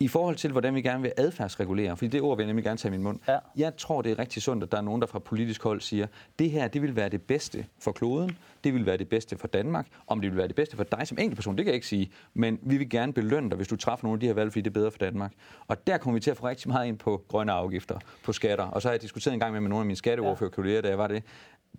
i 0.00 0.08
forhold 0.08 0.36
til, 0.36 0.50
hvordan 0.50 0.74
vi 0.74 0.82
gerne 0.82 1.02
vil 1.02 1.12
adfærdsregulere, 1.16 1.96
fordi 1.96 2.08
det 2.08 2.20
ord 2.20 2.36
vil 2.36 2.42
jeg 2.42 2.46
nemlig 2.46 2.64
gerne 2.64 2.76
tage 2.76 2.94
i 2.94 2.96
min 2.96 3.02
mund. 3.02 3.18
Ja. 3.28 3.38
Jeg 3.56 3.76
tror, 3.76 4.02
det 4.02 4.12
er 4.12 4.18
rigtig 4.18 4.42
sundt, 4.42 4.64
at 4.64 4.72
der 4.72 4.78
er 4.78 4.82
nogen, 4.82 5.00
der 5.00 5.06
fra 5.06 5.18
politisk 5.18 5.62
hold 5.62 5.80
siger, 5.80 6.06
det 6.38 6.50
her, 6.50 6.68
det 6.68 6.82
vil 6.82 6.96
være 6.96 7.08
det 7.08 7.22
bedste 7.22 7.66
for 7.78 7.92
kloden, 7.92 8.38
det 8.64 8.74
vil 8.74 8.86
være 8.86 8.96
det 8.96 9.08
bedste 9.08 9.38
for 9.38 9.46
Danmark. 9.46 9.86
Om 10.06 10.20
det 10.20 10.30
vil 10.30 10.38
være 10.38 10.48
det 10.48 10.56
bedste 10.56 10.76
for 10.76 10.84
dig 10.84 11.06
som 11.06 11.18
enkeltperson, 11.18 11.56
det 11.56 11.64
kan 11.64 11.70
jeg 11.70 11.74
ikke 11.74 11.86
sige, 11.86 12.10
men 12.34 12.58
vi 12.62 12.76
vil 12.76 12.90
gerne 12.90 13.12
belønne 13.12 13.50
dig, 13.50 13.56
hvis 13.56 13.68
du 13.68 13.76
træffer 13.76 14.06
nogle 14.06 14.16
af 14.16 14.20
de 14.20 14.26
her 14.26 14.34
valg, 14.34 14.52
fordi 14.52 14.60
det 14.60 14.70
er 14.70 14.74
bedre 14.74 14.90
for 14.90 14.98
Danmark. 14.98 15.32
Og 15.66 15.86
der 15.86 15.98
kommer 15.98 16.14
vi 16.14 16.20
til 16.20 16.30
at 16.30 16.36
få 16.36 16.48
rigtig 16.48 16.68
meget 16.68 16.86
ind 16.86 16.98
på 16.98 17.24
grønne 17.28 17.52
afgifter, 17.52 17.98
på 18.24 18.32
skatter. 18.32 18.64
Og 18.64 18.82
så 18.82 18.88
har 18.88 18.92
jeg 18.92 19.02
diskuteret 19.02 19.34
en 19.34 19.40
gang 19.40 19.52
med, 19.52 19.60
med 19.60 19.68
nogle 19.68 19.82
af 19.82 19.86
mine 19.86 19.96
skatteordførerkolleger, 19.96 20.80
da 20.80 20.88
jeg 20.88 20.98
var 20.98 21.06
det, 21.06 21.22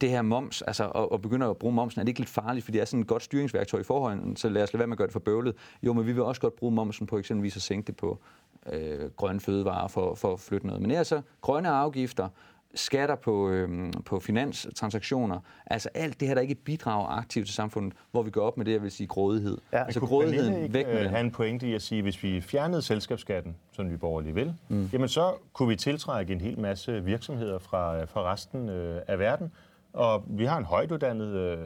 det 0.02 0.10
her 0.10 0.22
moms, 0.22 0.62
altså 0.62 0.88
at, 0.88 1.08
at 1.14 1.22
begynde 1.22 1.46
at 1.46 1.58
bruge 1.58 1.74
momsen, 1.74 2.00
er 2.00 2.04
det 2.04 2.10
ikke 2.10 2.20
lidt 2.20 2.30
farligt, 2.30 2.66
fordi 2.66 2.78
det 2.78 2.82
er 2.82 2.86
sådan 2.86 3.02
et 3.02 3.08
godt 3.08 3.24
styringsværktøj 3.24 3.80
i 3.80 3.84
forhold, 3.84 4.38
så 4.38 4.50
lad 4.50 4.64
os 4.64 4.74
lade 4.74 4.80
være 4.80 4.88
med 4.88 4.94
at 4.94 4.98
gøre 4.98 5.08
det 5.08 5.14
for 5.14 5.20
bøvlet. 5.20 5.56
Jo, 5.84 5.94
men 5.94 6.06
vi 6.06 6.12
vil 6.12 6.24
også 6.24 6.42
godt 6.42 6.56
bruge 6.56 6.72
momsen 6.72 7.08
på 7.08 7.18
eksempelvis 7.18 7.56
at 7.56 7.62
sænke 7.62 7.88
det 7.88 7.96
på 7.96 8.20
øh, 8.74 9.10
grønne 9.16 9.40
fødevarer 9.40 9.88
for, 9.88 10.16
for 10.16 10.34
at 10.34 10.40
flytte 10.40 10.68
noget. 10.68 10.82
Men 10.82 10.92
er 10.92 10.98
altså 10.98 11.22
grønne 11.42 11.70
afgifter, 11.70 12.30
skatter 12.76 13.16
på, 13.16 13.50
øh, 13.50 13.92
på 14.06 14.20
finanstransaktioner, 14.20 15.40
altså 15.66 15.90
alt 15.94 16.20
det 16.20 16.28
her, 16.28 16.36
der 16.36 16.42
ikke 16.42 16.56
bidrager 16.56 17.08
aktivt 17.08 17.46
til 17.46 17.56
samfundet, 17.56 17.94
hvor 18.12 18.24
vi 18.24 18.32
går 18.32 18.42
op 18.42 18.58
med 18.58 18.66
det, 18.66 18.72
jeg 18.72 18.82
vil 18.82 18.92
sige 18.92 19.08
grådighed. 19.08 19.58
Ja. 19.74 19.84
Altså 19.84 20.00
grådigheden 20.00 20.64
ikke, 20.64 20.74
væk 20.74 20.88
med 20.88 21.00
det. 21.00 21.10
have 21.10 21.20
en 21.20 21.32
pointe 21.32 21.68
i 21.68 21.74
at 21.74 21.82
sige, 21.82 22.00
at 22.00 22.06
hvis 22.06 22.24
vi 22.24 22.42
fjernede 22.42 22.82
selskabsskatten, 22.82 23.56
som 23.72 23.92
vi 23.92 23.98
borgerlige 23.98 24.34
vil, 24.34 24.54
mm. 24.68 24.90
jamen 24.94 25.10
så 25.10 25.34
kunne 25.54 25.70
vi 25.70 25.76
tiltrække 25.76 26.34
en 26.34 26.42
hel 26.42 26.60
masse 26.60 27.04
virksomheder 27.04 27.60
fra, 27.60 28.06
fra 28.06 28.32
resten 28.34 28.70
øh, 28.70 29.02
af 29.08 29.20
verden, 29.20 29.52
og 29.96 30.24
vi 30.28 30.46
har 30.46 30.58
en 30.58 30.66
højtuddannet 30.66 31.28
øh, 31.28 31.58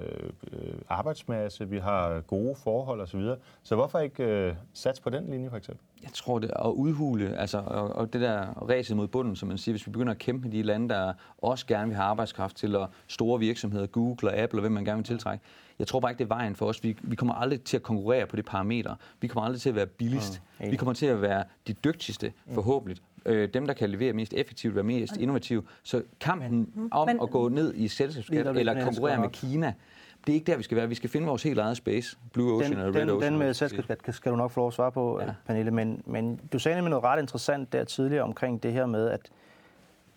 øh, 0.51 0.73
arbejdsmasse, 0.89 1.69
vi 1.69 1.77
har 1.77 2.21
gode 2.21 2.55
forhold 2.55 3.01
osv. 3.01 3.21
Så, 3.21 3.35
så 3.63 3.75
hvorfor 3.75 3.99
ikke 3.99 4.23
øh, 4.23 4.53
satse 4.73 5.01
på 5.01 5.09
den 5.09 5.29
linje 5.29 5.49
for 5.49 5.57
eksempel? 5.57 5.85
Jeg 6.03 6.11
tror 6.13 6.39
det, 6.39 6.51
at 6.55 6.69
udhule, 6.69 7.37
altså, 7.37 7.57
og, 7.57 7.95
og 7.95 8.13
det 8.13 8.21
der 8.21 8.53
ræset 8.69 8.97
mod 8.97 9.07
bunden, 9.07 9.35
som 9.35 9.47
man 9.47 9.57
siger, 9.57 9.73
hvis 9.73 9.87
vi 9.87 9.91
begynder 9.91 10.13
at 10.13 10.19
kæmpe 10.19 10.47
med 10.47 10.57
de 10.57 10.63
lande, 10.63 10.89
der 10.89 11.13
også 11.37 11.65
gerne 11.65 11.87
vil 11.87 11.95
have 11.95 12.05
arbejdskraft 12.05 12.55
til, 12.55 12.75
og 12.75 12.89
store 13.07 13.39
virksomheder, 13.39 13.87
Google 13.87 14.29
og 14.29 14.37
Apple, 14.37 14.59
og 14.59 14.61
hvem 14.61 14.71
man 14.71 14.85
gerne 14.85 14.97
vil 14.97 15.05
tiltrække, 15.05 15.45
jeg 15.79 15.87
tror 15.87 15.99
bare 15.99 16.11
ikke, 16.11 16.19
det 16.19 16.25
er 16.25 16.35
vejen 16.35 16.55
for 16.55 16.65
os. 16.65 16.83
Vi, 16.83 16.97
vi 17.01 17.15
kommer 17.15 17.33
aldrig 17.33 17.61
til 17.61 17.77
at 17.77 17.83
konkurrere 17.83 18.27
på 18.27 18.35
det 18.35 18.45
parameter. 18.45 18.95
Vi 19.21 19.27
kommer 19.27 19.45
aldrig 19.45 19.61
til 19.61 19.69
at 19.69 19.75
være 19.75 19.85
billigst. 19.85 20.41
Mm, 20.59 20.71
vi 20.71 20.75
kommer 20.75 20.93
til 20.93 21.05
at 21.05 21.21
være 21.21 21.43
de 21.67 21.73
dygtigste, 21.73 22.33
forhåbentlig, 22.53 22.97
øh, 23.25 23.49
dem, 23.53 23.67
der 23.67 23.73
kan 23.73 23.89
levere 23.89 24.13
mest 24.13 24.33
effektivt, 24.33 24.75
være 24.75 24.83
mest 24.83 25.17
innovative. 25.17 25.63
Så 25.83 26.03
kampen 26.19 26.71
mm. 26.75 26.87
om 26.91 27.07
men, 27.07 27.19
at 27.21 27.29
gå 27.29 27.49
ned 27.49 27.73
i 27.75 27.87
selskabsskat 27.87 28.57
eller 28.57 28.83
konkurrere 28.83 29.21
med 29.21 29.29
Kina, 29.29 29.73
det 30.27 30.33
er 30.33 30.33
ikke 30.33 30.51
der, 30.51 30.57
vi 30.57 30.63
skal 30.63 30.77
være. 30.77 30.89
Vi 30.89 30.95
skal 30.95 31.09
finde 31.09 31.27
vores 31.27 31.43
helt 31.43 31.59
eget 31.59 31.77
space. 31.77 32.17
Blue 32.33 32.53
Ocean 32.53 32.71
den, 32.71 32.79
og 32.79 32.95
Red 32.95 33.01
den, 33.01 33.09
Ocean. 33.09 33.33
Den 33.33 33.39
med 33.39 33.53
selskabsskat 33.53 34.15
skal 34.15 34.31
du 34.31 34.37
nok 34.37 34.51
få 34.51 34.59
lov 34.59 34.67
at 34.67 34.73
svare 34.73 34.91
på, 34.91 35.21
ja. 35.21 35.31
Pernille. 35.47 35.71
Men, 35.71 36.01
men 36.05 36.39
du 36.53 36.59
sagde 36.59 36.75
nemlig 36.75 36.89
noget 36.89 37.03
ret 37.03 37.21
interessant 37.21 37.73
der 37.73 37.83
tidligere 37.83 38.23
omkring 38.23 38.63
det 38.63 38.73
her 38.73 38.85
med, 38.85 39.09
at, 39.09 39.21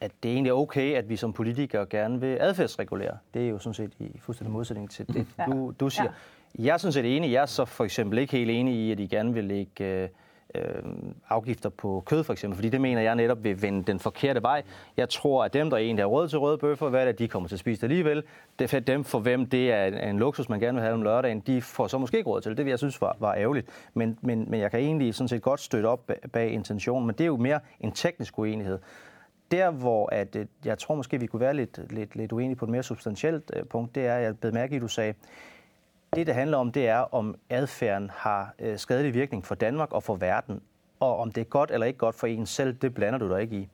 at 0.00 0.10
det 0.22 0.32
egentlig 0.32 0.50
er 0.50 0.54
okay, 0.54 0.94
at 0.94 1.08
vi 1.08 1.16
som 1.16 1.32
politikere 1.32 1.86
gerne 1.86 2.20
vil 2.20 2.38
adfærdsregulere. 2.40 3.16
Det 3.34 3.44
er 3.44 3.48
jo 3.48 3.58
sådan 3.58 3.74
set 3.74 3.92
i 3.98 4.18
fuldstændig 4.18 4.52
modsætning 4.52 4.90
til 4.90 5.08
det, 5.08 5.26
du, 5.46 5.74
du 5.80 5.90
siger. 5.90 6.04
Ja. 6.58 6.64
Jeg 6.64 6.72
er 6.72 6.76
sådan 6.76 6.92
set 6.92 7.16
enig. 7.16 7.32
Jeg 7.32 7.42
er 7.42 7.46
så 7.46 7.64
for 7.64 7.84
eksempel 7.84 8.18
ikke 8.18 8.32
helt 8.32 8.50
enig 8.50 8.74
i, 8.74 8.92
at 8.92 9.00
I 9.00 9.06
gerne 9.06 9.34
vil 9.34 9.44
lægge 9.44 9.84
øh, 9.84 10.08
øh, 10.54 10.82
afgifter 11.28 11.68
på 11.68 12.02
kød 12.06 12.24
for 12.24 12.32
eksempel, 12.32 12.56
fordi 12.56 12.68
det 12.68 12.80
mener 12.80 13.02
jeg 13.02 13.14
netop 13.14 13.44
vil 13.44 13.62
vende 13.62 13.82
den 13.82 13.98
forkerte 13.98 14.42
vej. 14.42 14.62
Jeg 14.96 15.08
tror, 15.08 15.44
at 15.44 15.52
dem, 15.52 15.70
der 15.70 15.76
egentlig 15.76 16.02
har 16.02 16.08
råd 16.08 16.28
til 16.28 16.38
røde 16.38 16.58
bøffer, 16.58 16.88
hvad 16.88 17.06
det, 17.06 17.18
de 17.18 17.28
kommer 17.28 17.48
til 17.48 17.56
at 17.56 17.60
spise 17.60 17.80
det 17.80 17.84
alligevel. 17.84 18.22
Det 18.58 18.74
er 18.74 18.80
dem, 18.80 19.04
for 19.04 19.18
hvem 19.18 19.46
det 19.46 19.72
er 19.72 19.84
en 19.84 20.18
luksus, 20.18 20.48
man 20.48 20.60
gerne 20.60 20.74
vil 20.74 20.82
have 20.82 20.94
om 20.94 21.02
lørdagen, 21.02 21.40
de 21.40 21.62
får 21.62 21.86
så 21.86 21.98
måske 21.98 22.16
ikke 22.16 22.30
råd 22.30 22.40
til 22.40 22.50
det. 22.50 22.56
Det 22.56 22.64
vil 22.64 22.70
jeg 22.70 22.78
synes 22.78 23.00
var, 23.00 23.16
var 23.20 23.34
ærgerligt. 23.34 23.66
Men, 23.94 24.18
men, 24.20 24.46
men 24.50 24.60
jeg 24.60 24.70
kan 24.70 24.80
egentlig 24.80 25.14
sådan 25.14 25.28
set 25.28 25.42
godt 25.42 25.60
støtte 25.60 25.86
op 25.86 26.10
bag 26.32 26.50
intentionen, 26.50 27.06
men 27.06 27.14
det 27.14 27.24
er 27.24 27.28
jo 27.28 27.36
mere 27.36 27.60
en 27.80 27.92
teknisk 27.92 28.38
uenighed 28.38 28.78
der, 29.52 29.70
hvor 29.70 30.08
at, 30.12 30.36
øh, 30.36 30.46
jeg 30.64 30.78
tror 30.78 30.94
måske, 30.94 31.20
vi 31.20 31.26
kunne 31.26 31.40
være 31.40 31.54
lidt, 31.54 31.92
lidt, 31.92 32.16
lidt 32.16 32.32
uenige 32.32 32.56
på 32.56 32.64
et 32.64 32.70
mere 32.70 32.82
substantielt 32.82 33.50
øh, 33.56 33.64
punkt, 33.64 33.94
det 33.94 34.06
er, 34.06 34.14
at 34.14 34.22
jeg 34.22 34.38
blev 34.38 34.52
mærke 34.52 34.72
i, 34.72 34.76
at 34.76 34.82
du 34.82 34.88
sagde, 34.88 35.14
det, 36.16 36.26
det 36.26 36.34
handler 36.34 36.58
om, 36.58 36.72
det 36.72 36.88
er, 36.88 37.14
om 37.14 37.34
adfærden 37.50 38.10
har 38.14 38.54
øh, 38.58 38.78
skadelig 38.78 39.14
virkning 39.14 39.46
for 39.46 39.54
Danmark 39.54 39.92
og 39.92 40.02
for 40.02 40.16
verden. 40.16 40.60
Og 41.00 41.18
om 41.18 41.32
det 41.32 41.40
er 41.40 41.44
godt 41.44 41.70
eller 41.70 41.86
ikke 41.86 41.98
godt 41.98 42.14
for 42.14 42.26
en 42.26 42.46
selv, 42.46 42.74
det 42.74 42.94
blander 42.94 43.18
du 43.18 43.28
dig 43.28 43.42
ikke 43.42 43.56
i. 43.56 43.68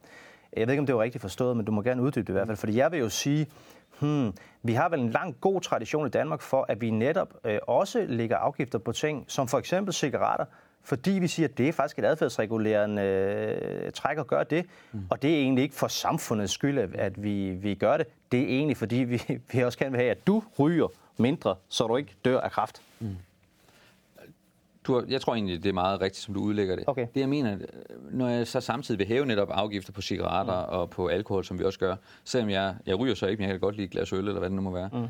Jeg 0.56 0.66
ved 0.66 0.72
ikke, 0.72 0.80
om 0.80 0.86
det 0.86 0.94
var 0.94 1.02
rigtigt 1.02 1.22
forstået, 1.22 1.56
men 1.56 1.66
du 1.66 1.72
må 1.72 1.82
gerne 1.82 2.02
uddybe 2.02 2.26
det 2.26 2.28
i 2.28 2.32
hvert 2.32 2.46
fald. 2.46 2.56
Fordi 2.56 2.76
jeg 2.76 2.92
vil 2.92 3.00
jo 3.00 3.08
sige, 3.08 3.46
hmm, 4.00 4.32
vi 4.62 4.72
har 4.72 4.88
vel 4.88 5.00
en 5.00 5.10
lang 5.10 5.36
god 5.40 5.60
tradition 5.60 6.06
i 6.06 6.10
Danmark 6.10 6.40
for, 6.40 6.66
at 6.68 6.80
vi 6.80 6.90
netop 6.90 7.34
øh, 7.44 7.58
også 7.66 8.06
lægger 8.08 8.36
afgifter 8.36 8.78
på 8.78 8.92
ting, 8.92 9.24
som 9.28 9.48
for 9.48 9.58
eksempel 9.58 9.94
cigaretter, 9.94 10.44
fordi 10.82 11.10
vi 11.10 11.28
siger, 11.28 11.48
at 11.48 11.58
det 11.58 11.68
er 11.68 11.72
faktisk 11.72 11.98
et 11.98 12.04
adfærdsregulerende 12.04 13.02
øh, 13.02 13.92
træk 13.92 14.18
at 14.18 14.26
gøre 14.26 14.44
det. 14.44 14.66
Mm. 14.92 15.00
Og 15.10 15.22
det 15.22 15.34
er 15.34 15.38
egentlig 15.38 15.62
ikke 15.62 15.74
for 15.74 15.88
samfundets 15.88 16.52
skyld, 16.52 16.78
at 16.94 17.22
vi, 17.22 17.50
vi 17.50 17.74
gør 17.74 17.96
det. 17.96 18.06
Det 18.32 18.40
er 18.40 18.46
egentlig, 18.46 18.76
fordi 18.76 18.96
vi, 18.96 19.22
vi 19.52 19.60
også 19.60 19.78
gerne 19.78 19.90
vil 19.90 20.00
have, 20.00 20.10
at 20.10 20.26
du 20.26 20.42
ryger 20.58 20.88
mindre, 21.18 21.54
så 21.68 21.86
du 21.86 21.96
ikke 21.96 22.14
dør 22.24 22.40
af 22.40 22.50
kraft. 22.50 22.82
Mm. 23.00 23.16
Du, 24.84 25.04
jeg 25.08 25.20
tror 25.20 25.34
egentlig, 25.34 25.62
det 25.62 25.68
er 25.68 25.72
meget 25.72 26.00
rigtigt, 26.00 26.24
som 26.24 26.34
du 26.34 26.40
udlægger 26.40 26.76
det. 26.76 26.84
Okay. 26.86 27.06
Det 27.14 27.20
jeg 27.20 27.28
mener, 27.28 27.58
når 28.10 28.28
jeg 28.28 28.46
så 28.46 28.60
samtidig 28.60 28.98
vil 28.98 29.06
hæve 29.06 29.26
netop 29.26 29.48
afgifter 29.50 29.92
på 29.92 30.02
cigaretter 30.02 30.66
mm. 30.66 30.72
og 30.72 30.90
på 30.90 31.06
alkohol, 31.06 31.44
som 31.44 31.58
vi 31.58 31.64
også 31.64 31.78
gør, 31.78 31.96
selvom 32.24 32.50
jeg, 32.50 32.74
jeg 32.86 32.98
ryger 32.98 33.14
så 33.14 33.26
ikke, 33.26 33.40
men 33.40 33.48
jeg 33.48 33.54
kan 33.54 33.60
godt 33.60 33.74
lide 33.76 33.84
et 33.84 33.90
glas 33.90 34.12
øl, 34.12 34.18
eller 34.18 34.38
hvad 34.38 34.50
det 34.50 34.56
nu 34.56 34.62
må 34.62 34.70
være, 34.70 34.90
mm. 34.92 35.06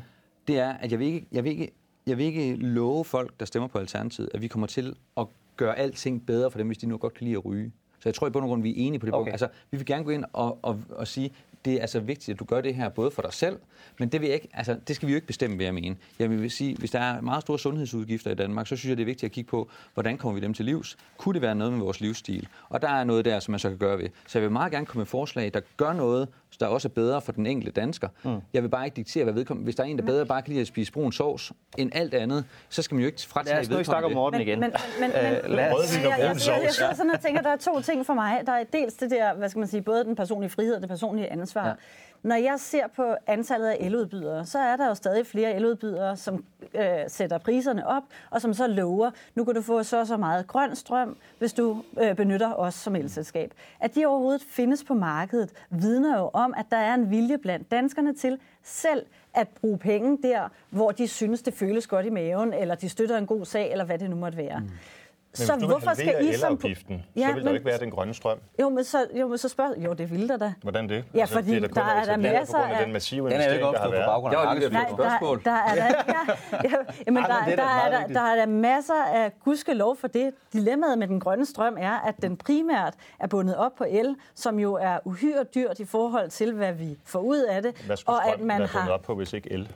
det 0.47 0.59
er, 0.59 0.73
at 0.73 0.91
jeg 0.91 0.99
vil, 0.99 1.07
ikke, 1.07 1.27
jeg, 1.31 1.43
vil 1.43 1.51
ikke, 1.51 1.71
jeg 2.07 2.17
vil 2.17 2.25
ikke 2.25 2.55
love 2.55 3.05
folk, 3.05 3.39
der 3.39 3.45
stemmer 3.45 3.67
på 3.67 3.77
Alternativet, 3.77 4.29
at 4.33 4.41
vi 4.41 4.47
kommer 4.47 4.67
til 4.67 4.95
at 5.17 5.27
gøre 5.57 5.77
alting 5.77 6.25
bedre 6.25 6.51
for 6.51 6.57
dem, 6.57 6.67
hvis 6.67 6.77
de 6.77 6.87
nu 6.87 6.97
godt 6.97 7.13
kan 7.13 7.25
lide 7.25 7.37
at 7.37 7.45
ryge. 7.45 7.71
Så 7.99 8.09
jeg 8.09 8.13
tror 8.13 8.27
i 8.27 8.29
bund 8.29 8.43
og 8.43 8.49
grund, 8.49 8.61
vi 8.61 8.69
er 8.69 8.73
enige 8.77 8.99
på 8.99 9.05
det 9.05 9.13
okay. 9.13 9.19
punkt. 9.19 9.31
Altså, 9.31 9.47
vi 9.71 9.77
vil 9.77 9.85
gerne 9.85 10.03
gå 10.03 10.09
ind 10.09 10.23
og, 10.33 10.59
og, 10.61 10.81
og 10.89 11.07
sige, 11.07 11.31
det 11.65 11.73
er 11.73 11.81
altså 11.81 11.99
vigtigt, 11.99 12.35
at 12.35 12.39
du 12.39 12.45
gør 12.45 12.61
det 12.61 12.75
her 12.75 12.89
både 12.89 13.11
for 13.11 13.21
dig 13.21 13.33
selv, 13.33 13.59
men 13.99 14.09
det, 14.09 14.21
vil 14.21 14.27
jeg 14.27 14.35
ikke, 14.35 14.49
altså, 14.53 14.77
det 14.87 14.95
skal 14.95 15.07
vi 15.07 15.13
jo 15.13 15.15
ikke 15.15 15.27
bestemme, 15.27 15.57
vil 15.57 15.63
jeg 15.63 15.73
mene. 15.73 15.95
Jeg 16.19 16.29
vil 16.29 16.51
sige, 16.51 16.77
hvis 16.77 16.91
der 16.91 16.99
er 16.99 17.21
meget 17.21 17.41
store 17.41 17.59
sundhedsudgifter 17.59 18.31
i 18.31 18.35
Danmark, 18.35 18.67
så 18.67 18.75
synes 18.75 18.89
jeg, 18.89 18.97
det 18.97 19.03
er 19.03 19.05
vigtigt 19.05 19.23
at 19.23 19.31
kigge 19.31 19.49
på, 19.49 19.69
hvordan 19.93 20.17
kommer 20.17 20.39
vi 20.39 20.45
dem 20.45 20.53
til 20.53 20.65
livs? 20.65 20.97
Kunne 21.17 21.33
det 21.33 21.41
være 21.41 21.55
noget 21.55 21.73
med 21.73 21.81
vores 21.81 22.01
livsstil? 22.01 22.47
Og 22.69 22.81
der 22.81 22.89
er 22.89 23.03
noget 23.03 23.25
der, 23.25 23.39
som 23.39 23.51
man 23.51 23.59
så 23.59 23.69
kan 23.69 23.77
gøre 23.77 23.97
ved. 23.97 24.09
Så 24.27 24.39
jeg 24.39 24.43
vil 24.43 24.51
meget 24.51 24.71
gerne 24.71 24.85
komme 24.85 24.99
med 24.99 25.05
forslag, 25.05 25.53
der 25.53 25.61
gør 25.77 25.93
noget, 25.93 26.27
der 26.57 26.67
også 26.67 26.87
er 26.87 26.89
bedre 26.89 27.21
for 27.21 27.31
den 27.31 27.45
enkelte 27.45 27.81
dansker. 27.81 28.07
Mm. 28.23 28.37
Jeg 28.53 28.63
vil 28.63 28.69
bare 28.69 28.85
ikke 28.85 28.95
diktere, 28.95 29.23
hvad 29.23 29.33
vedkommende... 29.33 29.63
Hvis 29.63 29.75
der 29.75 29.83
er 29.83 29.87
en, 29.87 29.97
der 29.97 30.05
bedre 30.05 30.25
bare 30.25 30.41
kan 30.41 30.49
lide 30.49 30.61
at 30.61 30.67
spise 30.67 30.91
brun 30.91 31.11
sovs 31.11 31.51
end 31.77 31.91
alt 31.93 32.13
andet, 32.13 32.45
så 32.69 32.81
skal 32.81 32.95
man 32.95 33.01
jo 33.01 33.07
ikke 33.07 33.21
fratage 33.27 33.57
vedkommende 33.57 33.73
Lad 33.73 33.81
os 33.81 33.87
nu 33.87 33.97
ikke 33.97 34.05
om 34.05 34.11
Morten 34.11 34.41
igen. 34.41 34.59
Men, 34.59 34.71
men, 34.99 35.11
men, 35.13 35.35
øh, 35.35 35.49
lad 35.49 35.73
os. 35.73 35.95
Jeg, 35.95 36.03
jeg, 36.03 36.19
jeg, 36.19 36.29
jeg 36.63 36.71
sidder 36.71 36.93
sådan 36.93 37.11
og 37.11 37.19
tænker, 37.19 37.41
der 37.41 37.49
er 37.49 37.57
to 37.57 37.81
ting 37.81 38.05
for 38.05 38.13
mig. 38.13 38.41
Der 38.45 38.51
er 38.51 38.63
dels 38.73 38.93
det 38.93 39.11
der, 39.11 39.33
hvad 39.33 39.49
skal 39.49 39.59
man 39.59 39.67
sige, 39.67 39.81
både 39.81 40.03
den 40.03 40.15
personlige 40.15 40.49
frihed 40.49 40.75
og 40.75 40.81
det 40.81 40.89
personlige 40.89 41.31
ansvar. 41.31 41.67
Ja. 41.67 41.73
Når 42.23 42.35
jeg 42.35 42.59
ser 42.59 42.87
på 42.87 43.15
antallet 43.27 43.67
af 43.67 43.77
eludbydere, 43.79 44.45
så 44.45 44.59
er 44.59 44.75
der 44.75 44.87
jo 44.87 44.95
stadig 44.95 45.27
flere 45.27 45.55
eludbydere, 45.55 46.17
som 46.17 46.43
øh, 46.73 46.83
sætter 47.07 47.37
priserne 47.37 47.87
op, 47.87 48.03
og 48.29 48.41
som 48.41 48.53
så 48.53 48.67
lover, 48.67 49.11
nu 49.35 49.43
kan 49.43 49.55
du 49.55 49.61
få 49.61 49.83
så 49.83 50.05
så 50.05 50.17
meget 50.17 50.47
grøn 50.47 50.75
strøm, 50.75 51.17
hvis 51.39 51.53
du 51.53 51.83
øh, 51.99 52.15
benytter 52.15 52.53
os 52.53 52.73
som 52.73 52.95
elselskab. 52.95 53.53
At 53.79 53.95
de 53.95 54.05
overhovedet 54.05 54.43
findes 54.49 54.83
på 54.83 54.93
markedet, 54.93 55.49
vidner 55.69 56.19
jo 56.19 56.29
om, 56.33 56.53
at 56.57 56.65
der 56.71 56.77
er 56.77 56.93
en 56.93 57.09
vilje 57.11 57.37
blandt 57.37 57.71
danskerne 57.71 58.13
til 58.13 58.39
selv 58.63 59.05
at 59.33 59.47
bruge 59.47 59.77
penge 59.77 60.17
der, 60.23 60.49
hvor 60.69 60.91
de 60.91 61.07
synes, 61.07 61.41
det 61.41 61.53
føles 61.53 61.87
godt 61.87 62.05
i 62.05 62.09
maven, 62.09 62.53
eller 62.53 62.75
de 62.75 62.89
støtter 62.89 63.17
en 63.17 63.25
god 63.25 63.45
sag, 63.45 63.71
eller 63.71 63.85
hvad 63.85 63.99
det 63.99 64.09
nu 64.09 64.15
måtte 64.15 64.37
være. 64.37 64.59
Mm. 64.59 64.69
Men 65.37 65.47
så 65.47 65.55
hvorfor 65.55 65.93
skal 65.93 66.25
I 66.25 66.33
som... 66.33 66.59
Ja, 67.15 67.27
så 67.27 67.33
vil 67.33 67.43
der 67.43 67.49
jo 67.49 67.53
ikke 67.53 67.65
være 67.65 67.79
den 67.79 67.91
grønne 67.91 68.13
strøm. 68.13 68.39
Jo, 68.61 68.69
men 68.69 68.83
så, 68.83 69.07
jo, 69.19 69.27
men 69.27 69.37
så 69.37 69.49
spørg... 69.49 69.73
Jo, 69.77 69.93
det 69.93 70.11
vil 70.11 70.29
der 70.29 70.37
da. 70.37 70.53
Hvordan 70.61 70.89
det? 70.89 71.03
Ja, 71.13 71.19
altså, 71.19 71.35
fordi 71.35 71.55
det 71.55 71.61
der, 71.61 71.67
der 71.67 71.81
er 71.81 72.05
der 72.05 72.17
masser 72.17 72.57
af... 72.57 72.83
Den 72.83 72.93
massive 72.93 73.29
den 73.29 73.41
er 73.41 73.47
jo 73.47 73.53
ikke 73.53 73.65
opstået 73.65 73.93
på 73.93 74.01
baggrund 74.05 74.35
af 74.35 74.71
markedsspørgsmål. 74.71 75.41
Der, 75.45 75.51
der 75.51 75.57
er 75.57 75.75
der, 75.75 75.83
ja, 76.15 76.33
ja, 76.63 76.75
jamen, 77.07 77.23
der, 77.23 77.55
der, 77.55 77.63
er 77.63 77.89
der, 77.89 78.07
der 78.07 78.21
er 78.21 78.35
der 78.35 78.45
masser 78.45 79.03
af 79.13 79.31
gudskelov 79.43 79.97
for 79.97 80.07
det. 80.07 80.33
Dilemmaet 80.53 80.97
med 80.97 81.07
den 81.07 81.19
grønne 81.19 81.45
strøm 81.45 81.77
er, 81.79 81.99
at 81.99 82.15
den 82.21 82.37
primært 82.37 82.93
er 83.19 83.27
bundet 83.27 83.55
op 83.55 83.75
på 83.77 83.85
el, 83.89 84.15
som 84.35 84.59
jo 84.59 84.73
er 84.73 84.97
uhyre 85.05 85.43
dyrt 85.55 85.79
i 85.79 85.85
forhold 85.85 86.29
til, 86.29 86.53
hvad 86.53 86.73
vi 86.73 86.97
får 87.05 87.19
ud 87.19 87.39
af 87.39 87.61
det. 87.61 87.81
Hvad 87.85 87.97
skulle 87.97 88.19
og 88.19 88.33
at 88.33 88.41
man 88.41 88.61
har... 88.61 88.79
bundet 88.79 88.93
op 88.93 89.01
på, 89.01 89.15
hvis 89.15 89.33
ikke 89.33 89.51
el? 89.51 89.69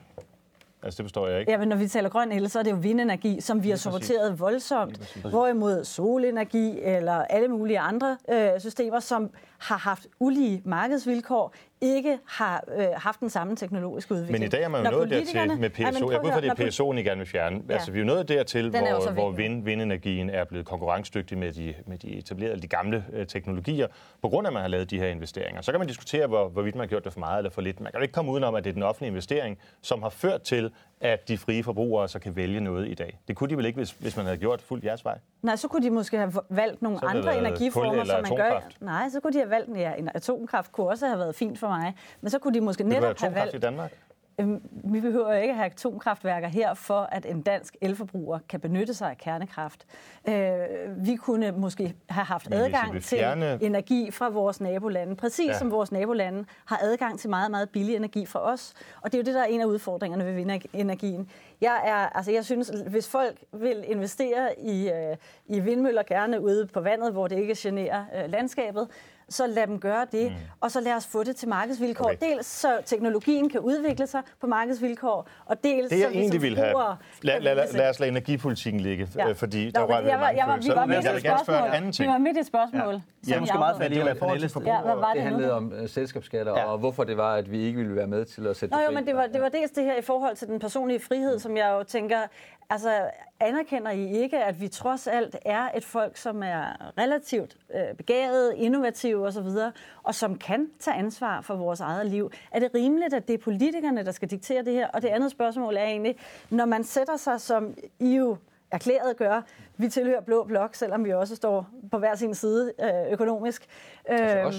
Altså, 0.83 0.97
det 0.97 1.05
forstår 1.05 1.27
jeg 1.27 1.39
ikke. 1.39 1.51
Ja, 1.51 1.57
men 1.57 1.67
når 1.67 1.75
vi 1.75 1.87
taler 1.87 2.09
grøn 2.09 2.31
el, 2.31 2.49
så 2.49 2.59
er 2.59 2.63
det 2.63 2.71
jo 2.71 2.75
vindenergi, 2.75 3.41
som 3.41 3.63
vi 3.63 3.69
har 3.69 3.77
sorteret 3.77 4.39
voldsomt. 4.39 5.15
Hvorimod 5.29 5.83
solenergi 5.83 6.79
eller 6.81 7.13
alle 7.13 7.47
mulige 7.47 7.79
andre 7.79 8.17
øh, 8.29 8.59
systemer, 8.59 8.99
som 8.99 9.29
har 9.57 9.77
haft 9.77 10.07
ulige 10.19 10.61
markedsvilkår, 10.65 11.53
ikke 11.83 12.19
har 12.25 12.63
øh, 12.77 12.85
haft 12.95 13.19
den 13.19 13.29
samme 13.29 13.55
teknologiske 13.55 14.13
udvikling. 14.13 14.39
Men 14.39 14.47
i 14.47 14.49
dag 14.49 14.63
er 14.63 14.67
man 14.67 14.85
jo 14.85 14.91
nået 14.91 15.09
dertil 15.09 15.59
med 15.59 15.69
PSO. 15.69 15.81
Ja, 15.81 15.85
jeg 15.85 16.21
går 16.21 16.31
for, 16.31 16.39
det 16.39 16.49
er 16.49 16.67
PSO'en, 16.67 16.97
I 16.97 17.03
gerne 17.03 17.17
vil 17.17 17.27
fjerne. 17.27 17.61
Ja. 17.69 17.73
Altså, 17.73 17.91
vi 17.91 17.97
er 17.97 18.01
jo 18.03 18.07
nået 18.07 18.27
dertil, 18.27 18.69
hvor, 18.69 19.11
hvor 19.11 19.31
vind, 19.31 19.63
vindenergien 19.63 20.29
er 20.29 20.43
blevet 20.43 20.65
konkurrencedygtig 20.65 21.37
med 21.37 21.53
de, 21.53 21.73
med 21.87 21.97
de 21.97 22.17
etablerede, 22.17 22.61
de 22.61 22.67
gamle 22.67 23.05
øh, 23.13 23.27
teknologier, 23.27 23.87
på 24.21 24.29
grund 24.29 24.47
af, 24.47 24.49
at 24.49 24.53
man 24.53 24.61
har 24.61 24.69
lavet 24.69 24.91
de 24.91 24.99
her 24.99 25.07
investeringer. 25.07 25.61
Så 25.61 25.71
kan 25.71 25.79
man 25.79 25.87
diskutere, 25.87 26.27
hvor, 26.27 26.49
hvorvidt 26.49 26.75
man 26.75 26.81
har 26.81 26.87
gjort 26.87 27.03
det 27.03 27.13
for 27.13 27.19
meget 27.19 27.37
eller 27.37 27.51
for 27.51 27.61
lidt. 27.61 27.79
Man 27.79 27.91
kan 27.91 27.99
jo 27.99 28.01
ikke 28.01 28.13
komme 28.13 28.31
udenom, 28.31 28.55
at 28.55 28.63
det 28.63 28.69
er 28.69 28.73
den 28.73 28.83
offentlige 28.83 29.09
investering, 29.09 29.57
som 29.81 30.01
har 30.01 30.09
ført 30.09 30.41
til, 30.41 30.71
at 31.03 31.27
de 31.27 31.37
frie 31.37 31.63
forbrugere 31.63 32.07
så 32.07 32.19
kan 32.19 32.35
vælge 32.35 32.59
noget 32.59 32.87
i 32.87 32.93
dag. 32.93 33.19
Det 33.27 33.35
kunne 33.35 33.49
de 33.49 33.57
vel 33.57 33.65
ikke, 33.65 33.77
hvis, 33.77 33.91
hvis 33.91 34.17
man 34.17 34.25
havde 34.25 34.37
gjort 34.37 34.61
fuldt 34.61 34.85
jeres 34.85 35.05
vej? 35.05 35.19
Nej, 35.41 35.55
så 35.55 35.67
kunne 35.67 35.83
de 35.83 35.89
måske 35.89 36.17
have 36.17 36.33
valgt 36.49 36.81
nogle 36.81 36.99
så 36.99 37.05
andre 37.05 37.37
energiformer, 37.37 38.03
som 38.03 38.21
man 38.21 38.35
gør. 38.35 38.59
Nej, 38.79 39.09
så 39.09 39.19
kunne 39.19 39.33
de 39.33 39.37
have 39.37 39.49
valgt, 39.49 39.77
ja, 39.77 39.93
en 39.93 40.09
atomkraft 40.15 40.71
kunne 40.71 40.87
også 40.87 41.07
have 41.07 41.19
været 41.19 41.35
fint 41.35 41.59
for 41.59 41.67
mig, 41.67 41.93
men 42.21 42.29
så 42.29 42.39
kunne 42.39 42.53
de 42.53 42.61
måske 42.61 42.83
netop 42.83 43.19
have 43.19 43.35
valgt... 43.35 43.55
i 43.55 43.59
Danmark? 43.59 43.91
Øhm, 44.39 44.61
vi 44.71 44.99
behøver 44.99 45.33
ikke 45.33 45.51
at 45.51 45.57
have 45.57 45.65
atomkraftværker 45.65 46.47
her, 46.47 46.73
for 46.73 46.99
at 47.11 47.25
en 47.25 47.41
dansk 47.41 47.75
elforbruger 47.81 48.39
kan 48.49 48.59
benytte 48.59 48.93
sig 48.93 49.09
af 49.09 49.17
kernekraft. 49.17 49.85
Øh, 50.27 50.55
vi 50.97 51.15
kunne 51.15 51.51
måske 51.51 51.95
have 52.09 52.25
haft 52.25 52.49
Men 52.49 52.59
adgang 52.59 53.03
fjerne... 53.03 53.57
til 53.57 53.67
energi 53.67 54.11
fra 54.11 54.29
vores 54.29 54.61
nabolande, 54.61 55.15
præcis 55.15 55.47
ja. 55.47 55.57
som 55.57 55.71
vores 55.71 55.91
nabolande 55.91 56.45
har 56.65 56.79
adgang 56.81 57.19
til 57.19 57.29
meget, 57.29 57.51
meget 57.51 57.69
billig 57.69 57.95
energi 57.95 58.25
fra 58.25 58.39
os. 58.39 58.73
Og 59.01 59.11
det 59.11 59.17
er 59.17 59.21
jo 59.21 59.25
det, 59.25 59.33
der 59.33 59.41
er 59.41 59.45
en 59.45 59.61
af 59.61 59.65
udfordringerne 59.65 60.25
ved 60.25 60.59
energien. 60.73 61.29
Jeg, 61.61 61.81
er, 61.85 61.95
altså 61.95 62.31
jeg 62.31 62.45
synes, 62.45 62.71
hvis 62.87 63.09
folk 63.09 63.43
vil 63.51 63.83
investere 63.87 64.59
i, 64.59 64.89
øh, 64.89 65.17
i 65.47 65.59
vindmøller, 65.59 66.03
gerne 66.03 66.41
ude 66.41 66.67
på 66.67 66.81
vandet, 66.81 67.11
hvor 67.11 67.27
det 67.27 67.39
ikke 67.39 67.55
generer 67.57 68.05
øh, 68.15 68.31
landskabet, 68.31 68.87
så 69.29 69.47
lad 69.47 69.67
dem 69.67 69.79
gøre 69.79 70.07
det, 70.11 70.31
mm. 70.31 70.37
og 70.61 70.71
så 70.71 70.81
lad 70.81 70.93
os 70.93 71.07
få 71.07 71.23
det 71.23 71.35
til 71.35 71.49
markedsvilkår. 71.49 72.05
Okay. 72.05 72.29
Dels 72.29 72.45
så 72.45 72.81
teknologien 72.85 73.49
kan 73.49 73.59
udvikle 73.59 74.07
sig 74.07 74.21
på 74.41 74.47
markedsvilkår, 74.47 75.27
og 75.45 75.63
dels 75.63 75.89
det, 75.89 75.99
jeg 75.99 76.05
så 76.05 76.11
vi 76.11 76.19
egentlig 76.19 76.41
vil 76.41 76.57
have, 76.57 76.75
lad, 77.21 77.41
lad, 77.41 77.55
lad, 77.55 77.73
lad 77.73 77.89
os 77.89 77.99
lade 77.99 78.11
energipolitikken 78.11 78.81
ligge, 78.81 79.07
ja. 79.15 79.29
Øh, 79.29 79.35
fordi 79.35 79.65
Nå, 79.65 79.71
der 79.71 79.87
var, 79.87 79.99
jeg 79.99 80.19
var, 80.19 80.29
jeg 80.29 80.47
var, 80.47 80.57
vi 80.57 80.69
var 80.69 80.85
midt 80.85 81.05
i 81.05 81.07
et 81.07 81.21
spørgsmål. 81.21 82.05
Vi 82.05 82.11
var 82.11 82.17
midt 82.17 82.37
i 82.37 82.39
et 82.39 82.45
spørgsmål. 82.47 82.93
Ja. 82.93 82.99
Jeg 83.27 83.39
måske 83.39 83.57
meget 83.57 83.77
fat 83.77 83.91
i, 83.91 83.95
det, 83.95 84.05
det 85.15 85.23
handlede 85.23 85.53
om 85.53 85.73
uh, 85.81 85.89
selskabsskatter, 85.89 86.53
ja. 86.57 86.65
og 86.65 86.77
hvorfor 86.77 87.03
det 87.03 87.17
var, 87.17 87.35
at 87.35 87.51
vi 87.51 87.61
ikke 87.61 87.77
ville 87.77 87.95
være 87.95 88.07
med 88.07 88.25
til 88.25 88.47
at 88.47 88.55
sætte 88.55 88.75
Nå, 88.75 88.81
det 88.81 88.87
jo, 88.87 88.91
men 88.91 89.05
det 89.05 89.15
var, 89.15 89.27
det 89.27 89.41
var 89.41 89.49
dels 89.49 89.71
det 89.71 89.83
her 89.83 89.97
i 89.97 90.01
forhold 90.01 90.35
til 90.35 90.47
den 90.47 90.59
personlige 90.59 90.99
frihed, 90.99 91.39
som 91.39 91.57
jeg 91.57 91.69
jo 91.71 91.83
tænker, 91.83 92.17
altså 92.69 93.09
anerkender 93.39 93.91
I 93.91 94.11
ikke, 94.11 94.43
at 94.43 94.61
vi 94.61 94.67
trods 94.67 95.07
alt 95.07 95.35
er 95.45 95.69
et 95.75 95.85
folk, 95.85 96.17
som 96.17 96.43
er 96.43 96.91
relativt 96.97 97.57
øh, 97.75 97.95
begavet, 97.97 98.53
innovative 98.55 99.27
osv., 99.27 99.47
og 100.03 100.15
som 100.15 100.37
kan 100.37 100.69
tage 100.79 100.97
ansvar 100.97 101.41
for 101.41 101.55
vores 101.55 101.79
eget 101.79 102.05
liv? 102.05 102.31
Er 102.51 102.59
det 102.59 102.71
rimeligt, 102.75 103.13
at 103.13 103.27
det 103.27 103.33
er 103.33 103.37
politikerne, 103.37 104.05
der 104.05 104.11
skal 104.11 104.31
diktere 104.31 104.63
det 104.63 104.73
her? 104.73 104.87
Og 104.87 105.01
det 105.01 105.07
andet 105.07 105.31
spørgsmål 105.31 105.77
er 105.77 105.83
egentlig, 105.83 106.15
når 106.49 106.65
man 106.65 106.83
sætter 106.83 107.17
sig 107.17 107.41
som 107.41 107.77
I 107.99 108.15
jo 108.15 108.37
erklæret 108.71 109.17
gør, 109.17 109.41
vi 109.77 109.89
tilhører 109.89 110.21
Blå 110.21 110.43
Blok, 110.43 110.75
selvom 110.75 111.05
vi 111.05 111.13
også 111.13 111.35
står 111.35 111.67
på 111.91 111.97
hver 111.97 112.15
sin 112.15 112.35
side 112.35 112.73
øh, 112.83 113.11
økonomisk. 113.11 113.65
Altså 114.05 114.37
øh, 114.37 114.53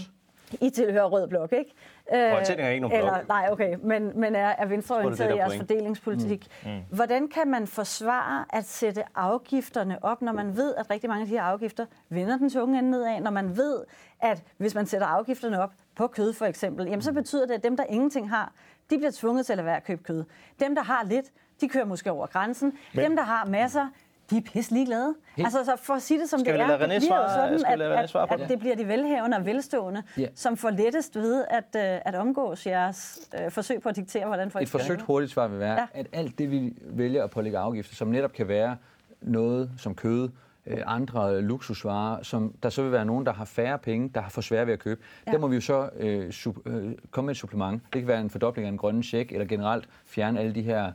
I 0.61 0.71
tilhører 0.71 1.05
Rød 1.05 1.29
Blok, 1.29 1.53
ikke? 1.53 1.75
Orientering 2.13 2.61
er 2.61 2.69
ikke 2.69 2.81
nogen 2.81 2.99
eller, 2.99 3.19
Nej, 3.29 3.49
okay, 3.51 3.77
men, 3.83 4.21
men 4.21 4.35
er, 4.35 4.49
er 4.49 4.67
venstreorienteret 4.67 5.35
i 5.35 5.37
jeres 5.37 5.57
fordelingspolitik. 5.57 6.47
Mm. 6.65 6.71
Mm. 6.71 6.81
Hvordan 6.91 7.29
kan 7.29 7.49
man 7.51 7.67
forsvare 7.67 8.45
at 8.51 8.65
sætte 8.65 9.03
afgifterne 9.15 10.05
op, 10.05 10.23
når 10.23 10.33
man 10.33 10.57
ved, 10.57 10.75
at 10.75 10.91
rigtig 10.91 11.11
mange 11.11 11.23
af 11.23 11.29
de 11.29 11.35
her 11.35 11.43
afgifter 11.43 11.87
vender 12.09 12.39
den 12.39 12.51
tunge 12.51 12.79
ende 12.79 12.91
nedad, 12.91 13.21
når 13.21 13.31
man 13.31 13.57
ved, 13.57 13.85
at 14.21 14.43
hvis 14.57 14.75
man 14.75 14.87
sætter 14.87 15.07
afgifterne 15.07 15.63
op 15.63 15.73
på 15.97 16.07
kød 16.07 16.33
for 16.33 16.45
eksempel, 16.47 16.87
jamen 16.87 17.03
så 17.03 17.13
betyder 17.13 17.47
det, 17.47 17.55
at 17.55 17.65
dem, 17.65 17.77
der 17.77 17.85
ingenting 17.85 18.31
har, 18.31 18.53
de 18.91 18.97
bliver 18.97 19.11
tvunget 19.11 19.47
til 19.47 19.53
at 19.53 19.57
lade 19.57 19.67
være 19.67 19.77
at 19.77 19.85
købe 19.85 20.03
kød. 20.03 20.25
Dem, 20.61 20.75
der 20.75 20.83
har 20.83 21.05
lidt, 21.05 21.27
de 21.61 21.69
kører 21.69 21.85
måske 21.85 22.11
over 22.11 22.27
grænsen. 22.27 22.73
Men... 22.95 23.05
Dem, 23.05 23.17
der 23.17 23.23
har 23.23 23.47
masser, 23.47 23.89
de 24.31 24.37
er 24.37 24.41
pisse 24.41 24.75
ligeglade. 24.75 25.15
Helt. 25.37 25.47
Altså, 25.47 25.65
så 25.65 25.77
for 25.83 25.95
at 25.95 26.03
sige 26.03 26.21
det 26.21 26.31
som 26.31 26.41
skal 26.41 26.55
det 26.55 26.61
er, 26.61 26.77
det 26.77 26.79
bliver 26.79 27.29
sådan, 27.29 27.65
at, 27.67 27.81
at, 27.81 28.15
at, 28.15 28.41
at 28.41 28.49
det 28.49 28.59
bliver 28.59 28.77
de 28.77 28.89
velhavende 28.89 29.37
og 29.37 29.47
velstående, 29.47 30.03
yeah. 30.19 30.29
som 30.35 30.57
får 30.57 30.71
lettest 30.71 31.17
ved 31.17 31.45
at, 31.51 31.65
uh, 31.75 31.81
at 31.81 32.15
omgås 32.15 32.67
jeres 32.67 33.21
uh, 33.45 33.53
forsøg 33.53 33.83
på 33.83 33.89
at 33.89 33.97
diktere, 33.97 34.27
hvordan 34.27 34.51
folk 34.51 34.63
Et 34.63 34.69
forsøgt 34.69 35.03
hurtigt 35.03 35.33
svar 35.33 35.49
vil 35.49 35.59
være, 35.59 35.81
ja. 35.81 35.87
at 35.93 36.07
alt 36.13 36.39
det, 36.39 36.51
vi 36.51 36.75
vælger 36.81 37.25
at 37.25 37.31
pålægge 37.31 37.59
afgifter, 37.59 37.95
som 37.95 38.09
netop 38.09 38.33
kan 38.33 38.49
være 38.49 38.77
noget 39.21 39.71
som 39.79 39.95
kød, 39.95 40.29
øh, 40.67 40.79
andre 40.87 41.41
luksusvarer, 41.41 42.23
som 42.23 42.55
der 42.63 42.69
så 42.69 42.83
vil 42.83 42.93
være 42.93 43.05
nogen, 43.05 43.27
der 43.27 43.33
har 43.33 43.45
færre 43.45 43.79
penge, 43.79 44.11
der 44.15 44.21
har 44.21 44.31
for 44.31 44.41
svært 44.41 44.67
ved 44.67 44.75
at 44.75 44.81
købe. 44.81 45.01
Ja. 45.27 45.33
Der 45.33 45.39
må 45.39 45.47
vi 45.47 45.55
jo 45.55 45.61
så 45.61 45.91
øh, 45.97 46.33
sub, 46.33 46.67
øh, 46.67 46.93
komme 47.11 47.27
med 47.27 47.35
et 47.35 47.39
supplement. 47.39 47.83
Det 47.93 48.01
kan 48.01 48.09
være 48.09 48.21
en 48.21 48.31
fordobling 48.31 48.67
af 48.67 48.73
en 48.73 48.79
grønne 48.79 49.03
check, 49.03 49.33
eller 49.33 49.47
generelt 49.47 49.89
fjerne 50.07 50.41
alle 50.41 50.55
de 50.55 50.63
her 50.63 50.93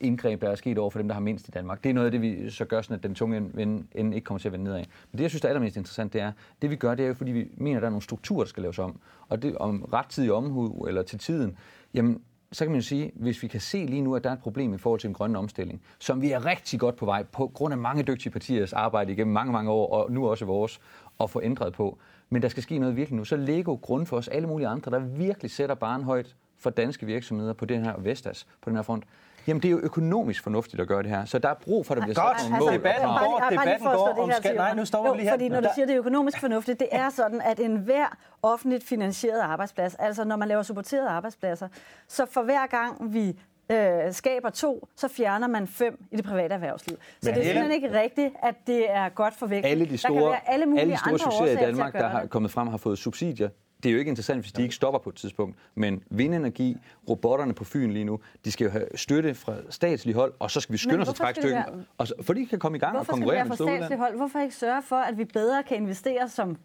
indgreb, 0.00 0.40
der 0.40 0.50
er 0.50 0.54
sket 0.54 0.78
over 0.78 0.90
for 0.90 0.98
dem, 0.98 1.08
der 1.08 1.14
har 1.14 1.20
mindst 1.20 1.48
i 1.48 1.50
Danmark. 1.50 1.84
Det 1.84 1.90
er 1.90 1.94
noget 1.94 2.06
af 2.06 2.12
det, 2.12 2.22
vi 2.22 2.50
så 2.50 2.64
gør, 2.64 2.82
sådan 2.82 2.96
at 2.96 3.02
den 3.02 3.14
tunge 3.14 3.36
ende, 3.36 3.84
ende 3.94 4.14
ikke 4.14 4.24
kommer 4.24 4.38
til 4.38 4.48
at 4.48 4.52
vende 4.52 4.64
nedad. 4.64 4.78
Men 5.12 5.18
det, 5.18 5.20
jeg 5.20 5.30
synes, 5.30 5.40
der 5.40 5.48
er 5.48 5.50
allermest 5.50 5.76
interessant, 5.76 6.12
det 6.12 6.20
er, 6.20 6.32
det 6.62 6.70
vi 6.70 6.76
gør, 6.76 6.94
det 6.94 7.04
er 7.04 7.08
jo, 7.08 7.14
fordi 7.14 7.32
vi 7.32 7.48
mener, 7.56 7.76
at 7.76 7.82
der 7.82 7.86
er 7.86 7.90
nogle 7.90 8.02
strukturer, 8.02 8.44
der 8.44 8.48
skal 8.48 8.62
laves 8.62 8.78
om. 8.78 9.00
Og 9.28 9.42
det 9.42 9.58
om 9.58 9.88
rettidig 9.92 10.32
omhu 10.32 10.86
eller 10.86 11.02
til 11.02 11.18
tiden, 11.18 11.56
jamen, 11.94 12.22
så 12.52 12.64
kan 12.64 12.72
man 12.72 12.80
jo 12.80 12.86
sige, 12.86 13.12
hvis 13.14 13.42
vi 13.42 13.48
kan 13.48 13.60
se 13.60 13.86
lige 13.86 14.02
nu, 14.02 14.16
at 14.16 14.24
der 14.24 14.30
er 14.30 14.34
et 14.34 14.40
problem 14.40 14.74
i 14.74 14.78
forhold 14.78 15.00
til 15.00 15.08
en 15.08 15.14
grøn 15.14 15.36
omstilling, 15.36 15.82
som 15.98 16.22
vi 16.22 16.32
er 16.32 16.46
rigtig 16.46 16.80
godt 16.80 16.96
på 16.96 17.04
vej 17.04 17.22
på 17.22 17.50
grund 17.54 17.72
af 17.72 17.78
mange 17.78 18.02
dygtige 18.02 18.32
partiers 18.32 18.72
arbejde 18.72 19.12
igennem 19.12 19.32
mange, 19.34 19.52
mange 19.52 19.70
år, 19.70 19.92
og 19.92 20.12
nu 20.12 20.28
også 20.28 20.44
vores, 20.44 20.80
at 21.20 21.30
få 21.30 21.40
ændret 21.42 21.72
på. 21.72 21.98
Men 22.30 22.42
der 22.42 22.48
skal 22.48 22.62
ske 22.62 22.78
noget 22.78 22.96
virkelig 22.96 23.16
nu. 23.16 23.24
Så 23.24 23.36
Lego 23.36 23.74
grund 23.74 24.06
for 24.06 24.16
os, 24.16 24.28
alle 24.28 24.48
mulige 24.48 24.68
andre, 24.68 24.90
der 24.90 24.98
virkelig 24.98 25.50
sætter 25.50 25.74
barn 25.74 26.02
højt 26.02 26.36
for 26.56 26.70
danske 26.70 27.06
virksomheder 27.06 27.52
på 27.52 27.64
den 27.64 27.84
her 27.84 27.98
Vestas, 27.98 28.46
på 28.60 28.70
den 28.70 28.76
her 28.76 28.82
front. 28.82 29.04
Jamen, 29.48 29.62
det 29.62 29.68
er 29.68 29.72
jo 29.72 29.78
økonomisk 29.78 30.42
fornuftigt 30.42 30.80
at 30.80 30.88
gøre 30.88 31.02
det 31.02 31.10
her. 31.10 31.24
Så 31.24 31.38
der 31.38 31.48
er 31.48 31.54
brug 31.54 31.86
for, 31.86 31.94
at 31.94 31.98
der 31.98 32.04
bliver 32.04 32.14
sat 32.14 32.24
nogle 32.24 32.34
altså, 32.34 32.64
mål. 32.64 32.72
Debatten 32.72 33.08
går, 33.08 33.46
debatten 33.50 33.86
går 33.86 34.22
om 34.22 34.32
skal... 34.32 34.56
Nej, 34.56 34.74
nu 34.74 34.84
står 34.84 35.12
vi 35.12 35.18
lige 35.18 35.24
her. 35.24 35.32
Fordi 35.32 35.48
når 35.48 35.60
du 35.60 35.68
siger, 35.74 35.86
det 35.86 35.94
er 35.94 35.98
økonomisk 35.98 36.40
fornuftigt, 36.40 36.80
det 36.80 36.88
er 36.92 37.10
sådan, 37.10 37.40
at 37.40 37.60
enhver 37.60 38.16
offentligt 38.42 38.84
finansieret 38.84 39.40
arbejdsplads, 39.40 39.94
altså 39.94 40.24
når 40.24 40.36
man 40.36 40.48
laver 40.48 40.62
supporterede 40.62 41.08
arbejdspladser, 41.08 41.68
så 42.08 42.26
for 42.30 42.42
hver 42.42 42.66
gang 42.66 43.14
vi 43.14 43.40
øh, 43.72 44.12
skaber 44.12 44.50
to, 44.50 44.88
så 44.96 45.08
fjerner 45.08 45.46
man 45.46 45.66
fem 45.66 46.04
i 46.10 46.16
det 46.16 46.24
private 46.24 46.54
erhvervsliv. 46.54 46.96
Så 46.96 47.02
Men 47.22 47.34
det 47.34 47.40
er 47.40 47.44
simpelthen 47.44 47.72
ikke 47.72 48.00
rigtigt, 48.00 48.34
at 48.42 48.54
det 48.66 48.90
er 48.90 49.08
godt 49.08 49.34
for 49.34 49.46
væksten. 49.46 49.70
Alle 49.70 49.86
de 49.86 49.98
store, 49.98 50.50
alle 50.50 50.66
mulige 50.66 50.80
alle 50.80 50.92
de 50.92 50.98
store 50.98 51.18
succeser 51.18 51.60
i 51.60 51.64
Danmark, 51.64 51.92
der 51.92 52.08
har 52.08 52.26
kommet 52.26 52.50
frem, 52.50 52.68
har 52.68 52.76
fået 52.76 52.98
subsidier 52.98 53.48
det 53.82 53.88
er 53.88 53.92
jo 53.92 53.98
ikke 53.98 54.08
interessant, 54.08 54.40
hvis 54.40 54.52
de 54.52 54.62
ikke 54.62 54.74
stopper 54.74 54.98
på 54.98 55.10
et 55.10 55.16
tidspunkt. 55.16 55.56
Men 55.74 56.02
vindenergi, 56.10 56.76
robotterne 57.08 57.54
på 57.54 57.64
Fyn 57.64 57.90
lige 57.90 58.04
nu, 58.04 58.20
de 58.44 58.52
skal 58.52 58.64
jo 58.64 58.70
have 58.70 58.86
støtte 58.94 59.34
fra 59.34 59.54
statslig 59.70 60.14
hold, 60.14 60.32
og 60.38 60.50
så 60.50 60.60
skal 60.60 60.72
vi 60.72 60.78
skynde 60.78 61.02
os 61.02 61.08
at 61.08 61.14
trække 61.14 61.40
stykken, 61.40 61.62
og 61.98 62.08
så, 62.08 62.14
for 62.22 62.32
de 62.32 62.46
kan 62.46 62.58
komme 62.58 62.76
i 62.76 62.78
gang 62.78 62.96
hvorfor 62.96 63.12
og 63.12 63.18
konkurrere 63.18 63.44
med 63.44 63.56
statslig 63.56 63.98
hold? 63.98 64.16
Hvorfor 64.16 64.38
ikke 64.38 64.54
sørge 64.54 64.82
for, 64.82 64.96
at 64.96 65.18
vi 65.18 65.24
bedre 65.24 65.62
kan 65.62 65.76
investere 65.76 66.28
som 66.28 66.56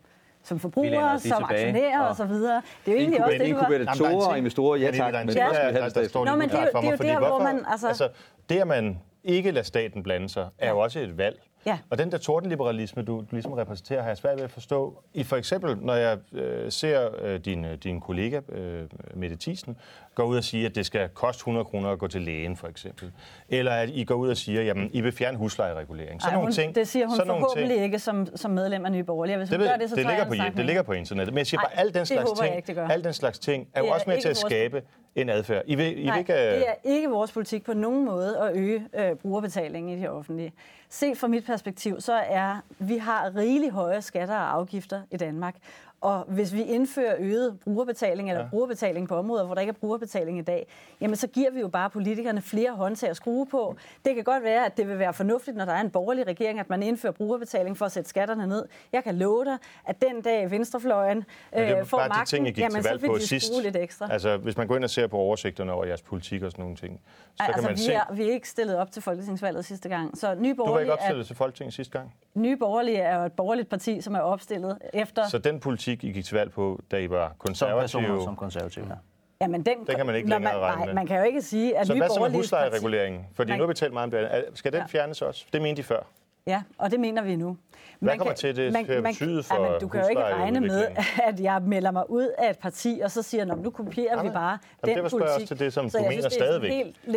som 0.45 0.59
forbrugere, 0.59 1.20
som 1.20 1.43
aktionærer 1.43 1.99
og 1.99 2.16
så 2.16 2.26
videre. 2.26 2.61
Det 2.86 2.91
er 2.91 2.95
jo 2.95 2.99
egentlig 2.99 3.24
også 3.26 3.38
det, 3.38 3.49
du 3.49 3.55
var... 3.55 3.70
Inkubatorer 3.70 4.28
og 4.28 4.38
investorer, 4.38 4.78
ja 4.78 4.91
tak, 4.91 5.26
men 5.26 5.36
ja. 5.36 5.47
der, 5.74 5.89
der, 5.89 6.07
står 6.07 6.26
Nå, 6.26 6.36
men 6.36 6.49
det, 6.49 6.59
er 6.59 6.61
jo, 6.61 6.82
det 6.82 6.88
er 6.88 6.91
jo 6.91 6.97
der, 6.97 7.28
hvor 7.28 7.43
man... 7.43 7.66
Altså... 7.68 7.88
altså, 7.88 8.09
det, 8.49 8.59
at 8.59 8.68
man 8.68 8.99
ikke 9.24 9.51
lader 9.51 9.66
staten 9.66 10.03
blande 10.03 10.30
sig, 10.30 10.49
er 10.57 10.70
jo 10.70 10.80
også 10.80 10.99
et 10.99 11.18
valg. 11.18 11.41
Ja. 11.66 11.78
Og 11.89 11.97
den 11.97 12.11
der 12.11 12.18
tordenliberalisme, 12.18 13.03
du, 13.03 13.18
du 13.18 13.26
ligesom 13.32 13.53
repræsenterer, 13.53 14.01
har 14.01 14.09
jeg 14.09 14.18
svært 14.18 14.38
ved 14.38 14.43
at 14.43 14.51
forstå. 14.51 15.03
I 15.14 15.24
for 15.24 15.36
eksempel, 15.36 15.78
når 15.78 15.93
jeg 15.93 16.18
øh, 16.34 16.72
ser 16.72 17.09
øh, 17.22 17.39
din, 17.39 17.66
øh, 17.66 17.78
din 17.78 18.01
kollega, 18.01 18.39
øh, 18.49 18.88
Mette 19.14 19.38
Thiesen, 19.39 19.78
gå 20.16 20.24
ud 20.24 20.38
og 20.38 20.43
sige, 20.43 20.66
at 20.66 20.76
det 20.76 20.86
skal 20.86 21.09
koste 21.09 21.41
100 21.41 21.66
kroner 21.66 21.89
at 21.89 21.99
gå 21.99 22.07
til 22.07 22.22
lægen, 22.22 22.57
for 22.57 22.68
eksempel. 22.68 23.11
Eller 23.49 23.72
at 23.72 23.89
I 23.89 24.03
går 24.03 24.16
ud 24.16 24.30
og 24.30 24.38
siger, 24.38 24.72
at 24.72 24.78
I 24.91 25.01
vil 25.01 25.11
fjerne 25.11 25.38
huslejeregulering. 25.38 26.22
Så 26.22 26.28
Ej, 26.28 26.34
nogle 26.34 26.45
hun, 26.45 26.53
ting, 26.53 26.76
det 26.76 26.88
siger 26.88 27.07
hun 27.07 27.16
så 27.16 27.26
forhåbentlig 27.26 27.70
ting, 27.70 27.84
ikke 27.84 27.99
som, 27.99 28.28
som 28.36 28.51
medlem 28.51 28.86
af 28.86 28.91
Nye 28.91 29.03
Borgerlige. 29.03 29.38
Hvis 29.38 29.49
det, 29.49 29.57
hun 29.57 29.68
gør 29.68 29.76
det, 29.76 29.89
så 29.89 29.95
det, 29.95 30.05
ligger 30.05 30.26
på, 30.26 30.57
det 30.57 30.66
ligger 30.66 30.82
på 30.82 30.93
internettet. 30.93 31.34
Men 31.34 31.38
jeg 31.38 31.47
siger 31.47 31.61
Ej, 31.61 31.70
bare, 31.70 31.80
al 31.80 31.93
den, 31.93 32.05
slags 32.05 32.32
ting, 32.32 32.55
ikke, 32.55 32.82
al 32.82 33.03
den 33.03 33.14
slags 33.14 33.39
ting 33.39 33.68
er 33.74 33.82
jo 33.84 33.88
også 33.88 34.05
med 34.07 34.22
til 34.22 34.30
at 34.30 34.38
skabe 34.38 34.84
en 35.16 35.30
adfærd. 35.30 35.64
I 35.68 35.76
vil, 35.76 35.99
I 35.99 36.05
Nej, 36.05 36.16
vil 36.16 36.20
ikke, 36.20 36.34
det 36.34 36.68
er 36.68 36.74
ikke 36.84 37.09
vores 37.09 37.32
politik 37.32 37.64
på 37.64 37.74
nogen 37.74 38.05
måde 38.05 38.38
at 38.38 38.55
øge 38.55 38.88
øh, 38.93 39.16
brugerbetalingen 39.16 39.97
i 39.97 40.01
det 40.01 40.09
offentlige. 40.09 40.53
Set 40.93 41.17
fra 41.17 41.27
mit 41.27 41.45
perspektiv, 41.45 42.01
så 42.01 42.13
er, 42.13 42.57
vi 42.79 42.97
har 42.97 43.35
rigelig 43.35 43.71
høje 43.71 44.01
skatter 44.01 44.35
og 44.35 44.53
afgifter 44.53 45.01
i 45.11 45.17
Danmark. 45.17 45.55
Og 46.03 46.23
hvis 46.27 46.53
vi 46.53 46.63
indfører 46.63 47.15
øget 47.19 47.59
brugerbetaling 47.59 48.29
eller 48.29 48.43
ja. 48.43 48.49
brugerbetaling 48.49 49.07
på 49.07 49.15
områder, 49.15 49.45
hvor 49.45 49.53
der 49.53 49.61
ikke 49.61 49.71
er 49.71 49.79
brugerbetaling 49.79 50.39
i 50.39 50.41
dag, 50.41 50.67
jamen 51.01 51.15
så 51.15 51.27
giver 51.27 51.51
vi 51.51 51.59
jo 51.59 51.67
bare 51.67 51.89
politikerne 51.89 52.41
flere 52.41 52.71
håndtag 52.71 53.09
at 53.09 53.15
skrue 53.15 53.45
på. 53.45 53.75
Det 54.05 54.15
kan 54.15 54.23
godt 54.23 54.43
være, 54.43 54.65
at 54.65 54.77
det 54.77 54.87
vil 54.87 54.99
være 54.99 55.13
fornuftigt, 55.13 55.57
når 55.57 55.65
der 55.65 55.73
er 55.73 55.81
en 55.81 55.89
borgerlig 55.89 56.27
regering, 56.27 56.59
at 56.59 56.69
man 56.69 56.83
indfører 56.83 57.13
brugerbetaling 57.13 57.77
for 57.77 57.85
at 57.85 57.91
sætte 57.91 58.09
skatterne 58.09 58.47
ned. 58.47 58.65
Jeg 58.93 59.03
kan 59.03 59.15
love 59.15 59.45
dig, 59.45 59.57
at 59.85 60.01
den 60.01 60.21
dag 60.21 60.51
venstrefløjen 60.51 61.23
øh, 61.57 61.85
får 61.85 61.97
magten, 61.97 62.25
de 62.25 62.29
ting, 62.29 62.45
gik 62.45 62.57
jamen, 62.59 62.81
til 62.81 62.83
valg 62.83 63.01
på 63.05 63.19
sidst. 63.19 63.53
lidt 63.63 63.75
ekstra. 63.75 64.07
Altså, 64.11 64.37
hvis 64.37 64.57
man 64.57 64.67
går 64.67 64.75
ind 64.75 64.83
og 64.83 64.89
ser 64.89 65.07
på 65.07 65.17
oversigterne 65.17 65.71
over 65.71 65.85
jeres 65.85 66.01
politik 66.01 66.43
og 66.43 66.51
sådan 66.51 66.63
nogle 66.63 66.75
ting, 66.75 67.01
så 67.35 67.43
altså, 67.43 67.53
kan 67.53 67.63
man 67.63 67.77
vi 67.77 67.81
se... 67.81 67.93
Er, 67.93 68.13
vi 68.13 68.23
er 68.29 68.33
ikke 68.33 68.49
stillet 68.49 68.77
op 68.77 68.91
til 68.91 69.01
folketingsvalget 69.01 69.65
sidste 69.65 69.89
gang. 69.89 70.17
Så 70.17 70.35
Nye 70.35 70.55
du 70.55 70.65
var 70.65 70.79
ikke 70.79 70.93
opstillet 70.93 71.19
er, 71.19 71.27
til 71.27 71.35
Folketinget 71.35 71.73
sidste 71.73 71.97
gang? 71.97 72.13
Nye 72.33 72.57
Borgerlige 72.57 72.97
er 72.97 73.19
jo 73.19 73.25
et 73.25 73.31
borgerligt 73.31 73.69
parti, 73.69 74.01
som 74.01 74.15
er 74.15 74.19
opstillet 74.19 74.77
efter... 74.93 75.29
Så 75.29 75.37
den 75.37 75.59
politik, 75.59 75.92
I 76.01 76.11
gik 76.11 76.25
til 76.25 76.37
valg 76.37 76.51
på, 76.51 76.81
da 76.91 76.97
I 76.97 77.09
var 77.09 77.35
konservative... 77.37 77.89
Som 77.89 78.01
personer, 78.01 78.23
som 78.23 78.35
konservative, 78.35 78.85
ja. 78.89 78.95
Ja, 79.41 79.47
men 79.47 79.65
den, 79.65 79.77
den 79.87 79.95
kan 79.95 80.05
man 80.05 80.15
ikke 80.15 80.29
længere 80.29 80.53
man, 80.53 80.61
regne 80.61 80.85
med. 80.85 80.93
Man 80.93 81.07
kan 81.07 81.17
jo 81.17 81.23
ikke 81.23 81.41
sige, 81.41 81.77
at 81.77 81.87
Så 81.87 81.93
nye 81.93 81.99
hvad 81.99 82.09
så 82.09 82.19
med 82.19 82.29
huslejereguleringen? 82.29 83.25
Fordi 83.33 83.51
man, 83.51 83.59
nu 83.59 83.63
har 83.63 83.67
vi 83.67 83.73
talt 83.73 83.93
meget 83.93 84.05
om 84.05 84.11
det. 84.11 84.45
Skal 84.53 84.71
den 84.71 84.79
ja. 84.79 84.85
fjernes 84.85 85.21
også? 85.21 85.45
Det 85.53 85.61
mente 85.61 85.81
de 85.81 85.83
før. 85.83 85.99
Ja, 86.47 86.61
og 86.77 86.91
det 86.91 86.99
mener 86.99 87.21
vi 87.21 87.35
nu. 87.35 87.57
Hvad 87.99 88.17
kommer 88.17 88.33
kan, 88.33 88.37
til 88.37 88.55
det 88.55 88.73
man, 88.73 88.85
man, 88.87 89.03
betyde 89.03 89.43
for 89.43 89.73
ja, 89.73 89.79
Du 89.79 89.87
kan 89.87 90.01
jo 90.01 90.07
ikke 90.07 90.23
regne 90.23 90.59
med, 90.59 90.87
at 91.27 91.39
jeg 91.39 91.61
melder 91.61 91.91
mig 91.91 92.09
ud 92.09 92.27
af 92.37 92.49
et 92.49 92.59
parti, 92.59 93.01
og 93.03 93.11
så 93.11 93.21
siger, 93.21 93.45
nu 93.45 93.69
kopierer 93.69 94.17
Jamen, 94.17 94.31
vi 94.31 94.33
bare 94.33 94.49
jamen, 94.83 94.95
den 94.95 94.95
det 94.95 95.03
var 95.03 95.09
politik. 95.09 95.35
også 95.35 95.47
til 95.47 95.59
det, 95.59 95.73
som 95.73 95.89
så 95.89 95.97
du 95.97 96.03
mener 96.03 96.21
synes, 96.21 96.33
stadigvæk. 96.33 96.71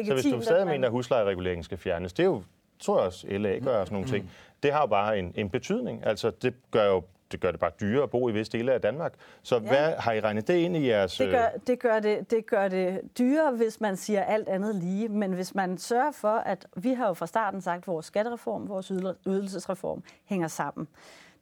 Så 0.07 0.13
hvis 0.15 0.25
du 0.25 0.41
stadig 0.41 0.67
mener, 0.67 0.87
at 0.87 0.93
huslejereguleringen 0.93 1.65
skal 1.65 1.79
fjernes, 1.79 2.13
det 2.13 2.23
er 2.23 2.27
jo, 2.27 2.43
tror 2.81 2.99
jeg 2.99 3.07
også, 3.07 3.27
LA 3.31 3.59
gør 3.59 3.81
og 3.81 3.87
sådan 3.87 3.95
nogle 3.95 4.09
ting. 4.09 4.25
Mm. 4.25 4.31
Det 4.63 4.73
har 4.73 4.81
jo 4.81 4.87
bare 4.87 5.19
en, 5.19 5.33
en 5.35 5.51
betydning. 5.51 6.07
Altså, 6.07 6.31
det 6.31 6.55
gør 6.71 6.87
jo 6.87 7.03
det 7.33 7.41
gør 7.41 7.51
det 7.51 7.61
bare 7.61 7.71
dyrere 7.81 8.03
at 8.03 8.11
bo 8.11 8.29
i 8.29 8.33
visse 8.33 8.53
dele 8.53 8.73
af 8.73 8.81
Danmark. 8.81 9.15
Så 9.43 9.55
ja. 9.55 9.61
hvad 9.61 9.93
har 9.99 10.13
I 10.13 10.21
regnet 10.21 10.49
det 10.49 10.55
ind 10.55 10.77
i 10.77 10.89
jeres... 10.89 11.17
Det 11.17 11.31
gør, 11.31 11.45
øh, 11.45 11.61
det, 11.67 11.79
gør 11.79 12.01
det, 12.01 12.31
det 12.31 12.47
gør 12.47 12.69
det 12.69 13.01
dyrere, 13.19 13.53
hvis 13.53 13.81
man 13.81 13.97
siger 13.97 14.23
alt 14.23 14.49
andet 14.49 14.75
lige. 14.75 15.09
Men 15.09 15.33
hvis 15.33 15.55
man 15.55 15.79
sørger 15.79 16.11
for, 16.11 16.37
at 16.37 16.67
vi 16.77 16.93
har 16.93 17.07
jo 17.07 17.15
fra 17.15 17.27
starten 17.27 17.61
sagt, 17.61 17.83
at 17.83 17.87
vores 17.87 18.07
skattereform, 18.07 18.69
vores 18.69 18.93
ydelsesreform 19.27 20.03
hænger 20.25 20.49
sammen. 20.49 20.89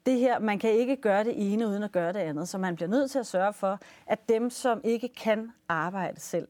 Det 0.05 0.19
her, 0.19 0.39
man 0.39 0.59
kan 0.59 0.69
ikke 0.69 0.95
gøre 0.95 1.23
det 1.23 1.33
ene 1.53 1.67
uden 1.67 1.83
at 1.83 1.91
gøre 1.91 2.13
det 2.13 2.19
andet. 2.19 2.49
Så 2.49 2.57
man 2.57 2.75
bliver 2.75 2.89
nødt 2.89 3.11
til 3.11 3.19
at 3.19 3.25
sørge 3.25 3.53
for, 3.53 3.79
at 4.07 4.29
dem, 4.29 4.49
som 4.49 4.81
ikke 4.83 5.07
kan 5.07 5.51
arbejde 5.69 6.19
selv, 6.19 6.47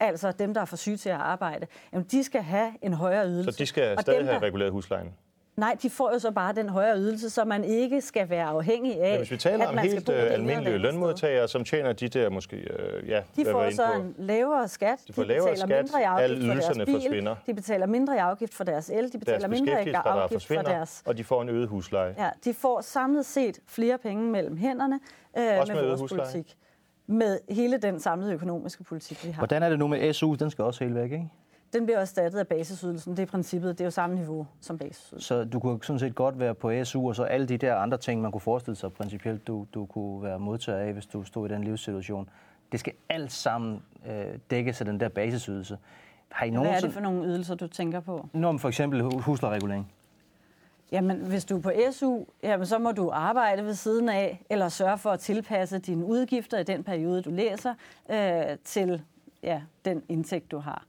altså 0.00 0.32
dem, 0.32 0.54
der 0.54 0.60
er 0.60 0.64
for 0.64 0.76
syge 0.76 0.96
til 0.96 1.08
at 1.08 1.16
arbejde, 1.16 1.66
jamen 1.92 2.06
de 2.10 2.24
skal 2.24 2.42
have 2.42 2.72
en 2.82 2.92
højere 2.92 3.28
ydelse. 3.28 3.52
Så 3.52 3.58
de 3.58 3.66
skal 3.66 4.00
stadig 4.00 4.18
dem, 4.18 4.26
have 4.26 4.42
reguleret 4.42 4.72
huslejen? 4.72 5.14
Nej, 5.56 5.76
de 5.82 5.90
får 5.90 6.12
jo 6.12 6.18
så 6.18 6.30
bare 6.30 6.52
den 6.54 6.68
højere 6.68 6.98
ydelse, 6.98 7.30
så 7.30 7.44
man 7.44 7.64
ikke 7.64 8.00
skal 8.00 8.30
være 8.30 8.44
afhængig 8.44 9.02
af, 9.02 9.12
ja, 9.12 9.18
hvis 9.18 9.30
vi 9.30 9.36
taler 9.36 9.66
om 9.66 9.78
helt 9.78 10.08
øh, 10.08 10.32
almindelige 10.32 10.78
lønmodtagere, 10.78 11.48
som 11.48 11.64
tjener 11.64 11.92
de 11.92 12.08
der 12.08 12.30
måske, 12.30 12.56
øh, 12.56 13.08
ja, 13.08 13.22
De 13.36 13.44
får 13.44 13.70
så 13.70 13.92
en 13.92 14.14
lavere 14.18 14.68
skat, 14.68 14.98
de, 15.08 15.12
får 15.12 15.22
de 15.22 15.28
lavere 15.28 15.50
betaler 15.50 15.66
skat, 15.66 15.84
mindre 15.84 16.00
i 16.00 16.04
afgift 16.04 16.44
for 16.46 16.74
deres 16.74 16.86
bil, 16.86 16.94
forsvinder. 16.94 17.34
de 17.46 17.54
betaler 17.54 17.86
mindre 17.86 18.14
i 18.14 18.18
afgift 18.18 18.54
for 18.54 18.64
deres 18.64 18.90
el, 18.90 19.12
de 19.12 19.18
betaler 19.18 19.48
mindre 19.48 19.86
i 19.86 19.92
afgift 19.92 20.46
for 20.46 20.54
deres... 20.62 21.02
Og 21.06 21.16
de 21.16 21.24
får 21.24 21.42
en 21.42 21.48
øget 21.48 21.68
husleje. 21.68 22.14
Ja, 22.18 22.30
de 22.44 22.54
får 22.54 22.80
samlet 22.80 23.26
set 23.26 23.58
flere 23.66 23.98
penge 23.98 24.30
mellem 24.30 24.56
hænderne 24.56 25.00
øh, 25.38 25.58
Også 25.60 25.72
med, 25.72 25.80
med 25.80 25.88
vores 25.88 26.00
husleje. 26.00 26.30
politik. 26.32 26.56
Med 27.06 27.38
hele 27.48 27.78
den 27.78 28.00
samlede 28.00 28.32
økonomiske 28.32 28.84
politik, 28.84 29.24
vi 29.24 29.30
har. 29.30 29.40
Hvordan 29.40 29.62
er 29.62 29.68
det 29.68 29.78
nu 29.78 29.86
med 29.86 30.12
SU? 30.12 30.34
Den 30.34 30.50
skal 30.50 30.64
også 30.64 30.84
helt 30.84 30.96
væk, 30.96 31.12
ikke? 31.12 31.30
Den 31.72 31.84
bliver 31.84 31.98
erstattet 31.98 32.38
af 32.38 32.46
basisydelsen. 32.46 33.16
Det 33.16 33.22
er 33.22 33.26
princippet. 33.26 33.78
Det 33.78 33.80
er 33.80 33.86
jo 33.86 33.90
samme 33.90 34.16
niveau 34.16 34.46
som 34.60 34.78
basisydelsen. 34.78 35.20
Så 35.20 35.44
du 35.44 35.60
kunne 35.60 35.78
sådan 35.82 35.98
set 35.98 36.14
godt 36.14 36.38
være 36.38 36.54
på 36.54 36.84
SU, 36.84 37.08
og 37.08 37.16
så 37.16 37.22
alle 37.22 37.46
de 37.46 37.56
der 37.56 37.76
andre 37.76 37.98
ting, 37.98 38.22
man 38.22 38.32
kunne 38.32 38.40
forestille 38.40 38.76
sig 38.76 38.92
principielt, 38.92 39.46
du, 39.46 39.66
du 39.74 39.86
kunne 39.86 40.22
være 40.22 40.38
modtager 40.38 40.78
af, 40.78 40.92
hvis 40.92 41.06
du 41.06 41.24
stod 41.24 41.50
i 41.50 41.52
den 41.52 41.64
livssituation. 41.64 42.28
Det 42.72 42.80
skal 42.80 42.92
alt 43.08 43.32
sammen 43.32 43.82
øh, 44.08 44.38
dækkes 44.50 44.80
af 44.80 44.86
den 44.86 45.00
der 45.00 45.08
basisydelse. 45.08 45.78
Har 46.28 46.46
I 46.46 46.50
Hvad 46.50 46.66
er 46.66 46.80
det 46.80 46.92
for 46.92 47.00
nogle 47.00 47.24
ydelser, 47.26 47.54
du 47.54 47.66
tænker 47.66 48.00
på? 48.00 48.28
Nå, 48.32 48.58
for 48.58 48.68
eksempel 48.68 49.02
huslejeregulering. 49.02 49.92
Jamen, 50.92 51.16
hvis 51.16 51.44
du 51.44 51.56
er 51.56 51.60
på 51.60 51.72
SU, 51.92 52.24
jamen, 52.42 52.66
så 52.66 52.78
må 52.78 52.92
du 52.92 53.10
arbejde 53.12 53.64
ved 53.64 53.74
siden 53.74 54.08
af, 54.08 54.42
eller 54.50 54.68
sørge 54.68 54.98
for 54.98 55.10
at 55.10 55.20
tilpasse 55.20 55.78
dine 55.78 56.04
udgifter 56.04 56.58
i 56.58 56.62
den 56.62 56.84
periode, 56.84 57.22
du 57.22 57.30
læser, 57.30 57.74
øh, 58.10 58.42
til 58.64 59.02
ja, 59.42 59.62
den 59.84 60.02
indtægt, 60.08 60.50
du 60.50 60.58
har. 60.58 60.84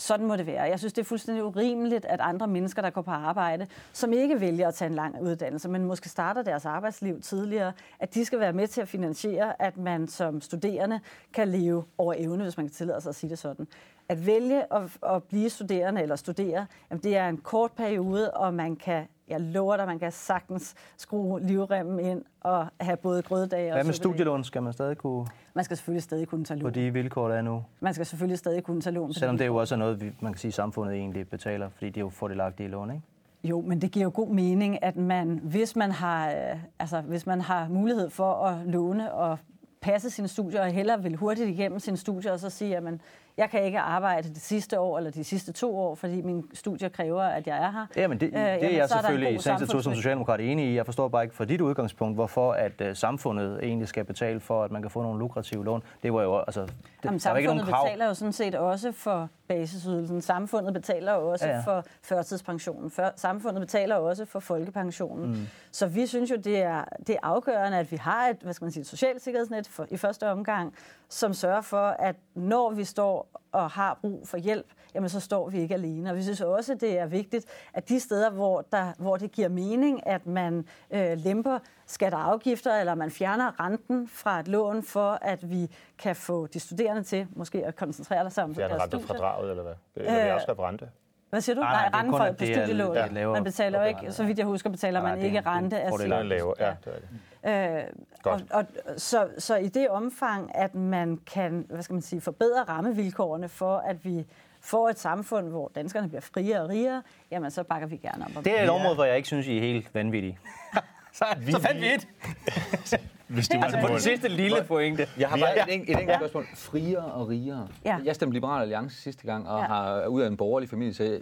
Sådan 0.00 0.26
må 0.26 0.36
det 0.36 0.46
være. 0.46 0.62
Jeg 0.62 0.78
synes, 0.78 0.92
det 0.92 1.02
er 1.02 1.06
fuldstændig 1.06 1.44
urimeligt, 1.44 2.04
at 2.04 2.20
andre 2.20 2.46
mennesker, 2.46 2.82
der 2.82 2.90
går 2.90 3.02
på 3.02 3.10
arbejde, 3.10 3.66
som 3.92 4.12
ikke 4.12 4.40
vælger 4.40 4.68
at 4.68 4.74
tage 4.74 4.88
en 4.88 4.94
lang 4.94 5.22
uddannelse, 5.22 5.68
men 5.68 5.84
måske 5.84 6.08
starter 6.08 6.42
deres 6.42 6.66
arbejdsliv 6.66 7.20
tidligere, 7.20 7.72
at 7.98 8.14
de 8.14 8.24
skal 8.24 8.40
være 8.40 8.52
med 8.52 8.66
til 8.66 8.80
at 8.80 8.88
finansiere, 8.88 9.62
at 9.62 9.76
man 9.76 10.08
som 10.08 10.40
studerende 10.40 11.00
kan 11.32 11.48
leve 11.48 11.84
over 11.98 12.14
evne, 12.16 12.42
hvis 12.42 12.56
man 12.56 12.66
kan 12.66 12.74
tillade 12.74 13.00
sig 13.00 13.10
at 13.10 13.14
sige 13.14 13.30
det 13.30 13.38
sådan. 13.38 13.66
At 14.08 14.26
vælge 14.26 14.74
at, 14.74 14.82
at 15.06 15.22
blive 15.22 15.50
studerende 15.50 16.02
eller 16.02 16.16
studere, 16.16 16.66
jamen 16.90 17.02
det 17.02 17.16
er 17.16 17.28
en 17.28 17.36
kort 17.36 17.72
periode, 17.72 18.30
og 18.30 18.54
man 18.54 18.76
kan 18.76 19.06
jeg 19.30 19.40
lover 19.40 19.76
dig, 19.76 19.86
man 19.86 19.98
kan 19.98 20.12
sagtens 20.12 20.74
skrue 20.96 21.40
livremmen 21.40 22.00
ind 22.00 22.22
og 22.40 22.66
have 22.80 22.96
både 22.96 23.22
grøddage 23.22 23.70
og 23.70 23.76
Hvad 23.76 23.84
med 23.84 23.94
studielån? 23.94 24.44
Skal 24.44 24.62
man 24.62 24.72
stadig 24.72 24.96
kunne... 24.96 25.26
Man 25.54 25.64
skal 25.64 25.76
selvfølgelig 25.76 26.02
stadig 26.02 26.28
kunne 26.28 26.44
tage 26.44 26.60
lån. 26.60 26.64
På 26.64 26.70
de 26.70 26.92
vilkår, 26.92 27.28
der 27.28 27.34
er 27.34 27.42
nu? 27.42 27.64
Man 27.80 27.94
skal 27.94 28.06
selvfølgelig 28.06 28.38
stadig 28.38 28.64
kunne 28.64 28.80
tage 28.80 28.94
lån. 28.94 29.12
Selvom 29.12 29.38
det 29.38 29.46
jo 29.46 29.56
også 29.56 29.74
er 29.74 29.78
noget, 29.78 30.12
man 30.20 30.32
kan 30.32 30.38
sige, 30.38 30.52
samfundet 30.52 30.94
egentlig 30.94 31.28
betaler, 31.28 31.68
fordi 31.68 31.86
det 31.86 31.96
er 31.96 32.00
jo 32.00 32.08
fordelagtige 32.08 32.68
lån, 32.68 32.90
ikke? 32.90 33.02
Jo, 33.44 33.60
men 33.60 33.80
det 33.80 33.90
giver 33.90 34.04
jo 34.04 34.10
god 34.14 34.28
mening, 34.28 34.82
at 34.82 34.96
man, 34.96 35.40
hvis 35.42 35.76
man 35.76 35.90
har, 35.90 36.30
øh, 36.30 36.60
altså, 36.78 37.00
hvis 37.00 37.26
man 37.26 37.40
har 37.40 37.68
mulighed 37.68 38.10
for 38.10 38.32
at 38.32 38.66
låne 38.66 39.12
og 39.12 39.38
passe 39.80 40.10
sine 40.10 40.28
studier, 40.28 40.62
og 40.62 40.70
hellere 40.70 41.02
vil 41.02 41.16
hurtigt 41.16 41.48
igennem 41.48 41.78
sine 41.78 41.96
studier, 41.96 42.32
og 42.32 42.40
så 42.40 42.50
sige, 42.50 42.76
at 42.76 42.82
man, 42.82 43.00
jeg 43.40 43.50
kan 43.50 43.64
ikke 43.64 43.80
arbejde 43.80 44.28
det 44.28 44.40
sidste 44.40 44.80
år 44.80 44.98
eller 44.98 45.10
de 45.10 45.24
sidste 45.24 45.52
to 45.52 45.78
år, 45.78 45.94
fordi 45.94 46.22
min 46.22 46.44
studier 46.54 46.88
kræver, 46.88 47.22
at 47.22 47.46
jeg 47.46 47.56
er 47.56 47.70
her. 47.70 47.86
Ja, 47.96 48.08
men 48.08 48.20
det, 48.20 48.26
øh, 48.26 48.32
det 48.32 48.40
er 48.40 48.54
jamen, 48.54 48.76
jeg 48.76 48.88
selvfølgelig 48.88 49.34
i 49.34 49.38
sagens 49.38 49.70
som 49.70 49.94
socialdemokrat 49.94 50.40
enig 50.40 50.70
i. 50.70 50.76
Jeg 50.76 50.84
forstår 50.84 51.08
bare 51.08 51.22
ikke 51.22 51.34
fra 51.34 51.44
dit 51.44 51.60
udgangspunkt, 51.60 52.16
hvorfor 52.16 52.52
at 52.52 52.72
uh, 52.80 52.86
samfundet 52.94 53.60
egentlig 53.62 53.88
skal 53.88 54.04
betale 54.04 54.40
for, 54.40 54.64
at 54.64 54.70
man 54.70 54.82
kan 54.82 54.90
få 54.90 55.02
nogle 55.02 55.18
lukrative 55.18 55.64
lån. 55.64 55.82
Det 56.02 56.12
var 56.12 56.22
jo 56.22 56.38
altså... 56.38 56.68
Jamen, 57.04 57.20
samfundet 57.20 57.66
krav. 57.66 57.84
betaler 57.84 58.06
jo 58.06 58.14
sådan 58.14 58.32
set 58.32 58.54
også 58.54 58.92
for 58.92 59.28
basisydelsen. 59.48 60.22
Samfundet 60.22 60.74
betaler 60.74 61.12
også 61.12 61.46
ja, 61.46 61.54
ja. 61.54 61.60
for 61.60 61.84
førtidspensionen. 62.02 62.90
Før, 62.90 63.10
samfundet 63.16 63.60
betaler 63.60 63.96
også 63.96 64.24
for 64.24 64.40
folkepensionen. 64.40 65.30
Mm. 65.30 65.46
Så 65.72 65.86
vi 65.86 66.06
synes 66.06 66.30
jo, 66.30 66.36
det 66.36 66.62
er, 66.62 66.84
det 67.06 67.14
er 67.14 67.18
afgørende, 67.22 67.78
at 67.78 67.92
vi 67.92 67.96
har 67.96 68.28
et, 68.28 68.36
hvad 68.42 68.52
skal 68.52 68.64
man 68.64 68.72
sige, 68.72 68.80
et 68.80 68.86
socialt 68.86 69.22
sikkerhedsnet 69.22 69.68
for, 69.68 69.86
i 69.90 69.96
første 69.96 70.30
omgang, 70.30 70.74
som 71.08 71.32
sørger 71.34 71.60
for, 71.60 71.86
at 71.88 72.16
når 72.34 72.70
vi 72.70 72.84
står 72.84 73.40
og 73.52 73.70
har 73.70 73.98
brug 74.00 74.28
for 74.28 74.36
hjælp, 74.36 74.66
jamen 74.94 75.08
så 75.08 75.20
står 75.20 75.48
vi 75.48 75.60
ikke 75.60 75.74
alene. 75.74 76.10
Og 76.10 76.16
vi 76.16 76.22
synes 76.22 76.40
også, 76.40 76.74
det 76.74 76.98
er 76.98 77.06
vigtigt, 77.06 77.46
at 77.74 77.88
de 77.88 78.00
steder, 78.00 78.30
hvor, 78.30 78.64
der, 78.72 78.92
hvor 78.98 79.16
det 79.16 79.32
giver 79.32 79.48
mening, 79.48 80.06
at 80.06 80.26
man 80.26 80.64
øh, 80.90 81.12
lemper 81.16 81.58
skatter 81.86 82.18
og 82.18 82.32
afgifter, 82.32 82.80
eller 82.80 82.94
man 82.94 83.10
fjerner 83.10 83.64
renten 83.64 84.08
fra 84.08 84.40
et 84.40 84.48
lån, 84.48 84.82
for 84.82 85.18
at 85.22 85.50
vi 85.50 85.70
kan 85.98 86.16
få 86.16 86.46
de 86.46 86.60
studerende 86.60 87.02
til 87.02 87.26
måske 87.36 87.66
at 87.66 87.76
koncentrere 87.76 88.30
sig 88.30 88.44
om 88.44 88.54
deres 88.54 88.56
studier. 88.56 88.68
Fjerner 88.68 88.94
rentefordraget, 88.94 89.50
eller 89.50 89.62
hvad? 89.62 89.74
Eller 89.96 90.28
øh, 90.28 90.34
også 90.34 90.52
rente? 90.52 90.88
Hvad 91.30 91.40
siger 91.40 91.56
du? 91.56 91.60
Nej, 91.60 91.90
nej 91.90 92.00
renten 92.00 92.16
for, 92.16 92.26
på 92.38 92.44
studielån. 92.44 92.94
Ja. 92.94 93.28
Man 93.28 93.44
betaler 93.44 93.80
jo 93.80 93.86
ikke, 93.88 94.12
så 94.12 94.24
vidt 94.24 94.38
jeg 94.38 94.46
husker, 94.46 94.70
betaler 94.70 95.02
man 95.02 95.20
ikke 95.20 95.40
rente 95.40 95.80
af 95.80 95.92
sin... 95.98 96.08
lavere, 96.08 96.54
ja, 96.58 96.74
det 96.84 96.92
er 96.94 96.98
det. 96.98 97.08
Øh, 97.44 97.84
og, 98.24 98.40
og, 98.50 98.64
så, 98.96 99.28
så 99.38 99.56
i 99.56 99.68
det 99.68 99.88
omfang, 99.88 100.56
at 100.56 100.74
man 100.74 101.20
kan 101.26 101.66
hvad 101.68 101.82
skal 101.82 101.94
man 101.94 102.02
sige, 102.02 102.20
forbedre 102.20 102.62
rammevilkårene 102.62 103.48
for, 103.48 103.76
at 103.76 104.04
vi 104.04 104.26
får 104.60 104.88
et 104.88 104.98
samfund, 104.98 105.48
hvor 105.48 105.72
danskerne 105.74 106.08
bliver 106.08 106.20
friere 106.20 106.62
og 106.62 106.68
rigere, 106.68 107.02
jamen 107.30 107.50
så 107.50 107.62
bakker 107.62 107.88
vi 107.88 107.96
gerne 107.96 108.24
op 108.24 108.36
om 108.36 108.42
det. 108.42 108.44
Det 108.44 108.60
er 108.60 108.64
et 108.64 108.70
område, 108.70 108.94
hvor 108.94 109.04
jeg 109.04 109.16
ikke 109.16 109.26
synes, 109.26 109.46
I 109.46 109.56
er 109.56 109.60
helt 109.60 109.94
vanvittige. 109.94 110.38
så, 111.12 111.24
vi, 111.38 111.52
så 111.52 111.60
fandt 111.60 111.80
vi 111.80 111.86
et. 111.86 112.08
Hvis 113.30 113.48
det 113.48 113.58
var 113.58 113.64
altså 113.64 113.80
på 113.80 113.88
den 113.88 114.00
sidste 114.00 114.28
lille 114.28 114.64
pointe. 114.68 115.08
Jeg 115.18 115.28
har 115.28 115.36
bare 115.36 115.56
et, 115.56 115.62
et 115.68 115.74
enkelt 115.74 116.08
ja. 116.08 116.16
spørgsmål. 116.16 116.46
Friere 116.54 117.04
og 117.04 117.28
rigere. 117.28 117.68
Ja. 117.84 117.98
Jeg 118.04 118.14
stemte 118.14 118.34
Liberal 118.34 118.62
Alliance 118.62 119.02
sidste 119.02 119.26
gang, 119.26 119.48
og 119.48 119.60
ja. 119.60 119.66
har 119.66 120.06
ud 120.06 120.22
af 120.22 120.26
en 120.26 120.36
borgerlig 120.36 120.68
familie, 120.68 120.94
så 120.94 121.04
jeg, 121.04 121.20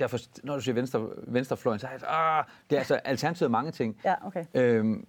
derfor, 0.00 0.18
når 0.42 0.54
du 0.54 0.60
siger 0.60 0.74
venstre, 0.74 1.08
venstrefløjen, 1.16 1.80
så 1.80 1.86
er 1.86 1.90
jeg, 1.90 2.00
ah, 2.08 2.44
det 2.70 2.76
er 2.76 2.80
altså 2.80 2.94
alternativet 2.94 3.50
mange 3.50 3.70
ting. 3.70 4.00
Ja, 4.04 4.14
okay. 4.26 4.44
Øhm, 4.54 5.06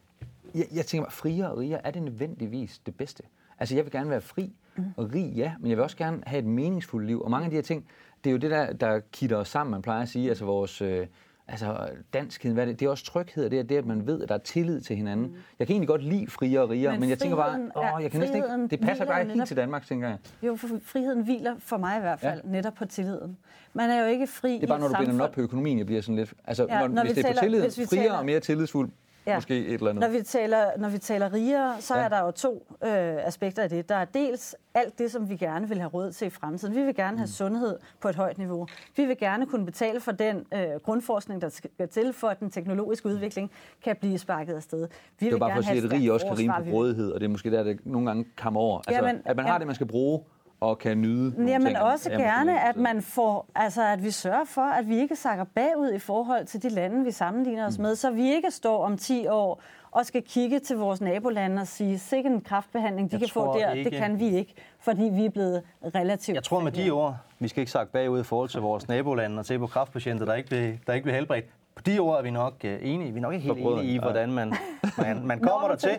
jeg, 0.56 0.66
jeg 0.74 0.86
tænker 0.86 1.06
mig, 1.06 1.12
friere 1.12 1.52
og 1.52 1.58
rigere, 1.58 1.86
er 1.86 1.92
det 1.92 2.02
nødvendigvis 2.02 2.80
det 2.86 2.96
bedste? 2.96 3.24
Altså, 3.60 3.76
jeg 3.76 3.84
vil 3.86 3.92
gerne 3.92 4.10
være 4.10 4.22
fri 4.22 4.54
og 4.98 5.14
rig, 5.14 5.34
ja, 5.36 5.54
men 5.60 5.70
jeg 5.70 5.78
vil 5.78 5.84
også 5.84 5.98
gerne 5.98 6.22
have 6.26 6.40
et 6.40 6.46
meningsfuldt 6.46 7.08
liv. 7.08 7.22
Og 7.22 7.32
mange 7.32 7.46
af 7.46 7.50
de 7.50 7.56
her 7.56 7.64
ting, 7.64 7.86
det 8.24 8.30
er 8.30 8.32
jo 8.32 8.38
det, 8.38 8.52
der, 8.52 8.74
der 8.74 9.00
kitter 9.12 9.38
os 9.38 9.48
sammen, 9.48 9.72
man 9.72 9.82
plejer 9.82 10.02
at 10.02 10.10
sige, 10.10 10.30
altså 10.30 10.46
vores... 10.46 10.82
Øh, 10.82 11.08
altså 11.48 11.90
danskheden, 12.14 12.54
hvad 12.54 12.64
er 12.64 12.68
det? 12.68 12.80
det 12.80 12.86
er 12.86 12.90
også 12.90 13.06
tryghed, 13.06 13.50
det 13.50 13.60
er 13.60 13.64
det, 13.64 13.78
at 13.78 13.86
man 13.86 14.08
ved, 14.08 14.22
at 14.24 14.30
der 14.30 14.36
er 14.36 14.40
tillid 14.40 14.82
til 14.82 14.96
hinanden. 14.96 15.28
Mm. 15.28 15.36
Jeg 15.60 15.68
kan 15.68 15.74
egentlig 15.74 15.88
godt 15.88 16.04
lide 16.04 16.28
friere 16.28 16.62
og 16.62 16.70
rigere, 16.70 16.92
men, 16.92 17.00
men 17.00 17.10
jeg 17.10 17.20
tænker 17.20 17.36
bare, 17.36 17.72
åh, 17.76 18.04
jeg 18.04 18.12
kan 18.12 18.20
næsten 18.20 18.38
ikke, 18.38 18.68
det 18.68 18.80
passer 18.80 19.06
bare 19.06 19.26
helt 19.26 19.48
til 19.48 19.58
Danmark, 19.58 19.86
tænker 19.86 20.08
jeg. 20.08 20.18
Jo, 20.44 20.56
for 20.56 20.68
friheden 20.82 21.24
hviler 21.24 21.56
for 21.60 21.78
mig 21.78 21.98
i 21.98 22.02
hvert 22.02 22.20
fald 22.20 22.42
ja. 22.44 22.52
netop 22.52 22.74
på 22.74 22.86
tilliden. 22.86 23.38
Man 23.74 23.90
er 23.90 24.02
jo 24.02 24.08
ikke 24.08 24.28
fri 24.28 24.54
Det 24.54 24.64
er 24.64 24.68
bare, 24.68 24.80
når 24.80 24.88
du 24.88 24.96
binder 25.00 25.26
op 25.26 25.32
på 25.32 25.42
økonomien, 25.42 25.78
jeg 25.78 25.86
bliver 25.86 26.02
sådan 26.02 26.16
lidt, 26.16 26.34
altså 26.46 26.66
ja, 26.70 26.80
når, 26.80 26.88
når 26.88 27.04
hvis 27.04 27.14
det 27.14 27.26
er 27.26 27.34
på 27.34 27.40
tillid, 27.40 27.72
friere 27.72 28.04
taler... 28.04 28.14
og 28.14 28.26
mere 28.26 28.40
tillidsfuld, 28.40 28.90
ja. 29.28 29.36
måske 29.36 29.66
et 29.66 29.74
eller 29.74 29.90
andet. 29.90 30.02
Når 30.02 30.18
vi 30.18 30.22
taler, 30.22 30.78
når 30.78 30.90
vi 30.90 30.98
taler 30.98 31.34
rigere, 31.34 31.76
så 31.80 31.96
ja. 31.96 32.04
er 32.04 32.10
der 32.10 32.22
jo 32.26 32.32
to 32.32 32.68
øh, 32.84 32.90
aspekter 33.28 33.64
af 33.64 33.70
det. 33.70 33.90
Der 33.90 33.96
er 33.96 34.06
dels 34.06 34.56
alt 34.74 35.00
det, 35.00 35.12
som 35.12 35.30
vi 35.30 35.36
gerne 35.36 35.70
vil 35.70 35.80
have 35.80 35.90
råd 35.90 36.12
til 36.12 36.28
i 36.28 36.30
fremtiden. 36.30 36.76
Vi 36.76 36.82
vil 36.82 36.96
gerne 36.96 37.18
have 37.18 37.26
mm. 37.26 37.32
sundhed 37.32 37.78
på 38.02 38.10
et 38.10 38.16
højt 38.16 38.38
niveau. 38.38 38.68
Vi 38.96 39.06
vil 39.06 39.18
gerne 39.18 39.46
kunne 39.46 39.66
betale 39.66 40.00
for 40.00 40.12
den 40.12 40.46
øh, 40.54 40.60
grundforskning, 40.84 41.42
der 41.42 41.50
skal 41.50 41.88
til, 41.90 42.14
for 42.14 42.28
at 42.28 42.40
den 42.40 42.50
teknologiske 42.52 43.10
udvikling 43.10 43.52
kan 43.84 43.96
blive 43.96 44.18
sparket 44.18 44.54
afsted. 44.54 44.88
Vi 45.20 45.26
det 45.26 45.34
er 45.34 45.38
bare 45.38 45.52
for 45.52 45.60
at 45.60 45.66
sige, 45.66 45.84
at 45.84 45.92
rig 45.92 46.12
også 46.12 46.26
kan 46.26 46.38
rime 46.38 46.54
på 46.64 46.72
rådighed, 46.72 47.12
og 47.12 47.20
det 47.20 47.26
er 47.26 47.30
måske 47.30 47.52
der, 47.52 47.64
det 47.64 47.80
nogle 47.86 48.08
gange 48.08 48.26
kommer 48.38 48.60
over. 48.60 48.78
Altså, 48.78 49.06
Jamen, 49.06 49.22
at 49.26 49.36
man 49.36 49.46
har 49.46 49.54
ja. 49.54 49.60
det, 49.60 49.68
man 49.68 49.76
skal 49.76 49.88
bruge, 49.88 50.24
og 50.60 50.78
kan 50.78 50.98
nyde 50.98 51.34
Jamen 51.38 51.66
ting. 51.68 51.78
også 51.78 52.10
Jamen, 52.12 52.26
gerne, 52.26 52.62
at 52.62 52.76
man 52.76 53.02
får, 53.02 53.50
altså 53.56 53.84
at 53.84 54.04
vi 54.04 54.12
sørger 54.12 54.46
for, 54.46 54.62
at 54.62 54.90
vi 54.90 54.98
ikke 54.98 55.16
sakker 55.16 55.46
bagud 55.56 55.92
i 55.92 56.00
forhold 56.00 56.46
til 56.46 56.64
de 56.64 56.70
lande, 56.70 57.06
vi 57.06 57.12
sammenligner 57.12 57.68
os 57.68 57.78
mm. 57.78 57.82
med, 57.82 57.96
så 57.96 58.12
vi 58.12 58.34
ikke 58.34 58.52
står 58.52 58.86
om 58.86 58.98
10 58.98 59.28
år 59.28 59.62
og 59.92 60.06
skal 60.06 60.24
kigge 60.24 60.60
til 60.60 60.78
vores 60.78 61.02
nabolande 61.02 61.62
og 61.62 61.68
sige, 61.68 62.00
sikkert 62.00 62.34
en 62.34 62.42
kraftbehandling, 62.42 63.12
de 63.12 63.14
jeg 63.14 63.20
kan 63.20 63.30
få 63.30 63.60
der, 63.60 63.72
ikke. 63.72 63.90
det 63.90 64.00
kan 64.00 64.20
vi 64.20 64.30
ikke, 64.30 64.54
fordi 64.80 65.04
vi 65.04 65.26
er 65.26 65.30
blevet 65.30 65.64
relativt... 65.96 66.36
Jeg 66.36 66.44
tror 66.44 66.60
med 66.60 66.72
de 66.72 66.90
ord, 66.92 67.16
vi 67.40 67.48
skal 67.48 67.62
ikke 67.62 67.72
sakke 67.72 67.94
bagud 67.94 68.20
i 68.20 68.24
forhold 68.24 68.50
til 68.50 68.62
vores 68.62 68.88
nabolande 68.88 69.40
og 69.40 69.46
se 69.46 69.60
på 69.60 69.68
kraftpatienter, 69.68 70.26
der 70.26 70.34
ikke 70.34 70.50
bliver, 70.50 70.74
der 70.88 70.94
ikke 70.94 71.04
bliver 71.04 71.16
helbredt. 71.16 71.46
På 71.76 71.82
de 71.82 72.00
ord 72.00 72.18
er 72.18 72.22
vi 72.22 72.32
nok 72.32 72.54
uh, 72.64 72.70
enige. 72.82 73.12
Vi 73.12 73.18
er 73.18 73.22
nok 73.22 73.34
ikke 73.34 73.46
helt 73.46 73.60
enige 73.60 73.94
i, 73.94 73.98
hvordan 73.98 74.32
man, 74.32 74.54
man, 74.98 75.26
man 75.26 75.40
kommer 75.40 75.68
der 75.68 75.76
til. 75.76 75.98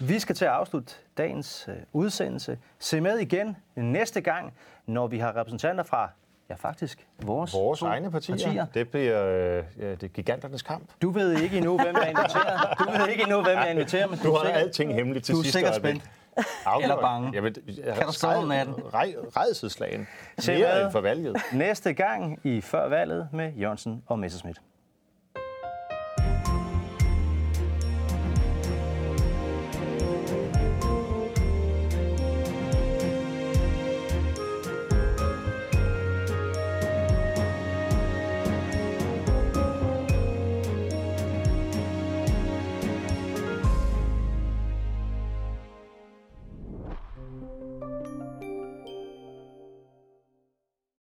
Vi 0.00 0.18
skal 0.18 0.34
til 0.34 0.44
at 0.44 0.50
afslutte 0.50 0.94
dagens 1.18 1.68
uh, 1.68 1.74
udsendelse. 1.92 2.58
Se 2.78 3.00
med 3.00 3.18
igen 3.18 3.56
næste 3.76 4.20
gang, 4.20 4.52
når 4.86 5.06
vi 5.06 5.18
har 5.18 5.36
repræsentanter 5.36 5.84
fra 5.84 6.10
Ja, 6.50 6.54
faktisk. 6.54 7.06
Vores, 7.22 7.54
vores 7.54 7.82
egne 7.82 8.10
partier. 8.10 8.36
partier. 8.36 8.66
Det 8.74 8.88
bliver 8.90 9.24
øh, 9.24 9.64
ja, 9.78 9.94
det 9.94 10.12
giganternes 10.12 10.62
kamp. 10.62 10.90
Du 11.02 11.10
ved 11.10 11.38
ikke 11.38 11.56
endnu, 11.56 11.76
hvem 11.76 11.96
jeg 11.96 12.10
inviterer. 12.10 12.74
Du 12.78 12.90
ved 12.90 13.08
ikke 13.08 13.22
endnu, 13.22 13.42
hvem 13.42 13.56
jeg 13.56 13.70
inviterer, 13.70 14.06
men 14.06 14.18
du, 14.18 14.28
du 14.28 14.32
har 14.32 14.44
sikkert, 14.44 14.62
alting 14.62 14.94
hemmeligt 14.94 15.24
til 15.24 15.34
sidst. 15.34 15.44
Du 15.44 15.48
er 15.48 15.52
sikkert 15.52 15.74
spændt. 15.74 16.10
Eller 16.82 17.00
bange. 17.00 17.30
Jamen, 17.34 17.54
kan 17.94 18.06
du 18.06 18.12
stå 18.12 18.28
om 18.28 18.48
natten? 18.48 18.74
Redselslagen. 18.76 20.08
Mere 20.46 20.82
end 20.82 20.92
for 20.92 21.00
valget. 21.00 21.36
Næste 21.52 21.92
gang 21.92 22.40
i 22.44 22.60
Før 22.60 22.88
valget 22.88 23.28
med 23.32 23.52
Jørgensen 23.52 24.02
og 24.06 24.18
Messerschmidt. 24.18 24.60